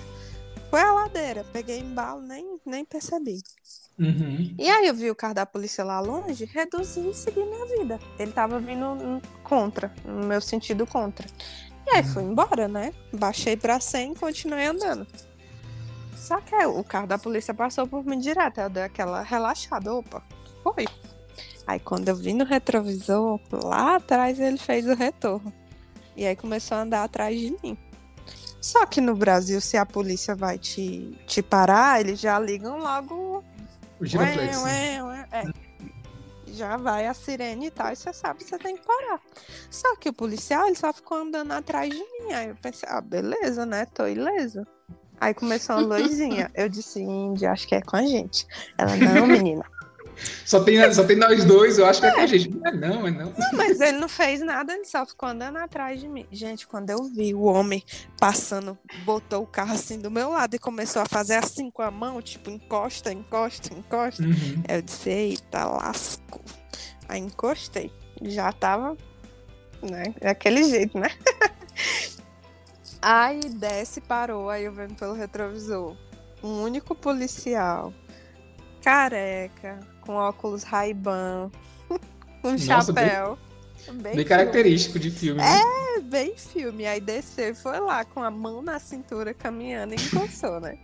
Foi 0.70 0.80
a 0.80 0.92
ladeira. 0.92 1.44
Peguei 1.50 1.80
embalo, 1.80 2.20
nem, 2.20 2.60
nem 2.66 2.84
percebi. 2.84 3.40
Uhum. 3.98 4.54
E 4.58 4.68
aí 4.68 4.86
eu 4.86 4.94
vi 4.94 5.10
o 5.10 5.14
carro 5.14 5.34
da 5.34 5.46
polícia 5.46 5.82
lá 5.82 6.00
longe, 6.00 6.44
reduzi 6.44 7.08
e 7.08 7.14
segui 7.14 7.42
minha 7.42 7.66
vida. 7.78 7.98
Ele 8.18 8.30
tava 8.30 8.58
vindo 8.58 9.22
contra, 9.42 9.92
no 10.04 10.26
meu 10.26 10.40
sentido 10.40 10.86
contra. 10.86 11.26
E 11.86 11.96
aí 11.96 12.04
fui 12.04 12.22
embora, 12.22 12.68
né? 12.68 12.92
Baixei 13.12 13.56
pra 13.56 13.80
100 13.80 14.12
e 14.12 14.16
continuei 14.16 14.66
andando. 14.66 15.06
Só 16.14 16.40
que 16.40 16.54
o 16.54 16.82
carro 16.82 17.06
da 17.06 17.16
polícia 17.16 17.54
passou 17.54 17.86
por 17.86 18.04
mim 18.04 18.18
direto. 18.18 18.60
Eu 18.60 18.68
dei 18.68 18.82
aquela 18.82 19.22
relaxada. 19.22 19.94
Opa, 19.94 20.22
foi. 20.62 20.86
Aí 21.66 21.78
quando 21.78 22.08
eu 22.08 22.16
vi 22.16 22.32
no 22.34 22.44
retrovisor, 22.44 23.40
lá 23.52 23.96
atrás 23.96 24.38
ele 24.38 24.58
fez 24.58 24.86
o 24.86 24.94
retorno. 24.94 25.52
E 26.16 26.26
aí 26.26 26.34
começou 26.34 26.76
a 26.76 26.82
andar 26.82 27.04
atrás 27.04 27.38
de 27.38 27.56
mim. 27.62 27.78
Só 28.60 28.84
que 28.84 29.00
no 29.00 29.14
Brasil, 29.14 29.60
se 29.60 29.76
a 29.76 29.86
polícia 29.86 30.34
vai 30.34 30.58
te, 30.58 31.16
te 31.26 31.40
parar, 31.42 32.00
eles 32.00 32.18
já 32.18 32.38
ligam 32.38 32.78
logo 32.78 33.44
o 34.00 34.04
giroflex. 34.04 34.62
Ué, 34.62 35.02
ué, 35.02 35.04
ué. 35.04 35.28
É. 35.32 35.44
já 36.52 36.76
vai 36.76 37.06
a 37.06 37.14
sirene 37.14 37.66
e 37.66 37.70
tal, 37.70 37.92
e 37.92 37.96
você 37.96 38.12
sabe 38.12 38.44
que 38.44 38.50
você 38.50 38.58
tem 38.58 38.76
que 38.76 38.86
parar. 38.86 39.20
Só 39.70 39.96
que 39.96 40.08
o 40.08 40.12
policial, 40.12 40.66
ele 40.66 40.76
só 40.76 40.92
ficou 40.92 41.18
andando 41.18 41.52
atrás 41.52 41.90
de 41.90 41.98
mim. 41.98 42.32
Aí 42.32 42.48
eu 42.48 42.56
pensei, 42.56 42.88
ah, 42.90 43.00
beleza, 43.00 43.66
né? 43.66 43.86
Tô 43.86 44.06
ileso. 44.06 44.66
Aí 45.20 45.32
começou 45.32 45.76
uma 45.76 45.96
luzinha. 45.96 46.50
Eu 46.54 46.68
disse, 46.68 47.00
Índia, 47.00 47.50
acho 47.50 47.66
que 47.66 47.74
é 47.74 47.80
com 47.80 47.96
a 47.96 48.02
gente. 48.02 48.46
Ela, 48.76 48.96
não, 48.96 49.26
menina. 49.26 49.64
Só 50.44 50.62
tem, 50.62 50.92
só 50.92 51.04
tem 51.04 51.16
nós 51.16 51.44
dois, 51.44 51.78
eu 51.78 51.86
acho 51.86 52.00
que 52.00 52.06
é, 52.06 52.10
é 52.10 52.12
com 52.14 52.20
a 52.20 52.26
gente. 52.26 52.50
Não, 52.50 52.66
é 52.66 52.72
não, 52.72 53.06
é 53.06 53.10
não. 53.10 53.26
não. 53.26 53.52
Mas 53.52 53.80
ele 53.80 53.98
não 53.98 54.08
fez 54.08 54.40
nada, 54.40 54.72
ele 54.72 54.84
só 54.84 55.04
ficou 55.04 55.28
andando 55.28 55.56
atrás 55.56 56.00
de 56.00 56.08
mim. 56.08 56.26
Gente, 56.30 56.66
quando 56.66 56.90
eu 56.90 57.02
vi 57.04 57.34
o 57.34 57.42
homem 57.42 57.82
passando, 58.18 58.78
botou 59.04 59.42
o 59.42 59.46
carro 59.46 59.74
assim 59.74 59.98
do 59.98 60.10
meu 60.10 60.30
lado 60.30 60.54
e 60.54 60.58
começou 60.58 61.02
a 61.02 61.06
fazer 61.06 61.34
assim 61.34 61.70
com 61.70 61.82
a 61.82 61.90
mão, 61.90 62.22
tipo, 62.22 62.50
encosta, 62.50 63.12
encosta, 63.12 63.74
encosta. 63.74 64.22
Uhum. 64.22 64.62
Eu 64.68 64.82
disse, 64.82 65.10
eita, 65.10 65.64
lasco. 65.64 66.42
Aí 67.08 67.20
encostei. 67.20 67.92
Já 68.22 68.50
tava, 68.52 68.96
né? 69.82 70.14
Daquele 70.20 70.64
jeito, 70.64 70.98
né? 70.98 71.10
Aí 73.08 73.40
desce, 73.40 74.00
parou, 74.00 74.50
aí 74.50 74.64
eu 74.64 74.72
vendo 74.72 74.96
pelo 74.96 75.12
retrovisor. 75.12 75.96
Um 76.42 76.62
único 76.62 76.92
policial, 76.92 77.94
careca, 78.82 79.78
com 80.06 80.14
óculos 80.14 80.62
Ray-Ban, 80.62 81.50
com 82.40 82.52
Nossa, 82.52 82.64
chapéu. 82.64 83.36
Bem, 83.86 83.96
bem, 83.98 84.16
bem 84.16 84.24
característico 84.24 84.98
de 84.98 85.10
filme. 85.10 85.40
Né? 85.40 85.60
É, 85.96 86.00
bem 86.00 86.36
filme. 86.36 86.86
Aí 86.86 87.00
desceu 87.00 87.54
foi 87.54 87.78
lá 87.80 88.04
com 88.04 88.22
a 88.22 88.30
mão 88.30 88.62
na 88.62 88.78
cintura 88.78 89.34
caminhando 89.34 89.94
e 89.94 89.96
encostou, 89.96 90.60
né? 90.60 90.78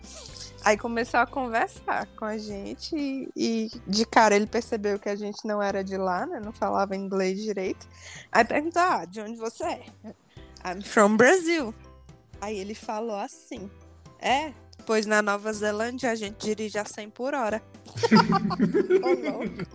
Aí 0.65 0.77
começou 0.77 1.19
a 1.19 1.27
conversar 1.27 2.07
com 2.17 2.25
a 2.25 2.39
gente 2.39 2.95
e, 2.95 3.29
e, 3.35 3.71
de 3.87 4.07
cara 4.07 4.37
ele 4.37 4.47
percebeu 4.47 4.97
que 4.97 5.09
a 5.09 5.17
gente 5.17 5.45
não 5.45 5.61
era 5.61 5.83
de 5.83 5.97
lá, 5.97 6.25
né? 6.25 6.39
Não 6.39 6.53
falava 6.53 6.95
inglês 6.95 7.41
direito. 7.41 7.89
Aí 8.31 8.45
perguntou: 8.45 8.83
ah, 8.83 9.05
de 9.05 9.21
onde 9.21 9.37
você 9.37 9.65
é? 9.65 9.85
I'm 10.65 10.81
from 10.83 11.17
Brazil. 11.17 11.75
Aí 12.41 12.57
ele 12.57 12.75
falou 12.75 13.17
assim: 13.17 13.69
É, 14.21 14.53
pois 14.87 15.07
na 15.07 15.23
Nova 15.23 15.53
Zelândia 15.53 16.11
a 16.11 16.15
gente 16.15 16.45
dirige 16.45 16.79
a 16.79 16.85
100 16.85 17.11
por 17.11 17.35
hora. 17.35 17.63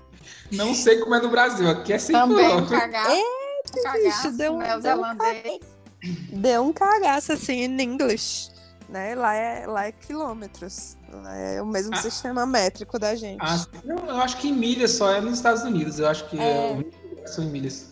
Não 0.51 0.73
sei 0.73 0.99
como 0.99 1.15
é 1.15 1.21
no 1.21 1.29
Brasil, 1.29 1.69
aqui 1.69 1.93
é 1.93 1.99
100 1.99 2.15
Também 2.15 2.49
por 2.49 2.55
hora. 2.55 2.65
Cagar, 2.67 3.09
Eita, 3.11 3.83
cagaço, 3.83 4.31
deu 4.31 4.53
um, 4.53 4.59
deu 4.59 5.01
um, 5.01 6.39
deu 6.39 6.63
um 6.63 6.73
cagaço 6.73 7.33
assim 7.33 7.63
em 7.63 7.81
inglês. 7.81 8.51
Né? 8.89 9.15
Lá, 9.15 9.33
é, 9.33 9.67
lá 9.67 9.87
é 9.87 9.91
quilômetros. 9.91 10.97
Lá 11.11 11.35
é 11.35 11.61
o 11.61 11.65
mesmo 11.65 11.93
ah, 11.93 11.97
sistema 11.97 12.45
métrico 12.45 12.97
da 12.97 13.15
gente. 13.15 13.41
Ah, 13.41 13.65
eu 13.85 14.17
acho 14.21 14.37
que 14.37 14.47
em 14.49 14.53
milhas 14.53 14.91
só 14.91 15.11
é 15.11 15.21
nos 15.21 15.33
Estados 15.33 15.63
Unidos. 15.63 15.99
Eu 15.99 16.07
acho 16.07 16.29
que 16.29 16.39
é. 16.39 16.81
É, 17.23 17.27
são 17.27 17.43
em 17.43 17.49
milhas. 17.49 17.89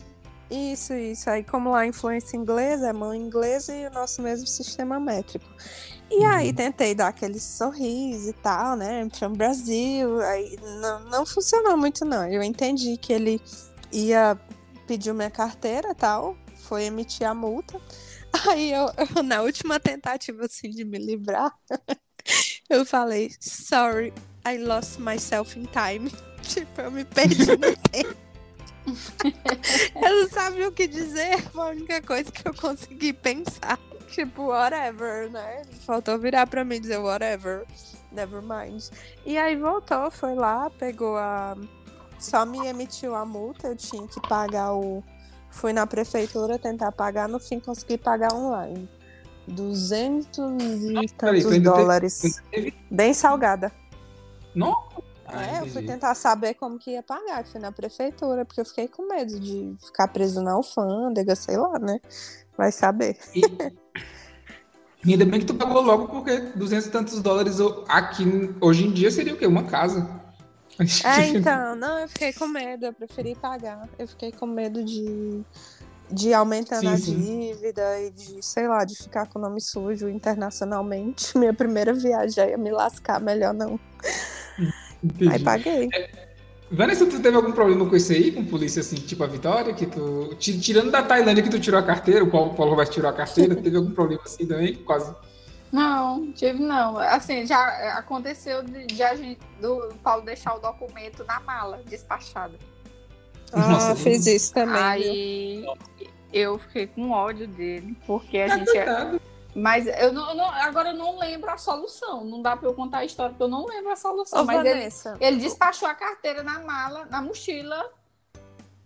Isso, 0.50 0.94
isso. 0.94 1.28
Aí, 1.28 1.42
como 1.42 1.70
lá 1.70 1.80
a 1.80 1.86
influência 1.86 2.36
inglesa, 2.36 2.88
é 2.88 2.92
mão 2.92 3.14
inglesa 3.14 3.74
e 3.74 3.86
o 3.86 3.90
nosso 3.90 4.22
mesmo 4.22 4.46
sistema 4.46 5.00
métrico. 5.00 5.46
E 6.10 6.18
uhum. 6.18 6.26
aí 6.26 6.52
tentei 6.52 6.94
dar 6.94 7.08
aquele 7.08 7.40
sorriso 7.40 8.30
e 8.30 8.32
tal, 8.32 8.76
né? 8.76 9.08
From 9.12 9.32
Brasil. 9.32 10.20
Aí 10.20 10.56
não, 10.80 11.04
não 11.06 11.26
funcionou 11.26 11.76
muito, 11.76 12.04
não. 12.04 12.26
Eu 12.28 12.42
entendi 12.42 12.96
que 12.96 13.12
ele 13.12 13.40
ia 13.92 14.38
pedir 14.86 15.12
minha 15.12 15.30
carteira 15.30 15.94
tal, 15.94 16.36
foi 16.68 16.84
emitir 16.84 17.26
a 17.26 17.34
multa. 17.34 17.80
Aí 18.48 18.72
eu, 18.72 18.90
eu 19.16 19.22
na 19.22 19.42
última 19.42 19.80
tentativa 19.80 20.44
assim 20.44 20.70
de 20.70 20.84
me 20.84 20.98
livrar, 20.98 21.52
eu 22.68 22.84
falei, 22.84 23.32
sorry, 23.40 24.12
I 24.46 24.58
lost 24.58 24.98
myself 24.98 25.58
in 25.58 25.66
time. 25.66 26.10
Tipo, 26.46 26.82
eu 26.82 26.92
me 26.92 27.04
perdi 27.04 27.46
no 27.56 27.76
tempo. 27.90 28.25
eu 29.94 30.22
não 30.22 30.28
sabia 30.28 30.68
o 30.68 30.72
que 30.72 30.86
dizer, 30.86 31.42
foi 31.42 31.62
a 31.62 31.70
única 31.70 32.02
coisa 32.02 32.30
que 32.30 32.46
eu 32.46 32.54
consegui 32.54 33.12
pensar. 33.12 33.78
Tipo, 34.08 34.44
whatever, 34.44 35.30
né? 35.30 35.62
Faltou 35.84 36.16
virar 36.18 36.46
pra 36.46 36.64
mim 36.64 36.76
e 36.76 36.80
dizer 36.80 36.98
whatever. 36.98 37.66
Never 38.12 38.40
mind. 38.40 38.84
E 39.26 39.36
aí 39.36 39.56
voltou, 39.56 40.10
foi 40.10 40.34
lá, 40.34 40.70
pegou 40.70 41.16
a. 41.16 41.56
Só 42.18 42.46
me 42.46 42.66
emitiu 42.66 43.14
a 43.14 43.26
multa, 43.26 43.68
eu 43.68 43.76
tinha 43.76 44.06
que 44.06 44.20
pagar 44.28 44.72
o. 44.74 45.02
Fui 45.50 45.72
na 45.72 45.86
prefeitura 45.86 46.58
tentar 46.58 46.92
pagar, 46.92 47.28
no 47.28 47.40
fim 47.40 47.58
consegui 47.58 47.98
pagar 47.98 48.32
online. 48.32 48.88
200 49.48 50.62
e 50.62 51.08
tantos 51.08 51.58
dólares. 51.58 52.40
Teve... 52.50 52.74
Bem 52.90 53.12
salgada. 53.12 53.72
Não? 55.32 55.40
é, 55.40 55.60
eu 55.60 55.66
fui 55.68 55.82
tentar 55.82 56.14
saber 56.14 56.54
como 56.54 56.78
que 56.78 56.92
ia 56.92 57.02
pagar. 57.02 57.44
Fui 57.44 57.60
na 57.60 57.72
prefeitura, 57.72 58.44
porque 58.44 58.60
eu 58.60 58.64
fiquei 58.64 58.88
com 58.88 59.06
medo 59.08 59.38
de 59.38 59.74
ficar 59.84 60.08
preso 60.08 60.42
na 60.42 60.52
alfândega, 60.52 61.34
sei 61.34 61.56
lá, 61.56 61.78
né? 61.78 62.00
Vai 62.56 62.72
saber. 62.72 63.16
E, 63.34 63.40
e 65.04 65.12
ainda 65.12 65.24
bem 65.24 65.40
que 65.40 65.46
tu 65.46 65.54
pagou 65.54 65.82
logo, 65.82 66.08
porque 66.08 66.38
200 66.54 66.86
e 66.86 66.90
tantos 66.90 67.20
dólares 67.20 67.58
aqui 67.88 68.24
hoje 68.60 68.86
em 68.86 68.92
dia 68.92 69.10
seria 69.10 69.34
o 69.34 69.36
quê? 69.36 69.46
Uma 69.46 69.64
casa. 69.64 70.08
É, 71.04 71.28
então, 71.28 71.74
não, 71.74 71.98
eu 71.98 72.08
fiquei 72.08 72.32
com 72.32 72.46
medo, 72.46 72.86
eu 72.86 72.92
preferi 72.92 73.34
pagar. 73.34 73.88
Eu 73.98 74.06
fiquei 74.06 74.32
com 74.32 74.46
medo 74.46 74.84
de, 74.84 75.42
de 76.10 76.34
aumentar 76.34 76.78
a 76.78 76.96
dívida 76.96 78.00
e 78.00 78.10
de, 78.10 78.42
sei 78.44 78.68
lá, 78.68 78.84
de 78.84 78.96
ficar 78.96 79.26
com 79.26 79.38
o 79.38 79.42
nome 79.42 79.60
sujo 79.60 80.08
internacionalmente. 80.08 81.36
Minha 81.38 81.54
primeira 81.54 81.92
viagem 81.92 82.50
ia 82.50 82.58
me 82.58 82.70
lascar, 82.70 83.20
melhor 83.20 83.54
não. 83.54 83.80
Entendi. 85.06 85.32
Aí 85.32 85.42
paguei. 85.42 85.88
É, 85.94 86.26
Vanessa, 86.70 87.06
tu 87.06 87.20
teve 87.20 87.36
algum 87.36 87.52
problema 87.52 87.88
com 87.88 87.94
isso 87.94 88.12
aí, 88.12 88.32
com 88.32 88.44
polícia, 88.44 88.80
assim, 88.80 88.96
tipo 88.96 89.22
a 89.22 89.26
Vitória, 89.26 89.72
que 89.72 89.86
tu. 89.86 90.34
Tirando 90.38 90.90
da 90.90 91.02
Tailândia 91.02 91.42
que 91.42 91.50
tu 91.50 91.60
tirou 91.60 91.78
a 91.78 91.82
carteira, 91.82 92.24
o 92.24 92.30
Paulo, 92.30 92.54
Paulo 92.54 92.72
Roberto 92.72 92.92
tirou 92.92 93.08
a 93.08 93.12
carteira, 93.12 93.54
teve 93.56 93.76
algum 93.76 93.92
problema 93.92 94.22
assim 94.24 94.46
também? 94.46 94.74
Quase. 94.74 95.14
Não, 95.70 96.32
tive 96.32 96.60
não. 96.60 96.98
Assim, 96.98 97.46
já 97.46 97.96
aconteceu 97.96 98.62
de, 98.64 98.86
de 98.86 99.02
a 99.02 99.14
gente, 99.14 99.40
do 99.60 99.94
Paulo 100.02 100.24
deixar 100.24 100.54
o 100.54 100.58
documento 100.58 101.24
na 101.24 101.40
mala, 101.40 101.80
despachado. 101.88 102.56
Ah, 103.52 103.68
Nossa, 103.68 103.94
fiz 103.94 104.26
isso 104.26 104.52
também. 104.52 104.82
Aí 104.82 105.60
viu? 105.60 105.74
eu 106.32 106.58
fiquei 106.58 106.86
com 106.88 107.10
ódio 107.10 107.46
dele, 107.46 107.96
porque 108.06 108.38
a 108.38 108.56
gente. 108.56 108.76
É... 108.76 109.20
Mas 109.56 109.86
eu 109.86 110.12
não, 110.12 110.28
eu 110.28 110.34
não, 110.34 110.50
agora 110.50 110.90
eu 110.90 110.96
não 110.96 111.18
lembro 111.18 111.50
a 111.50 111.56
solução. 111.56 112.22
Não 112.22 112.42
dá 112.42 112.54
para 112.54 112.68
eu 112.68 112.74
contar 112.74 112.98
a 112.98 113.04
história, 113.06 113.30
porque 113.30 113.42
eu 113.42 113.48
não 113.48 113.64
lembro 113.64 113.90
a 113.90 113.96
solução. 113.96 114.42
Ô, 114.42 114.44
mas 114.44 114.58
Vanessa, 114.58 115.16
ele, 115.18 115.36
ele 115.36 115.36
despachou 115.38 115.88
a 115.88 115.94
carteira 115.94 116.42
na 116.42 116.60
mala, 116.60 117.06
na 117.06 117.22
mochila. 117.22 117.90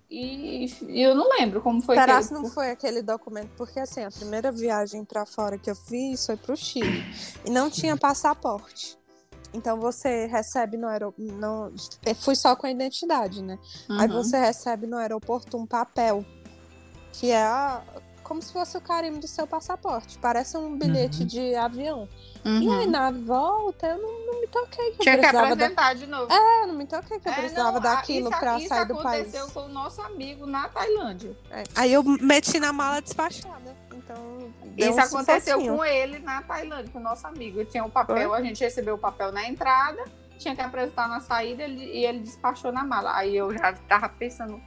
E, 0.09 0.67
e 0.89 1.03
eu 1.03 1.15
não 1.15 1.29
lembro 1.29 1.61
como 1.61 1.83
foi 1.83 1.97
Será 1.97 2.23
que 2.23 2.33
não 2.33 2.49
foi 2.49 2.71
aquele 2.71 3.03
documento? 3.03 3.51
Porque 3.57 3.81
assim, 3.81 4.05
a 4.05 4.11
primeira 4.11 4.53
viagem 4.53 5.05
para 5.05 5.27
fora 5.27 5.59
que 5.59 5.71
eu 5.71 5.75
fiz 5.75 6.25
foi 6.25 6.37
para 6.37 6.53
o 6.53 6.57
Chile. 6.57 7.05
E 7.45 7.51
não 7.51 7.69
tinha 7.69 7.97
passaporte. 7.97 8.97
Então 9.53 9.81
você 9.81 10.27
recebe 10.27 10.77
no 10.77 10.87
aeroporto. 10.87 11.33
Não... 11.33 11.73
Fui 12.21 12.37
só 12.37 12.55
com 12.55 12.69
a 12.69 12.71
identidade, 12.71 13.43
né? 13.43 13.59
Uhum. 13.89 14.01
Aí 14.01 14.07
você 14.07 14.39
recebe 14.39 14.87
no 14.87 14.97
aeroporto 14.97 15.57
um 15.57 15.67
papel. 15.67 16.25
Que 17.13 17.33
é 17.33 17.43
a, 17.43 17.83
como 18.31 18.41
se 18.41 18.53
fosse 18.53 18.77
o 18.77 18.81
carimbo 18.81 19.19
do 19.19 19.27
seu 19.27 19.45
passaporte. 19.45 20.17
Parece 20.19 20.57
um 20.57 20.79
bilhete 20.79 21.23
uhum. 21.23 21.27
de 21.27 21.53
avião. 21.57 22.09
Uhum. 22.45 22.63
E 22.63 22.71
aí, 22.71 22.85
uhum. 22.85 22.91
na 22.93 23.11
volta, 23.11 23.89
eu 23.89 23.99
não, 23.99 24.27
não 24.27 24.41
me 24.41 24.47
toquei 24.47 24.93
que 24.93 24.99
Tinha 24.99 25.17
eu 25.17 25.19
precisava. 25.19 25.47
que 25.49 25.53
apresentar 25.53 25.89
da... 25.89 25.95
de 25.95 26.07
novo. 26.07 26.33
É, 26.33 26.63
eu 26.63 26.67
não 26.69 26.75
me 26.77 26.87
toquei 26.87 27.19
que 27.19 27.29
eu 27.29 27.33
é, 27.33 27.35
precisava 27.35 27.73
não, 27.73 27.81
daquilo 27.81 28.31
isso, 28.31 28.39
pra 28.39 28.59
isso 28.59 28.69
sair 28.69 28.87
do 28.87 29.03
país. 29.03 29.27
Isso 29.27 29.37
aconteceu 29.37 29.63
com 29.63 29.69
o 29.69 29.73
nosso 29.73 30.01
amigo 30.03 30.47
na 30.47 30.69
Tailândia. 30.69 31.37
É. 31.51 31.65
Aí 31.75 31.93
eu 31.93 32.05
meti 32.05 32.61
na 32.61 32.73
mala 32.73 33.03
despachada. 33.03 33.77
Então. 33.93 34.55
Isso 34.77 34.93
um 34.93 35.01
aconteceu 35.01 35.59
com 35.59 35.85
ele 35.85 36.21
na 36.21 36.41
Tailândia, 36.43 36.93
com 36.93 37.01
o 37.01 37.03
nosso 37.03 37.27
amigo. 37.27 37.65
Tinha 37.65 37.83
um 37.83 37.91
papel, 37.91 38.29
Foi? 38.29 38.39
a 38.39 38.43
gente 38.45 38.63
recebeu 38.63 38.95
o 38.95 38.99
papel 38.99 39.33
na 39.33 39.49
entrada, 39.49 40.05
tinha 40.39 40.55
que 40.55 40.63
apresentar 40.63 41.09
na 41.09 41.19
saída 41.19 41.65
ele, 41.65 41.85
e 41.85 42.07
ele 42.07 42.21
despachou 42.21 42.71
na 42.71 42.85
mala. 42.85 43.17
Aí 43.17 43.37
eu 43.37 43.53
já 43.53 43.73
tava 43.89 44.09
pensando 44.09 44.63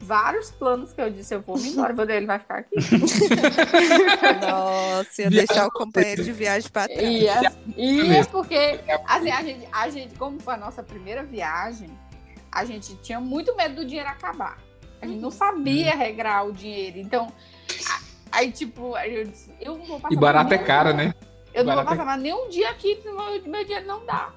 vários 0.00 0.50
planos 0.50 0.92
que 0.92 1.00
eu 1.00 1.10
disse, 1.10 1.34
eu 1.34 1.40
vou 1.40 1.58
me 1.58 1.68
embora, 1.68 1.92
vou 1.92 2.08
ele 2.08 2.26
vai 2.26 2.38
ficar 2.38 2.58
aqui. 2.58 2.74
Nossa, 4.40 5.22
ia 5.22 5.30
deixar 5.30 5.66
o 5.66 5.70
companheiro 5.70 6.24
de 6.24 6.32
viagem 6.32 6.70
para 6.70 6.88
trás. 6.88 7.02
Ia, 7.02 7.52
ia 7.76 8.24
porque 8.26 8.80
assim, 9.06 9.30
a, 9.30 9.42
gente, 9.42 9.68
a 9.72 9.88
gente, 9.90 10.14
como 10.14 10.40
foi 10.40 10.54
a 10.54 10.56
nossa 10.56 10.82
primeira 10.82 11.22
viagem, 11.22 11.90
a 12.50 12.64
gente 12.64 12.96
tinha 12.96 13.20
muito 13.20 13.54
medo 13.56 13.76
do 13.76 13.84
dinheiro 13.84 14.08
acabar. 14.08 14.58
A 15.00 15.06
gente 15.06 15.20
não 15.20 15.30
sabia 15.30 15.92
uhum. 15.92 15.98
regrar 15.98 16.46
o 16.46 16.52
dinheiro. 16.52 16.98
Então, 16.98 17.32
aí, 18.32 18.50
tipo, 18.50 18.96
eu 18.98 19.24
disse, 19.24 19.52
eu 19.60 19.76
não 19.76 19.84
vou 19.84 20.00
passar. 20.00 20.14
E 20.14 20.16
barato 20.16 20.54
é 20.54 20.58
cara, 20.58 20.92
né? 20.92 21.14
Eu 21.52 21.64
não 21.64 21.74
vou 21.74 21.84
passar 21.84 22.04
mais 22.04 22.20
nenhum 22.20 22.48
dia 22.48 22.70
aqui, 22.70 23.00
meu, 23.04 23.14
meu 23.46 23.64
dinheiro 23.64 23.86
não 23.86 24.04
dá. 24.04 24.32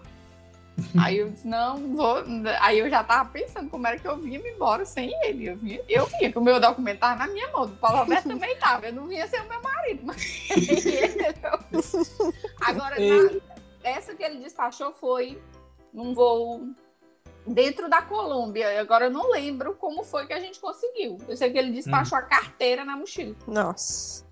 Aí 0.99 1.17
eu 1.17 1.29
disse, 1.29 1.47
não, 1.47 1.95
vou. 1.95 2.23
Aí 2.59 2.79
eu 2.79 2.89
já 2.89 3.03
tava 3.03 3.29
pensando 3.29 3.69
como 3.69 3.85
era 3.87 3.99
que 3.99 4.07
eu 4.07 4.17
vinha 4.17 4.39
me 4.39 4.49
embora 4.51 4.85
sem 4.85 5.11
ele. 5.25 5.49
Eu 5.49 5.57
vinha, 5.57 5.81
eu 5.87 6.05
vinha, 6.05 6.31
que 6.31 6.37
o 6.37 6.41
meu 6.41 6.59
documento 6.59 6.99
tava 6.99 7.25
na 7.25 7.27
minha 7.31 7.51
mão, 7.51 7.65
o 7.65 7.69
Paulo 7.69 7.99
Roberto 7.99 8.27
também 8.29 8.55
tava. 8.57 8.87
Eu 8.87 8.93
não 8.93 9.07
vinha 9.07 9.27
ser 9.27 9.41
o 9.41 9.49
meu 9.49 9.61
marido, 9.61 10.01
mas 10.03 10.49
ele. 10.49 11.23
Agora, 12.61 12.95
na, 12.99 13.41
essa 13.83 14.15
que 14.15 14.23
ele 14.23 14.39
despachou 14.39 14.93
foi 14.93 15.41
num 15.93 16.13
voo 16.13 16.69
dentro 17.45 17.89
da 17.89 18.01
Colômbia. 18.01 18.79
Agora 18.79 19.05
eu 19.05 19.11
não 19.11 19.31
lembro 19.31 19.75
como 19.75 20.03
foi 20.03 20.25
que 20.25 20.33
a 20.33 20.39
gente 20.39 20.59
conseguiu. 20.59 21.17
Eu 21.27 21.35
sei 21.35 21.51
que 21.51 21.57
ele 21.57 21.71
despachou 21.71 22.17
hum. 22.17 22.21
a 22.21 22.25
carteira 22.25 22.85
na 22.85 22.95
mochila. 22.95 23.35
Nossa. 23.47 24.25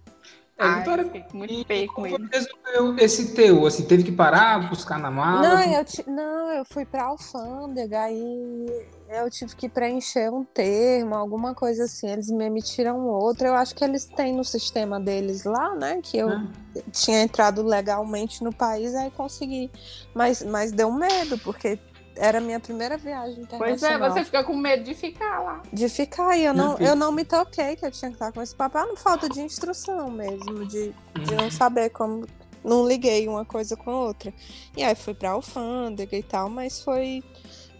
É, 0.59 0.65
Ai, 0.65 0.79
Vitória, 0.79 1.25
muito 1.33 1.65
feio 1.65 1.87
com 1.93 2.05
ele. 2.05 2.27
resolveu 2.29 2.97
esse 2.97 3.33
teu? 3.33 3.65
Assim, 3.65 3.85
teve 3.85 4.03
que 4.03 4.11
parar, 4.11 4.69
buscar 4.69 4.99
na 4.99 5.09
mala? 5.09 5.41
Não, 5.41 5.61
eu, 5.61 5.85
não, 6.05 6.51
eu 6.51 6.65
fui 6.65 6.83
pra 6.83 7.05
alfândega 7.05 8.11
e 8.11 8.65
eu 9.07 9.29
tive 9.29 9.55
que 9.55 9.69
preencher 9.69 10.29
um 10.29 10.43
termo, 10.43 11.15
alguma 11.15 11.55
coisa 11.55 11.85
assim. 11.85 12.09
Eles 12.09 12.29
me 12.29 12.43
emitiram 12.43 13.07
outro. 13.07 13.47
Eu 13.47 13.55
acho 13.55 13.73
que 13.73 13.85
eles 13.85 14.03
têm 14.03 14.33
no 14.33 14.43
sistema 14.43 14.99
deles 14.99 15.45
lá, 15.45 15.73
né? 15.75 16.01
Que 16.03 16.17
eu 16.17 16.29
ah. 16.29 16.47
tinha 16.91 17.21
entrado 17.21 17.63
legalmente 17.63 18.43
no 18.43 18.53
país, 18.53 18.93
aí 18.95 19.09
consegui. 19.11 19.71
Mas, 20.13 20.43
mas 20.43 20.73
deu 20.73 20.91
medo, 20.91 21.37
porque 21.37 21.79
era 22.19 22.37
a 22.37 22.41
minha 22.41 22.59
primeira 22.59 22.97
viagem 22.97 23.41
internacional. 23.41 23.57
Pois 23.57 23.83
é, 23.83 23.97
você 23.97 24.25
fica 24.25 24.43
com 24.43 24.55
medo 24.55 24.83
de 24.83 24.93
ficar 24.93 25.39
lá. 25.39 25.63
De 25.71 25.87
ficar, 25.87 26.37
e 26.37 26.43
eu 26.43 26.53
não, 26.53 26.77
eu 26.77 26.95
não 26.95 27.11
me 27.11 27.23
toquei 27.23 27.75
que 27.75 27.85
eu 27.85 27.91
tinha 27.91 28.11
que 28.11 28.15
estar 28.15 28.31
com 28.31 28.41
esse 28.41 28.53
papai. 28.53 28.85
Não 28.85 28.97
falta 28.97 29.29
de 29.29 29.39
instrução 29.41 30.11
mesmo, 30.11 30.65
de, 30.65 30.93
de 31.23 31.35
não 31.35 31.49
saber 31.49 31.89
como. 31.89 32.27
Não 32.61 32.85
liguei 32.85 33.25
uma 33.27 33.45
coisa 33.45 33.77
com 33.77 33.89
outra. 33.89 34.33
E 34.75 34.83
aí 34.83 34.93
fui 34.93 35.13
pra 35.13 35.31
alfândega 35.31 36.17
e 36.17 36.23
tal, 36.23 36.49
mas 36.49 36.81
foi. 36.81 37.23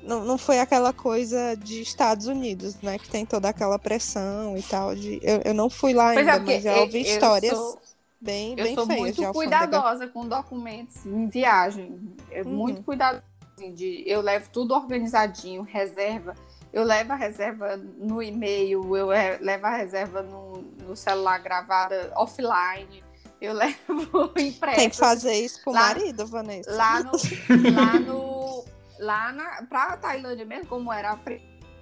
Não, 0.02 0.24
não 0.24 0.38
foi 0.38 0.60
aquela 0.60 0.94
coisa 0.94 1.56
de 1.56 1.82
Estados 1.82 2.28
Unidos, 2.28 2.80
né? 2.82 2.98
Que 2.98 3.10
tem 3.10 3.26
toda 3.26 3.50
aquela 3.50 3.78
pressão 3.78 4.58
e 4.58 4.64
tal. 4.64 4.96
De, 4.96 5.20
eu, 5.22 5.42
eu 5.44 5.54
não 5.54 5.70
fui 5.70 5.94
lá 5.94 6.14
pois 6.14 6.26
é, 6.26 6.32
ainda, 6.32 6.52
é, 6.52 6.56
mas 6.56 6.64
já 6.64 6.78
ouvi 6.78 7.02
histórias. 7.02 7.58
Sou 7.58 7.78
bem, 8.22 8.52
eu 8.58 8.64
bem 8.64 8.76
sou 8.76 8.86
muito 8.86 9.34
cuidadosa 9.34 10.08
com 10.08 10.26
documentos 10.26 11.06
em 11.06 11.28
viagem. 11.28 12.00
É 12.32 12.42
uhum. 12.42 12.50
muito 12.50 12.82
cuidadosa 12.82 13.29
assim, 13.60 13.74
de 13.74 14.04
eu 14.06 14.22
levo 14.22 14.50
tudo 14.50 14.74
organizadinho, 14.74 15.62
reserva. 15.62 16.34
Eu 16.72 16.84
levo 16.84 17.14
a 17.14 17.16
reserva 17.16 17.78
no 17.78 18.22
e-mail, 18.22 18.96
eu 18.96 19.08
levo 19.42 19.66
a 19.66 19.76
reserva 19.76 20.22
no, 20.22 20.64
no 20.88 20.96
celular 20.96 21.40
gravada 21.40 22.12
offline. 22.16 23.04
Eu 23.42 23.54
levo 23.54 24.34
impresso. 24.38 24.78
Tem 24.78 24.90
que 24.90 24.98
fazer 24.98 25.34
isso 25.34 25.64
com 25.64 25.72
o 25.72 25.74
marido, 25.74 26.26
Vanessa. 26.26 26.72
Lá 26.72 27.04
no. 27.04 27.12
Lá 27.74 28.00
no. 28.00 28.66
Lá 29.00 29.32
na. 29.32 29.64
Pra 29.64 29.98
Tailândia 29.98 30.46
mesmo, 30.46 30.68
como 30.68 30.92
era 30.92 31.12
a 31.12 31.20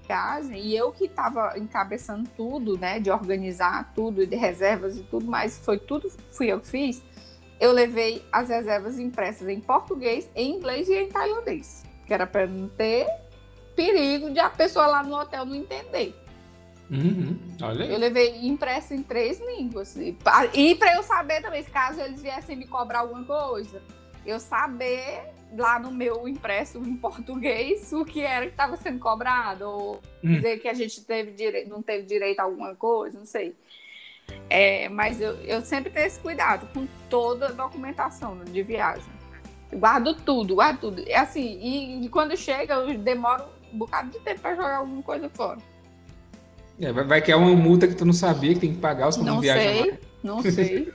viagem, 0.07 0.61
e 0.61 0.77
eu 0.77 0.91
que 0.91 1.05
estava 1.05 1.57
encabeçando 1.57 2.29
tudo, 2.37 2.77
né? 2.77 2.99
De 2.99 3.11
organizar 3.11 3.91
tudo, 3.93 4.25
de 4.25 4.35
reservas 4.35 4.97
e 4.97 5.03
tudo 5.03 5.25
mais, 5.25 5.57
foi 5.57 5.77
tudo, 5.77 6.09
fui 6.31 6.47
eu 6.47 6.61
que 6.61 6.67
fiz 6.67 7.03
eu 7.59 7.71
levei 7.71 8.23
as 8.31 8.49
reservas 8.49 8.99
impressas 8.99 9.47
em 9.47 9.59
português, 9.59 10.29
em 10.35 10.55
inglês 10.55 10.87
e 10.89 10.95
em 10.95 11.09
tailandês. 11.09 11.83
Que 12.05 12.13
era 12.13 12.25
para 12.25 12.47
não 12.47 12.69
ter 12.69 13.07
perigo 13.75 14.29
de 14.31 14.39
a 14.39 14.49
pessoa 14.49 14.87
lá 14.87 15.03
no 15.03 15.15
hotel 15.15 15.45
não 15.45 15.55
entender. 15.55 16.15
Uhum. 16.89 17.37
Eu 17.89 17.97
levei 17.97 18.47
impresso 18.47 18.93
em 18.93 19.03
três 19.03 19.39
línguas. 19.39 19.95
E 19.95 20.75
para 20.75 20.95
eu 20.95 21.03
saber 21.03 21.41
também, 21.41 21.63
caso 21.65 21.99
eles 22.01 22.21
viessem 22.21 22.55
me 22.55 22.65
cobrar 22.65 22.99
alguma 22.99 23.23
coisa, 23.23 23.81
eu 24.25 24.39
saber 24.39 25.21
lá 25.55 25.79
no 25.79 25.91
meu 25.91 26.27
impresso 26.27 26.77
em 26.79 26.95
português 26.95 27.91
o 27.93 28.03
que 28.03 28.21
era 28.21 28.45
que 28.45 28.51
estava 28.51 28.75
sendo 28.75 28.99
cobrado, 28.99 29.65
ou 29.65 30.01
hum. 30.23 30.33
dizer 30.35 30.59
que 30.59 30.67
a 30.67 30.73
gente 30.73 31.03
teve 31.03 31.31
direito, 31.31 31.69
não 31.69 31.81
teve 31.81 32.05
direito 32.05 32.39
a 32.39 32.43
alguma 32.43 32.75
coisa, 32.75 33.17
não 33.17 33.25
sei. 33.25 33.55
É, 34.49 34.87
mas 34.89 35.19
eu, 35.19 35.35
eu 35.41 35.61
sempre 35.61 35.91
tenho 35.91 36.07
esse 36.07 36.19
cuidado 36.19 36.67
com 36.73 36.87
toda 37.09 37.47
a 37.47 37.51
documentação 37.51 38.37
de 38.45 38.63
viagem. 38.63 39.03
Eu 39.71 39.79
guardo 39.79 40.13
tudo, 40.13 40.55
guardo 40.55 40.79
tudo. 40.79 41.03
É 41.05 41.17
assim, 41.17 41.59
e, 41.61 42.05
e, 42.05 42.09
quando 42.09 42.35
chega, 42.37 42.75
eu 42.75 42.97
demoro 42.97 43.43
um 43.73 43.77
bocado 43.77 44.11
de 44.11 44.19
tempo 44.19 44.39
para 44.39 44.55
jogar 44.55 44.77
alguma 44.77 45.03
coisa 45.03 45.29
fora. 45.29 45.57
É, 46.79 46.91
vai, 46.93 47.03
vai 47.03 47.21
que 47.21 47.31
é 47.31 47.35
uma 47.35 47.55
multa 47.55 47.87
que 47.87 47.95
tu 47.95 48.05
não 48.05 48.13
sabia 48.13 48.53
que 48.53 48.59
tem 48.59 48.73
que 48.73 48.79
pagar 48.79 49.09
os 49.09 49.17
não 49.17 49.41
sei, 49.41 49.99
Não 50.23 50.41
sei, 50.43 50.93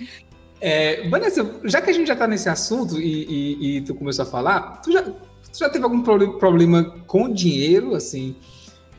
é, 0.60 1.08
Vanessa, 1.08 1.60
já 1.64 1.82
que 1.82 1.90
a 1.90 1.92
gente 1.92 2.06
já 2.06 2.14
está 2.14 2.26
nesse 2.26 2.48
assunto 2.48 3.00
e, 3.00 3.24
e, 3.24 3.76
e, 3.76 3.80
tu 3.82 3.94
começou 3.94 4.22
a 4.24 4.26
falar, 4.26 4.80
tu 4.80 4.92
já, 4.92 5.02
tu 5.02 5.58
já 5.58 5.68
teve 5.68 5.84
algum 5.84 6.02
problema 6.02 6.84
com 7.06 7.28
dinheiro, 7.30 7.94
assim? 7.94 8.36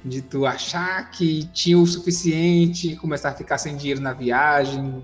De 0.05 0.21
tu 0.21 0.45
achar 0.45 1.09
que 1.09 1.45
tinha 1.47 1.77
o 1.77 1.85
suficiente, 1.85 2.95
começar 2.95 3.29
a 3.29 3.33
ficar 3.33 3.57
sem 3.57 3.75
dinheiro 3.75 3.99
na 3.99 4.13
viagem? 4.13 5.03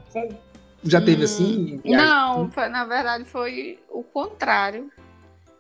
Já 0.84 1.02
teve 1.02 1.22
hum, 1.22 1.26
assim? 1.26 1.82
Não, 1.84 2.50
foi, 2.52 2.70
na 2.70 2.86
verdade 2.86 3.26
foi 3.26 3.80
o 3.90 4.04
contrário. 4.04 4.92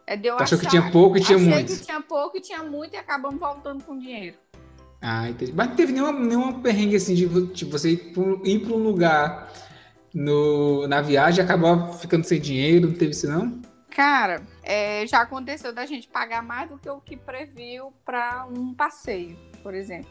É 0.06 0.16
de 0.16 0.28
eu 0.28 0.38
tu 0.38 0.44
achou 0.44 0.60
que 0.60 0.68
tinha 0.68 0.92
pouco 0.92 1.18
e 1.18 1.22
tinha 1.22 1.38
achei 1.38 1.50
muito? 1.50 1.74
que 1.76 1.86
tinha 1.86 2.02
pouco 2.02 2.38
e 2.38 2.42
tinha 2.42 2.64
muito 2.64 2.94
e 2.94 2.98
acabamos 2.98 3.40
voltando 3.40 3.84
com 3.84 3.98
dinheiro. 3.98 4.36
Ah, 5.02 5.28
entendi. 5.28 5.52
Mas 5.54 5.70
não 5.70 5.76
teve 5.76 5.92
nenhuma, 5.92 6.12
nenhuma 6.12 6.60
perrengue 6.60 6.96
assim 6.96 7.16
de 7.16 7.26
você 7.26 7.92
ir 7.92 8.60
para 8.60 8.74
um 8.74 8.84
lugar 8.84 9.52
no, 10.14 10.88
na 10.88 11.02
viagem 11.02 11.42
e 11.42 11.44
acabar 11.44 11.94
ficando 11.94 12.24
sem 12.24 12.40
dinheiro? 12.40 12.90
Não 12.90 12.96
teve 12.96 13.12
isso 13.12 13.28
não? 13.28 13.60
Cara, 13.90 14.44
é, 14.72 15.06
já 15.06 15.20
aconteceu 15.20 15.74
da 15.74 15.86
gente 15.86 16.08
pagar 16.08 16.42
mais 16.42 16.70
do 16.70 16.78
que 16.78 16.90
o 16.90 17.02
que 17.02 17.18
previu 17.18 17.92
para 18.06 18.48
um 18.50 18.74
passeio, 18.74 19.38
por 19.62 19.74
exemplo. 19.74 20.10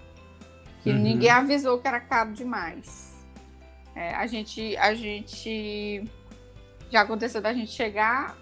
Que 0.83 0.91
uhum. 0.91 0.99
ninguém 0.99 1.31
avisou 1.31 1.79
que 1.79 1.89
era 1.89 1.99
caro 1.99 2.35
demais. 2.35 3.25
É, 3.97 4.15
a 4.15 4.27
gente, 4.27 4.77
a 4.77 4.93
gente 4.93 6.05
já 6.91 7.01
aconteceu 7.01 7.41
da 7.41 7.55
gente 7.55 7.73
chegar, 7.73 8.37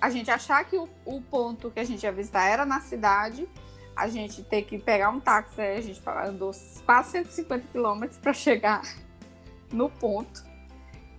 a 0.00 0.10
gente 0.10 0.28
achar 0.28 0.64
que 0.64 0.76
o, 0.76 0.88
o, 1.04 1.22
ponto 1.22 1.70
que 1.70 1.78
a 1.78 1.84
gente 1.84 2.02
ia 2.02 2.10
visitar 2.10 2.46
era 2.46 2.66
na 2.66 2.80
cidade, 2.80 3.48
a 3.94 4.08
gente 4.08 4.42
ter 4.42 4.62
que 4.62 4.76
pegar 4.76 5.10
um 5.10 5.20
táxi, 5.20 5.60
a 5.60 5.80
gente 5.80 6.02
andou 6.26 6.50
quase 6.84 7.12
150 7.12 7.68
quilômetros 7.68 8.18
para 8.18 8.32
chegar 8.32 8.82
no 9.72 9.88
ponto. 9.88 10.42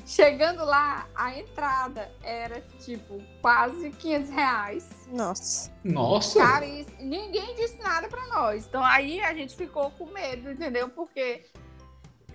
Chegando 0.06 0.66
lá, 0.66 1.08
a 1.16 1.38
entrada 1.38 2.12
era 2.24 2.62
tipo 2.80 3.22
quase 3.42 3.90
500 3.92 4.30
reais. 4.30 4.90
Nossa. 5.08 5.72
Nossa. 5.84 6.40
Cara, 6.40 6.66
e 6.66 6.86
ninguém 7.00 7.56
disse 7.56 7.82
nada 7.82 8.08
para 8.08 8.26
nós. 8.28 8.66
Então 8.66 8.84
aí 8.84 9.22
a 9.22 9.34
gente 9.34 9.56
ficou 9.56 9.92
com 9.92 10.06
medo, 10.08 10.52
entendeu? 10.52 10.90
Porque 10.90 11.46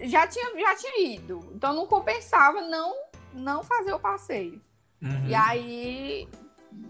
já 0.01 0.27
tinha, 0.27 0.59
já 0.59 0.77
tinha 0.77 1.15
ido. 1.15 1.41
Então 1.55 1.75
não 1.75 1.87
compensava 1.87 2.61
não, 2.63 2.95
não 3.33 3.63
fazer 3.63 3.93
o 3.93 3.99
passeio. 3.99 4.61
Uhum. 5.03 5.27
E 5.29 5.35
aí 5.35 6.29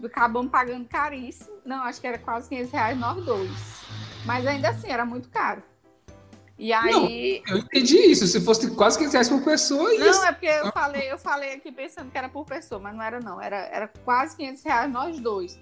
acabamos 0.03 0.51
pagando 0.51 0.87
caríssimo. 0.87 1.57
Não, 1.65 1.83
acho 1.83 1.99
que 1.99 2.07
era 2.07 2.17
quase 2.17 2.49
500 2.49 2.71
reais 2.71 2.97
nós 2.99 3.25
dois. 3.25 3.77
Mas 4.25 4.45
ainda 4.45 4.69
assim, 4.69 4.89
era 4.89 5.05
muito 5.05 5.29
caro. 5.29 5.63
E 6.57 6.73
aí. 6.73 7.43
Não, 7.45 7.55
eu 7.55 7.61
entendi 7.61 7.97
isso. 7.97 8.25
Se 8.25 8.41
fosse 8.41 8.69
quase 8.71 8.97
500 8.97 9.13
reais 9.13 9.29
por 9.29 9.43
pessoa. 9.43 9.93
Não, 9.93 10.09
isso... 10.09 10.23
é 10.23 10.31
porque 10.31 10.47
eu 10.47 10.71
falei, 10.71 11.11
eu 11.11 11.17
falei 11.19 11.53
aqui 11.53 11.71
pensando 11.71 12.09
que 12.09 12.17
era 12.17 12.29
por 12.29 12.45
pessoa, 12.45 12.81
mas 12.81 12.95
não 12.95 13.03
era, 13.03 13.19
não. 13.19 13.41
Era, 13.41 13.57
era 13.71 13.87
quase 14.03 14.35
500 14.35 14.63
reais 14.63 14.91
nós 14.91 15.19
dois. 15.19 15.59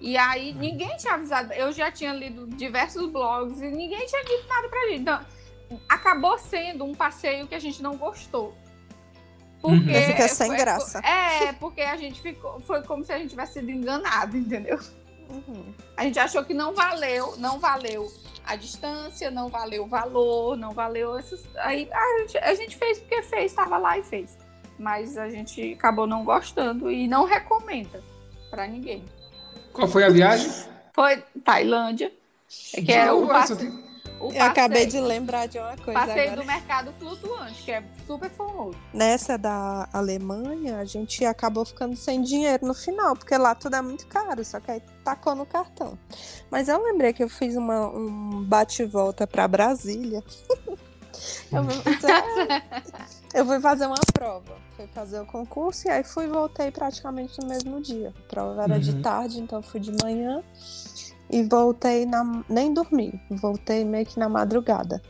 E 0.00 0.16
aí 0.16 0.52
hum. 0.52 0.58
ninguém 0.58 0.96
tinha 0.96 1.14
avisado. 1.14 1.52
Eu 1.52 1.72
já 1.72 1.90
tinha 1.90 2.12
lido 2.12 2.46
diversos 2.46 3.10
blogs 3.10 3.60
e 3.60 3.68
ninguém 3.68 4.06
tinha 4.06 4.24
dito 4.24 4.46
nada 4.48 4.68
pra 4.68 4.80
gente. 4.88 5.00
Então, 5.00 5.20
acabou 5.88 6.38
sendo 6.38 6.84
um 6.84 6.94
passeio 6.94 7.48
que 7.48 7.54
a 7.54 7.60
gente 7.60 7.82
não 7.82 7.96
gostou. 7.96 8.56
Porque 9.60 9.90
uhum. 9.90 10.02
fica 10.02 10.28
sem 10.28 10.48
foi, 10.48 10.56
graça. 10.58 10.98
É, 11.00 11.52
porque 11.54 11.80
a 11.80 11.96
gente 11.96 12.20
ficou. 12.20 12.60
Foi 12.60 12.82
como 12.82 13.04
se 13.04 13.12
a 13.12 13.18
gente 13.18 13.30
tivesse 13.30 13.54
sido 13.54 13.70
enganado, 13.70 14.36
entendeu? 14.36 14.78
Uhum. 15.28 15.74
A 15.96 16.04
gente 16.04 16.20
achou 16.20 16.44
que 16.44 16.54
não 16.54 16.72
valeu, 16.72 17.36
não 17.38 17.58
valeu 17.58 18.08
a 18.46 18.54
distância, 18.54 19.30
não 19.30 19.48
valeu 19.48 19.84
o 19.84 19.86
valor, 19.86 20.56
não 20.56 20.70
valeu 20.70 21.18
esses. 21.18 21.44
Aí 21.56 21.88
a 21.92 22.18
gente, 22.20 22.38
a 22.38 22.54
gente 22.54 22.76
fez 22.76 22.98
porque 22.98 23.22
fez, 23.22 23.50
estava 23.50 23.76
lá 23.76 23.98
e 23.98 24.02
fez. 24.02 24.38
Mas 24.78 25.18
a 25.18 25.28
gente 25.28 25.72
acabou 25.72 26.06
não 26.06 26.24
gostando 26.24 26.90
e 26.90 27.08
não 27.08 27.24
recomenda 27.24 28.02
para 28.48 28.66
ninguém. 28.66 29.04
Qual 29.72 29.88
foi 29.88 30.04
a 30.04 30.08
viagem? 30.08 30.50
Foi 30.92 31.22
Tailândia. 31.44 32.12
Que 32.72 32.92
era 32.92 33.14
o, 33.14 33.26
passe... 33.26 33.85
Eu 34.20 34.42
acabei 34.42 34.86
de 34.86 34.98
lembrar 34.98 35.46
de 35.46 35.58
uma 35.58 35.76
coisa. 35.76 36.00
Passeio 36.00 36.32
agora. 36.32 36.40
do 36.40 36.46
mercado 36.46 36.92
flutuante, 36.98 37.62
que 37.62 37.70
é 37.70 37.82
super 38.06 38.30
famoso. 38.30 38.76
Nessa 38.92 39.36
da 39.36 39.88
Alemanha, 39.92 40.78
a 40.78 40.84
gente 40.84 41.24
acabou 41.24 41.64
ficando 41.64 41.96
sem 41.96 42.22
dinheiro 42.22 42.66
no 42.66 42.74
final, 42.74 43.14
porque 43.14 43.36
lá 43.36 43.54
tudo 43.54 43.76
é 43.76 43.82
muito 43.82 44.06
caro, 44.06 44.44
só 44.44 44.58
que 44.60 44.70
aí 44.70 44.82
tacou 45.04 45.34
no 45.34 45.44
cartão. 45.44 45.98
Mas 46.50 46.68
eu 46.68 46.82
lembrei 46.82 47.12
que 47.12 47.22
eu 47.22 47.28
fiz 47.28 47.56
uma, 47.56 47.88
um 47.88 48.42
bate-volta 48.42 49.26
para 49.26 49.46
Brasília. 49.46 50.24
eu, 51.52 51.62
vou 51.62 51.82
fazer, 51.82 52.62
eu 53.34 53.46
fui 53.46 53.60
fazer 53.60 53.86
uma 53.86 54.00
prova. 54.12 54.56
Fui 54.76 54.86
fazer 54.88 55.20
o 55.20 55.26
concurso 55.26 55.88
e 55.88 55.90
aí 55.90 56.04
fui 56.04 56.24
e 56.24 56.28
voltei 56.28 56.70
praticamente 56.70 57.40
no 57.40 57.48
mesmo 57.48 57.80
dia. 57.80 58.12
A 58.16 58.28
prova 58.28 58.64
era 58.64 58.74
uhum. 58.74 58.80
de 58.80 58.94
tarde, 59.00 59.40
então 59.40 59.62
fui 59.62 59.80
de 59.80 59.92
manhã 60.02 60.42
e 61.30 61.42
voltei 61.42 62.06
na, 62.06 62.24
nem 62.48 62.72
dormi, 62.72 63.20
voltei 63.30 63.84
meio 63.84 64.06
que 64.06 64.18
na 64.18 64.28
madrugada. 64.28 65.02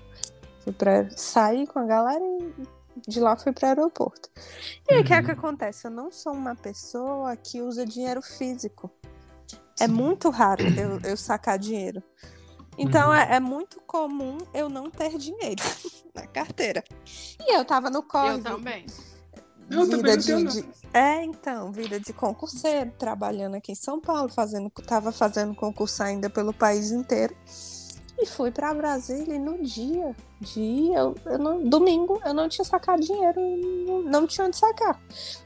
Fui 0.60 0.72
para 0.72 1.08
sair 1.10 1.66
com 1.66 1.78
a 1.78 1.84
galera 1.84 2.24
e 2.24 2.66
de 3.06 3.20
lá 3.20 3.36
fui 3.36 3.52
para 3.52 3.66
o 3.66 3.68
aeroporto. 3.68 4.30
E 4.88 4.94
aí 4.94 5.00
o 5.00 5.04
que 5.04 5.12
é 5.12 5.22
que 5.22 5.30
uhum. 5.30 5.38
acontece? 5.38 5.86
Eu 5.86 5.90
não 5.90 6.10
sou 6.10 6.32
uma 6.32 6.54
pessoa 6.54 7.36
que 7.36 7.60
usa 7.60 7.84
dinheiro 7.84 8.22
físico. 8.22 8.90
É 9.78 9.86
muito 9.86 10.30
raro 10.30 10.62
eu, 10.62 11.10
eu 11.10 11.16
sacar 11.16 11.58
dinheiro. 11.58 12.02
Então 12.78 13.08
uhum. 13.08 13.14
é, 13.14 13.36
é, 13.36 13.40
muito 13.40 13.80
comum 13.86 14.38
eu 14.52 14.68
não 14.68 14.90
ter 14.90 15.16
dinheiro 15.18 15.62
na 16.14 16.26
carteira. 16.26 16.82
E 17.40 17.54
eu 17.56 17.64
tava 17.64 17.90
no 17.90 18.02
corre. 18.02 18.34
Eu 18.34 18.42
também. 18.42 18.86
Eu 19.70 19.84
vida 19.84 20.16
de, 20.16 20.44
de, 20.44 20.64
É, 20.92 21.24
então, 21.24 21.72
vida 21.72 21.98
de 21.98 22.12
concurseiro, 22.12 22.92
trabalhando 22.98 23.56
aqui 23.56 23.72
em 23.72 23.76
São 23.76 24.00
Paulo, 24.00 24.28
fazendo, 24.28 24.70
tava 24.86 25.10
fazendo 25.10 25.54
concurso 25.54 26.02
ainda 26.02 26.30
pelo 26.30 26.52
país 26.52 26.92
inteiro. 26.92 27.34
E 28.18 28.24
fui 28.24 28.50
para 28.50 28.72
Brasília 28.72 29.34
e 29.34 29.38
no 29.38 29.62
dia, 29.62 30.16
dia, 30.40 30.98
eu, 30.98 31.14
eu 31.26 31.38
não, 31.38 31.62
domingo, 31.62 32.18
eu 32.24 32.32
não 32.32 32.48
tinha 32.48 32.64
sacado 32.64 33.02
dinheiro, 33.02 33.38
não, 33.86 34.02
não 34.02 34.26
tinha 34.26 34.46
onde 34.46 34.56
sacar. 34.56 34.98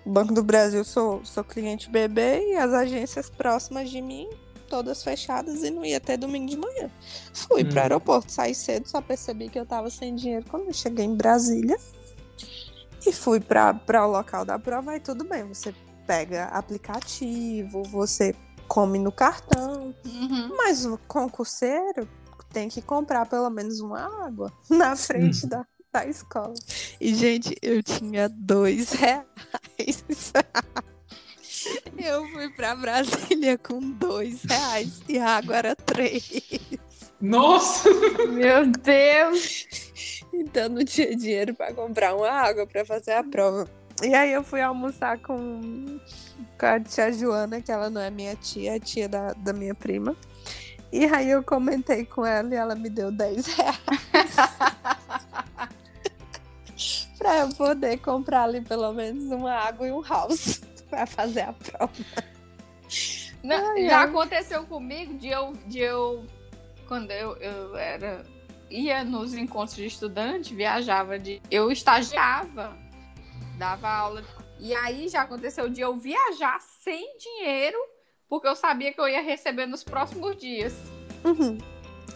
O 0.06 0.10
Banco 0.10 0.32
do 0.32 0.42
Brasil, 0.42 0.84
sou, 0.84 1.24
sou 1.24 1.42
cliente 1.42 1.90
BB 1.90 2.52
e 2.52 2.56
as 2.56 2.72
agências 2.72 3.28
próximas 3.28 3.90
de 3.90 4.00
mim, 4.00 4.30
todas 4.68 5.02
fechadas 5.02 5.64
e 5.64 5.70
não 5.70 5.84
ia 5.84 5.98
ter 5.98 6.16
domingo 6.16 6.48
de 6.48 6.56
manhã. 6.56 6.88
Fui 7.32 7.64
hum. 7.64 7.68
para 7.68 7.78
o 7.78 7.82
aeroporto, 7.82 8.30
saí 8.30 8.54
cedo, 8.54 8.88
só 8.88 9.00
percebi 9.00 9.48
que 9.48 9.58
eu 9.58 9.66
tava 9.66 9.90
sem 9.90 10.14
dinheiro 10.14 10.46
quando 10.48 10.68
eu 10.68 10.72
cheguei 10.72 11.04
em 11.04 11.16
Brasília. 11.16 11.76
E 13.06 13.12
fui 13.12 13.40
para 13.40 14.06
o 14.06 14.10
local 14.10 14.44
da 14.44 14.58
prova 14.58 14.96
e 14.96 15.00
tudo 15.00 15.24
bem, 15.24 15.44
você 15.44 15.74
pega 16.06 16.46
aplicativo, 16.46 17.82
você 17.84 18.34
come 18.68 18.98
no 18.98 19.10
cartão, 19.10 19.94
uhum. 20.04 20.56
mas 20.56 20.84
o 20.84 20.98
concurseiro 21.08 22.08
tem 22.52 22.68
que 22.68 22.82
comprar 22.82 23.26
pelo 23.26 23.48
menos 23.50 23.80
uma 23.80 24.26
água 24.26 24.52
na 24.68 24.94
frente 24.96 25.46
hum. 25.46 25.48
da, 25.48 25.66
da 25.92 26.06
escola. 26.06 26.54
E, 27.00 27.14
gente, 27.14 27.56
eu 27.62 27.82
tinha 27.82 28.28
dois 28.28 28.92
reais. 28.94 29.24
Eu 31.98 32.26
fui 32.28 32.48
para 32.48 32.74
Brasília 32.74 33.58
com 33.58 33.78
dois 33.78 34.42
reais 34.44 35.02
e 35.06 35.18
a 35.18 35.36
água 35.36 35.56
era 35.56 35.76
três. 35.76 36.42
Nossa! 37.20 37.90
Meu 38.28 38.66
Deus! 38.66 39.89
Então 40.32 40.68
não 40.68 40.84
tinha 40.84 41.16
dinheiro 41.16 41.54
para 41.54 41.74
comprar 41.74 42.14
uma 42.14 42.30
água 42.30 42.66
para 42.66 42.84
fazer 42.84 43.12
a 43.12 43.24
prova. 43.24 43.68
E 44.02 44.14
aí 44.14 44.32
eu 44.32 44.42
fui 44.42 44.62
almoçar 44.62 45.18
com, 45.18 46.00
com 46.58 46.66
a 46.66 46.80
tia 46.80 47.12
Joana, 47.12 47.60
que 47.60 47.70
ela 47.70 47.90
não 47.90 48.00
é 48.00 48.10
minha 48.10 48.34
tia, 48.34 48.76
é 48.76 48.80
tia 48.80 49.08
da, 49.08 49.32
da 49.34 49.52
minha 49.52 49.74
prima. 49.74 50.16
E 50.92 51.04
aí 51.04 51.30
eu 51.30 51.42
comentei 51.42 52.04
com 52.04 52.24
ela 52.24 52.52
e 52.52 52.56
ela 52.56 52.74
me 52.74 52.88
deu 52.88 53.12
10 53.12 53.46
reais. 53.46 53.76
pra 57.18 57.40
eu 57.40 57.50
poder 57.50 57.98
comprar 57.98 58.44
ali 58.44 58.62
pelo 58.62 58.92
menos 58.92 59.30
uma 59.30 59.52
água 59.52 59.86
e 59.86 59.92
um 59.92 60.00
house 60.00 60.62
pra 60.88 61.06
fazer 61.06 61.42
a 61.42 61.52
prova. 61.52 61.92
Não, 63.42 63.72
ai, 63.72 63.86
já 63.86 63.98
ai. 63.98 64.04
aconteceu 64.06 64.64
comigo 64.64 65.18
de 65.18 65.28
eu, 65.28 65.52
de 65.66 65.78
eu 65.78 66.24
quando 66.88 67.10
eu, 67.10 67.36
eu 67.36 67.76
era 67.76 68.24
ia 68.70 69.04
nos 69.04 69.34
encontros 69.34 69.76
de 69.76 69.86
estudante, 69.86 70.54
viajava 70.54 71.18
de. 71.18 71.42
Eu 71.50 71.70
estagiava, 71.70 72.76
dava 73.58 73.88
aula. 73.88 74.24
E 74.58 74.74
aí 74.74 75.08
já 75.08 75.22
aconteceu 75.22 75.68
de 75.68 75.80
eu 75.80 75.96
viajar 75.96 76.60
sem 76.60 77.16
dinheiro 77.18 77.78
porque 78.30 78.46
eu 78.46 78.54
sabia 78.54 78.92
que 78.92 79.00
eu 79.00 79.08
ia 79.08 79.20
receber 79.20 79.66
nos 79.66 79.82
próximos 79.82 80.36
dias. 80.36 80.72
Uhum. 81.24 81.58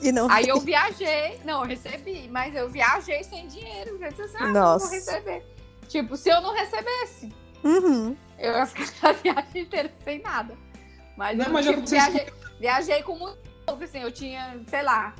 E 0.00 0.12
não. 0.12 0.30
Aí 0.30 0.48
eu 0.48 0.60
viajei, 0.60 1.40
não, 1.44 1.62
eu 1.62 1.68
recebi, 1.68 2.28
mas 2.30 2.54
eu 2.54 2.70
viajei 2.70 3.24
sem 3.24 3.48
dinheiro. 3.48 3.98
Eu 4.00 4.10
disse 4.10 4.22
assim, 4.22 4.36
ah, 4.38 4.46
Nossa. 4.46 4.84
não 4.84 4.90
vou 4.90 4.90
receber. 4.90 5.46
Tipo, 5.88 6.16
se 6.16 6.28
eu 6.28 6.40
não 6.40 6.54
recebesse, 6.54 7.34
uhum. 7.64 8.16
eu 8.38 8.52
ia 8.52 8.64
ficar 8.64 9.10
a 9.10 9.12
viagem 9.12 9.62
inteira 9.62 9.92
sem 10.04 10.20
nada. 10.22 10.56
Mas 11.16 11.36
não, 11.36 11.46
eu 11.46 11.52
mas 11.52 11.66
tipo, 11.66 11.84
viajei, 11.84 12.26
viajei 12.60 13.02
com 13.02 13.18
muito 13.18 13.38
pouco, 13.66 13.82
assim, 13.82 14.00
eu 14.00 14.12
tinha, 14.12 14.60
sei 14.68 14.82
lá, 14.82 15.14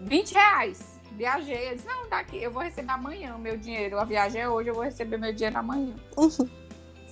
20 0.00 0.32
reais. 0.32 1.00
Viajei, 1.12 1.70
eu 1.70 1.74
disse, 1.74 1.86
não, 1.86 2.08
daqui, 2.08 2.42
eu 2.42 2.50
vou 2.50 2.62
receber 2.62 2.90
amanhã 2.90 3.34
o 3.34 3.38
meu 3.38 3.56
dinheiro. 3.56 3.98
A 3.98 4.04
viagem 4.04 4.40
é 4.40 4.48
hoje, 4.48 4.70
eu 4.70 4.74
vou 4.74 4.84
receber 4.84 5.18
meu 5.18 5.32
dinheiro 5.32 5.58
amanhã. 5.58 5.94
Uhum. 6.16 6.48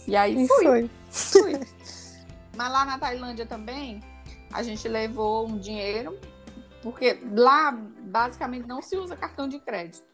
E 0.07 0.17
aí 0.17 0.47
fui. 0.47 0.65
Foi. 0.65 0.91
Fui. 1.11 1.53
Mas 2.57 2.73
lá 2.73 2.85
na 2.85 2.99
Tailândia 2.99 3.45
também, 3.45 4.01
a 4.53 4.63
gente 4.63 4.89
levou 4.89 5.47
um 5.47 5.59
dinheiro, 5.59 6.19
porque 6.83 7.19
lá 7.33 7.73
basicamente 7.73 8.67
não 8.67 8.81
se 8.81 8.97
usa 8.97 9.15
cartão 9.17 9.49
de 9.49 9.59
crédito. 9.59 10.07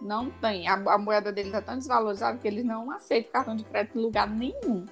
Não 0.00 0.30
tem. 0.30 0.68
A, 0.68 0.74
a 0.74 0.98
moeda 0.98 1.32
deles 1.32 1.54
é 1.54 1.60
tão 1.60 1.78
desvalorizada 1.78 2.38
que 2.38 2.48
eles 2.48 2.64
não 2.64 2.90
aceitam 2.90 3.32
cartão 3.32 3.56
de 3.56 3.64
crédito 3.64 3.98
em 3.98 4.02
lugar 4.02 4.28
nenhum. 4.28 4.84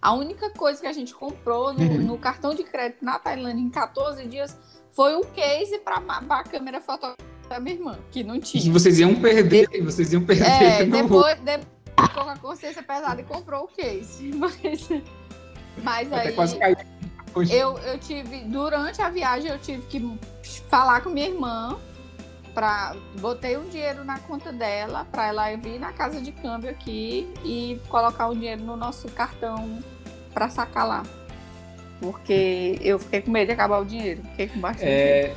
A 0.00 0.12
única 0.12 0.50
coisa 0.50 0.80
que 0.80 0.86
a 0.86 0.92
gente 0.92 1.14
comprou 1.14 1.72
no, 1.72 1.80
uhum. 1.80 1.98
no 1.98 2.18
cartão 2.18 2.54
de 2.54 2.62
crédito 2.62 3.04
na 3.04 3.18
Tailândia 3.18 3.62
em 3.62 3.70
14 3.70 4.26
dias 4.26 4.56
foi 4.94 5.16
um 5.16 5.24
case 5.24 5.78
para 5.78 5.96
a 6.28 6.44
câmera 6.44 6.80
fotográfica 6.80 7.24
da 7.48 7.60
minha 7.60 7.76
irmã, 7.76 7.98
que 8.10 8.24
não 8.24 8.40
tinha. 8.40 8.64
E 8.64 8.70
vocês 8.70 8.98
iam 8.98 9.14
perder, 9.16 9.68
de... 9.68 9.80
vocês 9.82 10.12
iam 10.12 10.24
perder. 10.24 10.46
É, 10.46 10.84
depois, 10.86 11.38
depois 11.40 11.66
ficou 12.08 12.24
com 12.24 12.30
a 12.30 12.36
consciência 12.36 12.82
pesada 12.82 13.20
e 13.20 13.24
comprou 13.24 13.64
o 13.64 13.68
case. 13.68 14.30
Mas 14.38 14.88
mas 15.82 16.12
Até 16.12 16.28
aí. 16.28 16.34
Quase 16.34 16.56
caiu. 16.56 16.76
Eu, 17.50 17.76
eu 17.78 17.98
tive, 17.98 18.44
durante 18.44 19.02
a 19.02 19.10
viagem, 19.10 19.50
eu 19.50 19.58
tive 19.58 19.82
que 19.86 20.00
falar 20.68 21.00
com 21.02 21.10
minha 21.10 21.26
irmã. 21.26 21.76
Pra, 22.54 22.94
botei 23.18 23.56
um 23.56 23.68
dinheiro 23.68 24.04
na 24.04 24.20
conta 24.20 24.52
dela 24.52 25.04
para 25.10 25.26
ela 25.26 25.56
vir 25.56 25.80
na 25.80 25.92
casa 25.92 26.20
de 26.20 26.30
câmbio 26.30 26.70
aqui 26.70 27.28
e 27.44 27.80
colocar 27.88 28.28
o 28.28 28.34
dinheiro 28.34 28.62
no 28.62 28.76
nosso 28.76 29.08
cartão 29.08 29.82
para 30.32 30.48
sacar 30.48 30.86
lá. 30.86 31.02
Porque 32.04 32.78
eu 32.82 32.98
fiquei 32.98 33.22
com 33.22 33.30
medo 33.30 33.46
de 33.46 33.52
acabar 33.52 33.78
o 33.78 33.84
dinheiro. 33.84 34.20
Fiquei 34.32 34.48
com 34.48 34.60
bastante 34.60 34.84
é... 34.84 35.34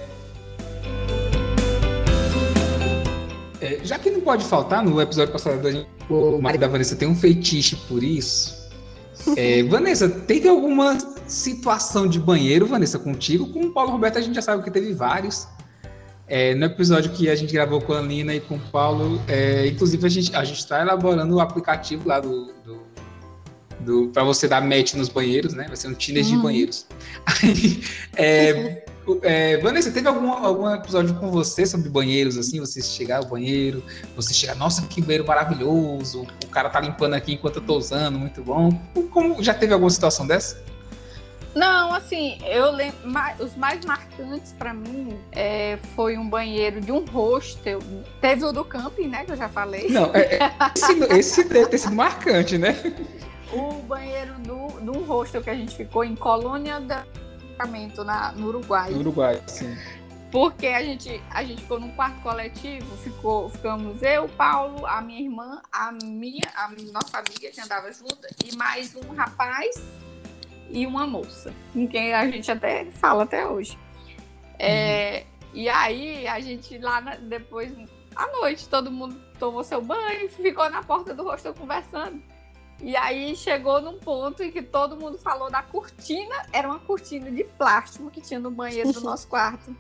É, 3.62 3.80
já 3.84 3.98
que 3.98 4.10
não 4.10 4.20
pode 4.20 4.44
faltar, 4.44 4.84
no 4.84 5.02
episódio 5.02 5.32
passado 5.32 5.62
da 5.62 5.72
gente, 5.72 5.88
o 6.10 6.42
marido 6.42 6.62
da 6.62 6.68
Vanessa 6.68 6.96
tem 6.96 7.08
um 7.08 7.16
feitiço 7.16 7.78
por 7.88 8.04
isso. 8.04 8.70
É, 9.36 9.64
Vanessa, 9.64 10.10
teve 10.10 10.48
alguma 10.48 10.98
situação 11.26 12.06
de 12.06 12.20
banheiro, 12.20 12.66
Vanessa, 12.66 13.00
contigo? 13.00 13.48
Com 13.48 13.62
o 13.62 13.72
Paulo 13.72 13.92
Roberto 13.92 14.18
a 14.18 14.22
gente 14.22 14.36
já 14.36 14.42
sabe 14.42 14.62
que 14.62 14.70
teve 14.70 14.94
vários. 14.94 15.48
É, 16.28 16.54
no 16.54 16.66
episódio 16.66 17.12
que 17.12 17.30
a 17.30 17.36
gente 17.36 17.54
gravou 17.54 17.80
com 17.80 17.94
a 17.94 18.02
Lina 18.02 18.36
e 18.36 18.42
com 18.42 18.56
o 18.56 18.60
Paulo, 18.60 19.22
é, 19.28 19.66
inclusive 19.68 20.06
a 20.06 20.10
gente 20.10 20.36
a 20.36 20.44
está 20.44 20.82
elaborando 20.82 21.34
o 21.36 21.40
aplicativo 21.40 22.08
lá 22.08 22.20
do, 22.20 22.52
do, 22.66 22.87
do 23.80 24.10
para 24.10 24.24
você 24.24 24.48
dar 24.48 24.62
match 24.62 24.94
nos 24.94 25.10
banheiros, 25.10 25.54
né? 25.54 25.66
Vai 25.68 25.76
ser 25.76 25.88
um 25.88 25.94
Tinder 25.94 26.24
uhum. 26.24 26.30
de 26.30 26.38
banheiros. 26.38 26.88
Aí, 27.26 27.84
é, 28.16 28.84
é, 29.22 29.58
Vanessa, 29.58 29.92
teve 29.92 30.08
algum, 30.08 30.32
algum 30.32 30.70
episódio 30.74 31.16
com 31.16 31.32
você 31.32 31.66
sobre 31.66 31.90
banheiros, 31.90 32.38
assim? 32.38 32.60
Você 32.60 32.82
chegar 32.82 33.18
ao 33.18 33.26
banheiro, 33.26 33.84
você 34.16 34.34
chegar, 34.34 34.56
nossa, 34.56 34.82
que 34.88 35.02
banheiro 35.02 35.26
maravilhoso, 35.26 36.28
o 36.46 36.50
cara 36.50 36.70
tá 36.70 36.80
limpando 36.80 37.14
aqui 37.14 37.34
enquanto 37.34 37.58
eu 37.58 37.62
tô 37.62 37.78
usando, 37.78 38.20
muito 38.20 38.42
bom. 38.42 38.70
Como, 39.12 39.42
já 39.42 39.54
teve 39.54 39.74
alguma 39.74 39.90
situação 39.90 40.28
dessa? 40.28 40.62
Não, 41.56 41.92
assim, 41.92 42.38
eu 42.46 42.70
lembro, 42.72 43.00
os 43.40 43.56
mais 43.56 43.84
marcantes 43.84 44.54
para 44.60 44.74
mim 44.76 45.18
é, 45.32 45.80
foi 45.96 46.16
um 46.16 46.30
banheiro 46.30 46.80
de 46.80 46.92
um 46.92 47.04
hostel. 47.06 47.80
Teve 48.22 48.46
o 48.46 48.52
do 48.52 48.64
camping, 48.64 49.08
né, 49.08 49.26
que 49.26 49.32
eu 49.32 49.36
já 49.36 49.50
falei. 49.50 49.90
Não, 49.90 50.12
é, 50.14 50.36
é 50.36 50.52
esse, 50.76 51.04
esse 51.18 51.44
deve 51.46 51.66
ter 51.70 51.78
sido 51.80 51.96
marcante, 51.96 52.60
né? 52.60 52.76
O 53.54 53.82
banheiro 53.84 54.34
do, 54.40 54.56
um 54.92 55.04
hostel 55.06 55.42
que 55.42 55.50
a 55.50 55.56
gente 55.56 55.76
ficou 55.76 56.04
em 56.04 56.16
Colônia 56.16 56.80
da 56.80 57.06
na, 58.06 58.32
no 58.34 58.48
Uruguai. 58.48 58.92
No 58.92 59.00
Uruguai, 59.00 59.42
sim. 59.48 59.76
Porque 60.32 60.68
a 60.68 60.84
gente, 60.84 61.22
a 61.32 61.44
gente 61.44 61.62
ficou 61.62 61.80
num 61.80 61.92
quarto 61.92 62.22
coletivo, 62.22 62.86
ficou, 62.98 63.50
ficamos 63.50 64.02
eu, 64.04 64.28
Paulo, 64.28 64.86
a 64.86 65.02
minha 65.02 65.22
irmã, 65.22 65.62
a 65.72 65.92
minha, 65.92 66.44
a 66.56 66.70
nossa 66.92 67.20
amiga 67.20 67.50
que 67.50 67.62
andava 67.62 67.92
junto, 67.92 68.20
e 68.46 68.56
mais 68.56 68.94
um 68.96 69.14
rapaz 69.16 69.82
e 70.70 70.86
uma 70.86 71.08
moça, 71.08 71.54
com 71.72 71.88
quem 71.88 72.14
a 72.14 72.30
gente 72.30 72.52
até 72.52 72.86
fala 72.92 73.24
até 73.24 73.48
hoje. 73.48 73.80
É, 74.60 75.24
uhum. 75.24 75.38
E 75.54 75.70
aí 75.70 76.28
a 76.28 76.40
gente 76.42 76.78
lá 76.78 77.00
na, 77.00 77.16
depois, 77.16 77.72
à 78.14 78.28
noite, 78.34 78.68
todo 78.68 78.92
mundo 78.92 79.20
tomou 79.40 79.64
seu 79.64 79.82
banho 79.82 80.30
ficou 80.30 80.70
na 80.70 80.84
porta 80.84 81.14
do 81.14 81.24
hostel 81.24 81.54
conversando. 81.54 82.22
E 82.80 82.96
aí 82.96 83.36
chegou 83.36 83.82
num 83.82 83.98
ponto 83.98 84.44
em 84.44 84.52
que 84.52 84.62
todo 84.62 84.96
mundo 84.96 85.18
falou 85.18 85.50
da 85.50 85.64
cortina, 85.64 86.36
era 86.54 86.68
uma 86.68 86.80
cortina 86.80 87.32
de 87.32 87.44
plástico 87.44 88.10
que 88.12 88.22
tinha 88.22 88.40
no 88.40 88.52
banheiro 88.52 88.92
do 88.94 89.02
nosso 89.02 89.28
quarto. 89.28 89.76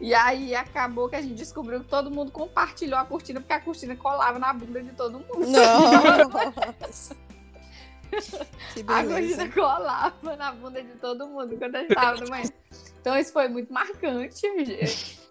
E 0.00 0.14
aí 0.14 0.54
acabou 0.54 1.08
que 1.08 1.16
a 1.16 1.22
gente 1.22 1.34
descobriu 1.34 1.80
que 1.80 1.88
todo 1.88 2.10
mundo 2.10 2.30
compartilhou 2.30 2.98
a 2.98 3.04
cortina, 3.04 3.40
porque 3.40 3.52
a 3.52 3.60
cortina 3.60 3.96
colava 3.96 4.38
na 4.38 4.52
bunda 4.52 4.82
de 4.82 4.92
todo 4.92 5.18
mundo. 5.18 5.46
Nossa. 5.46 7.16
que 8.74 8.84
a 8.86 9.04
cortina 9.04 9.48
colava 9.48 10.36
na 10.36 10.52
bunda 10.52 10.82
de 10.82 10.94
todo 10.96 11.26
mundo 11.26 11.56
quando 11.56 11.76
a 11.76 11.80
gente 11.80 11.90
estava 11.90 12.20
no 12.20 12.28
banheiro. 12.28 12.54
Então 13.00 13.18
isso 13.18 13.32
foi 13.32 13.48
muito 13.48 13.72
marcante. 13.72 14.46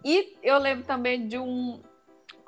E 0.03 0.38
eu 0.41 0.57
lembro 0.57 0.84
também 0.84 1.28
de 1.28 1.38
um. 1.38 1.80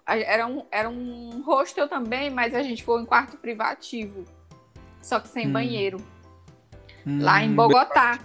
Era 0.06 0.48
um, 0.48 0.66
era 0.72 0.90
um 0.90 1.44
hostel 1.44 1.88
também, 1.88 2.32
mas 2.32 2.56
a 2.56 2.64
gente 2.64 2.84
foi 2.84 3.00
em 3.00 3.06
quarto 3.06 3.38
privativo 3.38 4.26
só 5.02 5.20
que 5.20 5.28
sem 5.28 5.48
hum. 5.48 5.54
banheiro. 5.54 5.98
Hum, 7.06 7.22
lá 7.22 7.44
em 7.44 7.54
Bogotá. 7.54 8.20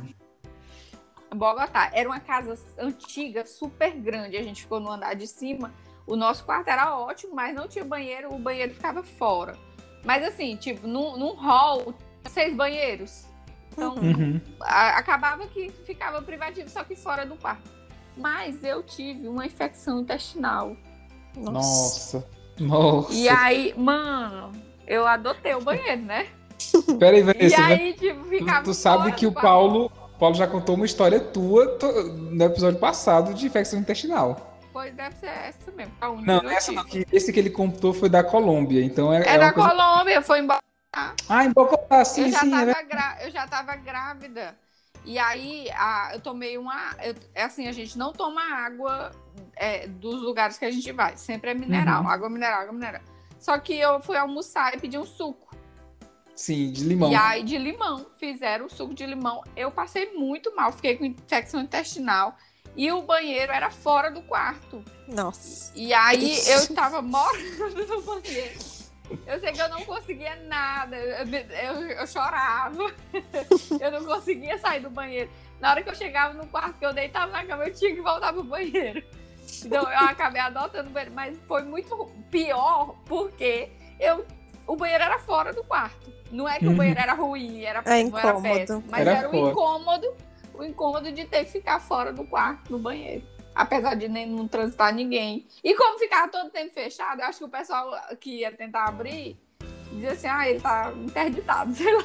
Bogotá. 1.35 1.91
Era 1.93 2.09
uma 2.09 2.21
casa 2.21 2.59
antiga, 2.79 3.45
super 3.45 3.93
grande. 3.93 4.37
A 4.37 4.43
gente 4.43 4.63
ficou 4.63 4.81
no 4.81 4.91
andar 4.91 5.15
de 5.15 5.27
cima. 5.27 5.73
O 6.07 6.17
nosso 6.17 6.45
quarto 6.45 6.69
era 6.69 6.97
ótimo, 6.97 7.35
mas 7.35 7.55
não 7.55 7.67
tinha 7.67 7.85
banheiro, 7.85 8.33
o 8.35 8.39
banheiro 8.39 8.75
ficava 8.75 9.03
fora. 9.03 9.57
Mas 10.05 10.23
assim, 10.23 10.55
tipo, 10.57 10.87
num, 10.87 11.17
num 11.17 11.35
hall, 11.35 11.95
seis 12.29 12.55
banheiros. 12.55 13.25
Então, 13.73 13.95
uhum. 13.95 14.41
a, 14.61 14.99
acabava 14.99 15.47
que 15.47 15.71
ficava 15.85 16.21
privativo, 16.21 16.69
só 16.69 16.85
que 16.85 16.95
fora 16.95 17.25
do 17.25 17.37
quarto. 17.37 17.71
Mas 18.17 18.63
eu 18.63 18.83
tive 18.83 19.27
uma 19.27 19.47
infecção 19.47 20.01
intestinal. 20.01 20.77
Nossa. 21.37 22.25
Nossa. 22.61 23.13
E 23.13 23.29
aí, 23.29 23.75
mano, 23.77 24.53
eu 24.87 25.07
adotei 25.07 25.55
o 25.55 25.61
banheiro, 25.61 26.03
né? 26.03 26.29
Peraí, 26.99 27.23
Vanessa. 27.23 27.61
E 27.61 27.63
aí, 27.63 27.93
tipo, 27.95 28.25
ficava. 28.25 28.63
Tu, 28.63 28.71
tu 28.71 28.75
sabe 28.75 29.13
que 29.13 29.27
o 29.27 29.33
Paulo, 29.33 29.91
Paulo 30.19 30.35
já 30.35 30.47
contou 30.47 30.75
uma 30.75 30.87
história 30.87 31.21
tua 31.21 31.79
no 32.31 32.45
episódio 32.45 32.79
passado 32.79 33.35
de 33.35 33.47
infecção 33.47 33.79
intestinal. 33.79 34.59
Pois 34.73 34.93
deve 34.93 35.15
ser 35.17 35.27
essa 35.27 35.71
mesmo. 35.71 35.93
não, 36.23 36.51
essa 36.51 36.73
não. 36.73 36.85
Esse 37.13 37.33
que 37.33 37.39
ele 37.39 37.51
contou 37.51 37.95
foi 37.95 38.09
da 38.09 38.25
Colômbia. 38.25 38.83
Então 38.83 39.13
é, 39.13 39.23
é, 39.23 39.35
é 39.35 39.39
da 39.39 39.53
coisa... 39.53 39.71
Colômbia, 39.71 40.21
foi 40.21 40.41
em 40.41 40.47
Bogotá. 40.47 41.15
Ah, 41.29 41.45
em 41.45 41.53
Bogotá, 41.53 42.05
sim, 42.05 42.25
eu 42.25 42.31
já 42.33 42.41
sim. 42.41 42.51
Tava 42.51 42.71
é... 42.73 42.83
gra... 42.83 43.19
Eu 43.23 43.31
já 43.31 43.47
tava 43.47 43.77
grávida. 43.77 44.57
E 45.05 45.19
aí, 45.19 45.71
a, 45.73 46.11
eu 46.15 46.21
tomei 46.21 46.57
uma. 46.57 46.97
Eu, 47.03 47.15
é 47.35 47.45
assim, 47.45 47.69
a 47.69 47.73
gente 47.73 47.97
não 47.99 48.13
toma 48.13 48.41
água 48.43 49.13
é, 49.55 49.87
dos 49.87 50.23
lugares 50.23 50.57
que 50.59 50.65
a 50.65 50.71
gente 50.71 50.91
vai. 50.93 51.17
Sempre 51.17 51.51
é 51.51 51.55
mineral. 51.55 52.03
Uhum. 52.03 52.09
Água 52.09 52.31
mineral, 52.31 52.63
água 52.63 52.73
mineral. 52.73 53.03
Só 53.39 53.59
que 53.59 53.79
eu 53.79 54.01
fui 54.01 54.17
almoçar 54.17 54.75
e 54.75 54.81
pedi 54.81 54.97
um 54.97 55.05
suco. 55.05 55.44
Sim, 56.35 56.73
de 56.73 56.85
limão. 56.85 57.13
E 57.13 57.15
aí, 57.15 57.43
de 57.43 57.57
limão. 57.57 58.07
Fizeram 58.19 58.67
o 58.67 58.71
suco 58.71 58.95
de 58.95 59.07
limão. 59.07 59.43
Eu 59.57 59.71
passei 59.71 60.13
muito 60.15 60.55
mal. 60.55 60.73
Fiquei 60.73 60.97
com 60.97 61.05
infecção 61.05 61.61
intestinal. 61.61 62.37
E 62.77 62.91
o 62.91 63.03
banheiro 63.03 63.53
era 63.53 63.71
fora 63.71 64.11
do 64.11 64.23
quarto. 64.23 64.85
Nossa. 65.07 65.73
E 65.77 65.95
aí 65.95 66.37
eu 66.49 66.75
tava 66.75 67.01
morando 67.01 67.87
no 67.87 68.03
banheiro. 68.03 68.75
Eu 69.27 69.39
sei 69.39 69.53
que 69.53 69.61
eu 69.61 69.69
não 69.69 69.85
conseguia 69.85 70.35
nada, 70.47 70.97
eu, 70.97 71.27
eu, 71.27 71.91
eu, 71.91 72.07
chorava, 72.07 72.91
eu 73.79 73.93
não 73.93 74.05
conseguia 74.05 74.59
sair 74.59 74.81
do 74.81 74.89
banheiro. 74.89 75.31
Na 75.61 75.71
hora 75.71 75.83
que 75.83 75.91
eu 75.91 75.95
chegava 75.95 76.33
no 76.33 76.47
quarto, 76.47 76.79
que 76.79 76.87
eu 76.87 76.93
deitava 76.93 77.31
na 77.31 77.45
cama, 77.45 77.65
eu 77.65 77.75
tinha 77.75 77.95
que 77.95 78.01
voltar 78.01 78.33
pro 78.33 78.43
banheiro. 78.43 79.05
Então 79.63 79.83
eu 79.83 79.99
acabei 80.01 80.41
adotando 80.41 80.89
o 80.89 80.93
banheiro, 80.93 81.15
mas 81.15 81.39
foi 81.47 81.63
muito 81.63 82.11
pior 82.31 82.97
porque 83.05 83.71
eu, 84.01 84.25
o 84.67 84.75
banheiro 84.75 85.05
era 85.05 85.19
fora 85.19 85.53
do 85.53 85.63
quarto. 85.63 86.13
Não 86.35 86.49
é 86.49 86.59
que 86.59 86.67
o 86.67 86.75
banheiro 86.75 87.01
era 87.01 87.15
ruim, 87.15 87.63
era, 87.63 87.83
é 87.85 88.05
não 88.05 88.19
era 88.19 88.41
péssimo, 88.41 88.85
mas 88.89 89.01
era, 89.01 89.19
era 89.19 89.31
um 89.31 89.51
incômodo 89.51 90.15
o 90.55 90.65
incômodo 90.65 91.11
de 91.13 91.25
ter 91.25 91.45
que 91.45 91.53
ficar 91.53 91.81
fora 91.81 92.13
do 92.13 92.25
quarto, 92.25 92.71
no 92.71 92.79
banheiro. 92.79 93.23
Apesar 93.55 93.95
de 93.95 94.09
nem 94.09 94.27
não 94.27 94.49
transitar 94.49 94.93
ninguém. 94.93 95.47
E 95.63 95.75
como 95.75 95.99
ficava 95.99 96.29
todo 96.29 96.51
tempo 96.51 96.73
fechado, 96.73 97.21
eu 97.21 97.27
acho 97.27 97.39
que 97.39 97.45
o 97.45 97.49
pessoal 97.49 97.93
que 98.19 98.41
ia 98.41 98.53
tentar 98.53 98.87
abrir 98.87 99.39
dizia 99.93 100.13
assim, 100.13 100.27
ah, 100.27 100.49
ele 100.49 100.61
tá 100.61 100.93
interditado, 100.97 101.73
sei 101.75 101.95
lá. 101.95 102.05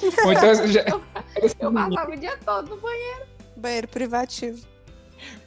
Então, 0.00 0.66
já... 0.68 0.82
eu, 0.82 1.02
eu 1.58 1.72
passava 1.72 2.12
o 2.12 2.16
dia 2.16 2.38
todo 2.44 2.76
no 2.76 2.80
banheiro. 2.80 3.26
Banheiro 3.56 3.88
privativo. 3.88 4.66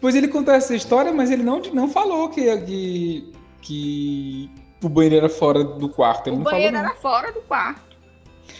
Pois 0.02 0.16
ele 0.16 0.28
contou 0.28 0.54
essa 0.54 0.76
história, 0.76 1.14
mas 1.14 1.32
ele 1.32 1.44
não, 1.44 1.60
não 1.60 1.88
falou 1.88 2.30
que, 2.30 2.58
que, 2.62 3.34
que 3.62 4.52
o 4.84 4.90
banheiro 4.90 5.16
era 5.16 5.30
fora 5.30 5.64
do 5.64 5.88
quarto. 5.88 6.28
Ele 6.28 6.38
o 6.38 6.40
banheiro 6.40 6.76
falou, 6.76 6.90
era 6.90 7.00
fora 7.00 7.32
do 7.32 7.42
quarto. 7.42 7.87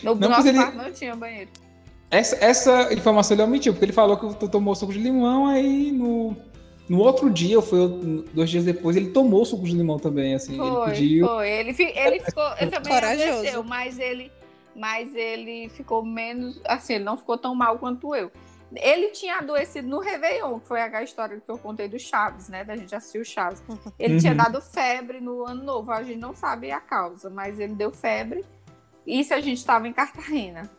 No 0.04 0.16
não, 0.16 0.30
nosso 0.30 0.48
ele... 0.48 0.58
quarto 0.58 0.78
não 0.78 0.92
tinha 0.92 1.16
banheiro. 1.16 1.50
Essa, 2.10 2.38
essa 2.44 2.94
informação 2.94 3.36
ele 3.36 3.44
omitiu, 3.44 3.74
porque 3.74 3.86
ele 3.86 3.94
falou 3.94 4.18
que 4.18 4.34
tu 4.36 4.48
tomou 4.48 4.74
suco 4.76 4.94
de 4.94 5.00
limão, 5.00 5.46
aí 5.48 5.92
no, 5.92 6.36
no 6.88 7.00
outro 7.00 7.30
dia, 7.30 7.58
ou 7.58 7.62
foi 7.62 8.26
dois 8.34 8.50
dias 8.50 8.64
depois, 8.64 8.96
ele 8.96 9.10
tomou 9.10 9.44
suco 9.44 9.66
de 9.66 9.76
limão 9.76 10.00
também, 10.00 10.34
assim. 10.34 10.56
Foi, 10.56 10.68
ele 10.68 10.92
pediu. 10.92 11.28
Foi, 11.28 11.50
ele, 11.50 11.76
ele 11.96 12.20
ficou. 12.22 12.50
Ele 12.60 12.72
também 12.72 12.94
agradeceu, 12.94 13.64
mas 13.64 14.00
ele, 14.00 14.32
mas 14.74 15.14
ele 15.14 15.68
ficou 15.70 16.04
menos. 16.04 16.62
Assim, 16.66 16.94
ele 16.94 17.04
não 17.04 17.18
ficou 17.18 17.38
tão 17.38 17.54
mal 17.54 17.78
quanto 17.78 18.16
eu. 18.16 18.32
Ele 18.74 19.10
tinha 19.10 19.38
adoecido 19.38 19.88
no 19.88 20.00
Réveillon, 20.00 20.60
que 20.60 20.68
foi 20.68 20.82
a 20.82 21.04
história 21.04 21.42
que 21.46 21.50
eu 21.50 21.58
contei 21.58 21.88
do 21.88 21.98
Chaves, 21.98 22.50
né? 22.50 22.64
Da 22.64 22.76
gente 22.76 22.94
assistir 22.94 23.20
o 23.20 23.26
Chaves. 23.26 23.64
Ele 23.98 24.16
uhum. 24.16 24.20
tinha 24.20 24.36
dado 24.36 24.62
febre 24.62 25.22
no 25.22 25.46
ano 25.46 25.64
novo, 25.64 25.92
a 25.92 26.04
gente 26.04 26.20
não 26.20 26.36
sabe 26.36 26.70
a 26.72 26.80
causa, 26.80 27.30
mas 27.30 27.60
ele 27.60 27.76
deu 27.76 27.92
febre. 27.92 28.44
Isso 29.08 29.34
a 29.34 29.40
gente 29.40 29.58
estava 29.58 29.88
em 29.88 29.94
Cartagena. 29.94 30.70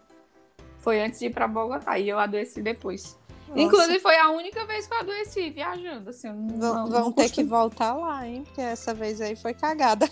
Foi 0.78 1.00
antes 1.00 1.18
de 1.18 1.26
ir 1.26 1.30
para 1.30 1.48
Bogotá 1.48 1.98
e 1.98 2.08
eu 2.08 2.18
adoeci 2.18 2.60
depois. 2.60 3.18
Nossa. 3.48 3.60
Inclusive, 3.60 3.98
foi 4.00 4.18
a 4.18 4.28
única 4.28 4.66
vez 4.66 4.86
que 4.86 4.92
eu 4.92 4.98
adoeci 4.98 5.48
viajando. 5.48 6.10
Assim, 6.10 6.28
não, 6.30 6.86
vão 6.86 6.88
não 6.88 7.12
ter 7.12 7.22
costumo. 7.22 7.46
que 7.46 7.50
voltar 7.50 7.94
lá, 7.94 8.26
hein? 8.26 8.44
Porque 8.44 8.60
essa 8.60 8.92
vez 8.92 9.22
aí 9.22 9.34
foi 9.34 9.54
cagada. 9.54 10.06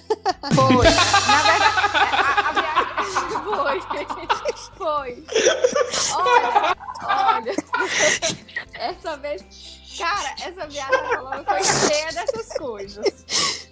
Foi. 0.54 0.84
Na 1.28 1.42
verdade, 1.42 1.74
a, 2.24 2.48
a 2.48 2.52
viagem. 2.52 2.86
Foi. 4.76 5.22
Foi. 5.22 5.24
Olha, 6.14 6.76
olha. 7.02 7.54
Essa 8.74 9.16
vez. 9.18 9.44
Cara, 9.98 10.34
essa 10.42 10.66
viagem 10.66 11.44
foi 11.46 11.64
cheia 11.88 12.12
dessas 12.12 12.48
coisas. 12.56 13.66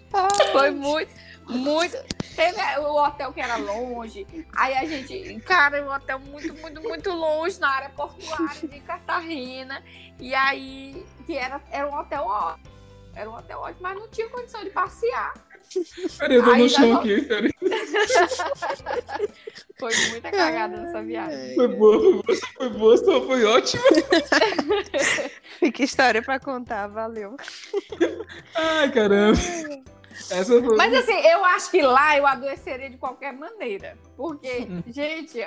Foi 0.53 0.71
muito, 0.71 1.13
muito. 1.49 1.97
Teve 2.35 2.61
o 2.81 2.95
hotel 2.95 3.33
que 3.33 3.41
era 3.41 3.57
longe. 3.57 4.27
Aí 4.55 4.75
a 4.75 4.85
gente, 4.85 5.41
cara, 5.41 5.85
um 5.85 5.93
hotel 5.93 6.19
muito, 6.19 6.55
muito, 6.55 6.83
muito 6.83 7.11
longe 7.11 7.61
na 7.61 7.69
área 7.69 7.91
portuária 7.91 8.69
de 8.69 8.81
Cartagena. 8.81 9.83
E 10.19 10.35
aí, 10.35 11.05
que 11.27 11.37
era, 11.37 11.61
era 11.71 11.89
um 11.89 11.99
hotel 11.99 12.23
ótimo. 12.25 12.75
Era 13.15 13.31
um 13.31 13.35
hotel 13.35 13.59
ótimo, 13.61 13.83
mas 13.83 13.97
não 13.97 14.09
tinha 14.09 14.29
condição 14.29 14.65
de 14.65 14.71
passear. 14.71 15.35
Peraí, 16.19 16.37
eu 16.37 16.45
tô 16.45 16.55
no 16.55 16.69
chão 16.69 16.97
aqui, 16.97 17.23
peraí. 17.23 17.51
Foi 19.79 19.93
muita 20.11 20.31
cagada 20.31 20.77
nessa 20.77 21.03
viagem. 21.03 21.55
Foi 21.57 21.69
boa, 21.69 22.01
foi 22.01 22.13
boa, 22.13 22.39
foi 22.57 22.69
boa, 22.71 22.97
só 22.97 23.27
foi 23.27 23.45
ótimo. 23.45 23.83
Fica 25.59 25.83
história 25.83 26.23
pra 26.23 26.39
contar, 26.39 26.87
valeu. 26.87 27.37
Ai, 28.55 28.91
caramba. 28.93 29.39
Essa 30.31 30.63
foi... 30.63 30.77
Mas 30.77 30.95
assim, 30.95 31.13
eu 31.13 31.45
acho 31.45 31.71
que 31.71 31.83
lá 31.83 32.17
eu 32.17 32.27
adoeceria 32.27 32.89
de 32.89 32.97
qualquer 32.97 33.33
maneira. 33.33 33.99
Porque, 34.17 34.69
gente, 34.87 35.47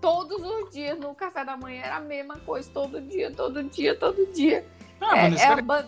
todos 0.00 0.42
os 0.42 0.70
dias 0.70 0.98
no 0.98 1.14
café 1.14 1.44
da 1.44 1.56
manhã 1.56 1.82
era 1.82 1.96
a 1.96 2.00
mesma 2.00 2.36
coisa, 2.38 2.68
todo 2.72 3.00
dia, 3.00 3.30
todo 3.30 3.62
dia, 3.62 3.94
todo 3.94 4.26
dia. 4.32 4.66
Ah, 5.00 5.18
é, 5.18 5.34
é 5.34 5.46
a... 5.46 5.62
mas, 5.62 5.86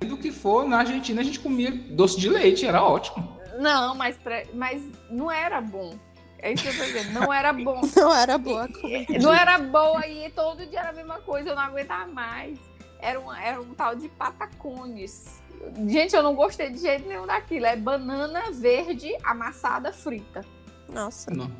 do 0.00 0.16
que 0.16 0.30
for, 0.30 0.66
na 0.68 0.78
Argentina 0.78 1.20
a 1.20 1.24
gente 1.24 1.40
comia 1.40 1.70
doce 1.70 2.18
de 2.18 2.28
leite, 2.28 2.66
era 2.66 2.82
ótimo. 2.82 3.36
Não, 3.58 3.94
mas, 3.94 4.16
pra... 4.16 4.44
mas 4.54 4.82
não 5.10 5.30
era 5.30 5.60
bom. 5.60 5.98
É 6.38 6.52
isso 6.52 6.62
que 6.62 6.68
eu 6.68 6.76
tô 6.76 6.84
dizendo, 6.84 7.12
não 7.12 7.32
era 7.32 7.52
bom. 7.52 7.80
não 7.96 8.14
era 8.14 8.38
boa 8.38 8.68
comida. 8.68 9.18
Não 9.18 9.34
era 9.34 9.58
boa 9.58 10.06
e 10.06 10.30
todo 10.30 10.66
dia 10.66 10.80
era 10.80 10.90
a 10.90 10.92
mesma 10.92 11.18
coisa, 11.20 11.50
eu 11.50 11.56
não 11.56 11.62
aguentava 11.62 12.06
mais. 12.06 12.58
Era 13.00 13.18
um, 13.18 13.32
era 13.32 13.60
um 13.60 13.74
tal 13.74 13.94
de 13.96 14.08
patacones 14.08 15.42
Gente, 15.86 16.14
eu 16.14 16.22
não 16.22 16.34
gostei 16.34 16.70
de 16.70 16.78
jeito 16.78 17.08
nenhum 17.08 17.26
daquilo. 17.26 17.66
É 17.66 17.76
banana 17.76 18.50
verde 18.50 19.14
amassada 19.22 19.92
frita. 19.92 20.42
Nossa. 20.88 21.30
Não. 21.30 21.50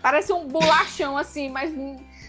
Parece 0.00 0.32
um 0.32 0.48
bolachão 0.48 1.16
assim, 1.16 1.48
mas 1.48 1.72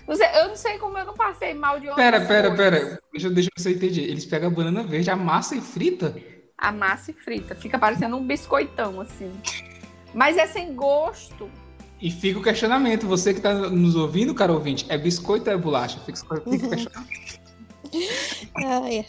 não 0.08 0.16
sei, 0.16 0.28
eu 0.36 0.50
não 0.50 0.56
sei 0.56 0.78
como 0.78 0.98
eu 0.98 1.06
não 1.06 1.14
passei 1.14 1.54
mal 1.54 1.80
de 1.80 1.88
Pera, 1.96 2.22
pera, 2.22 2.50
coisas. 2.50 2.58
pera. 2.58 3.00
Deixa, 3.12 3.30
deixa 3.30 3.50
eu 3.66 3.72
entender. 3.72 4.02
Eles 4.02 4.26
pegam 4.26 4.50
a 4.50 4.52
banana 4.52 4.84
verde, 4.84 5.10
amassa 5.10 5.56
e 5.56 5.62
frita? 5.62 6.16
Amassa 6.58 7.12
e 7.12 7.14
frita. 7.14 7.56
Fica 7.56 7.80
parecendo 7.80 8.16
um 8.18 8.26
biscoitão, 8.26 9.02
assim. 9.02 9.32
Mas 10.14 10.38
é 10.38 10.46
sem 10.46 10.76
gosto. 10.76 11.50
E 12.00 12.12
fica 12.12 12.40
o 12.40 12.44
questionamento. 12.44 13.08
Você 13.08 13.34
que 13.34 13.40
está 13.40 13.54
nos 13.54 13.96
ouvindo, 13.96 14.36
cara 14.36 14.52
ouvinte, 14.52 14.86
é 14.90 14.98
biscoito 14.98 15.50
ou 15.50 15.56
é 15.56 15.58
bolacha? 15.58 16.00
Fica, 16.02 16.20
fica 16.20 16.50
o 16.50 16.50
uhum. 16.52 16.70
questionamento. 16.70 17.44
É, 18.56 19.06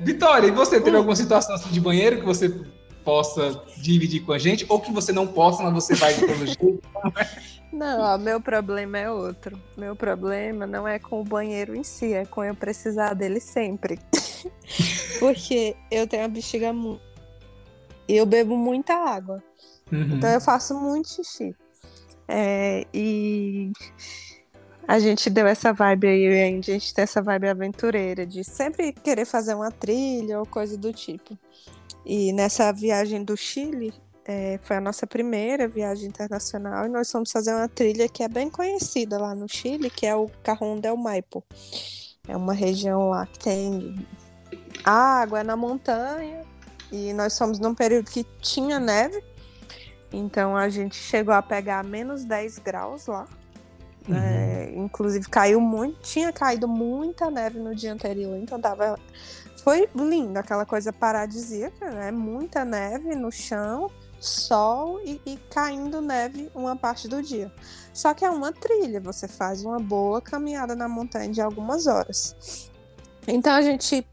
Vitória, 0.00 0.48
e 0.48 0.50
você 0.50 0.80
teve 0.80 0.96
alguma 0.96 1.16
situação 1.16 1.54
assim 1.54 1.70
de 1.70 1.80
banheiro 1.80 2.20
que 2.20 2.26
você 2.26 2.48
possa 3.04 3.60
dividir 3.78 4.24
com 4.24 4.32
a 4.32 4.38
gente? 4.38 4.64
Ou 4.68 4.80
que 4.80 4.92
você 4.92 5.12
não 5.12 5.26
possa, 5.26 5.62
mas 5.62 5.72
você 5.72 5.94
vai 5.94 6.14
de 6.14 6.20
todo 6.20 6.46
jeito? 6.46 6.82
Não, 7.72 8.02
ó, 8.02 8.18
meu 8.18 8.38
problema 8.38 8.98
é 8.98 9.10
outro. 9.10 9.58
Meu 9.78 9.96
problema 9.96 10.66
não 10.66 10.86
é 10.86 10.98
com 10.98 11.22
o 11.22 11.24
banheiro 11.24 11.74
em 11.74 11.82
si, 11.82 12.12
é 12.12 12.26
com 12.26 12.44
eu 12.44 12.54
precisar 12.54 13.14
dele 13.14 13.40
sempre. 13.40 13.98
Porque 15.18 15.74
eu 15.90 16.06
tenho 16.06 16.26
a 16.26 16.28
bexiga 16.28 16.70
muito. 16.70 17.00
E 18.06 18.14
eu 18.14 18.26
bebo 18.26 18.58
muita 18.58 18.92
água. 18.92 19.42
Uhum. 19.90 20.16
Então 20.16 20.28
eu 20.28 20.40
faço 20.40 20.78
muito 20.78 21.08
xixi. 21.08 21.56
É, 22.28 22.86
e 22.92 23.72
a 24.86 24.98
gente 24.98 25.30
deu 25.30 25.46
essa 25.46 25.72
vibe 25.72 26.06
aí, 26.06 26.42
a 26.42 26.62
gente 26.62 26.92
tem 26.92 27.02
essa 27.02 27.22
vibe 27.22 27.48
aventureira 27.48 28.26
de 28.26 28.44
sempre 28.44 28.92
querer 28.92 29.24
fazer 29.24 29.54
uma 29.54 29.70
trilha 29.70 30.38
ou 30.38 30.46
coisa 30.46 30.76
do 30.76 30.92
tipo. 30.92 31.38
E 32.04 32.32
nessa 32.32 32.72
viagem 32.72 33.22
do 33.22 33.36
Chile, 33.36 33.94
é, 34.24 34.58
foi 34.62 34.76
a 34.76 34.80
nossa 34.80 35.06
primeira 35.06 35.66
viagem 35.68 36.08
internacional 36.08 36.86
e 36.86 36.88
nós 36.88 37.10
fomos 37.10 37.30
fazer 37.30 37.52
uma 37.52 37.68
trilha 37.68 38.08
que 38.08 38.22
é 38.22 38.28
bem 38.28 38.50
conhecida 38.50 39.18
lá 39.18 39.34
no 39.34 39.48
Chile, 39.48 39.90
que 39.90 40.06
é 40.06 40.14
o 40.14 40.28
Cajón 40.42 40.78
del 40.78 40.96
Maipo. 40.96 41.44
É 42.28 42.36
uma 42.36 42.52
região 42.52 43.08
lá 43.08 43.26
que 43.26 43.38
tem 43.38 44.06
água, 44.84 45.42
na 45.42 45.56
montanha. 45.56 46.44
E 46.90 47.12
nós 47.14 47.32
somos 47.32 47.58
num 47.58 47.74
período 47.74 48.10
que 48.10 48.24
tinha 48.40 48.78
neve. 48.78 49.22
Então 50.12 50.56
a 50.56 50.68
gente 50.68 50.94
chegou 50.94 51.34
a 51.34 51.42
pegar 51.42 51.82
menos 51.82 52.24
10 52.24 52.58
graus 52.58 53.06
lá. 53.06 53.26
Uhum. 54.08 54.16
É, 54.16 54.72
inclusive 54.74 55.28
caiu 55.28 55.60
muito, 55.60 56.00
tinha 56.00 56.32
caído 56.32 56.66
muita 56.66 57.30
neve 57.30 57.58
no 57.58 57.74
dia 57.74 57.92
anterior, 57.92 58.36
então 58.36 58.60
tava. 58.60 58.98
Foi 59.62 59.88
lindo, 59.94 60.36
aquela 60.38 60.66
coisa 60.66 60.92
paradisíaca, 60.92 61.88
né? 61.90 62.10
Muita 62.10 62.64
neve 62.64 63.14
no 63.14 63.30
chão, 63.30 63.88
sol 64.18 65.00
e, 65.04 65.20
e, 65.24 65.36
caindo 65.50 66.00
neve 66.00 66.50
uma 66.54 66.74
parte 66.74 67.06
do 67.06 67.22
dia. 67.22 67.52
Só 67.92 68.12
que 68.12 68.24
é 68.24 68.30
uma 68.30 68.52
trilha, 68.52 69.00
você 69.00 69.28
faz 69.28 69.64
uma 69.64 69.78
boa 69.78 70.20
caminhada 70.20 70.74
na 70.74 70.88
montanha 70.88 71.28
de 71.28 71.40
algumas 71.40 71.86
horas. 71.86 72.70
Então 73.26 73.52
a 73.52 73.62
gente 73.62 74.04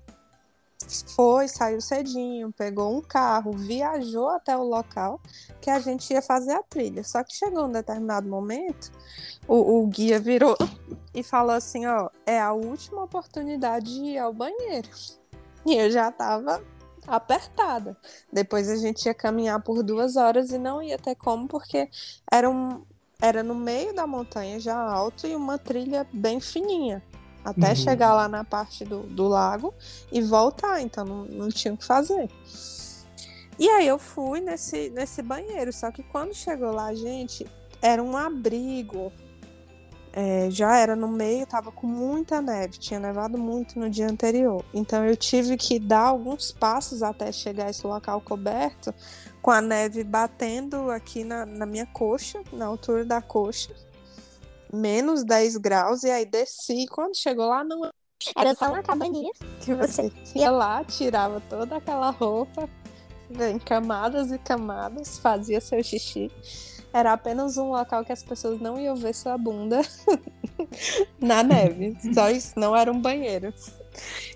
foi, 1.15 1.47
saiu 1.47 1.81
cedinho, 1.81 2.51
pegou 2.51 2.95
um 2.95 3.01
carro, 3.01 3.51
viajou 3.51 4.29
até 4.29 4.55
o 4.55 4.63
local 4.63 5.19
que 5.61 5.69
a 5.69 5.79
gente 5.79 6.11
ia 6.13 6.21
fazer 6.21 6.53
a 6.53 6.63
trilha. 6.63 7.03
Só 7.03 7.23
que 7.23 7.33
chegou 7.33 7.65
um 7.65 7.71
determinado 7.71 8.27
momento, 8.27 8.91
o, 9.47 9.79
o 9.79 9.87
guia 9.87 10.19
virou 10.19 10.57
e 11.13 11.21
falou 11.21 11.55
assim: 11.55 11.85
ó, 11.85 12.09
é 12.25 12.39
a 12.39 12.53
última 12.53 13.03
oportunidade 13.03 13.93
de 13.93 14.01
ir 14.01 14.17
ao 14.17 14.33
banheiro. 14.33 14.89
E 15.65 15.75
eu 15.75 15.91
já 15.91 16.11
tava 16.11 16.63
apertada. 17.05 17.97
Depois 18.31 18.69
a 18.69 18.75
gente 18.75 19.05
ia 19.05 19.13
caminhar 19.13 19.61
por 19.61 19.83
duas 19.83 20.15
horas 20.15 20.51
e 20.51 20.57
não 20.57 20.81
ia 20.81 20.97
ter 20.97 21.15
como, 21.15 21.47
porque 21.47 21.89
era, 22.31 22.49
um, 22.49 22.83
era 23.21 23.43
no 23.43 23.55
meio 23.55 23.93
da 23.93 24.07
montanha 24.07 24.59
já 24.59 24.77
alto 24.77 25.27
e 25.27 25.35
uma 25.35 25.57
trilha 25.57 26.07
bem 26.13 26.39
fininha. 26.39 27.03
Até 27.43 27.69
uhum. 27.69 27.75
chegar 27.75 28.13
lá 28.13 28.27
na 28.27 28.43
parte 28.43 28.83
do, 28.83 29.01
do 29.03 29.27
lago 29.27 29.73
e 30.11 30.21
voltar, 30.21 30.81
então 30.81 31.05
não, 31.05 31.25
não 31.25 31.49
tinha 31.49 31.73
o 31.73 31.77
que 31.77 31.85
fazer. 31.85 32.29
E 33.57 33.67
aí 33.67 33.87
eu 33.87 33.97
fui 33.97 34.39
nesse, 34.39 34.89
nesse 34.89 35.21
banheiro, 35.21 35.71
só 35.71 35.91
que 35.91 36.03
quando 36.03 36.33
chegou 36.33 36.71
lá, 36.71 36.93
gente, 36.93 37.45
era 37.81 38.01
um 38.03 38.15
abrigo 38.15 39.11
é, 40.11 40.49
já 40.49 40.75
era 40.77 40.95
no 40.95 41.07
meio, 41.07 41.45
tava 41.45 41.71
com 41.71 41.85
muita 41.85 42.41
neve, 42.41 42.77
tinha 42.77 42.99
nevado 42.99 43.37
muito 43.37 43.79
no 43.79 43.89
dia 43.89 44.07
anterior. 44.07 44.63
Então 44.73 45.05
eu 45.05 45.15
tive 45.15 45.55
que 45.55 45.79
dar 45.79 46.01
alguns 46.01 46.51
passos 46.51 47.03
até 47.03 47.31
chegar 47.31 47.67
a 47.67 47.69
esse 47.69 47.85
local 47.85 48.19
coberto, 48.21 48.93
com 49.41 49.51
a 49.51 49.61
neve 49.61 50.03
batendo 50.03 50.89
aqui 50.89 51.23
na, 51.23 51.45
na 51.45 51.65
minha 51.65 51.85
coxa, 51.85 52.41
na 52.51 52.65
altura 52.65 53.05
da 53.05 53.21
coxa, 53.21 53.73
menos 54.73 55.23
10 55.23 55.57
graus, 55.57 56.03
e 56.03 56.09
aí 56.09 56.25
desci. 56.25 56.85
Quando 56.87 57.15
chegou 57.15 57.47
lá, 57.47 57.63
não 57.63 57.89
era 58.35 58.53
só 58.53 58.67
uma 58.67 58.83
cabaninha 58.83 59.31
que 59.61 59.73
você 59.73 60.11
ia 60.35 60.51
lá, 60.51 60.83
tirava 60.83 61.41
toda 61.49 61.77
aquela 61.77 62.09
roupa 62.09 62.69
em 63.29 63.59
camadas 63.59 64.31
e 64.31 64.37
camadas, 64.37 65.19
fazia 65.19 65.61
seu 65.61 65.83
xixi 65.83 66.31
era 66.91 67.13
apenas 67.13 67.57
um 67.57 67.69
local 67.69 68.03
que 68.03 68.11
as 68.11 68.23
pessoas 68.23 68.59
não 68.59 68.79
iam 68.79 68.95
ver 68.95 69.13
sua 69.13 69.37
bunda 69.37 69.81
na 71.19 71.43
neve. 71.43 71.95
Só 72.13 72.29
isso, 72.29 72.59
não 72.59 72.75
era 72.75 72.91
um 72.91 72.99
banheiro. 72.99 73.53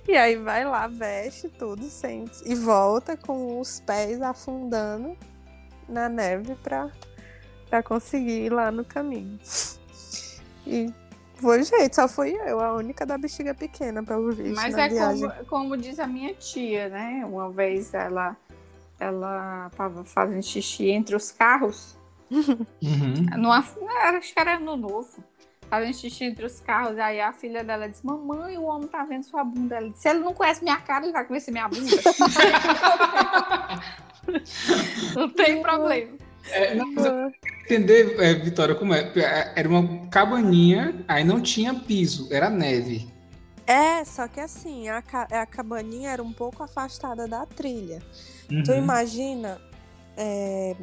E 0.08 0.16
aí 0.16 0.36
vai 0.36 0.66
lá, 0.66 0.88
veste 0.88 1.50
tudo, 1.50 1.84
sente 1.86 2.38
e 2.46 2.54
volta 2.54 3.18
com 3.18 3.60
os 3.60 3.80
pés 3.80 4.22
afundando 4.22 5.18
na 5.88 6.10
neve 6.10 6.56
para 6.56 6.92
para 7.70 7.82
conseguir 7.82 8.46
ir 8.46 8.50
lá 8.52 8.72
no 8.72 8.86
caminho. 8.86 9.40
E 10.66 10.94
foi 11.36 11.64
jeito, 11.64 11.96
só 11.96 12.08
fui 12.08 12.38
eu, 12.46 12.60
a 12.60 12.74
única 12.74 13.06
da 13.06 13.18
bexiga 13.18 13.54
pequena, 13.54 14.04
pelo 14.04 14.32
visto. 14.32 14.56
Mas 14.56 14.78
é 14.78 14.90
como, 14.90 15.46
como, 15.46 15.78
diz 15.78 16.00
a 16.00 16.08
minha 16.08 16.34
tia, 16.34 16.90
né? 16.90 17.26
Uma 17.26 17.50
vez 17.50 17.94
ela 17.94 18.36
ela 19.00 19.70
tava 19.76 20.04
fazendo 20.04 20.42
xixi 20.42 20.90
entre 20.90 21.16
os 21.16 21.32
carros 21.32 21.98
Uhum. 22.82 23.26
No, 23.38 23.52
acho 23.52 23.76
que 24.34 24.40
era 24.40 24.60
no 24.60 24.76
novo. 24.76 25.24
Fazendo 25.70 25.94
xixi 25.94 26.26
entre 26.26 26.46
os 26.46 26.60
carros. 26.60 26.98
Aí 26.98 27.22
a 27.22 27.32
filha 27.32 27.64
dela 27.64 27.88
disse: 27.88 28.06
Mamãe, 28.06 28.58
o 28.58 28.64
homem 28.64 28.88
tá 28.88 29.04
vendo 29.04 29.24
sua 29.24 29.44
bunda. 29.44 29.76
Ela 29.76 29.90
disse: 29.90 30.02
Se 30.02 30.10
ele 30.10 30.20
não 30.20 30.34
conhece 30.34 30.64
minha 30.64 30.78
cara, 30.78 31.06
ele 31.06 31.14
vai 31.14 31.26
conhecer 31.26 31.52
minha 31.52 31.68
bunda. 31.68 31.92
não 35.16 35.30
tem 35.30 35.62
problema. 35.62 36.18
É, 36.52 36.76
entender, 37.64 38.20
é, 38.20 38.34
Vitória, 38.34 38.76
como 38.76 38.94
é? 38.94 39.12
é? 39.16 39.54
Era 39.56 39.70
uma 39.70 40.08
cabaninha, 40.08 41.04
aí 41.08 41.24
não 41.24 41.42
tinha 41.42 41.74
piso, 41.74 42.28
era 42.32 42.50
neve. 42.50 43.08
É, 43.66 44.04
só 44.04 44.28
que 44.28 44.40
assim, 44.40 44.90
a, 44.90 44.98
a 44.98 45.46
cabaninha 45.46 46.10
era 46.10 46.22
um 46.22 46.34
pouco 46.34 46.62
afastada 46.64 47.28
da 47.28 47.46
trilha. 47.46 48.02
Uhum. 48.52 48.64
Tu 48.64 48.74
imagina 48.74 49.62
é, 50.18 50.76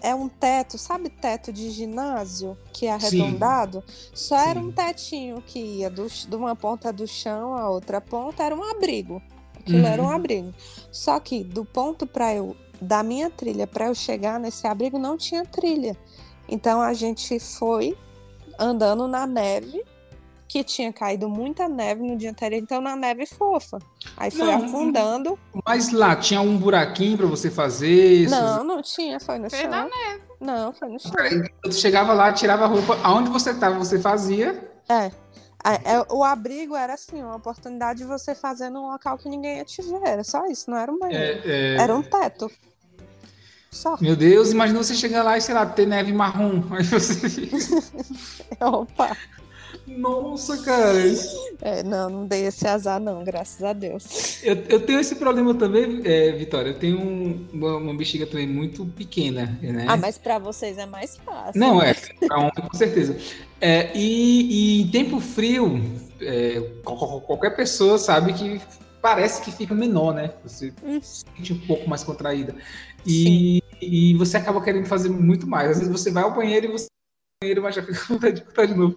é 0.00 0.14
um 0.14 0.28
teto, 0.28 0.78
sabe 0.78 1.08
teto 1.08 1.52
de 1.52 1.70
ginásio 1.70 2.56
que 2.72 2.86
é 2.86 2.92
arredondado? 2.92 3.82
Sim. 3.86 4.10
Só 4.14 4.38
Sim. 4.38 4.48
era 4.50 4.60
um 4.60 4.70
tetinho 4.70 5.42
que 5.42 5.58
ia 5.58 5.90
do, 5.90 6.06
de 6.06 6.36
uma 6.36 6.54
ponta 6.54 6.92
do 6.92 7.06
chão 7.06 7.56
à 7.56 7.68
outra 7.68 8.00
ponta, 8.00 8.44
era 8.44 8.54
um 8.54 8.62
abrigo. 8.62 9.20
Aquilo 9.58 9.78
uhum. 9.78 9.86
era 9.86 10.02
um 10.02 10.06
uhum. 10.06 10.12
abrigo. 10.12 10.54
Só 10.92 11.18
que 11.18 11.42
do 11.42 11.64
ponto 11.64 12.06
para 12.06 12.34
eu 12.34 12.54
da 12.80 13.02
minha 13.02 13.30
trilha 13.30 13.66
para 13.66 13.86
eu 13.86 13.94
chegar 13.94 14.38
nesse 14.38 14.66
abrigo 14.66 14.98
não 14.98 15.16
tinha 15.16 15.44
trilha. 15.44 15.96
Então 16.48 16.80
a 16.80 16.92
gente 16.92 17.38
foi 17.40 17.96
andando 18.58 19.08
na 19.08 19.26
neve 19.26 19.82
que 20.46 20.62
tinha 20.62 20.92
caído 20.92 21.28
muita 21.28 21.68
neve 21.68 22.02
no 22.02 22.16
dia 22.16 22.30
anterior, 22.30 22.60
então 22.62 22.80
na 22.80 22.94
neve 22.94 23.26
fofa. 23.26 23.78
Aí 24.16 24.30
foi 24.30 24.46
não, 24.46 24.64
afundando. 24.64 25.38
Mas 25.66 25.90
lá 25.90 26.14
tinha 26.14 26.40
um 26.40 26.56
buraquinho 26.56 27.16
para 27.16 27.26
você 27.26 27.50
fazer? 27.50 28.28
Não, 28.28 28.62
não 28.62 28.80
tinha, 28.80 29.18
foi 29.18 29.38
no 29.38 29.50
foi 29.50 29.60
chão. 29.60 29.70
Na 29.70 29.84
neve. 29.84 30.22
Não, 30.40 30.72
foi 30.72 30.88
no 30.88 31.00
chão. 31.00 31.10
Você 31.64 31.80
chegava 31.80 32.12
lá, 32.12 32.32
tirava 32.32 32.64
a 32.64 32.68
roupa, 32.68 32.98
aonde 33.02 33.30
você 33.30 33.50
estava, 33.50 33.76
você 33.76 33.98
fazia? 33.98 34.70
É. 34.88 35.10
É, 35.64 36.12
o 36.12 36.22
abrigo 36.22 36.76
era 36.76 36.92
assim, 36.92 37.22
uma 37.22 37.36
oportunidade 37.36 38.00
de 38.00 38.04
você 38.04 38.34
fazer 38.34 38.68
num 38.68 38.90
local 38.90 39.16
que 39.16 39.28
ninguém 39.28 39.58
ia 39.58 39.64
te 39.64 39.80
ver. 39.80 40.02
Era 40.04 40.22
só 40.22 40.46
isso, 40.46 40.70
não 40.70 40.76
era 40.76 40.92
um 40.92 40.98
banheiro. 40.98 41.40
É, 41.48 41.74
é... 41.74 41.76
Era 41.76 41.94
um 41.96 42.02
teto. 42.02 42.50
Só. 43.70 43.96
Meu 44.00 44.14
Deus, 44.14 44.52
imagina 44.52 44.82
você 44.82 44.94
chegar 44.94 45.24
lá 45.24 45.36
e, 45.36 45.40
sei 45.40 45.54
lá, 45.54 45.66
ter 45.66 45.86
neve 45.86 46.12
marrom. 46.12 46.62
Aí 46.70 46.84
você. 46.84 47.48
Opa! 48.60 49.16
Nossa, 49.86 50.58
cara. 50.58 50.98
É, 51.60 51.82
não, 51.82 52.08
não 52.08 52.26
dei 52.26 52.46
esse 52.46 52.66
azar, 52.66 53.00
não, 53.00 53.22
graças 53.22 53.62
a 53.62 53.72
Deus. 53.72 54.42
Eu, 54.42 54.56
eu 54.68 54.80
tenho 54.80 55.00
esse 55.00 55.14
problema 55.16 55.54
também, 55.54 56.00
é, 56.04 56.32
Vitória. 56.32 56.70
Eu 56.70 56.78
tenho 56.78 56.98
um, 56.98 57.46
uma, 57.52 57.76
uma, 57.76 57.94
bexiga 57.94 58.26
também 58.26 58.46
muito 58.46 58.86
pequena, 58.86 59.58
né? 59.62 59.84
Ah, 59.88 59.96
mas 59.96 60.18
para 60.18 60.38
vocês 60.38 60.78
é 60.78 60.86
mais 60.86 61.16
fácil. 61.16 61.60
Não, 61.60 61.82
é, 61.82 61.94
pra 62.26 62.38
homem, 62.38 62.52
com 62.52 62.76
certeza. 62.76 63.16
É, 63.60 63.90
e, 63.94 64.78
e, 64.78 64.82
em 64.82 64.88
tempo 64.88 65.20
frio, 65.20 65.80
é, 66.20 66.60
qualquer 66.82 67.54
pessoa 67.54 67.98
sabe 67.98 68.32
que 68.32 68.60
parece 69.00 69.42
que 69.42 69.52
fica 69.52 69.74
menor, 69.74 70.14
né? 70.14 70.30
Você 70.42 70.72
hum. 70.82 70.98
se 71.02 71.24
sente 71.36 71.52
um 71.52 71.66
pouco 71.66 71.88
mais 71.88 72.02
contraída. 72.02 72.54
E, 73.06 73.62
e 73.80 74.14
você 74.14 74.38
acaba 74.38 74.62
querendo 74.62 74.86
fazer 74.86 75.10
muito 75.10 75.46
mais. 75.46 75.72
Às 75.72 75.78
vezes 75.78 75.92
você 75.92 76.10
vai 76.10 76.22
ao 76.22 76.34
banheiro 76.34 76.66
e 76.66 76.72
você 76.72 76.86
banheiro, 77.44 77.62
mas 77.62 77.74
já 77.74 77.82
fico 77.82 78.06
com 78.06 78.14
vontade 78.14 78.40
de 78.40 78.44
botar 78.44 78.66
de 78.66 78.74
novo. 78.74 78.96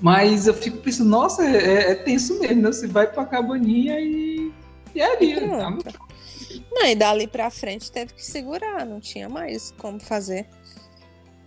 Mas 0.00 0.46
eu 0.46 0.54
fico 0.54 0.78
pensando, 0.78 1.08
nossa, 1.08 1.44
é, 1.44 1.92
é 1.92 1.94
tenso 1.94 2.38
mesmo, 2.40 2.62
né? 2.62 2.72
Você 2.72 2.86
vai 2.86 3.06
pra 3.06 3.24
cabaninha 3.24 4.00
e, 4.00 4.52
e 4.94 5.00
é 5.00 5.16
ali. 5.16 5.48
Tá 5.48 5.78
não, 6.70 6.86
e 6.86 6.94
dali 6.94 7.26
pra 7.26 7.50
frente 7.50 7.90
teve 7.90 8.14
que 8.14 8.24
segurar, 8.24 8.84
não 8.84 9.00
tinha 9.00 9.28
mais 9.28 9.70
como 9.78 10.00
fazer. 10.00 10.46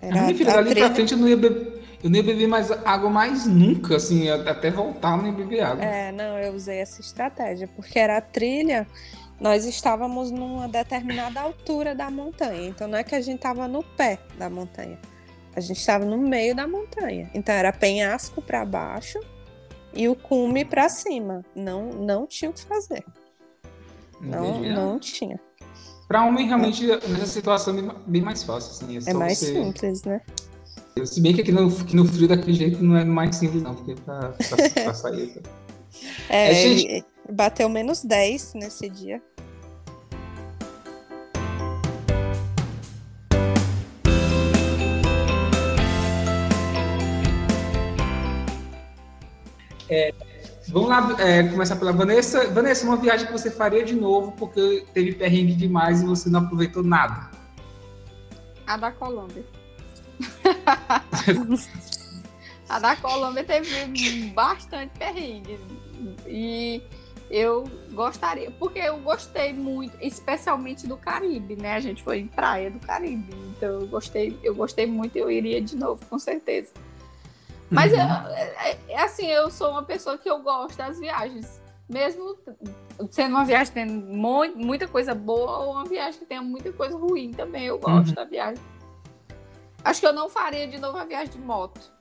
Era 0.01 0.19
a 0.19 0.23
minha 0.23 0.35
filha, 0.35 0.53
dali 0.53 0.75
pra 0.75 0.93
frente 0.93 1.13
eu 1.13 1.17
não, 1.17 1.27
ia 1.27 1.37
beber, 1.37 1.81
eu 2.03 2.09
não 2.09 2.17
ia 2.17 2.23
beber 2.23 2.47
mais 2.47 2.71
água 2.71 3.09
mais 3.09 3.45
nunca, 3.45 3.95
assim, 3.95 4.29
até 4.29 4.69
voltar 4.69 5.17
não 5.17 5.25
ia 5.27 5.31
beber 5.31 5.61
água. 5.61 5.83
É, 5.83 6.11
não, 6.11 6.37
eu 6.37 6.53
usei 6.53 6.77
essa 6.77 7.01
estratégia, 7.01 7.67
porque 7.75 7.97
era 7.97 8.17
a 8.17 8.21
trilha, 8.21 8.87
nós 9.39 9.65
estávamos 9.65 10.29
numa 10.29 10.67
determinada 10.67 11.41
altura 11.41 11.95
da 11.95 12.11
montanha, 12.11 12.67
então 12.67 12.87
não 12.87 12.97
é 12.97 13.03
que 13.03 13.15
a 13.15 13.21
gente 13.21 13.37
estava 13.37 13.67
no 13.67 13.83
pé 13.83 14.19
da 14.37 14.49
montanha. 14.49 14.99
A 15.57 15.59
gente 15.59 15.79
estava 15.79 16.05
no 16.05 16.19
meio 16.19 16.55
da 16.55 16.67
montanha. 16.67 17.31
Então 17.33 17.55
era 17.55 17.73
penhasco 17.73 18.43
para 18.43 18.63
baixo 18.63 19.19
e 19.91 20.07
o 20.07 20.15
cume 20.15 20.63
para 20.63 20.87
cima. 20.87 21.43
Não, 21.55 21.89
não 21.93 22.27
tinha 22.27 22.51
o 22.51 22.53
que 22.53 22.63
fazer. 22.63 23.03
Não, 24.21 24.61
não 24.61 24.99
tinha. 24.99 25.39
Para 26.07 26.23
homem, 26.23 26.45
realmente, 26.45 26.85
nessa 26.85 27.25
situação 27.25 27.75
é 27.75 27.95
bem 28.05 28.21
mais 28.21 28.43
fácil. 28.43 28.69
Assim, 28.69 28.97
é, 28.97 29.09
é 29.09 29.13
mais 29.15 29.39
você... 29.39 29.51
simples, 29.51 30.03
né? 30.03 30.21
Se 31.03 31.19
bem 31.19 31.33
que 31.33 31.41
aqui 31.41 31.51
no, 31.51 31.67
aqui 31.67 31.95
no 31.95 32.05
frio 32.05 32.27
daquele 32.27 32.53
jeito 32.53 32.83
não 32.83 32.95
é 32.95 33.03
mais 33.03 33.35
simples, 33.35 33.63
não, 33.63 33.73
porque 33.73 33.95
pra 33.95 34.93
sair. 34.93 35.39
Tá? 35.41 35.49
É, 36.29 36.51
é 36.51 36.53
gente... 36.53 37.05
bateu 37.27 37.67
menos 37.67 38.03
10 38.03 38.53
nesse 38.53 38.87
dia. 38.87 39.19
É, 49.89 50.13
vamos 50.67 50.89
lá 50.89 51.15
é, 51.19 51.43
começar 51.43 51.75
pela 51.75 51.91
Vanessa. 51.93 52.49
Vanessa, 52.51 52.85
uma 52.85 52.97
viagem 52.97 53.27
que 53.27 53.31
você 53.31 53.49
faria 53.49 53.83
de 53.83 53.95
novo 53.95 54.31
porque 54.33 54.85
teve 54.93 55.13
perrengue 55.13 55.53
demais 55.53 56.01
e 56.01 56.05
você 56.05 56.29
não 56.29 56.41
aproveitou 56.41 56.83
nada. 56.83 57.29
A 58.65 58.77
da 58.77 58.91
Colômbia. 58.91 59.45
a 62.67 62.79
da 62.79 62.95
Colômbia 62.97 63.43
teve 63.43 64.29
bastante 64.31 64.97
perrengue. 64.97 65.59
E 66.27 66.81
eu 67.29 67.65
gostaria, 67.91 68.51
porque 68.51 68.79
eu 68.79 68.97
gostei 68.99 69.53
muito, 69.53 69.97
especialmente 70.01 70.87
do 70.87 70.95
Caribe, 70.97 71.55
né? 71.55 71.75
A 71.75 71.79
gente 71.79 72.01
foi 72.01 72.19
em 72.19 72.27
praia 72.27 72.71
do 72.71 72.79
Caribe, 72.79 73.33
então 73.49 73.81
eu 73.81 73.87
gostei, 73.87 74.37
eu 74.43 74.55
gostei 74.55 74.85
muito, 74.85 75.17
eu 75.17 75.29
iria 75.29 75.61
de 75.61 75.75
novo, 75.75 76.05
com 76.05 76.17
certeza. 76.17 76.71
Mas 77.69 77.91
uhum. 77.91 77.99
é, 77.99 78.77
é, 78.87 79.01
assim, 79.01 79.27
eu 79.27 79.49
sou 79.51 79.71
uma 79.71 79.83
pessoa 79.83 80.17
que 80.17 80.29
eu 80.29 80.39
gosto 80.41 80.77
das 80.77 80.99
viagens, 80.99 81.61
mesmo 81.89 82.37
sendo 83.11 83.35
uma 83.35 83.45
viagem 83.45 83.67
que 83.67 83.73
tem 83.73 83.85
muita 83.85 84.87
coisa 84.87 85.13
boa 85.13 85.59
ou 85.59 85.73
uma 85.73 85.85
viagem 85.85 86.19
que 86.19 86.25
tenha 86.25 86.41
muita 86.41 86.71
coisa 86.71 86.97
ruim 86.97 87.31
também, 87.31 87.65
eu 87.65 87.77
gosto 87.77 88.09
uhum. 88.09 88.15
da 88.15 88.23
viagem. 88.23 88.63
Acho 89.83 89.99
que 89.99 90.07
eu 90.07 90.13
não 90.13 90.29
faria 90.29 90.67
de 90.67 90.79
novo 90.79 90.97
a 90.97 91.05
viagem 91.05 91.33
de 91.33 91.39
moto. 91.39 91.91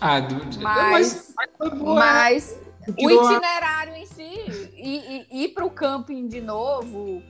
Ah, 0.00 0.20
do, 0.20 0.34
mas, 0.60 1.34
mas, 1.36 1.50
mas, 1.58 1.80
mas 1.82 2.60
o 2.98 3.10
itinerário 3.10 3.94
em 3.94 4.06
si, 4.06 4.72
e, 4.74 5.26
e 5.30 5.44
ir 5.44 5.48
para 5.48 5.64
o 5.64 5.70
camping 5.70 6.28
de 6.28 6.40
novo, 6.40 7.22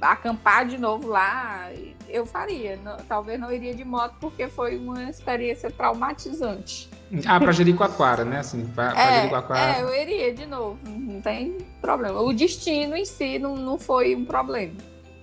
acampar 0.00 0.66
de 0.66 0.78
novo 0.78 1.08
lá, 1.08 1.68
eu 2.08 2.24
faria. 2.24 2.76
Não, 2.76 2.96
talvez 2.98 3.38
não 3.38 3.50
iria 3.52 3.74
de 3.74 3.84
moto 3.84 4.16
porque 4.20 4.48
foi 4.48 4.76
uma 4.76 5.04
experiência 5.04 5.70
traumatizante. 5.70 6.88
Ah, 7.26 7.40
para 7.40 7.52
Jericoacoara, 7.52 8.24
né? 8.24 8.38
Assim, 8.38 8.66
pra, 8.74 8.92
é, 8.96 9.16
Jericoacoara. 9.16 9.78
É, 9.78 9.82
eu 9.82 9.94
iria 9.94 10.34
de 10.34 10.46
novo, 10.46 10.78
não 10.86 11.20
tem 11.20 11.58
problema. 11.80 12.20
O 12.20 12.32
destino 12.32 12.96
em 12.96 13.04
si 13.04 13.38
não, 13.38 13.56
não 13.56 13.78
foi 13.78 14.14
um 14.14 14.24
problema. 14.24 14.74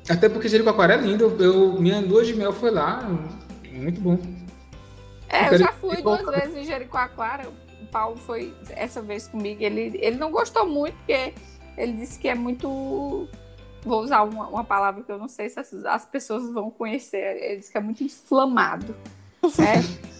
Até 0.09 0.27
porque 0.27 0.49
Jericoacoara 0.49 0.95
é 0.95 0.97
lindo, 0.97 1.35
eu, 1.39 1.79
minha 1.79 1.99
lua 1.99 2.23
de 2.23 2.33
mel 2.33 2.51
foi 2.51 2.71
lá, 2.71 3.03
muito 3.71 4.01
bom. 4.01 4.17
É, 5.29 5.53
eu 5.53 5.57
já 5.57 5.71
fui 5.73 6.01
duas 6.01 6.25
vezes 6.25 6.55
em 6.55 6.63
Jericoacoara, 6.65 7.49
Paulo 7.91 8.17
foi 8.17 8.53
essa 8.69 9.01
vez 9.01 9.27
comigo. 9.27 9.61
Ele, 9.61 9.97
ele 10.01 10.17
não 10.17 10.31
gostou 10.31 10.67
muito, 10.67 10.95
porque 10.97 11.33
ele 11.77 11.93
disse 11.93 12.19
que 12.19 12.27
é 12.27 12.35
muito. 12.35 13.27
Vou 13.83 14.01
usar 14.01 14.23
uma, 14.23 14.47
uma 14.47 14.63
palavra 14.63 15.03
que 15.03 15.11
eu 15.11 15.17
não 15.17 15.27
sei 15.27 15.49
se 15.49 15.59
as, 15.59 15.73
as, 15.73 16.05
pessoas 16.05 16.51
vão 16.51 16.69
conhecer. 16.69 17.37
Ele 17.37 17.57
disse 17.57 17.71
que 17.71 17.77
é 17.77 17.81
muito 17.81 18.03
inflamado. 18.03 18.95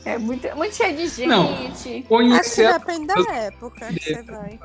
É, 0.06 0.14
é 0.14 0.18
muito, 0.18 0.56
muito 0.56 0.76
cheio 0.76 0.96
de 0.96 1.08
gente. 1.08 1.28
Não, 1.28 1.50
Acho 2.34 2.56
que 2.56 2.68
depende 2.68 3.08
da 3.08 3.34
época 3.34 3.88
que 3.94 4.00
você 4.00 4.24
vai. 4.24 4.60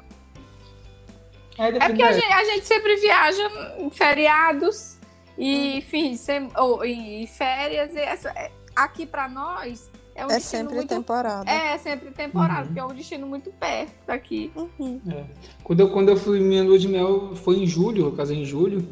É, 1.58 1.68
é 1.68 1.88
porque 1.88 2.02
a 2.02 2.12
gente, 2.12 2.32
a 2.32 2.44
gente, 2.44 2.66
sempre 2.66 2.96
viaja 2.96 3.50
em 3.78 3.90
feriados 3.90 4.96
e, 5.36 5.78
enfim, 5.78 6.16
sem, 6.16 6.48
ou, 6.56 6.84
em 6.84 7.26
férias. 7.26 7.94
E 7.94 8.00
essa, 8.00 8.30
é, 8.30 8.50
aqui 8.74 9.04
para 9.04 9.28
nós 9.28 9.90
é, 10.14 10.26
um 10.26 10.30
é 10.30 10.40
sempre 10.40 10.74
muito... 10.76 10.88
temporada. 10.88 11.50
É, 11.50 11.74
é 11.74 11.78
sempre 11.78 12.10
temporada, 12.10 12.60
uhum. 12.60 12.66
porque 12.66 12.80
é 12.80 12.84
um 12.84 12.94
destino 12.94 13.26
muito 13.26 13.50
perto 13.52 13.92
daqui. 14.06 14.52
Uhum. 14.54 15.00
É. 15.10 15.24
Quando, 15.62 15.80
eu, 15.80 15.90
quando 15.90 16.08
eu 16.10 16.16
fui 16.16 16.40
minha 16.40 16.62
lua 16.62 16.78
de 16.78 16.88
mel, 16.88 17.34
foi 17.36 17.56
em 17.56 17.66
julho, 17.66 18.06
eu 18.06 18.12
casei 18.12 18.38
em 18.38 18.44
julho. 18.44 18.86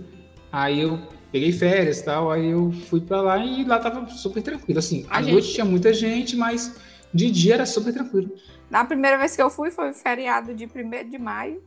Aí 0.52 0.80
eu 0.80 0.98
peguei 1.30 1.52
férias 1.52 2.00
e 2.00 2.04
tal, 2.04 2.30
aí 2.30 2.50
eu 2.50 2.72
fui 2.88 3.00
pra 3.00 3.20
lá 3.20 3.38
e 3.38 3.64
lá 3.64 3.78
tava 3.78 4.06
super 4.08 4.42
tranquilo. 4.42 4.78
Assim, 4.78 5.06
à 5.10 5.22
gente... 5.22 5.32
noite 5.32 5.52
tinha 5.52 5.64
muita 5.64 5.92
gente, 5.92 6.36
mas 6.36 6.76
de 7.12 7.30
dia 7.30 7.54
era 7.54 7.66
super 7.66 7.92
tranquilo. 7.92 8.34
Na 8.70 8.84
primeira 8.84 9.18
vez 9.18 9.34
que 9.34 9.42
eu 9.42 9.50
fui 9.50 9.70
foi 9.70 9.92
feriado 9.92 10.54
de 10.54 10.64
1 10.64 11.08
de 11.08 11.18
maio. 11.18 11.62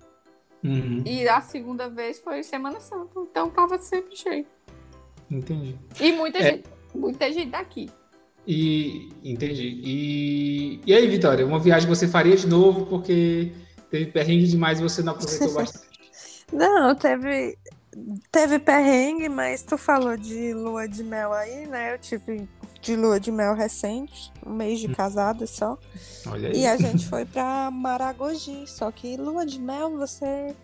Uhum. 0.63 1.03
E 1.05 1.27
a 1.27 1.41
segunda 1.41 1.89
vez 1.89 2.19
foi 2.19 2.41
Semana 2.41 2.79
Santa. 2.79 3.19
Então 3.19 3.49
tava 3.49 3.77
sempre 3.77 4.15
cheio. 4.15 4.45
Entendi. 5.29 5.77
E 5.99 6.11
muita 6.13 6.39
é... 6.39 6.43
gente, 6.43 6.63
muita 6.95 7.31
gente 7.31 7.49
daqui. 7.49 7.89
E 8.47 9.09
entendi. 9.23 9.81
E, 9.83 10.81
e 10.85 10.93
aí, 10.93 11.07
Vitória, 11.07 11.45
uma 11.45 11.59
viagem 11.59 11.87
você 11.87 12.07
faria 12.07 12.35
de 12.35 12.47
novo 12.47 12.85
porque 12.85 13.51
teve 13.89 14.11
perrengue 14.11 14.47
demais 14.47 14.79
e 14.79 14.83
você 14.83 15.01
não 15.01 15.13
aproveitou 15.13 15.51
bastante? 15.55 15.87
não, 16.51 16.93
teve 16.95 17.57
teve 18.31 18.59
perrengue, 18.59 19.29
mas 19.29 19.61
tu 19.63 19.77
falou 19.77 20.17
de 20.17 20.53
lua 20.53 20.87
de 20.87 21.03
mel 21.03 21.33
aí, 21.33 21.67
né? 21.67 21.93
Eu 21.93 21.99
tive 21.99 22.47
de 22.81 22.95
lua 22.95 23.19
de 23.19 23.31
mel 23.31 23.55
recente, 23.55 24.31
um 24.45 24.53
mês 24.53 24.79
de 24.79 24.87
hum. 24.87 24.93
casada 24.93 25.47
só. 25.47 25.77
Olha 26.27 26.49
aí. 26.49 26.61
E 26.61 26.67
a 26.67 26.75
gente 26.75 27.05
foi 27.09 27.25
para 27.25 27.71
Maragogi, 27.71 28.65
só 28.67 28.91
que 28.91 29.15
lua 29.15 29.45
de 29.45 29.59
mel 29.59 29.97
você 29.97 30.55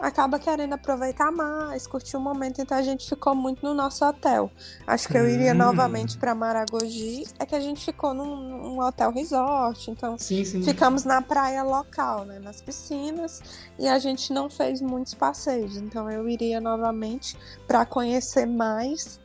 acaba 0.00 0.38
querendo 0.38 0.72
aproveitar 0.72 1.30
mais, 1.30 1.86
curtir 1.86 2.16
o 2.16 2.20
momento, 2.20 2.60
então 2.60 2.76
a 2.76 2.82
gente 2.82 3.08
ficou 3.08 3.34
muito 3.34 3.64
no 3.64 3.74
nosso 3.74 4.04
hotel. 4.04 4.50
Acho 4.86 5.08
que 5.08 5.16
eu 5.16 5.28
iria 5.28 5.52
hum. 5.52 5.56
novamente 5.56 6.16
para 6.16 6.34
Maragogi, 6.34 7.24
é 7.38 7.46
que 7.46 7.54
a 7.54 7.60
gente 7.60 7.84
ficou 7.84 8.14
num, 8.14 8.36
num 8.36 8.80
hotel 8.80 9.10
resort, 9.10 9.90
então 9.90 10.18
sim, 10.18 10.44
sim. 10.44 10.62
ficamos 10.62 11.04
na 11.04 11.20
praia 11.20 11.62
local, 11.62 12.24
né, 12.24 12.38
nas 12.38 12.60
piscinas, 12.60 13.42
e 13.78 13.86
a 13.86 13.98
gente 13.98 14.32
não 14.32 14.48
fez 14.48 14.80
muitos 14.80 15.14
passeios, 15.14 15.76
então 15.76 16.10
eu 16.10 16.28
iria 16.28 16.60
novamente 16.60 17.36
para 17.66 17.84
conhecer 17.84 18.46
mais 18.46 19.20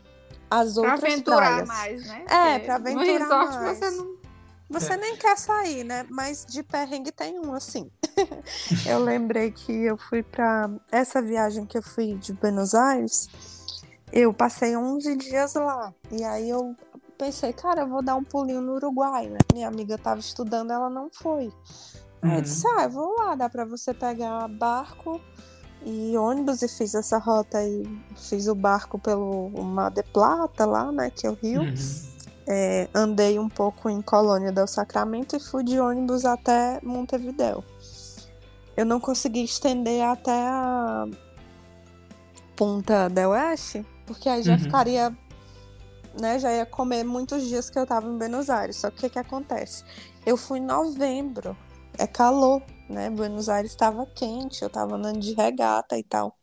as 0.50 0.74
pra 0.74 0.82
outras 0.84 1.04
aventurar 1.04 1.66
praias. 1.66 1.68
mais, 1.68 2.06
né? 2.06 2.26
É, 2.28 2.60
para 2.60 2.76
aventurar 2.76 3.06
no 3.06 3.20
resort 3.20 3.58
mais. 3.58 3.78
Você 3.78 3.92
não 3.92 4.17
você 4.70 4.94
é. 4.94 4.98
nem 4.98 5.16
quer 5.16 5.38
sair, 5.38 5.84
né? 5.84 6.06
Mas 6.10 6.46
de 6.46 6.62
perrengue 6.62 7.12
tem 7.12 7.40
um, 7.40 7.54
assim. 7.54 7.90
eu 8.86 9.00
lembrei 9.00 9.52
que 9.52 9.72
eu 9.72 9.98
fui 9.98 10.22
para 10.22 10.70
essa 10.92 11.22
viagem 11.22 11.66
que 11.66 11.78
eu 11.78 11.84
fui 11.84 12.16
de 12.16 12.34
Buenos 12.34 12.76
Aires, 12.76 13.30
eu 14.12 14.34
passei 14.34 14.76
11 14.76 15.16
dias 15.16 15.54
lá. 15.54 15.94
E 16.12 16.24
aí 16.24 16.50
eu 16.50 16.76
pensei, 17.18 17.54
cara, 17.54 17.82
eu 17.82 17.88
vou 17.88 18.02
dar 18.02 18.16
um 18.16 18.24
pulinho 18.24 18.62
no 18.62 18.76
Uruguai, 18.76 19.28
né? 19.28 19.38
Minha 19.54 19.68
amiga 19.70 19.96
estava 19.96 20.20
estudando, 20.20 20.72
ela 20.72 20.90
não 20.90 21.10
foi. 21.12 21.52
Uhum. 22.24 22.36
Eu 22.36 22.42
disse, 22.42 22.68
ah, 22.68 22.84
eu 22.84 22.90
vou 22.90 23.16
lá, 23.18 23.36
dá 23.36 23.50
para 23.50 23.64
você 23.64 23.94
pegar 23.94 24.48
barco 24.50 25.22
e 25.86 26.18
ônibus 26.18 26.62
e 26.62 26.68
fiz 26.68 26.94
essa 26.94 27.18
rota 27.18 27.64
e 27.64 27.84
fiz 28.18 28.48
o 28.48 28.56
barco 28.56 29.00
pelo 29.00 29.50
Mar 29.64 29.92
de 29.92 30.04
Plata 30.04 30.66
lá, 30.66 30.92
né, 30.92 31.10
que 31.10 31.26
é 31.26 31.30
o 31.30 31.34
rio. 31.34 31.62
Uhum 31.62 32.17
é, 32.48 32.88
andei 32.94 33.38
um 33.38 33.50
pouco 33.50 33.90
em 33.90 34.02
Colônia 34.02 34.52
del 34.52 34.68
Sacramento 34.68 35.36
e 35.36 35.40
fui 35.40 35.64
de 35.64 35.80
ônibus 35.80 36.24
até 36.24 36.80
Montevideo. 36.82 37.64
Eu 38.76 38.86
não 38.86 39.00
consegui 39.00 39.44
estender 39.44 40.04
até 40.04 40.32
a 40.32 41.06
Punta 42.56 43.10
del 43.10 43.32
Oeste, 43.32 43.86
porque 44.06 44.30
aí 44.30 44.42
já 44.44 44.54
uhum. 44.54 44.60
ficaria, 44.60 45.18
né, 46.20 46.40
já 46.40 46.52
ia 46.54 46.66
comer 46.66 47.04
muitos 47.04 47.48
dias 47.48 47.70
que 47.70 47.78
eu 47.78 47.86
tava 47.86 48.08
em 48.08 48.18
Buenos 48.18 48.50
Aires. 48.50 48.78
Só 48.78 48.90
que 48.90 48.98
o 48.98 49.00
que, 49.02 49.10
que 49.10 49.20
acontece? 49.20 49.84
Eu 50.26 50.38
fui 50.38 50.60
em 50.60 50.66
novembro, 50.66 51.58
é 51.98 52.08
calor, 52.08 52.62
né? 52.90 53.10
Buenos 53.10 53.50
Aires 53.50 53.72
estava 53.72 54.06
quente, 54.06 54.62
eu 54.62 54.70
tava 54.70 54.96
andando 54.96 55.20
de 55.20 55.34
regata 55.34 55.98
e 55.98 56.04
tal. 56.04 56.38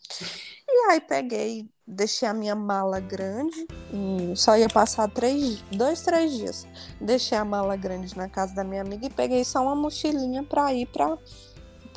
E 0.69 0.91
aí 0.91 1.01
peguei 1.01 1.69
deixei 1.87 2.27
a 2.27 2.35
minha 2.35 2.55
mala 2.55 2.99
grande 2.99 3.67
e 3.93 4.35
só 4.37 4.57
ia 4.57 4.69
passar 4.69 5.09
três, 5.11 5.63
dois, 5.71 6.03
três 6.03 6.33
dias. 6.33 6.67
Deixei 7.01 7.37
a 7.37 7.45
mala 7.45 7.77
grande 7.77 8.17
na 8.17 8.29
casa 8.29 8.55
da 8.55 8.65
minha 8.65 8.83
amiga 8.83 9.07
e 9.07 9.11
peguei 9.11 9.45
só 9.45 9.63
uma 9.63 9.75
mochilinha 9.75 10.43
para 10.43 10.73
ir 10.73 10.87
para 10.87 11.19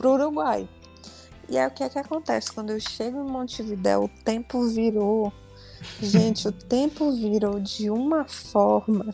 o 0.03 0.07
Uruguai. 0.07 0.67
E 1.49 1.57
aí 1.57 1.65
o 1.65 1.71
que 1.71 1.83
é 1.83 1.89
que 1.89 1.97
acontece? 1.97 2.51
Quando 2.51 2.71
eu 2.71 2.79
chego 2.79 3.19
em 3.19 3.31
Montevidéu, 3.31 4.03
o 4.03 4.09
tempo 4.23 4.67
virou. 4.67 5.31
Gente, 6.01 6.47
o 6.47 6.51
tempo 6.51 7.11
virou 7.11 7.59
de 7.59 7.89
uma 7.89 8.25
forma 8.25 9.05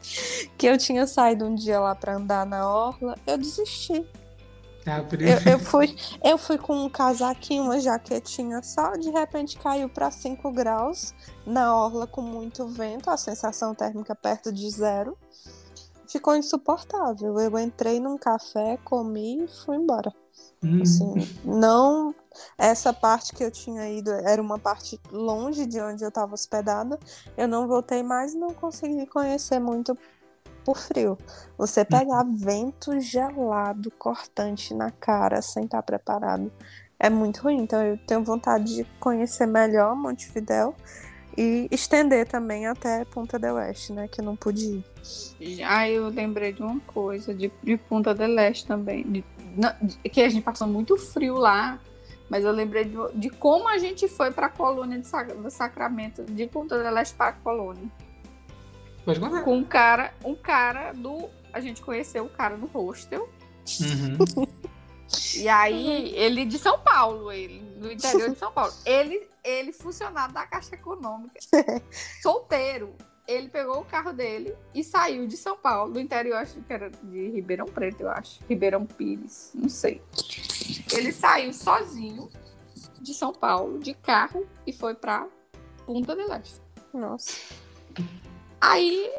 que 0.56 0.66
eu 0.66 0.78
tinha 0.78 1.06
saído 1.06 1.44
um 1.44 1.54
dia 1.54 1.78
lá 1.78 1.94
para 1.94 2.16
andar 2.16 2.46
na 2.46 2.66
orla, 2.66 3.16
eu 3.26 3.36
desisti. 3.36 4.06
Ah, 4.86 5.04
eu, 5.18 5.52
eu, 5.52 5.58
fui, 5.58 5.96
eu 6.22 6.38
fui 6.38 6.56
com 6.58 6.84
um 6.84 6.88
casaquinho, 6.88 7.64
uma 7.64 7.80
jaquetinha 7.80 8.62
só, 8.62 8.92
de 8.92 9.10
repente 9.10 9.58
caiu 9.58 9.88
para 9.88 10.10
5 10.10 10.52
graus 10.52 11.12
na 11.44 11.76
orla 11.76 12.06
com 12.06 12.22
muito 12.22 12.66
vento, 12.68 13.10
a 13.10 13.16
sensação 13.16 13.74
térmica 13.74 14.14
perto 14.14 14.52
de 14.52 14.70
zero. 14.70 15.18
Ficou 16.08 16.36
insuportável. 16.36 17.38
Eu 17.40 17.58
entrei 17.58 17.98
num 17.98 18.16
café, 18.16 18.78
comi 18.84 19.44
e 19.44 19.48
fui 19.48 19.76
embora. 19.76 20.14
Hum. 20.62 20.82
Assim, 20.82 21.14
não. 21.44 22.14
Essa 22.56 22.92
parte 22.92 23.34
que 23.34 23.42
eu 23.42 23.50
tinha 23.50 23.88
ido 23.88 24.10
era 24.10 24.40
uma 24.40 24.58
parte 24.58 25.00
longe 25.10 25.66
de 25.66 25.80
onde 25.80 26.04
eu 26.04 26.08
estava 26.08 26.34
hospedada. 26.34 26.98
Eu 27.36 27.48
não 27.48 27.66
voltei 27.66 28.02
mais 28.02 28.34
e 28.34 28.38
não 28.38 28.54
consegui 28.54 29.06
conhecer 29.06 29.58
muito 29.58 29.96
por 30.66 30.78
frio. 30.78 31.16
Você 31.56 31.84
pegar 31.84 32.26
uhum. 32.26 32.36
vento 32.36 33.00
gelado, 33.00 33.88
cortante 33.92 34.74
na 34.74 34.90
cara, 34.90 35.40
sem 35.40 35.64
estar 35.64 35.80
preparado, 35.84 36.50
é 36.98 37.08
muito 37.08 37.42
ruim. 37.42 37.58
Então 37.58 37.80
eu 37.80 37.96
tenho 37.96 38.24
vontade 38.24 38.74
de 38.74 38.84
conhecer 38.98 39.46
melhor 39.46 39.94
Montevidéu 39.94 40.74
e 41.38 41.68
estender 41.70 42.26
também 42.26 42.66
até 42.66 43.04
Punta 43.04 43.38
del 43.38 43.54
Oeste, 43.54 43.92
né? 43.92 44.08
Que 44.08 44.20
não 44.20 44.34
pude 44.34 44.82
ir. 45.38 45.62
Ah, 45.64 45.88
eu 45.88 46.08
lembrei 46.08 46.52
de 46.52 46.62
uma 46.62 46.80
coisa, 46.80 47.32
de, 47.32 47.52
de 47.62 47.76
Punta 47.76 48.12
del 48.12 48.36
Este 48.40 48.66
também, 48.66 49.04
de, 49.04 49.24
que 50.10 50.20
a 50.20 50.28
gente 50.28 50.42
passou 50.42 50.66
muito 50.66 50.96
frio 50.96 51.34
lá, 51.34 51.78
mas 52.28 52.44
eu 52.44 52.50
lembrei 52.50 52.86
de, 52.86 52.96
de 53.14 53.30
como 53.30 53.68
a 53.68 53.78
gente 53.78 54.08
foi 54.08 54.32
para 54.32 54.46
a 54.46 54.50
colônia 54.50 54.98
de, 54.98 55.08
do 55.34 55.48
Sacramento, 55.48 56.24
de 56.24 56.48
Punta 56.48 56.82
del 56.82 56.98
Este 56.98 57.14
para 57.14 57.28
a 57.28 57.32
colônia. 57.34 57.88
Pode 59.06 59.20
contar. 59.20 59.42
Com 59.42 59.56
um 59.56 59.64
cara, 59.64 60.12
um 60.24 60.34
cara 60.34 60.92
do. 60.92 61.30
A 61.52 61.60
gente 61.60 61.80
conheceu 61.80 62.24
o 62.24 62.28
cara 62.28 62.56
no 62.56 62.66
hostel. 62.66 63.28
Uhum. 63.80 64.46
E 65.36 65.48
aí, 65.48 66.12
ele 66.16 66.44
de 66.44 66.58
São 66.58 66.80
Paulo, 66.80 67.30
ele, 67.30 67.60
do 67.78 67.92
interior 67.92 68.28
de 68.28 68.36
São 68.36 68.50
Paulo. 68.50 68.72
Ele, 68.84 69.28
ele 69.44 69.72
funcionário 69.72 70.34
da 70.34 70.44
Caixa 70.44 70.74
Econômica, 70.74 71.38
solteiro. 72.20 72.92
Ele 73.28 73.48
pegou 73.48 73.82
o 73.82 73.84
carro 73.84 74.12
dele 74.12 74.52
e 74.74 74.82
saiu 74.82 75.28
de 75.28 75.36
São 75.36 75.56
Paulo, 75.56 75.92
do 75.92 76.00
interior, 76.00 76.38
acho 76.38 76.60
que 76.60 76.72
era 76.72 76.90
de 76.90 77.28
Ribeirão 77.30 77.66
Preto, 77.66 78.00
eu 78.00 78.10
acho. 78.10 78.40
Ribeirão 78.48 78.84
Pires, 78.84 79.52
não 79.54 79.68
sei. 79.68 80.02
Ele 80.92 81.12
saiu 81.12 81.52
sozinho 81.52 82.28
de 83.00 83.14
São 83.14 83.32
Paulo, 83.32 83.78
de 83.78 83.94
carro, 83.94 84.44
e 84.66 84.72
foi 84.72 84.94
pra 84.94 85.28
Punta 85.86 86.16
del 86.16 86.32
Este. 86.34 86.60
Nossa. 86.92 87.32
Aí, 88.60 89.12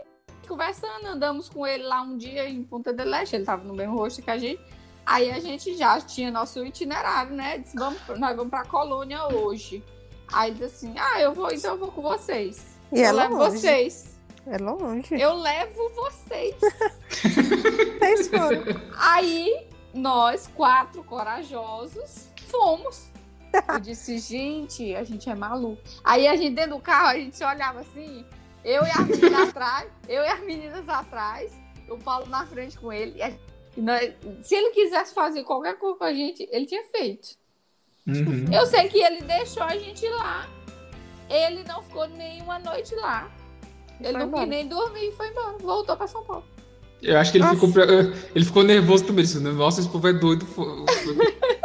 conversando, 0.47 1.07
andamos 1.07 1.49
com 1.49 1.65
ele 1.65 1.83
lá 1.83 2.01
um 2.01 2.17
dia 2.17 2.47
em 2.47 2.63
Punta 2.63 2.93
del 2.93 3.13
Este, 3.15 3.35
ele 3.35 3.45
tava 3.45 3.63
no 3.63 3.73
mesmo 3.73 3.97
rosto 3.97 4.21
que 4.21 4.31
a 4.31 4.37
gente. 4.37 4.61
Aí 5.05 5.31
a 5.31 5.39
gente 5.39 5.75
já 5.77 5.99
tinha 6.01 6.29
nosso 6.29 6.65
itinerário, 6.65 7.33
né? 7.33 7.59
Disse, 7.59 7.77
vamos, 7.77 7.99
nós 8.17 8.35
vamos 8.35 8.49
pra 8.49 8.65
colônia 8.65 9.25
hoje. 9.27 9.83
Aí 10.31 10.51
disse 10.51 10.87
assim: 10.87 10.93
Ah, 10.97 11.21
eu 11.21 11.33
vou, 11.33 11.51
então 11.51 11.71
eu 11.71 11.77
vou 11.77 11.91
com 11.91 12.01
vocês. 12.01 12.77
E 12.91 13.01
é 13.01 13.09
eu 13.09 13.13
levo 13.13 13.35
longe. 13.35 13.57
vocês. 13.57 14.19
É 14.45 14.57
longe. 14.57 15.21
Eu 15.21 15.33
levo 15.35 15.89
vocês. 15.89 16.55
Vocês 17.99 18.27
foram. 18.29 18.63
Aí, 18.97 19.67
nós, 19.93 20.47
quatro 20.55 21.03
corajosos, 21.03 22.29
fomos. 22.47 23.09
Eu 23.67 23.79
disse, 23.79 24.19
gente, 24.19 24.95
a 24.95 25.03
gente 25.03 25.29
é 25.29 25.35
maluco. 25.35 25.81
Aí 26.01 26.27
a 26.27 26.35
gente 26.37 26.55
dentro 26.55 26.77
do 26.77 26.79
carro, 26.79 27.07
a 27.07 27.15
gente 27.15 27.43
olhava 27.43 27.81
assim, 27.81 28.25
eu 28.67 28.83
e 28.85 28.89
as 28.91 29.07
meninas 29.07 29.49
atrás, 29.49 29.89
eu 30.09 30.21
e 30.23 30.27
as 30.27 30.39
meninas 30.41 30.89
atrás, 30.89 31.51
o 31.89 31.97
Paulo 31.97 32.25
na 32.27 32.45
frente 32.45 32.77
com 32.77 32.91
ele. 32.91 33.15
E 33.77 33.81
nós- 33.81 34.11
se 34.41 34.55
ele 34.55 34.71
quisesse 34.71 35.13
fazer 35.13 35.43
qualquer 35.43 35.77
coisa 35.77 35.97
com 35.97 36.03
a 36.03 36.13
gente, 36.13 36.47
ele 36.51 36.65
tinha 36.65 36.83
feito. 36.85 37.29
Uhum. 38.05 38.45
Eu 38.51 38.65
sei 38.65 38.89
que 38.89 38.99
ele 39.01 39.21
deixou 39.21 39.63
a 39.63 39.77
gente 39.77 40.05
lá. 40.09 40.47
Ele 41.29 41.63
não 41.63 41.81
ficou 41.81 42.07
nenhuma 42.09 42.59
noite 42.59 42.93
lá. 42.95 43.31
Ele 43.99 44.11
Foi 44.11 44.19
não 44.19 44.27
embora. 44.27 44.43
quis 44.43 44.49
nem 44.49 44.67
dormir 44.67 45.07
e 45.07 45.11
foi 45.13 45.29
embora. 45.29 45.57
Voltou 45.59 45.95
pra 45.95 46.07
São 46.07 46.23
Paulo. 46.25 46.45
Eu 47.01 47.17
acho 47.17 47.31
que 47.31 47.37
ele 47.37 47.45
Nossa. 47.45 47.55
ficou, 47.55 47.71
pre- 47.71 48.13
ele 48.35 48.45
ficou 48.45 48.63
nervoso 48.63 49.05
também. 49.05 49.23
Disse, 49.23 49.39
Nossa, 49.39 49.79
esse 49.79 49.89
povo 49.89 50.07
é 50.09 50.13
doido. 50.13 50.45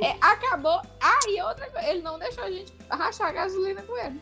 É, 0.00 0.10
acabou. 0.20 0.80
Ah, 1.00 1.18
e 1.28 1.40
outra 1.42 1.68
coisa, 1.70 1.88
ele 1.88 2.02
não 2.02 2.18
deixou 2.18 2.44
a 2.44 2.50
gente 2.50 2.72
rachar 2.88 3.28
a 3.28 3.32
gasolina 3.32 3.82
com 3.82 3.96
ele. 3.96 4.20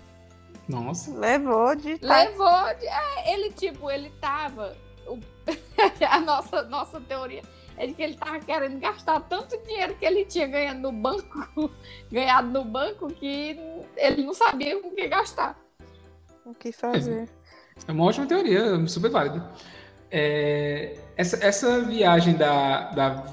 Nossa. 0.73 1.13
Levou 1.17 1.75
de 1.77 1.99
Levou. 2.01 2.75
de- 2.81 2.87
é, 2.87 3.33
ele, 3.35 3.51
tipo, 3.53 3.91
ele 3.91 4.11
tava. 4.21 4.77
o- 5.07 5.19
a 6.09 6.21
nossa, 6.21 6.63
nossa 6.65 7.01
teoria 7.01 7.43
é 7.77 7.87
de 7.87 7.95
que 7.95 8.03
ele 8.03 8.15
tava 8.17 8.39
querendo 8.41 8.79
gastar 8.79 9.21
tanto 9.21 9.57
dinheiro 9.67 9.95
que 9.95 10.05
ele 10.05 10.25
tinha 10.25 10.47
ganhado 10.47 10.81
no 10.81 10.93
banco, 10.93 11.71
ganhado 12.11 12.49
no 12.49 12.65
banco, 12.65 13.09
que 13.09 13.59
ele 13.97 14.23
não 14.25 14.35
sabia 14.35 14.79
com 14.81 14.89
o 14.89 14.95
que 14.95 15.09
gastar. 15.09 15.59
o 16.45 16.55
que 16.55 16.71
fazer. 16.73 17.29
É 17.89 17.91
uma 17.93 18.05
ótima 18.05 18.27
teoria, 18.27 18.87
super 18.87 19.11
válida. 19.11 19.51
É, 20.11 20.95
essa, 21.17 21.43
essa 21.45 21.81
viagem 21.81 22.35
da, 22.35 22.91
da, 22.91 23.25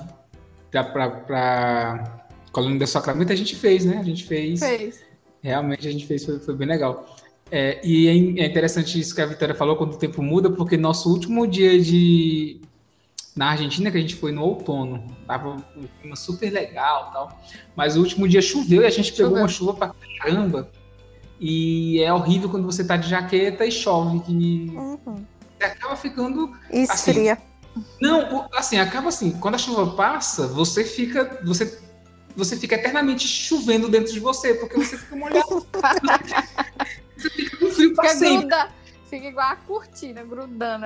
da 0.71 0.83
pra, 0.83 1.09
pra 1.09 2.25
Colônia 2.53 2.79
do 2.79 2.87
Sacramento 2.87 3.33
a 3.33 3.35
gente 3.35 3.55
fez, 3.55 3.83
né? 3.85 3.97
A 3.97 4.03
gente 4.03 4.23
fez. 4.23 4.59
Fez. 4.61 5.03
Realmente 5.43 5.87
a 5.87 5.91
gente 5.91 6.07
fez, 6.07 6.25
foi, 6.25 6.39
foi 6.39 6.55
bem 6.55 6.67
legal. 6.67 7.05
É, 7.51 7.79
e 7.85 8.07
é 8.07 8.43
é 8.43 8.45
interessante 8.45 8.99
isso 8.99 9.13
que 9.15 9.21
a 9.21 9.25
Vitória 9.25 9.55
falou, 9.55 9.75
quando 9.75 9.93
o 9.93 9.97
tempo 9.97 10.21
muda, 10.21 10.49
porque 10.51 10.77
nosso 10.77 11.09
último 11.09 11.47
dia 11.47 11.81
de 11.81 12.61
na 13.35 13.51
Argentina, 13.51 13.89
que 13.89 13.97
a 13.97 14.01
gente 14.01 14.15
foi 14.15 14.31
no 14.31 14.41
outono, 14.43 15.15
tava 15.25 15.49
um 15.75 15.87
clima 16.01 16.15
super 16.15 16.51
legal 16.51 17.07
e 17.09 17.13
tal, 17.13 17.41
mas 17.75 17.95
o 17.95 17.99
último 18.01 18.27
dia 18.27 18.41
choveu 18.41 18.81
e 18.81 18.85
a 18.85 18.89
gente 18.89 19.11
pegou 19.13 19.29
Choveu. 19.29 19.43
uma 19.43 19.47
chuva 19.47 19.73
pra 19.73 19.91
caramba. 20.19 20.69
E 21.39 22.01
é 22.03 22.11
horrível 22.13 22.49
quando 22.49 22.65
você 22.65 22.83
tá 22.83 22.97
de 22.97 23.07
jaqueta 23.09 23.65
e 23.65 23.71
chove, 23.71 24.19
que 24.21 24.31
Uhum. 24.75 25.25
você 25.57 25.63
acaba 25.65 25.95
ficando 25.95 26.51
Esfria. 26.69 27.37
não, 28.01 28.39
o- 28.39 28.45
assim, 28.53 28.77
acaba 28.77 29.07
assim, 29.07 29.31
quando 29.31 29.55
a 29.55 29.59
chuva 29.59 29.95
passa, 29.95 30.45
você 30.47 30.83
fica, 30.83 31.39
você, 31.45 31.79
você 32.35 32.57
fica 32.57 32.75
eternamente 32.75 33.25
chovendo 33.25 33.87
dentro 33.87 34.11
de 34.11 34.19
você, 34.19 34.53
porque 34.53 34.75
você 34.77 34.97
fica 34.97 35.15
molhado. 35.15 35.65
você 37.19 37.29
fica 37.29 37.57
com 37.57 37.67
frio 37.71 37.93
pra 37.95 38.09
sempre. 38.09 38.37
gruda, 38.39 38.69
fica 39.09 39.27
igual 39.27 39.47
a 39.51 39.55
cortina, 39.55 40.23
grudando. 40.23 40.85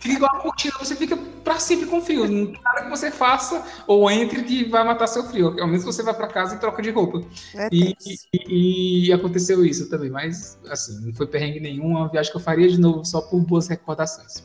Fica 0.00 0.14
igual 0.14 0.36
a 0.36 0.40
cortina, 0.40 0.74
você 0.78 0.96
fica 0.96 1.16
pra 1.44 1.58
sempre 1.58 1.86
com 1.86 2.00
frio. 2.00 2.26
Não 2.28 2.46
tem 2.52 2.60
nada 2.62 2.82
que 2.84 2.90
você 2.90 3.10
faça 3.10 3.64
ou 3.86 4.10
entre 4.10 4.42
que 4.42 4.64
vai 4.68 4.84
matar 4.84 5.06
seu 5.06 5.24
frio. 5.24 5.48
Ao 5.60 5.66
menos 5.66 5.84
você 5.84 6.02
vai 6.02 6.14
pra 6.14 6.26
casa 6.26 6.54
e 6.54 6.58
troca 6.58 6.82
de 6.82 6.90
roupa. 6.90 7.22
É 7.54 7.68
E, 7.72 7.94
e- 8.32 9.06
e 9.08 9.12
aconteceu 9.12 9.64
isso 9.64 9.88
também, 9.90 10.10
mas 10.10 10.58
assim, 10.68 11.04
não 11.06 11.14
foi 11.14 11.26
perrengue 11.26 11.60
nenhum, 11.60 11.92
é 11.96 12.00
uma 12.00 12.08
viagem 12.08 12.30
que 12.30 12.36
eu 12.36 12.42
faria 12.42 12.68
de 12.68 12.78
novo 12.80 13.04
só 13.04 13.20
por 13.20 13.40
boas 13.40 13.68
recordações. 13.68 14.42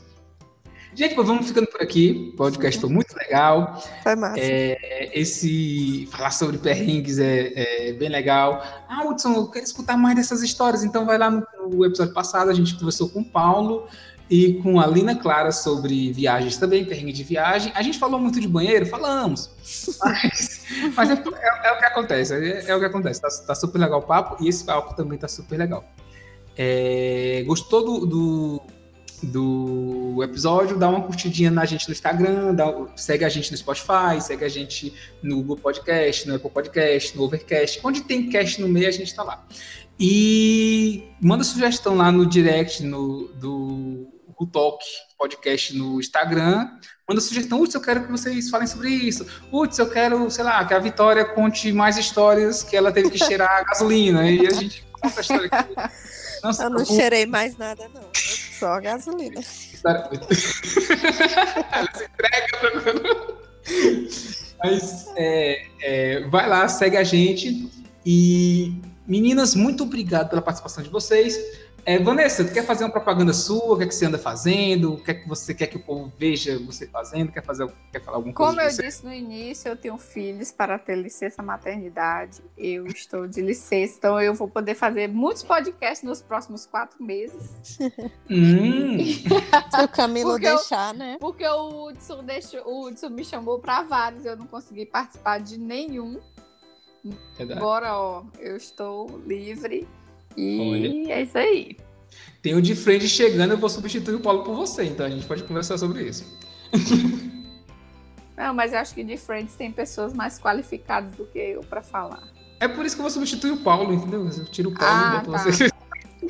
Gente, 0.96 1.14
pois 1.14 1.28
vamos 1.28 1.46
ficando 1.46 1.66
por 1.66 1.82
aqui. 1.82 2.30
O 2.32 2.36
podcast 2.38 2.80
foi 2.80 2.88
muito 2.88 3.14
legal. 3.14 3.82
Foi 4.02 4.16
massa. 4.16 4.40
É, 4.40 5.10
esse 5.12 6.08
falar 6.10 6.30
sobre 6.30 6.56
perrengues 6.56 7.18
é, 7.18 7.90
é 7.90 7.92
bem 7.92 8.08
legal. 8.08 8.62
Ah, 8.88 9.04
Hudson, 9.06 9.34
eu 9.34 9.46
quero 9.48 9.66
escutar 9.66 9.98
mais 9.98 10.16
dessas 10.16 10.42
histórias. 10.42 10.82
Então 10.82 11.04
vai 11.04 11.18
lá 11.18 11.30
no, 11.30 11.46
no 11.68 11.84
episódio 11.84 12.14
passado, 12.14 12.50
a 12.50 12.54
gente 12.54 12.74
conversou 12.76 13.10
com 13.10 13.20
o 13.20 13.24
Paulo 13.24 13.86
e 14.30 14.54
com 14.62 14.80
a 14.80 14.86
Lina 14.86 15.14
Clara 15.14 15.52
sobre 15.52 16.12
viagens 16.14 16.56
também, 16.56 16.82
perrengue 16.86 17.12
de 17.12 17.22
viagem. 17.22 17.70
A 17.74 17.82
gente 17.82 17.98
falou 17.98 18.18
muito 18.18 18.40
de 18.40 18.48
banheiro, 18.48 18.86
falamos. 18.86 19.50
Mas, 20.02 20.64
mas 20.96 21.10
é, 21.10 21.12
é- 21.12 21.68
é 21.68 21.72
o 21.72 21.78
que 21.78 21.84
acontece, 21.84 22.34
é, 22.34 22.70
é 22.70 22.74
o 22.74 22.78
que 22.78 22.86
acontece. 22.86 23.20
Tá, 23.20 23.28
tá 23.46 23.54
super 23.54 23.78
legal 23.78 24.00
o 24.00 24.02
papo 24.02 24.42
e 24.42 24.48
esse 24.48 24.64
papo 24.64 24.94
também 24.96 25.18
tá 25.18 25.28
super 25.28 25.58
legal. 25.58 25.84
É, 26.56 27.44
gostou 27.46 27.84
do, 27.84 28.06
do, 28.06 28.62
do 29.22 30.20
episódio? 30.22 30.78
Dá 30.78 30.88
uma 30.88 31.02
curtidinha 31.02 31.50
na 31.50 31.64
gente 31.64 31.88
no 31.88 31.92
Instagram, 31.92 32.54
dá- 32.54 32.86
segue 32.96 33.24
a 33.24 33.28
gente 33.28 33.50
no 33.50 33.56
Spotify, 33.56 34.20
segue 34.20 34.44
a 34.44 34.48
gente 34.48 34.92
no 35.22 35.36
Google 35.36 35.56
Podcast, 35.58 36.26
no 36.28 36.34
Apple 36.36 36.50
Podcast, 36.50 37.16
no 37.16 37.24
Overcast. 37.24 37.80
Onde 37.84 38.02
tem 38.02 38.28
cast 38.28 38.60
no 38.60 38.68
meio, 38.68 38.88
a 38.88 38.92
gente 38.92 39.14
tá 39.14 39.22
lá. 39.22 39.44
E 39.98 41.08
manda 41.20 41.42
sugestão 41.44 41.96
lá 41.96 42.12
no 42.12 42.26
direct 42.26 42.82
no, 42.82 43.28
do 43.34 44.08
Google 44.28 44.46
Talk 44.52 44.84
podcast 45.18 45.74
no 45.76 45.98
Instagram. 45.98 46.68
Manda 47.08 47.20
sugestão, 47.20 47.60
Utz, 47.60 47.74
eu 47.74 47.80
quero 47.80 48.04
que 48.04 48.10
vocês 48.10 48.50
falem 48.50 48.66
sobre 48.66 48.90
isso. 48.90 49.24
Utz, 49.52 49.78
eu 49.78 49.88
quero, 49.88 50.30
sei 50.30 50.44
lá, 50.44 50.64
que 50.64 50.74
a 50.74 50.78
Vitória 50.78 51.24
conte 51.24 51.72
mais 51.72 51.96
histórias 51.96 52.62
que 52.62 52.76
ela 52.76 52.92
teve 52.92 53.10
que 53.10 53.18
cheirar 53.18 53.48
a 53.50 53.62
gasolina. 53.64 54.28
E 54.30 54.46
a 54.46 54.50
gente 54.50 54.84
conta 54.92 55.18
a 55.18 55.20
história 55.22 55.48
aqui. 55.50 55.74
Se 56.52 56.62
Eu 56.62 56.70
não 56.70 56.74
preocupe. 56.76 56.96
cheirei 56.96 57.24
mais 57.26 57.56
nada, 57.56 57.88
não. 57.94 58.02
Só 58.58 58.80
gasolina. 58.80 59.40
Ela 61.72 61.88
se 61.94 62.04
entrega. 62.04 62.46
Mas 64.62 65.06
é, 65.16 65.66
é, 65.82 66.28
vai 66.28 66.48
lá, 66.48 66.66
segue 66.68 66.96
a 66.96 67.04
gente. 67.04 67.68
E 68.04 68.80
meninas, 69.06 69.54
muito 69.54 69.84
obrigado 69.84 70.30
pela 70.30 70.42
participação 70.42 70.82
de 70.82 70.90
vocês. 70.90 71.38
É, 71.88 72.00
Vanessa, 72.00 72.44
tu 72.44 72.52
quer 72.52 72.66
fazer 72.66 72.82
uma 72.82 72.90
propaganda 72.90 73.32
sua? 73.32 73.74
O 73.74 73.76
que, 73.78 73.84
é 73.84 73.86
que 73.86 73.94
você 73.94 74.06
anda 74.06 74.18
fazendo? 74.18 74.94
O 74.94 74.96
que 75.04 75.12
é 75.12 75.14
que 75.14 75.28
você 75.28 75.54
quer 75.54 75.68
que 75.68 75.76
o 75.76 75.80
povo 75.80 76.12
veja 76.18 76.58
você 76.58 76.84
fazendo? 76.88 77.30
Quer, 77.30 77.44
fazer, 77.44 77.72
quer 77.92 78.02
falar 78.02 78.16
alguma 78.16 78.34
coisa? 78.34 78.50
Como 78.50 78.60
eu 78.60 78.68
você? 78.72 78.82
disse 78.82 79.04
no 79.06 79.12
início, 79.12 79.68
eu 79.68 79.76
tenho 79.76 79.96
filhos 79.96 80.50
para 80.50 80.80
ter 80.80 80.96
licença 80.96 81.44
maternidade. 81.44 82.42
Eu 82.58 82.88
estou 82.88 83.28
de 83.28 83.40
licença, 83.40 83.94
então 83.98 84.20
eu 84.20 84.34
vou 84.34 84.48
poder 84.48 84.74
fazer 84.74 85.06
muitos 85.08 85.44
podcasts 85.44 86.02
nos 86.02 86.20
próximos 86.20 86.66
quatro 86.66 87.00
meses. 87.00 87.78
Hum, 88.28 88.98
Se 89.70 89.84
o 89.84 89.88
Camilo 89.88 90.30
Porque 90.32 90.46
eu- 90.48 90.56
deixar, 90.56 90.92
né? 90.92 91.16
Porque 91.20 91.46
o 91.46 91.84
Hudson, 91.86 92.24
deixou, 92.24 92.62
o 92.66 92.86
Hudson 92.88 93.10
me 93.10 93.24
chamou 93.24 93.60
para 93.60 93.82
vários, 93.84 94.24
eu 94.26 94.36
não 94.36 94.48
consegui 94.48 94.86
participar 94.86 95.38
de 95.38 95.56
nenhum. 95.56 96.18
verdade. 97.38 97.60
Agora, 97.60 97.96
ó, 97.96 98.24
eu 98.40 98.56
estou 98.56 99.20
livre 99.24 99.86
e 100.36 100.60
Olha. 100.60 101.12
é 101.12 101.22
isso 101.22 101.38
aí. 101.38 101.76
Tem 102.42 102.54
o 102.54 102.62
de 102.62 102.74
frente 102.74 103.08
chegando, 103.08 103.52
eu 103.52 103.58
vou 103.58 103.68
substituir 103.68 104.14
o 104.14 104.20
Paulo 104.20 104.44
por 104.44 104.54
você, 104.54 104.84
então 104.84 105.04
a 105.06 105.10
gente 105.10 105.26
pode 105.26 105.42
conversar 105.42 105.78
sobre 105.78 106.04
isso. 106.04 106.24
Não, 108.36 108.52
mas 108.54 108.72
eu 108.72 108.78
acho 108.78 108.94
que 108.94 109.02
de 109.02 109.16
Friends 109.16 109.54
tem 109.54 109.72
pessoas 109.72 110.12
mais 110.12 110.38
qualificadas 110.38 111.12
do 111.16 111.24
que 111.24 111.38
eu 111.38 111.62
para 111.62 111.82
falar. 111.82 112.22
É 112.60 112.68
por 112.68 112.84
isso 112.84 112.94
que 112.94 113.00
eu 113.00 113.04
vou 113.04 113.10
substituir 113.10 113.52
o 113.52 113.56
Paulo, 113.58 113.92
entendeu? 113.92 114.26
Eu 114.26 114.44
tiro 114.44 114.70
o 114.70 114.74
Paulo 114.74 114.94
Ah, 114.94 115.08
e 115.08 115.18
boto 115.18 115.32
tá. 115.32 115.38
você. 115.50 115.70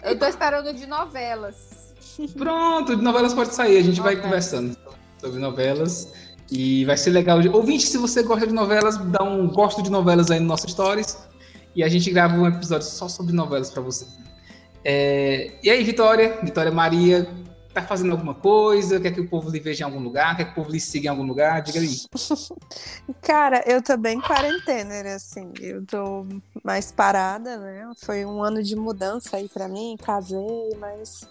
Eu 0.02 0.18
tô 0.18 0.26
esperando 0.26 0.72
de 0.72 0.86
novelas. 0.86 1.94
Pronto, 2.36 2.96
de 2.96 3.02
novelas 3.02 3.34
pode 3.34 3.54
sair, 3.54 3.78
a 3.78 3.82
gente 3.82 4.00
vai 4.00 4.16
conversando 4.16 4.76
sobre 5.18 5.40
novelas. 5.40 6.12
E 6.50 6.84
vai 6.84 6.96
ser 6.96 7.10
legal. 7.10 7.38
Ouvinte, 7.52 7.86
se 7.86 7.98
você 7.98 8.22
gosta 8.22 8.46
de 8.46 8.54
novelas, 8.54 8.96
dá 8.96 9.22
um 9.24 9.48
gosto 9.48 9.82
de 9.82 9.90
novelas 9.90 10.30
aí 10.30 10.38
no 10.38 10.46
nosso 10.46 10.68
Stories. 10.68 11.18
E 11.76 11.84
a 11.84 11.88
gente 11.88 12.10
grava 12.10 12.34
um 12.34 12.46
episódio 12.46 12.88
só 12.88 13.06
sobre 13.06 13.34
novelas 13.34 13.70
para 13.70 13.82
você. 13.82 14.06
É... 14.82 15.52
E 15.62 15.68
aí, 15.68 15.84
Vitória? 15.84 16.38
Vitória 16.42 16.72
Maria, 16.72 17.28
tá 17.74 17.82
fazendo 17.82 18.12
alguma 18.12 18.34
coisa? 18.34 18.98
Quer 18.98 19.12
que 19.12 19.20
o 19.20 19.28
povo 19.28 19.50
lhe 19.50 19.60
veja 19.60 19.84
em 19.84 19.84
algum 19.84 20.00
lugar? 20.00 20.34
Quer 20.38 20.46
que 20.46 20.52
o 20.52 20.54
povo 20.54 20.70
lhe 20.70 20.80
siga 20.80 21.08
em 21.08 21.10
algum 21.10 21.24
lugar? 21.24 21.60
Diga 21.60 21.80
aí. 21.80 21.96
Cara, 23.20 23.62
eu 23.66 23.82
tô 23.82 23.94
bem 23.98 24.18
quarentena, 24.22 25.02
né? 25.02 25.14
Assim, 25.16 25.52
eu 25.60 25.84
tô 25.84 26.26
mais 26.64 26.90
parada, 26.90 27.58
né? 27.58 27.92
Foi 28.02 28.24
um 28.24 28.42
ano 28.42 28.62
de 28.62 28.74
mudança 28.74 29.36
aí 29.36 29.46
para 29.46 29.68
mim, 29.68 29.98
casei, 30.02 30.70
mas. 30.80 31.28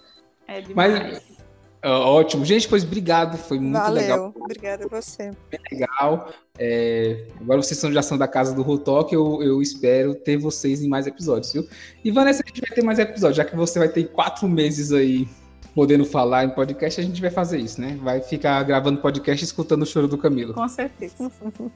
É 0.48 0.62
demais. 0.62 0.94
Mas 0.94 1.45
Ótimo. 1.90 2.44
Gente, 2.44 2.68
pois 2.68 2.84
obrigado. 2.84 3.38
Foi 3.38 3.60
muito 3.60 3.78
Valeu. 3.78 4.02
legal. 4.02 4.34
Obrigada 4.36 4.86
a 4.86 4.88
você. 4.88 5.32
Bem 5.52 5.60
legal. 5.72 6.30
É, 6.58 7.28
agora 7.40 7.62
vocês 7.62 7.80
são, 7.80 7.92
já 7.92 8.02
são 8.02 8.18
da 8.18 8.28
casa 8.28 8.56
do 8.56 8.62
Rotok, 8.62 9.14
eu, 9.14 9.44
eu 9.44 9.62
espero 9.62 10.16
ter 10.16 10.38
vocês 10.38 10.82
em 10.82 10.88
mais 10.88 11.06
episódios, 11.06 11.52
viu? 11.52 11.68
E 12.04 12.12
Vanessa, 12.12 12.42
a 12.46 12.48
gente 12.48 12.62
vai 12.62 12.70
ter 12.70 12.84
mais 12.84 12.98
episódios, 12.98 13.38
já 13.38 13.44
que 13.44 13.56
você 13.56 13.78
vai 13.78 13.90
ter 13.90 14.06
quatro 14.06 14.48
meses 14.48 14.94
aí 14.94 15.28
podendo 15.76 16.06
falar 16.06 16.46
em 16.46 16.50
podcast, 16.50 17.02
a 17.02 17.04
gente 17.04 17.20
vai 17.20 17.30
fazer 17.30 17.60
isso, 17.60 17.82
né? 17.82 18.00
Vai 18.02 18.22
ficar 18.22 18.64
gravando 18.64 19.02
podcast 19.02 19.44
e 19.44 19.46
escutando 19.46 19.82
o 19.82 19.86
choro 19.86 20.08
do 20.08 20.18
Camilo. 20.18 20.54
Com 20.54 20.68
certeza. 20.68 21.32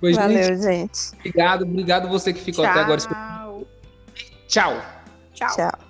Pois, 0.00 0.14
Valeu, 0.14 0.44
gente, 0.44 0.62
gente. 0.62 1.00
Obrigado, 1.18 1.62
obrigado 1.62 2.08
você 2.08 2.32
que 2.32 2.40
ficou 2.40 2.64
Tchau. 2.64 2.70
até 2.70 2.80
agora. 2.82 3.00
Tchau. 3.00 3.66
Tchau. 4.46 4.80
Tchau. 5.34 5.85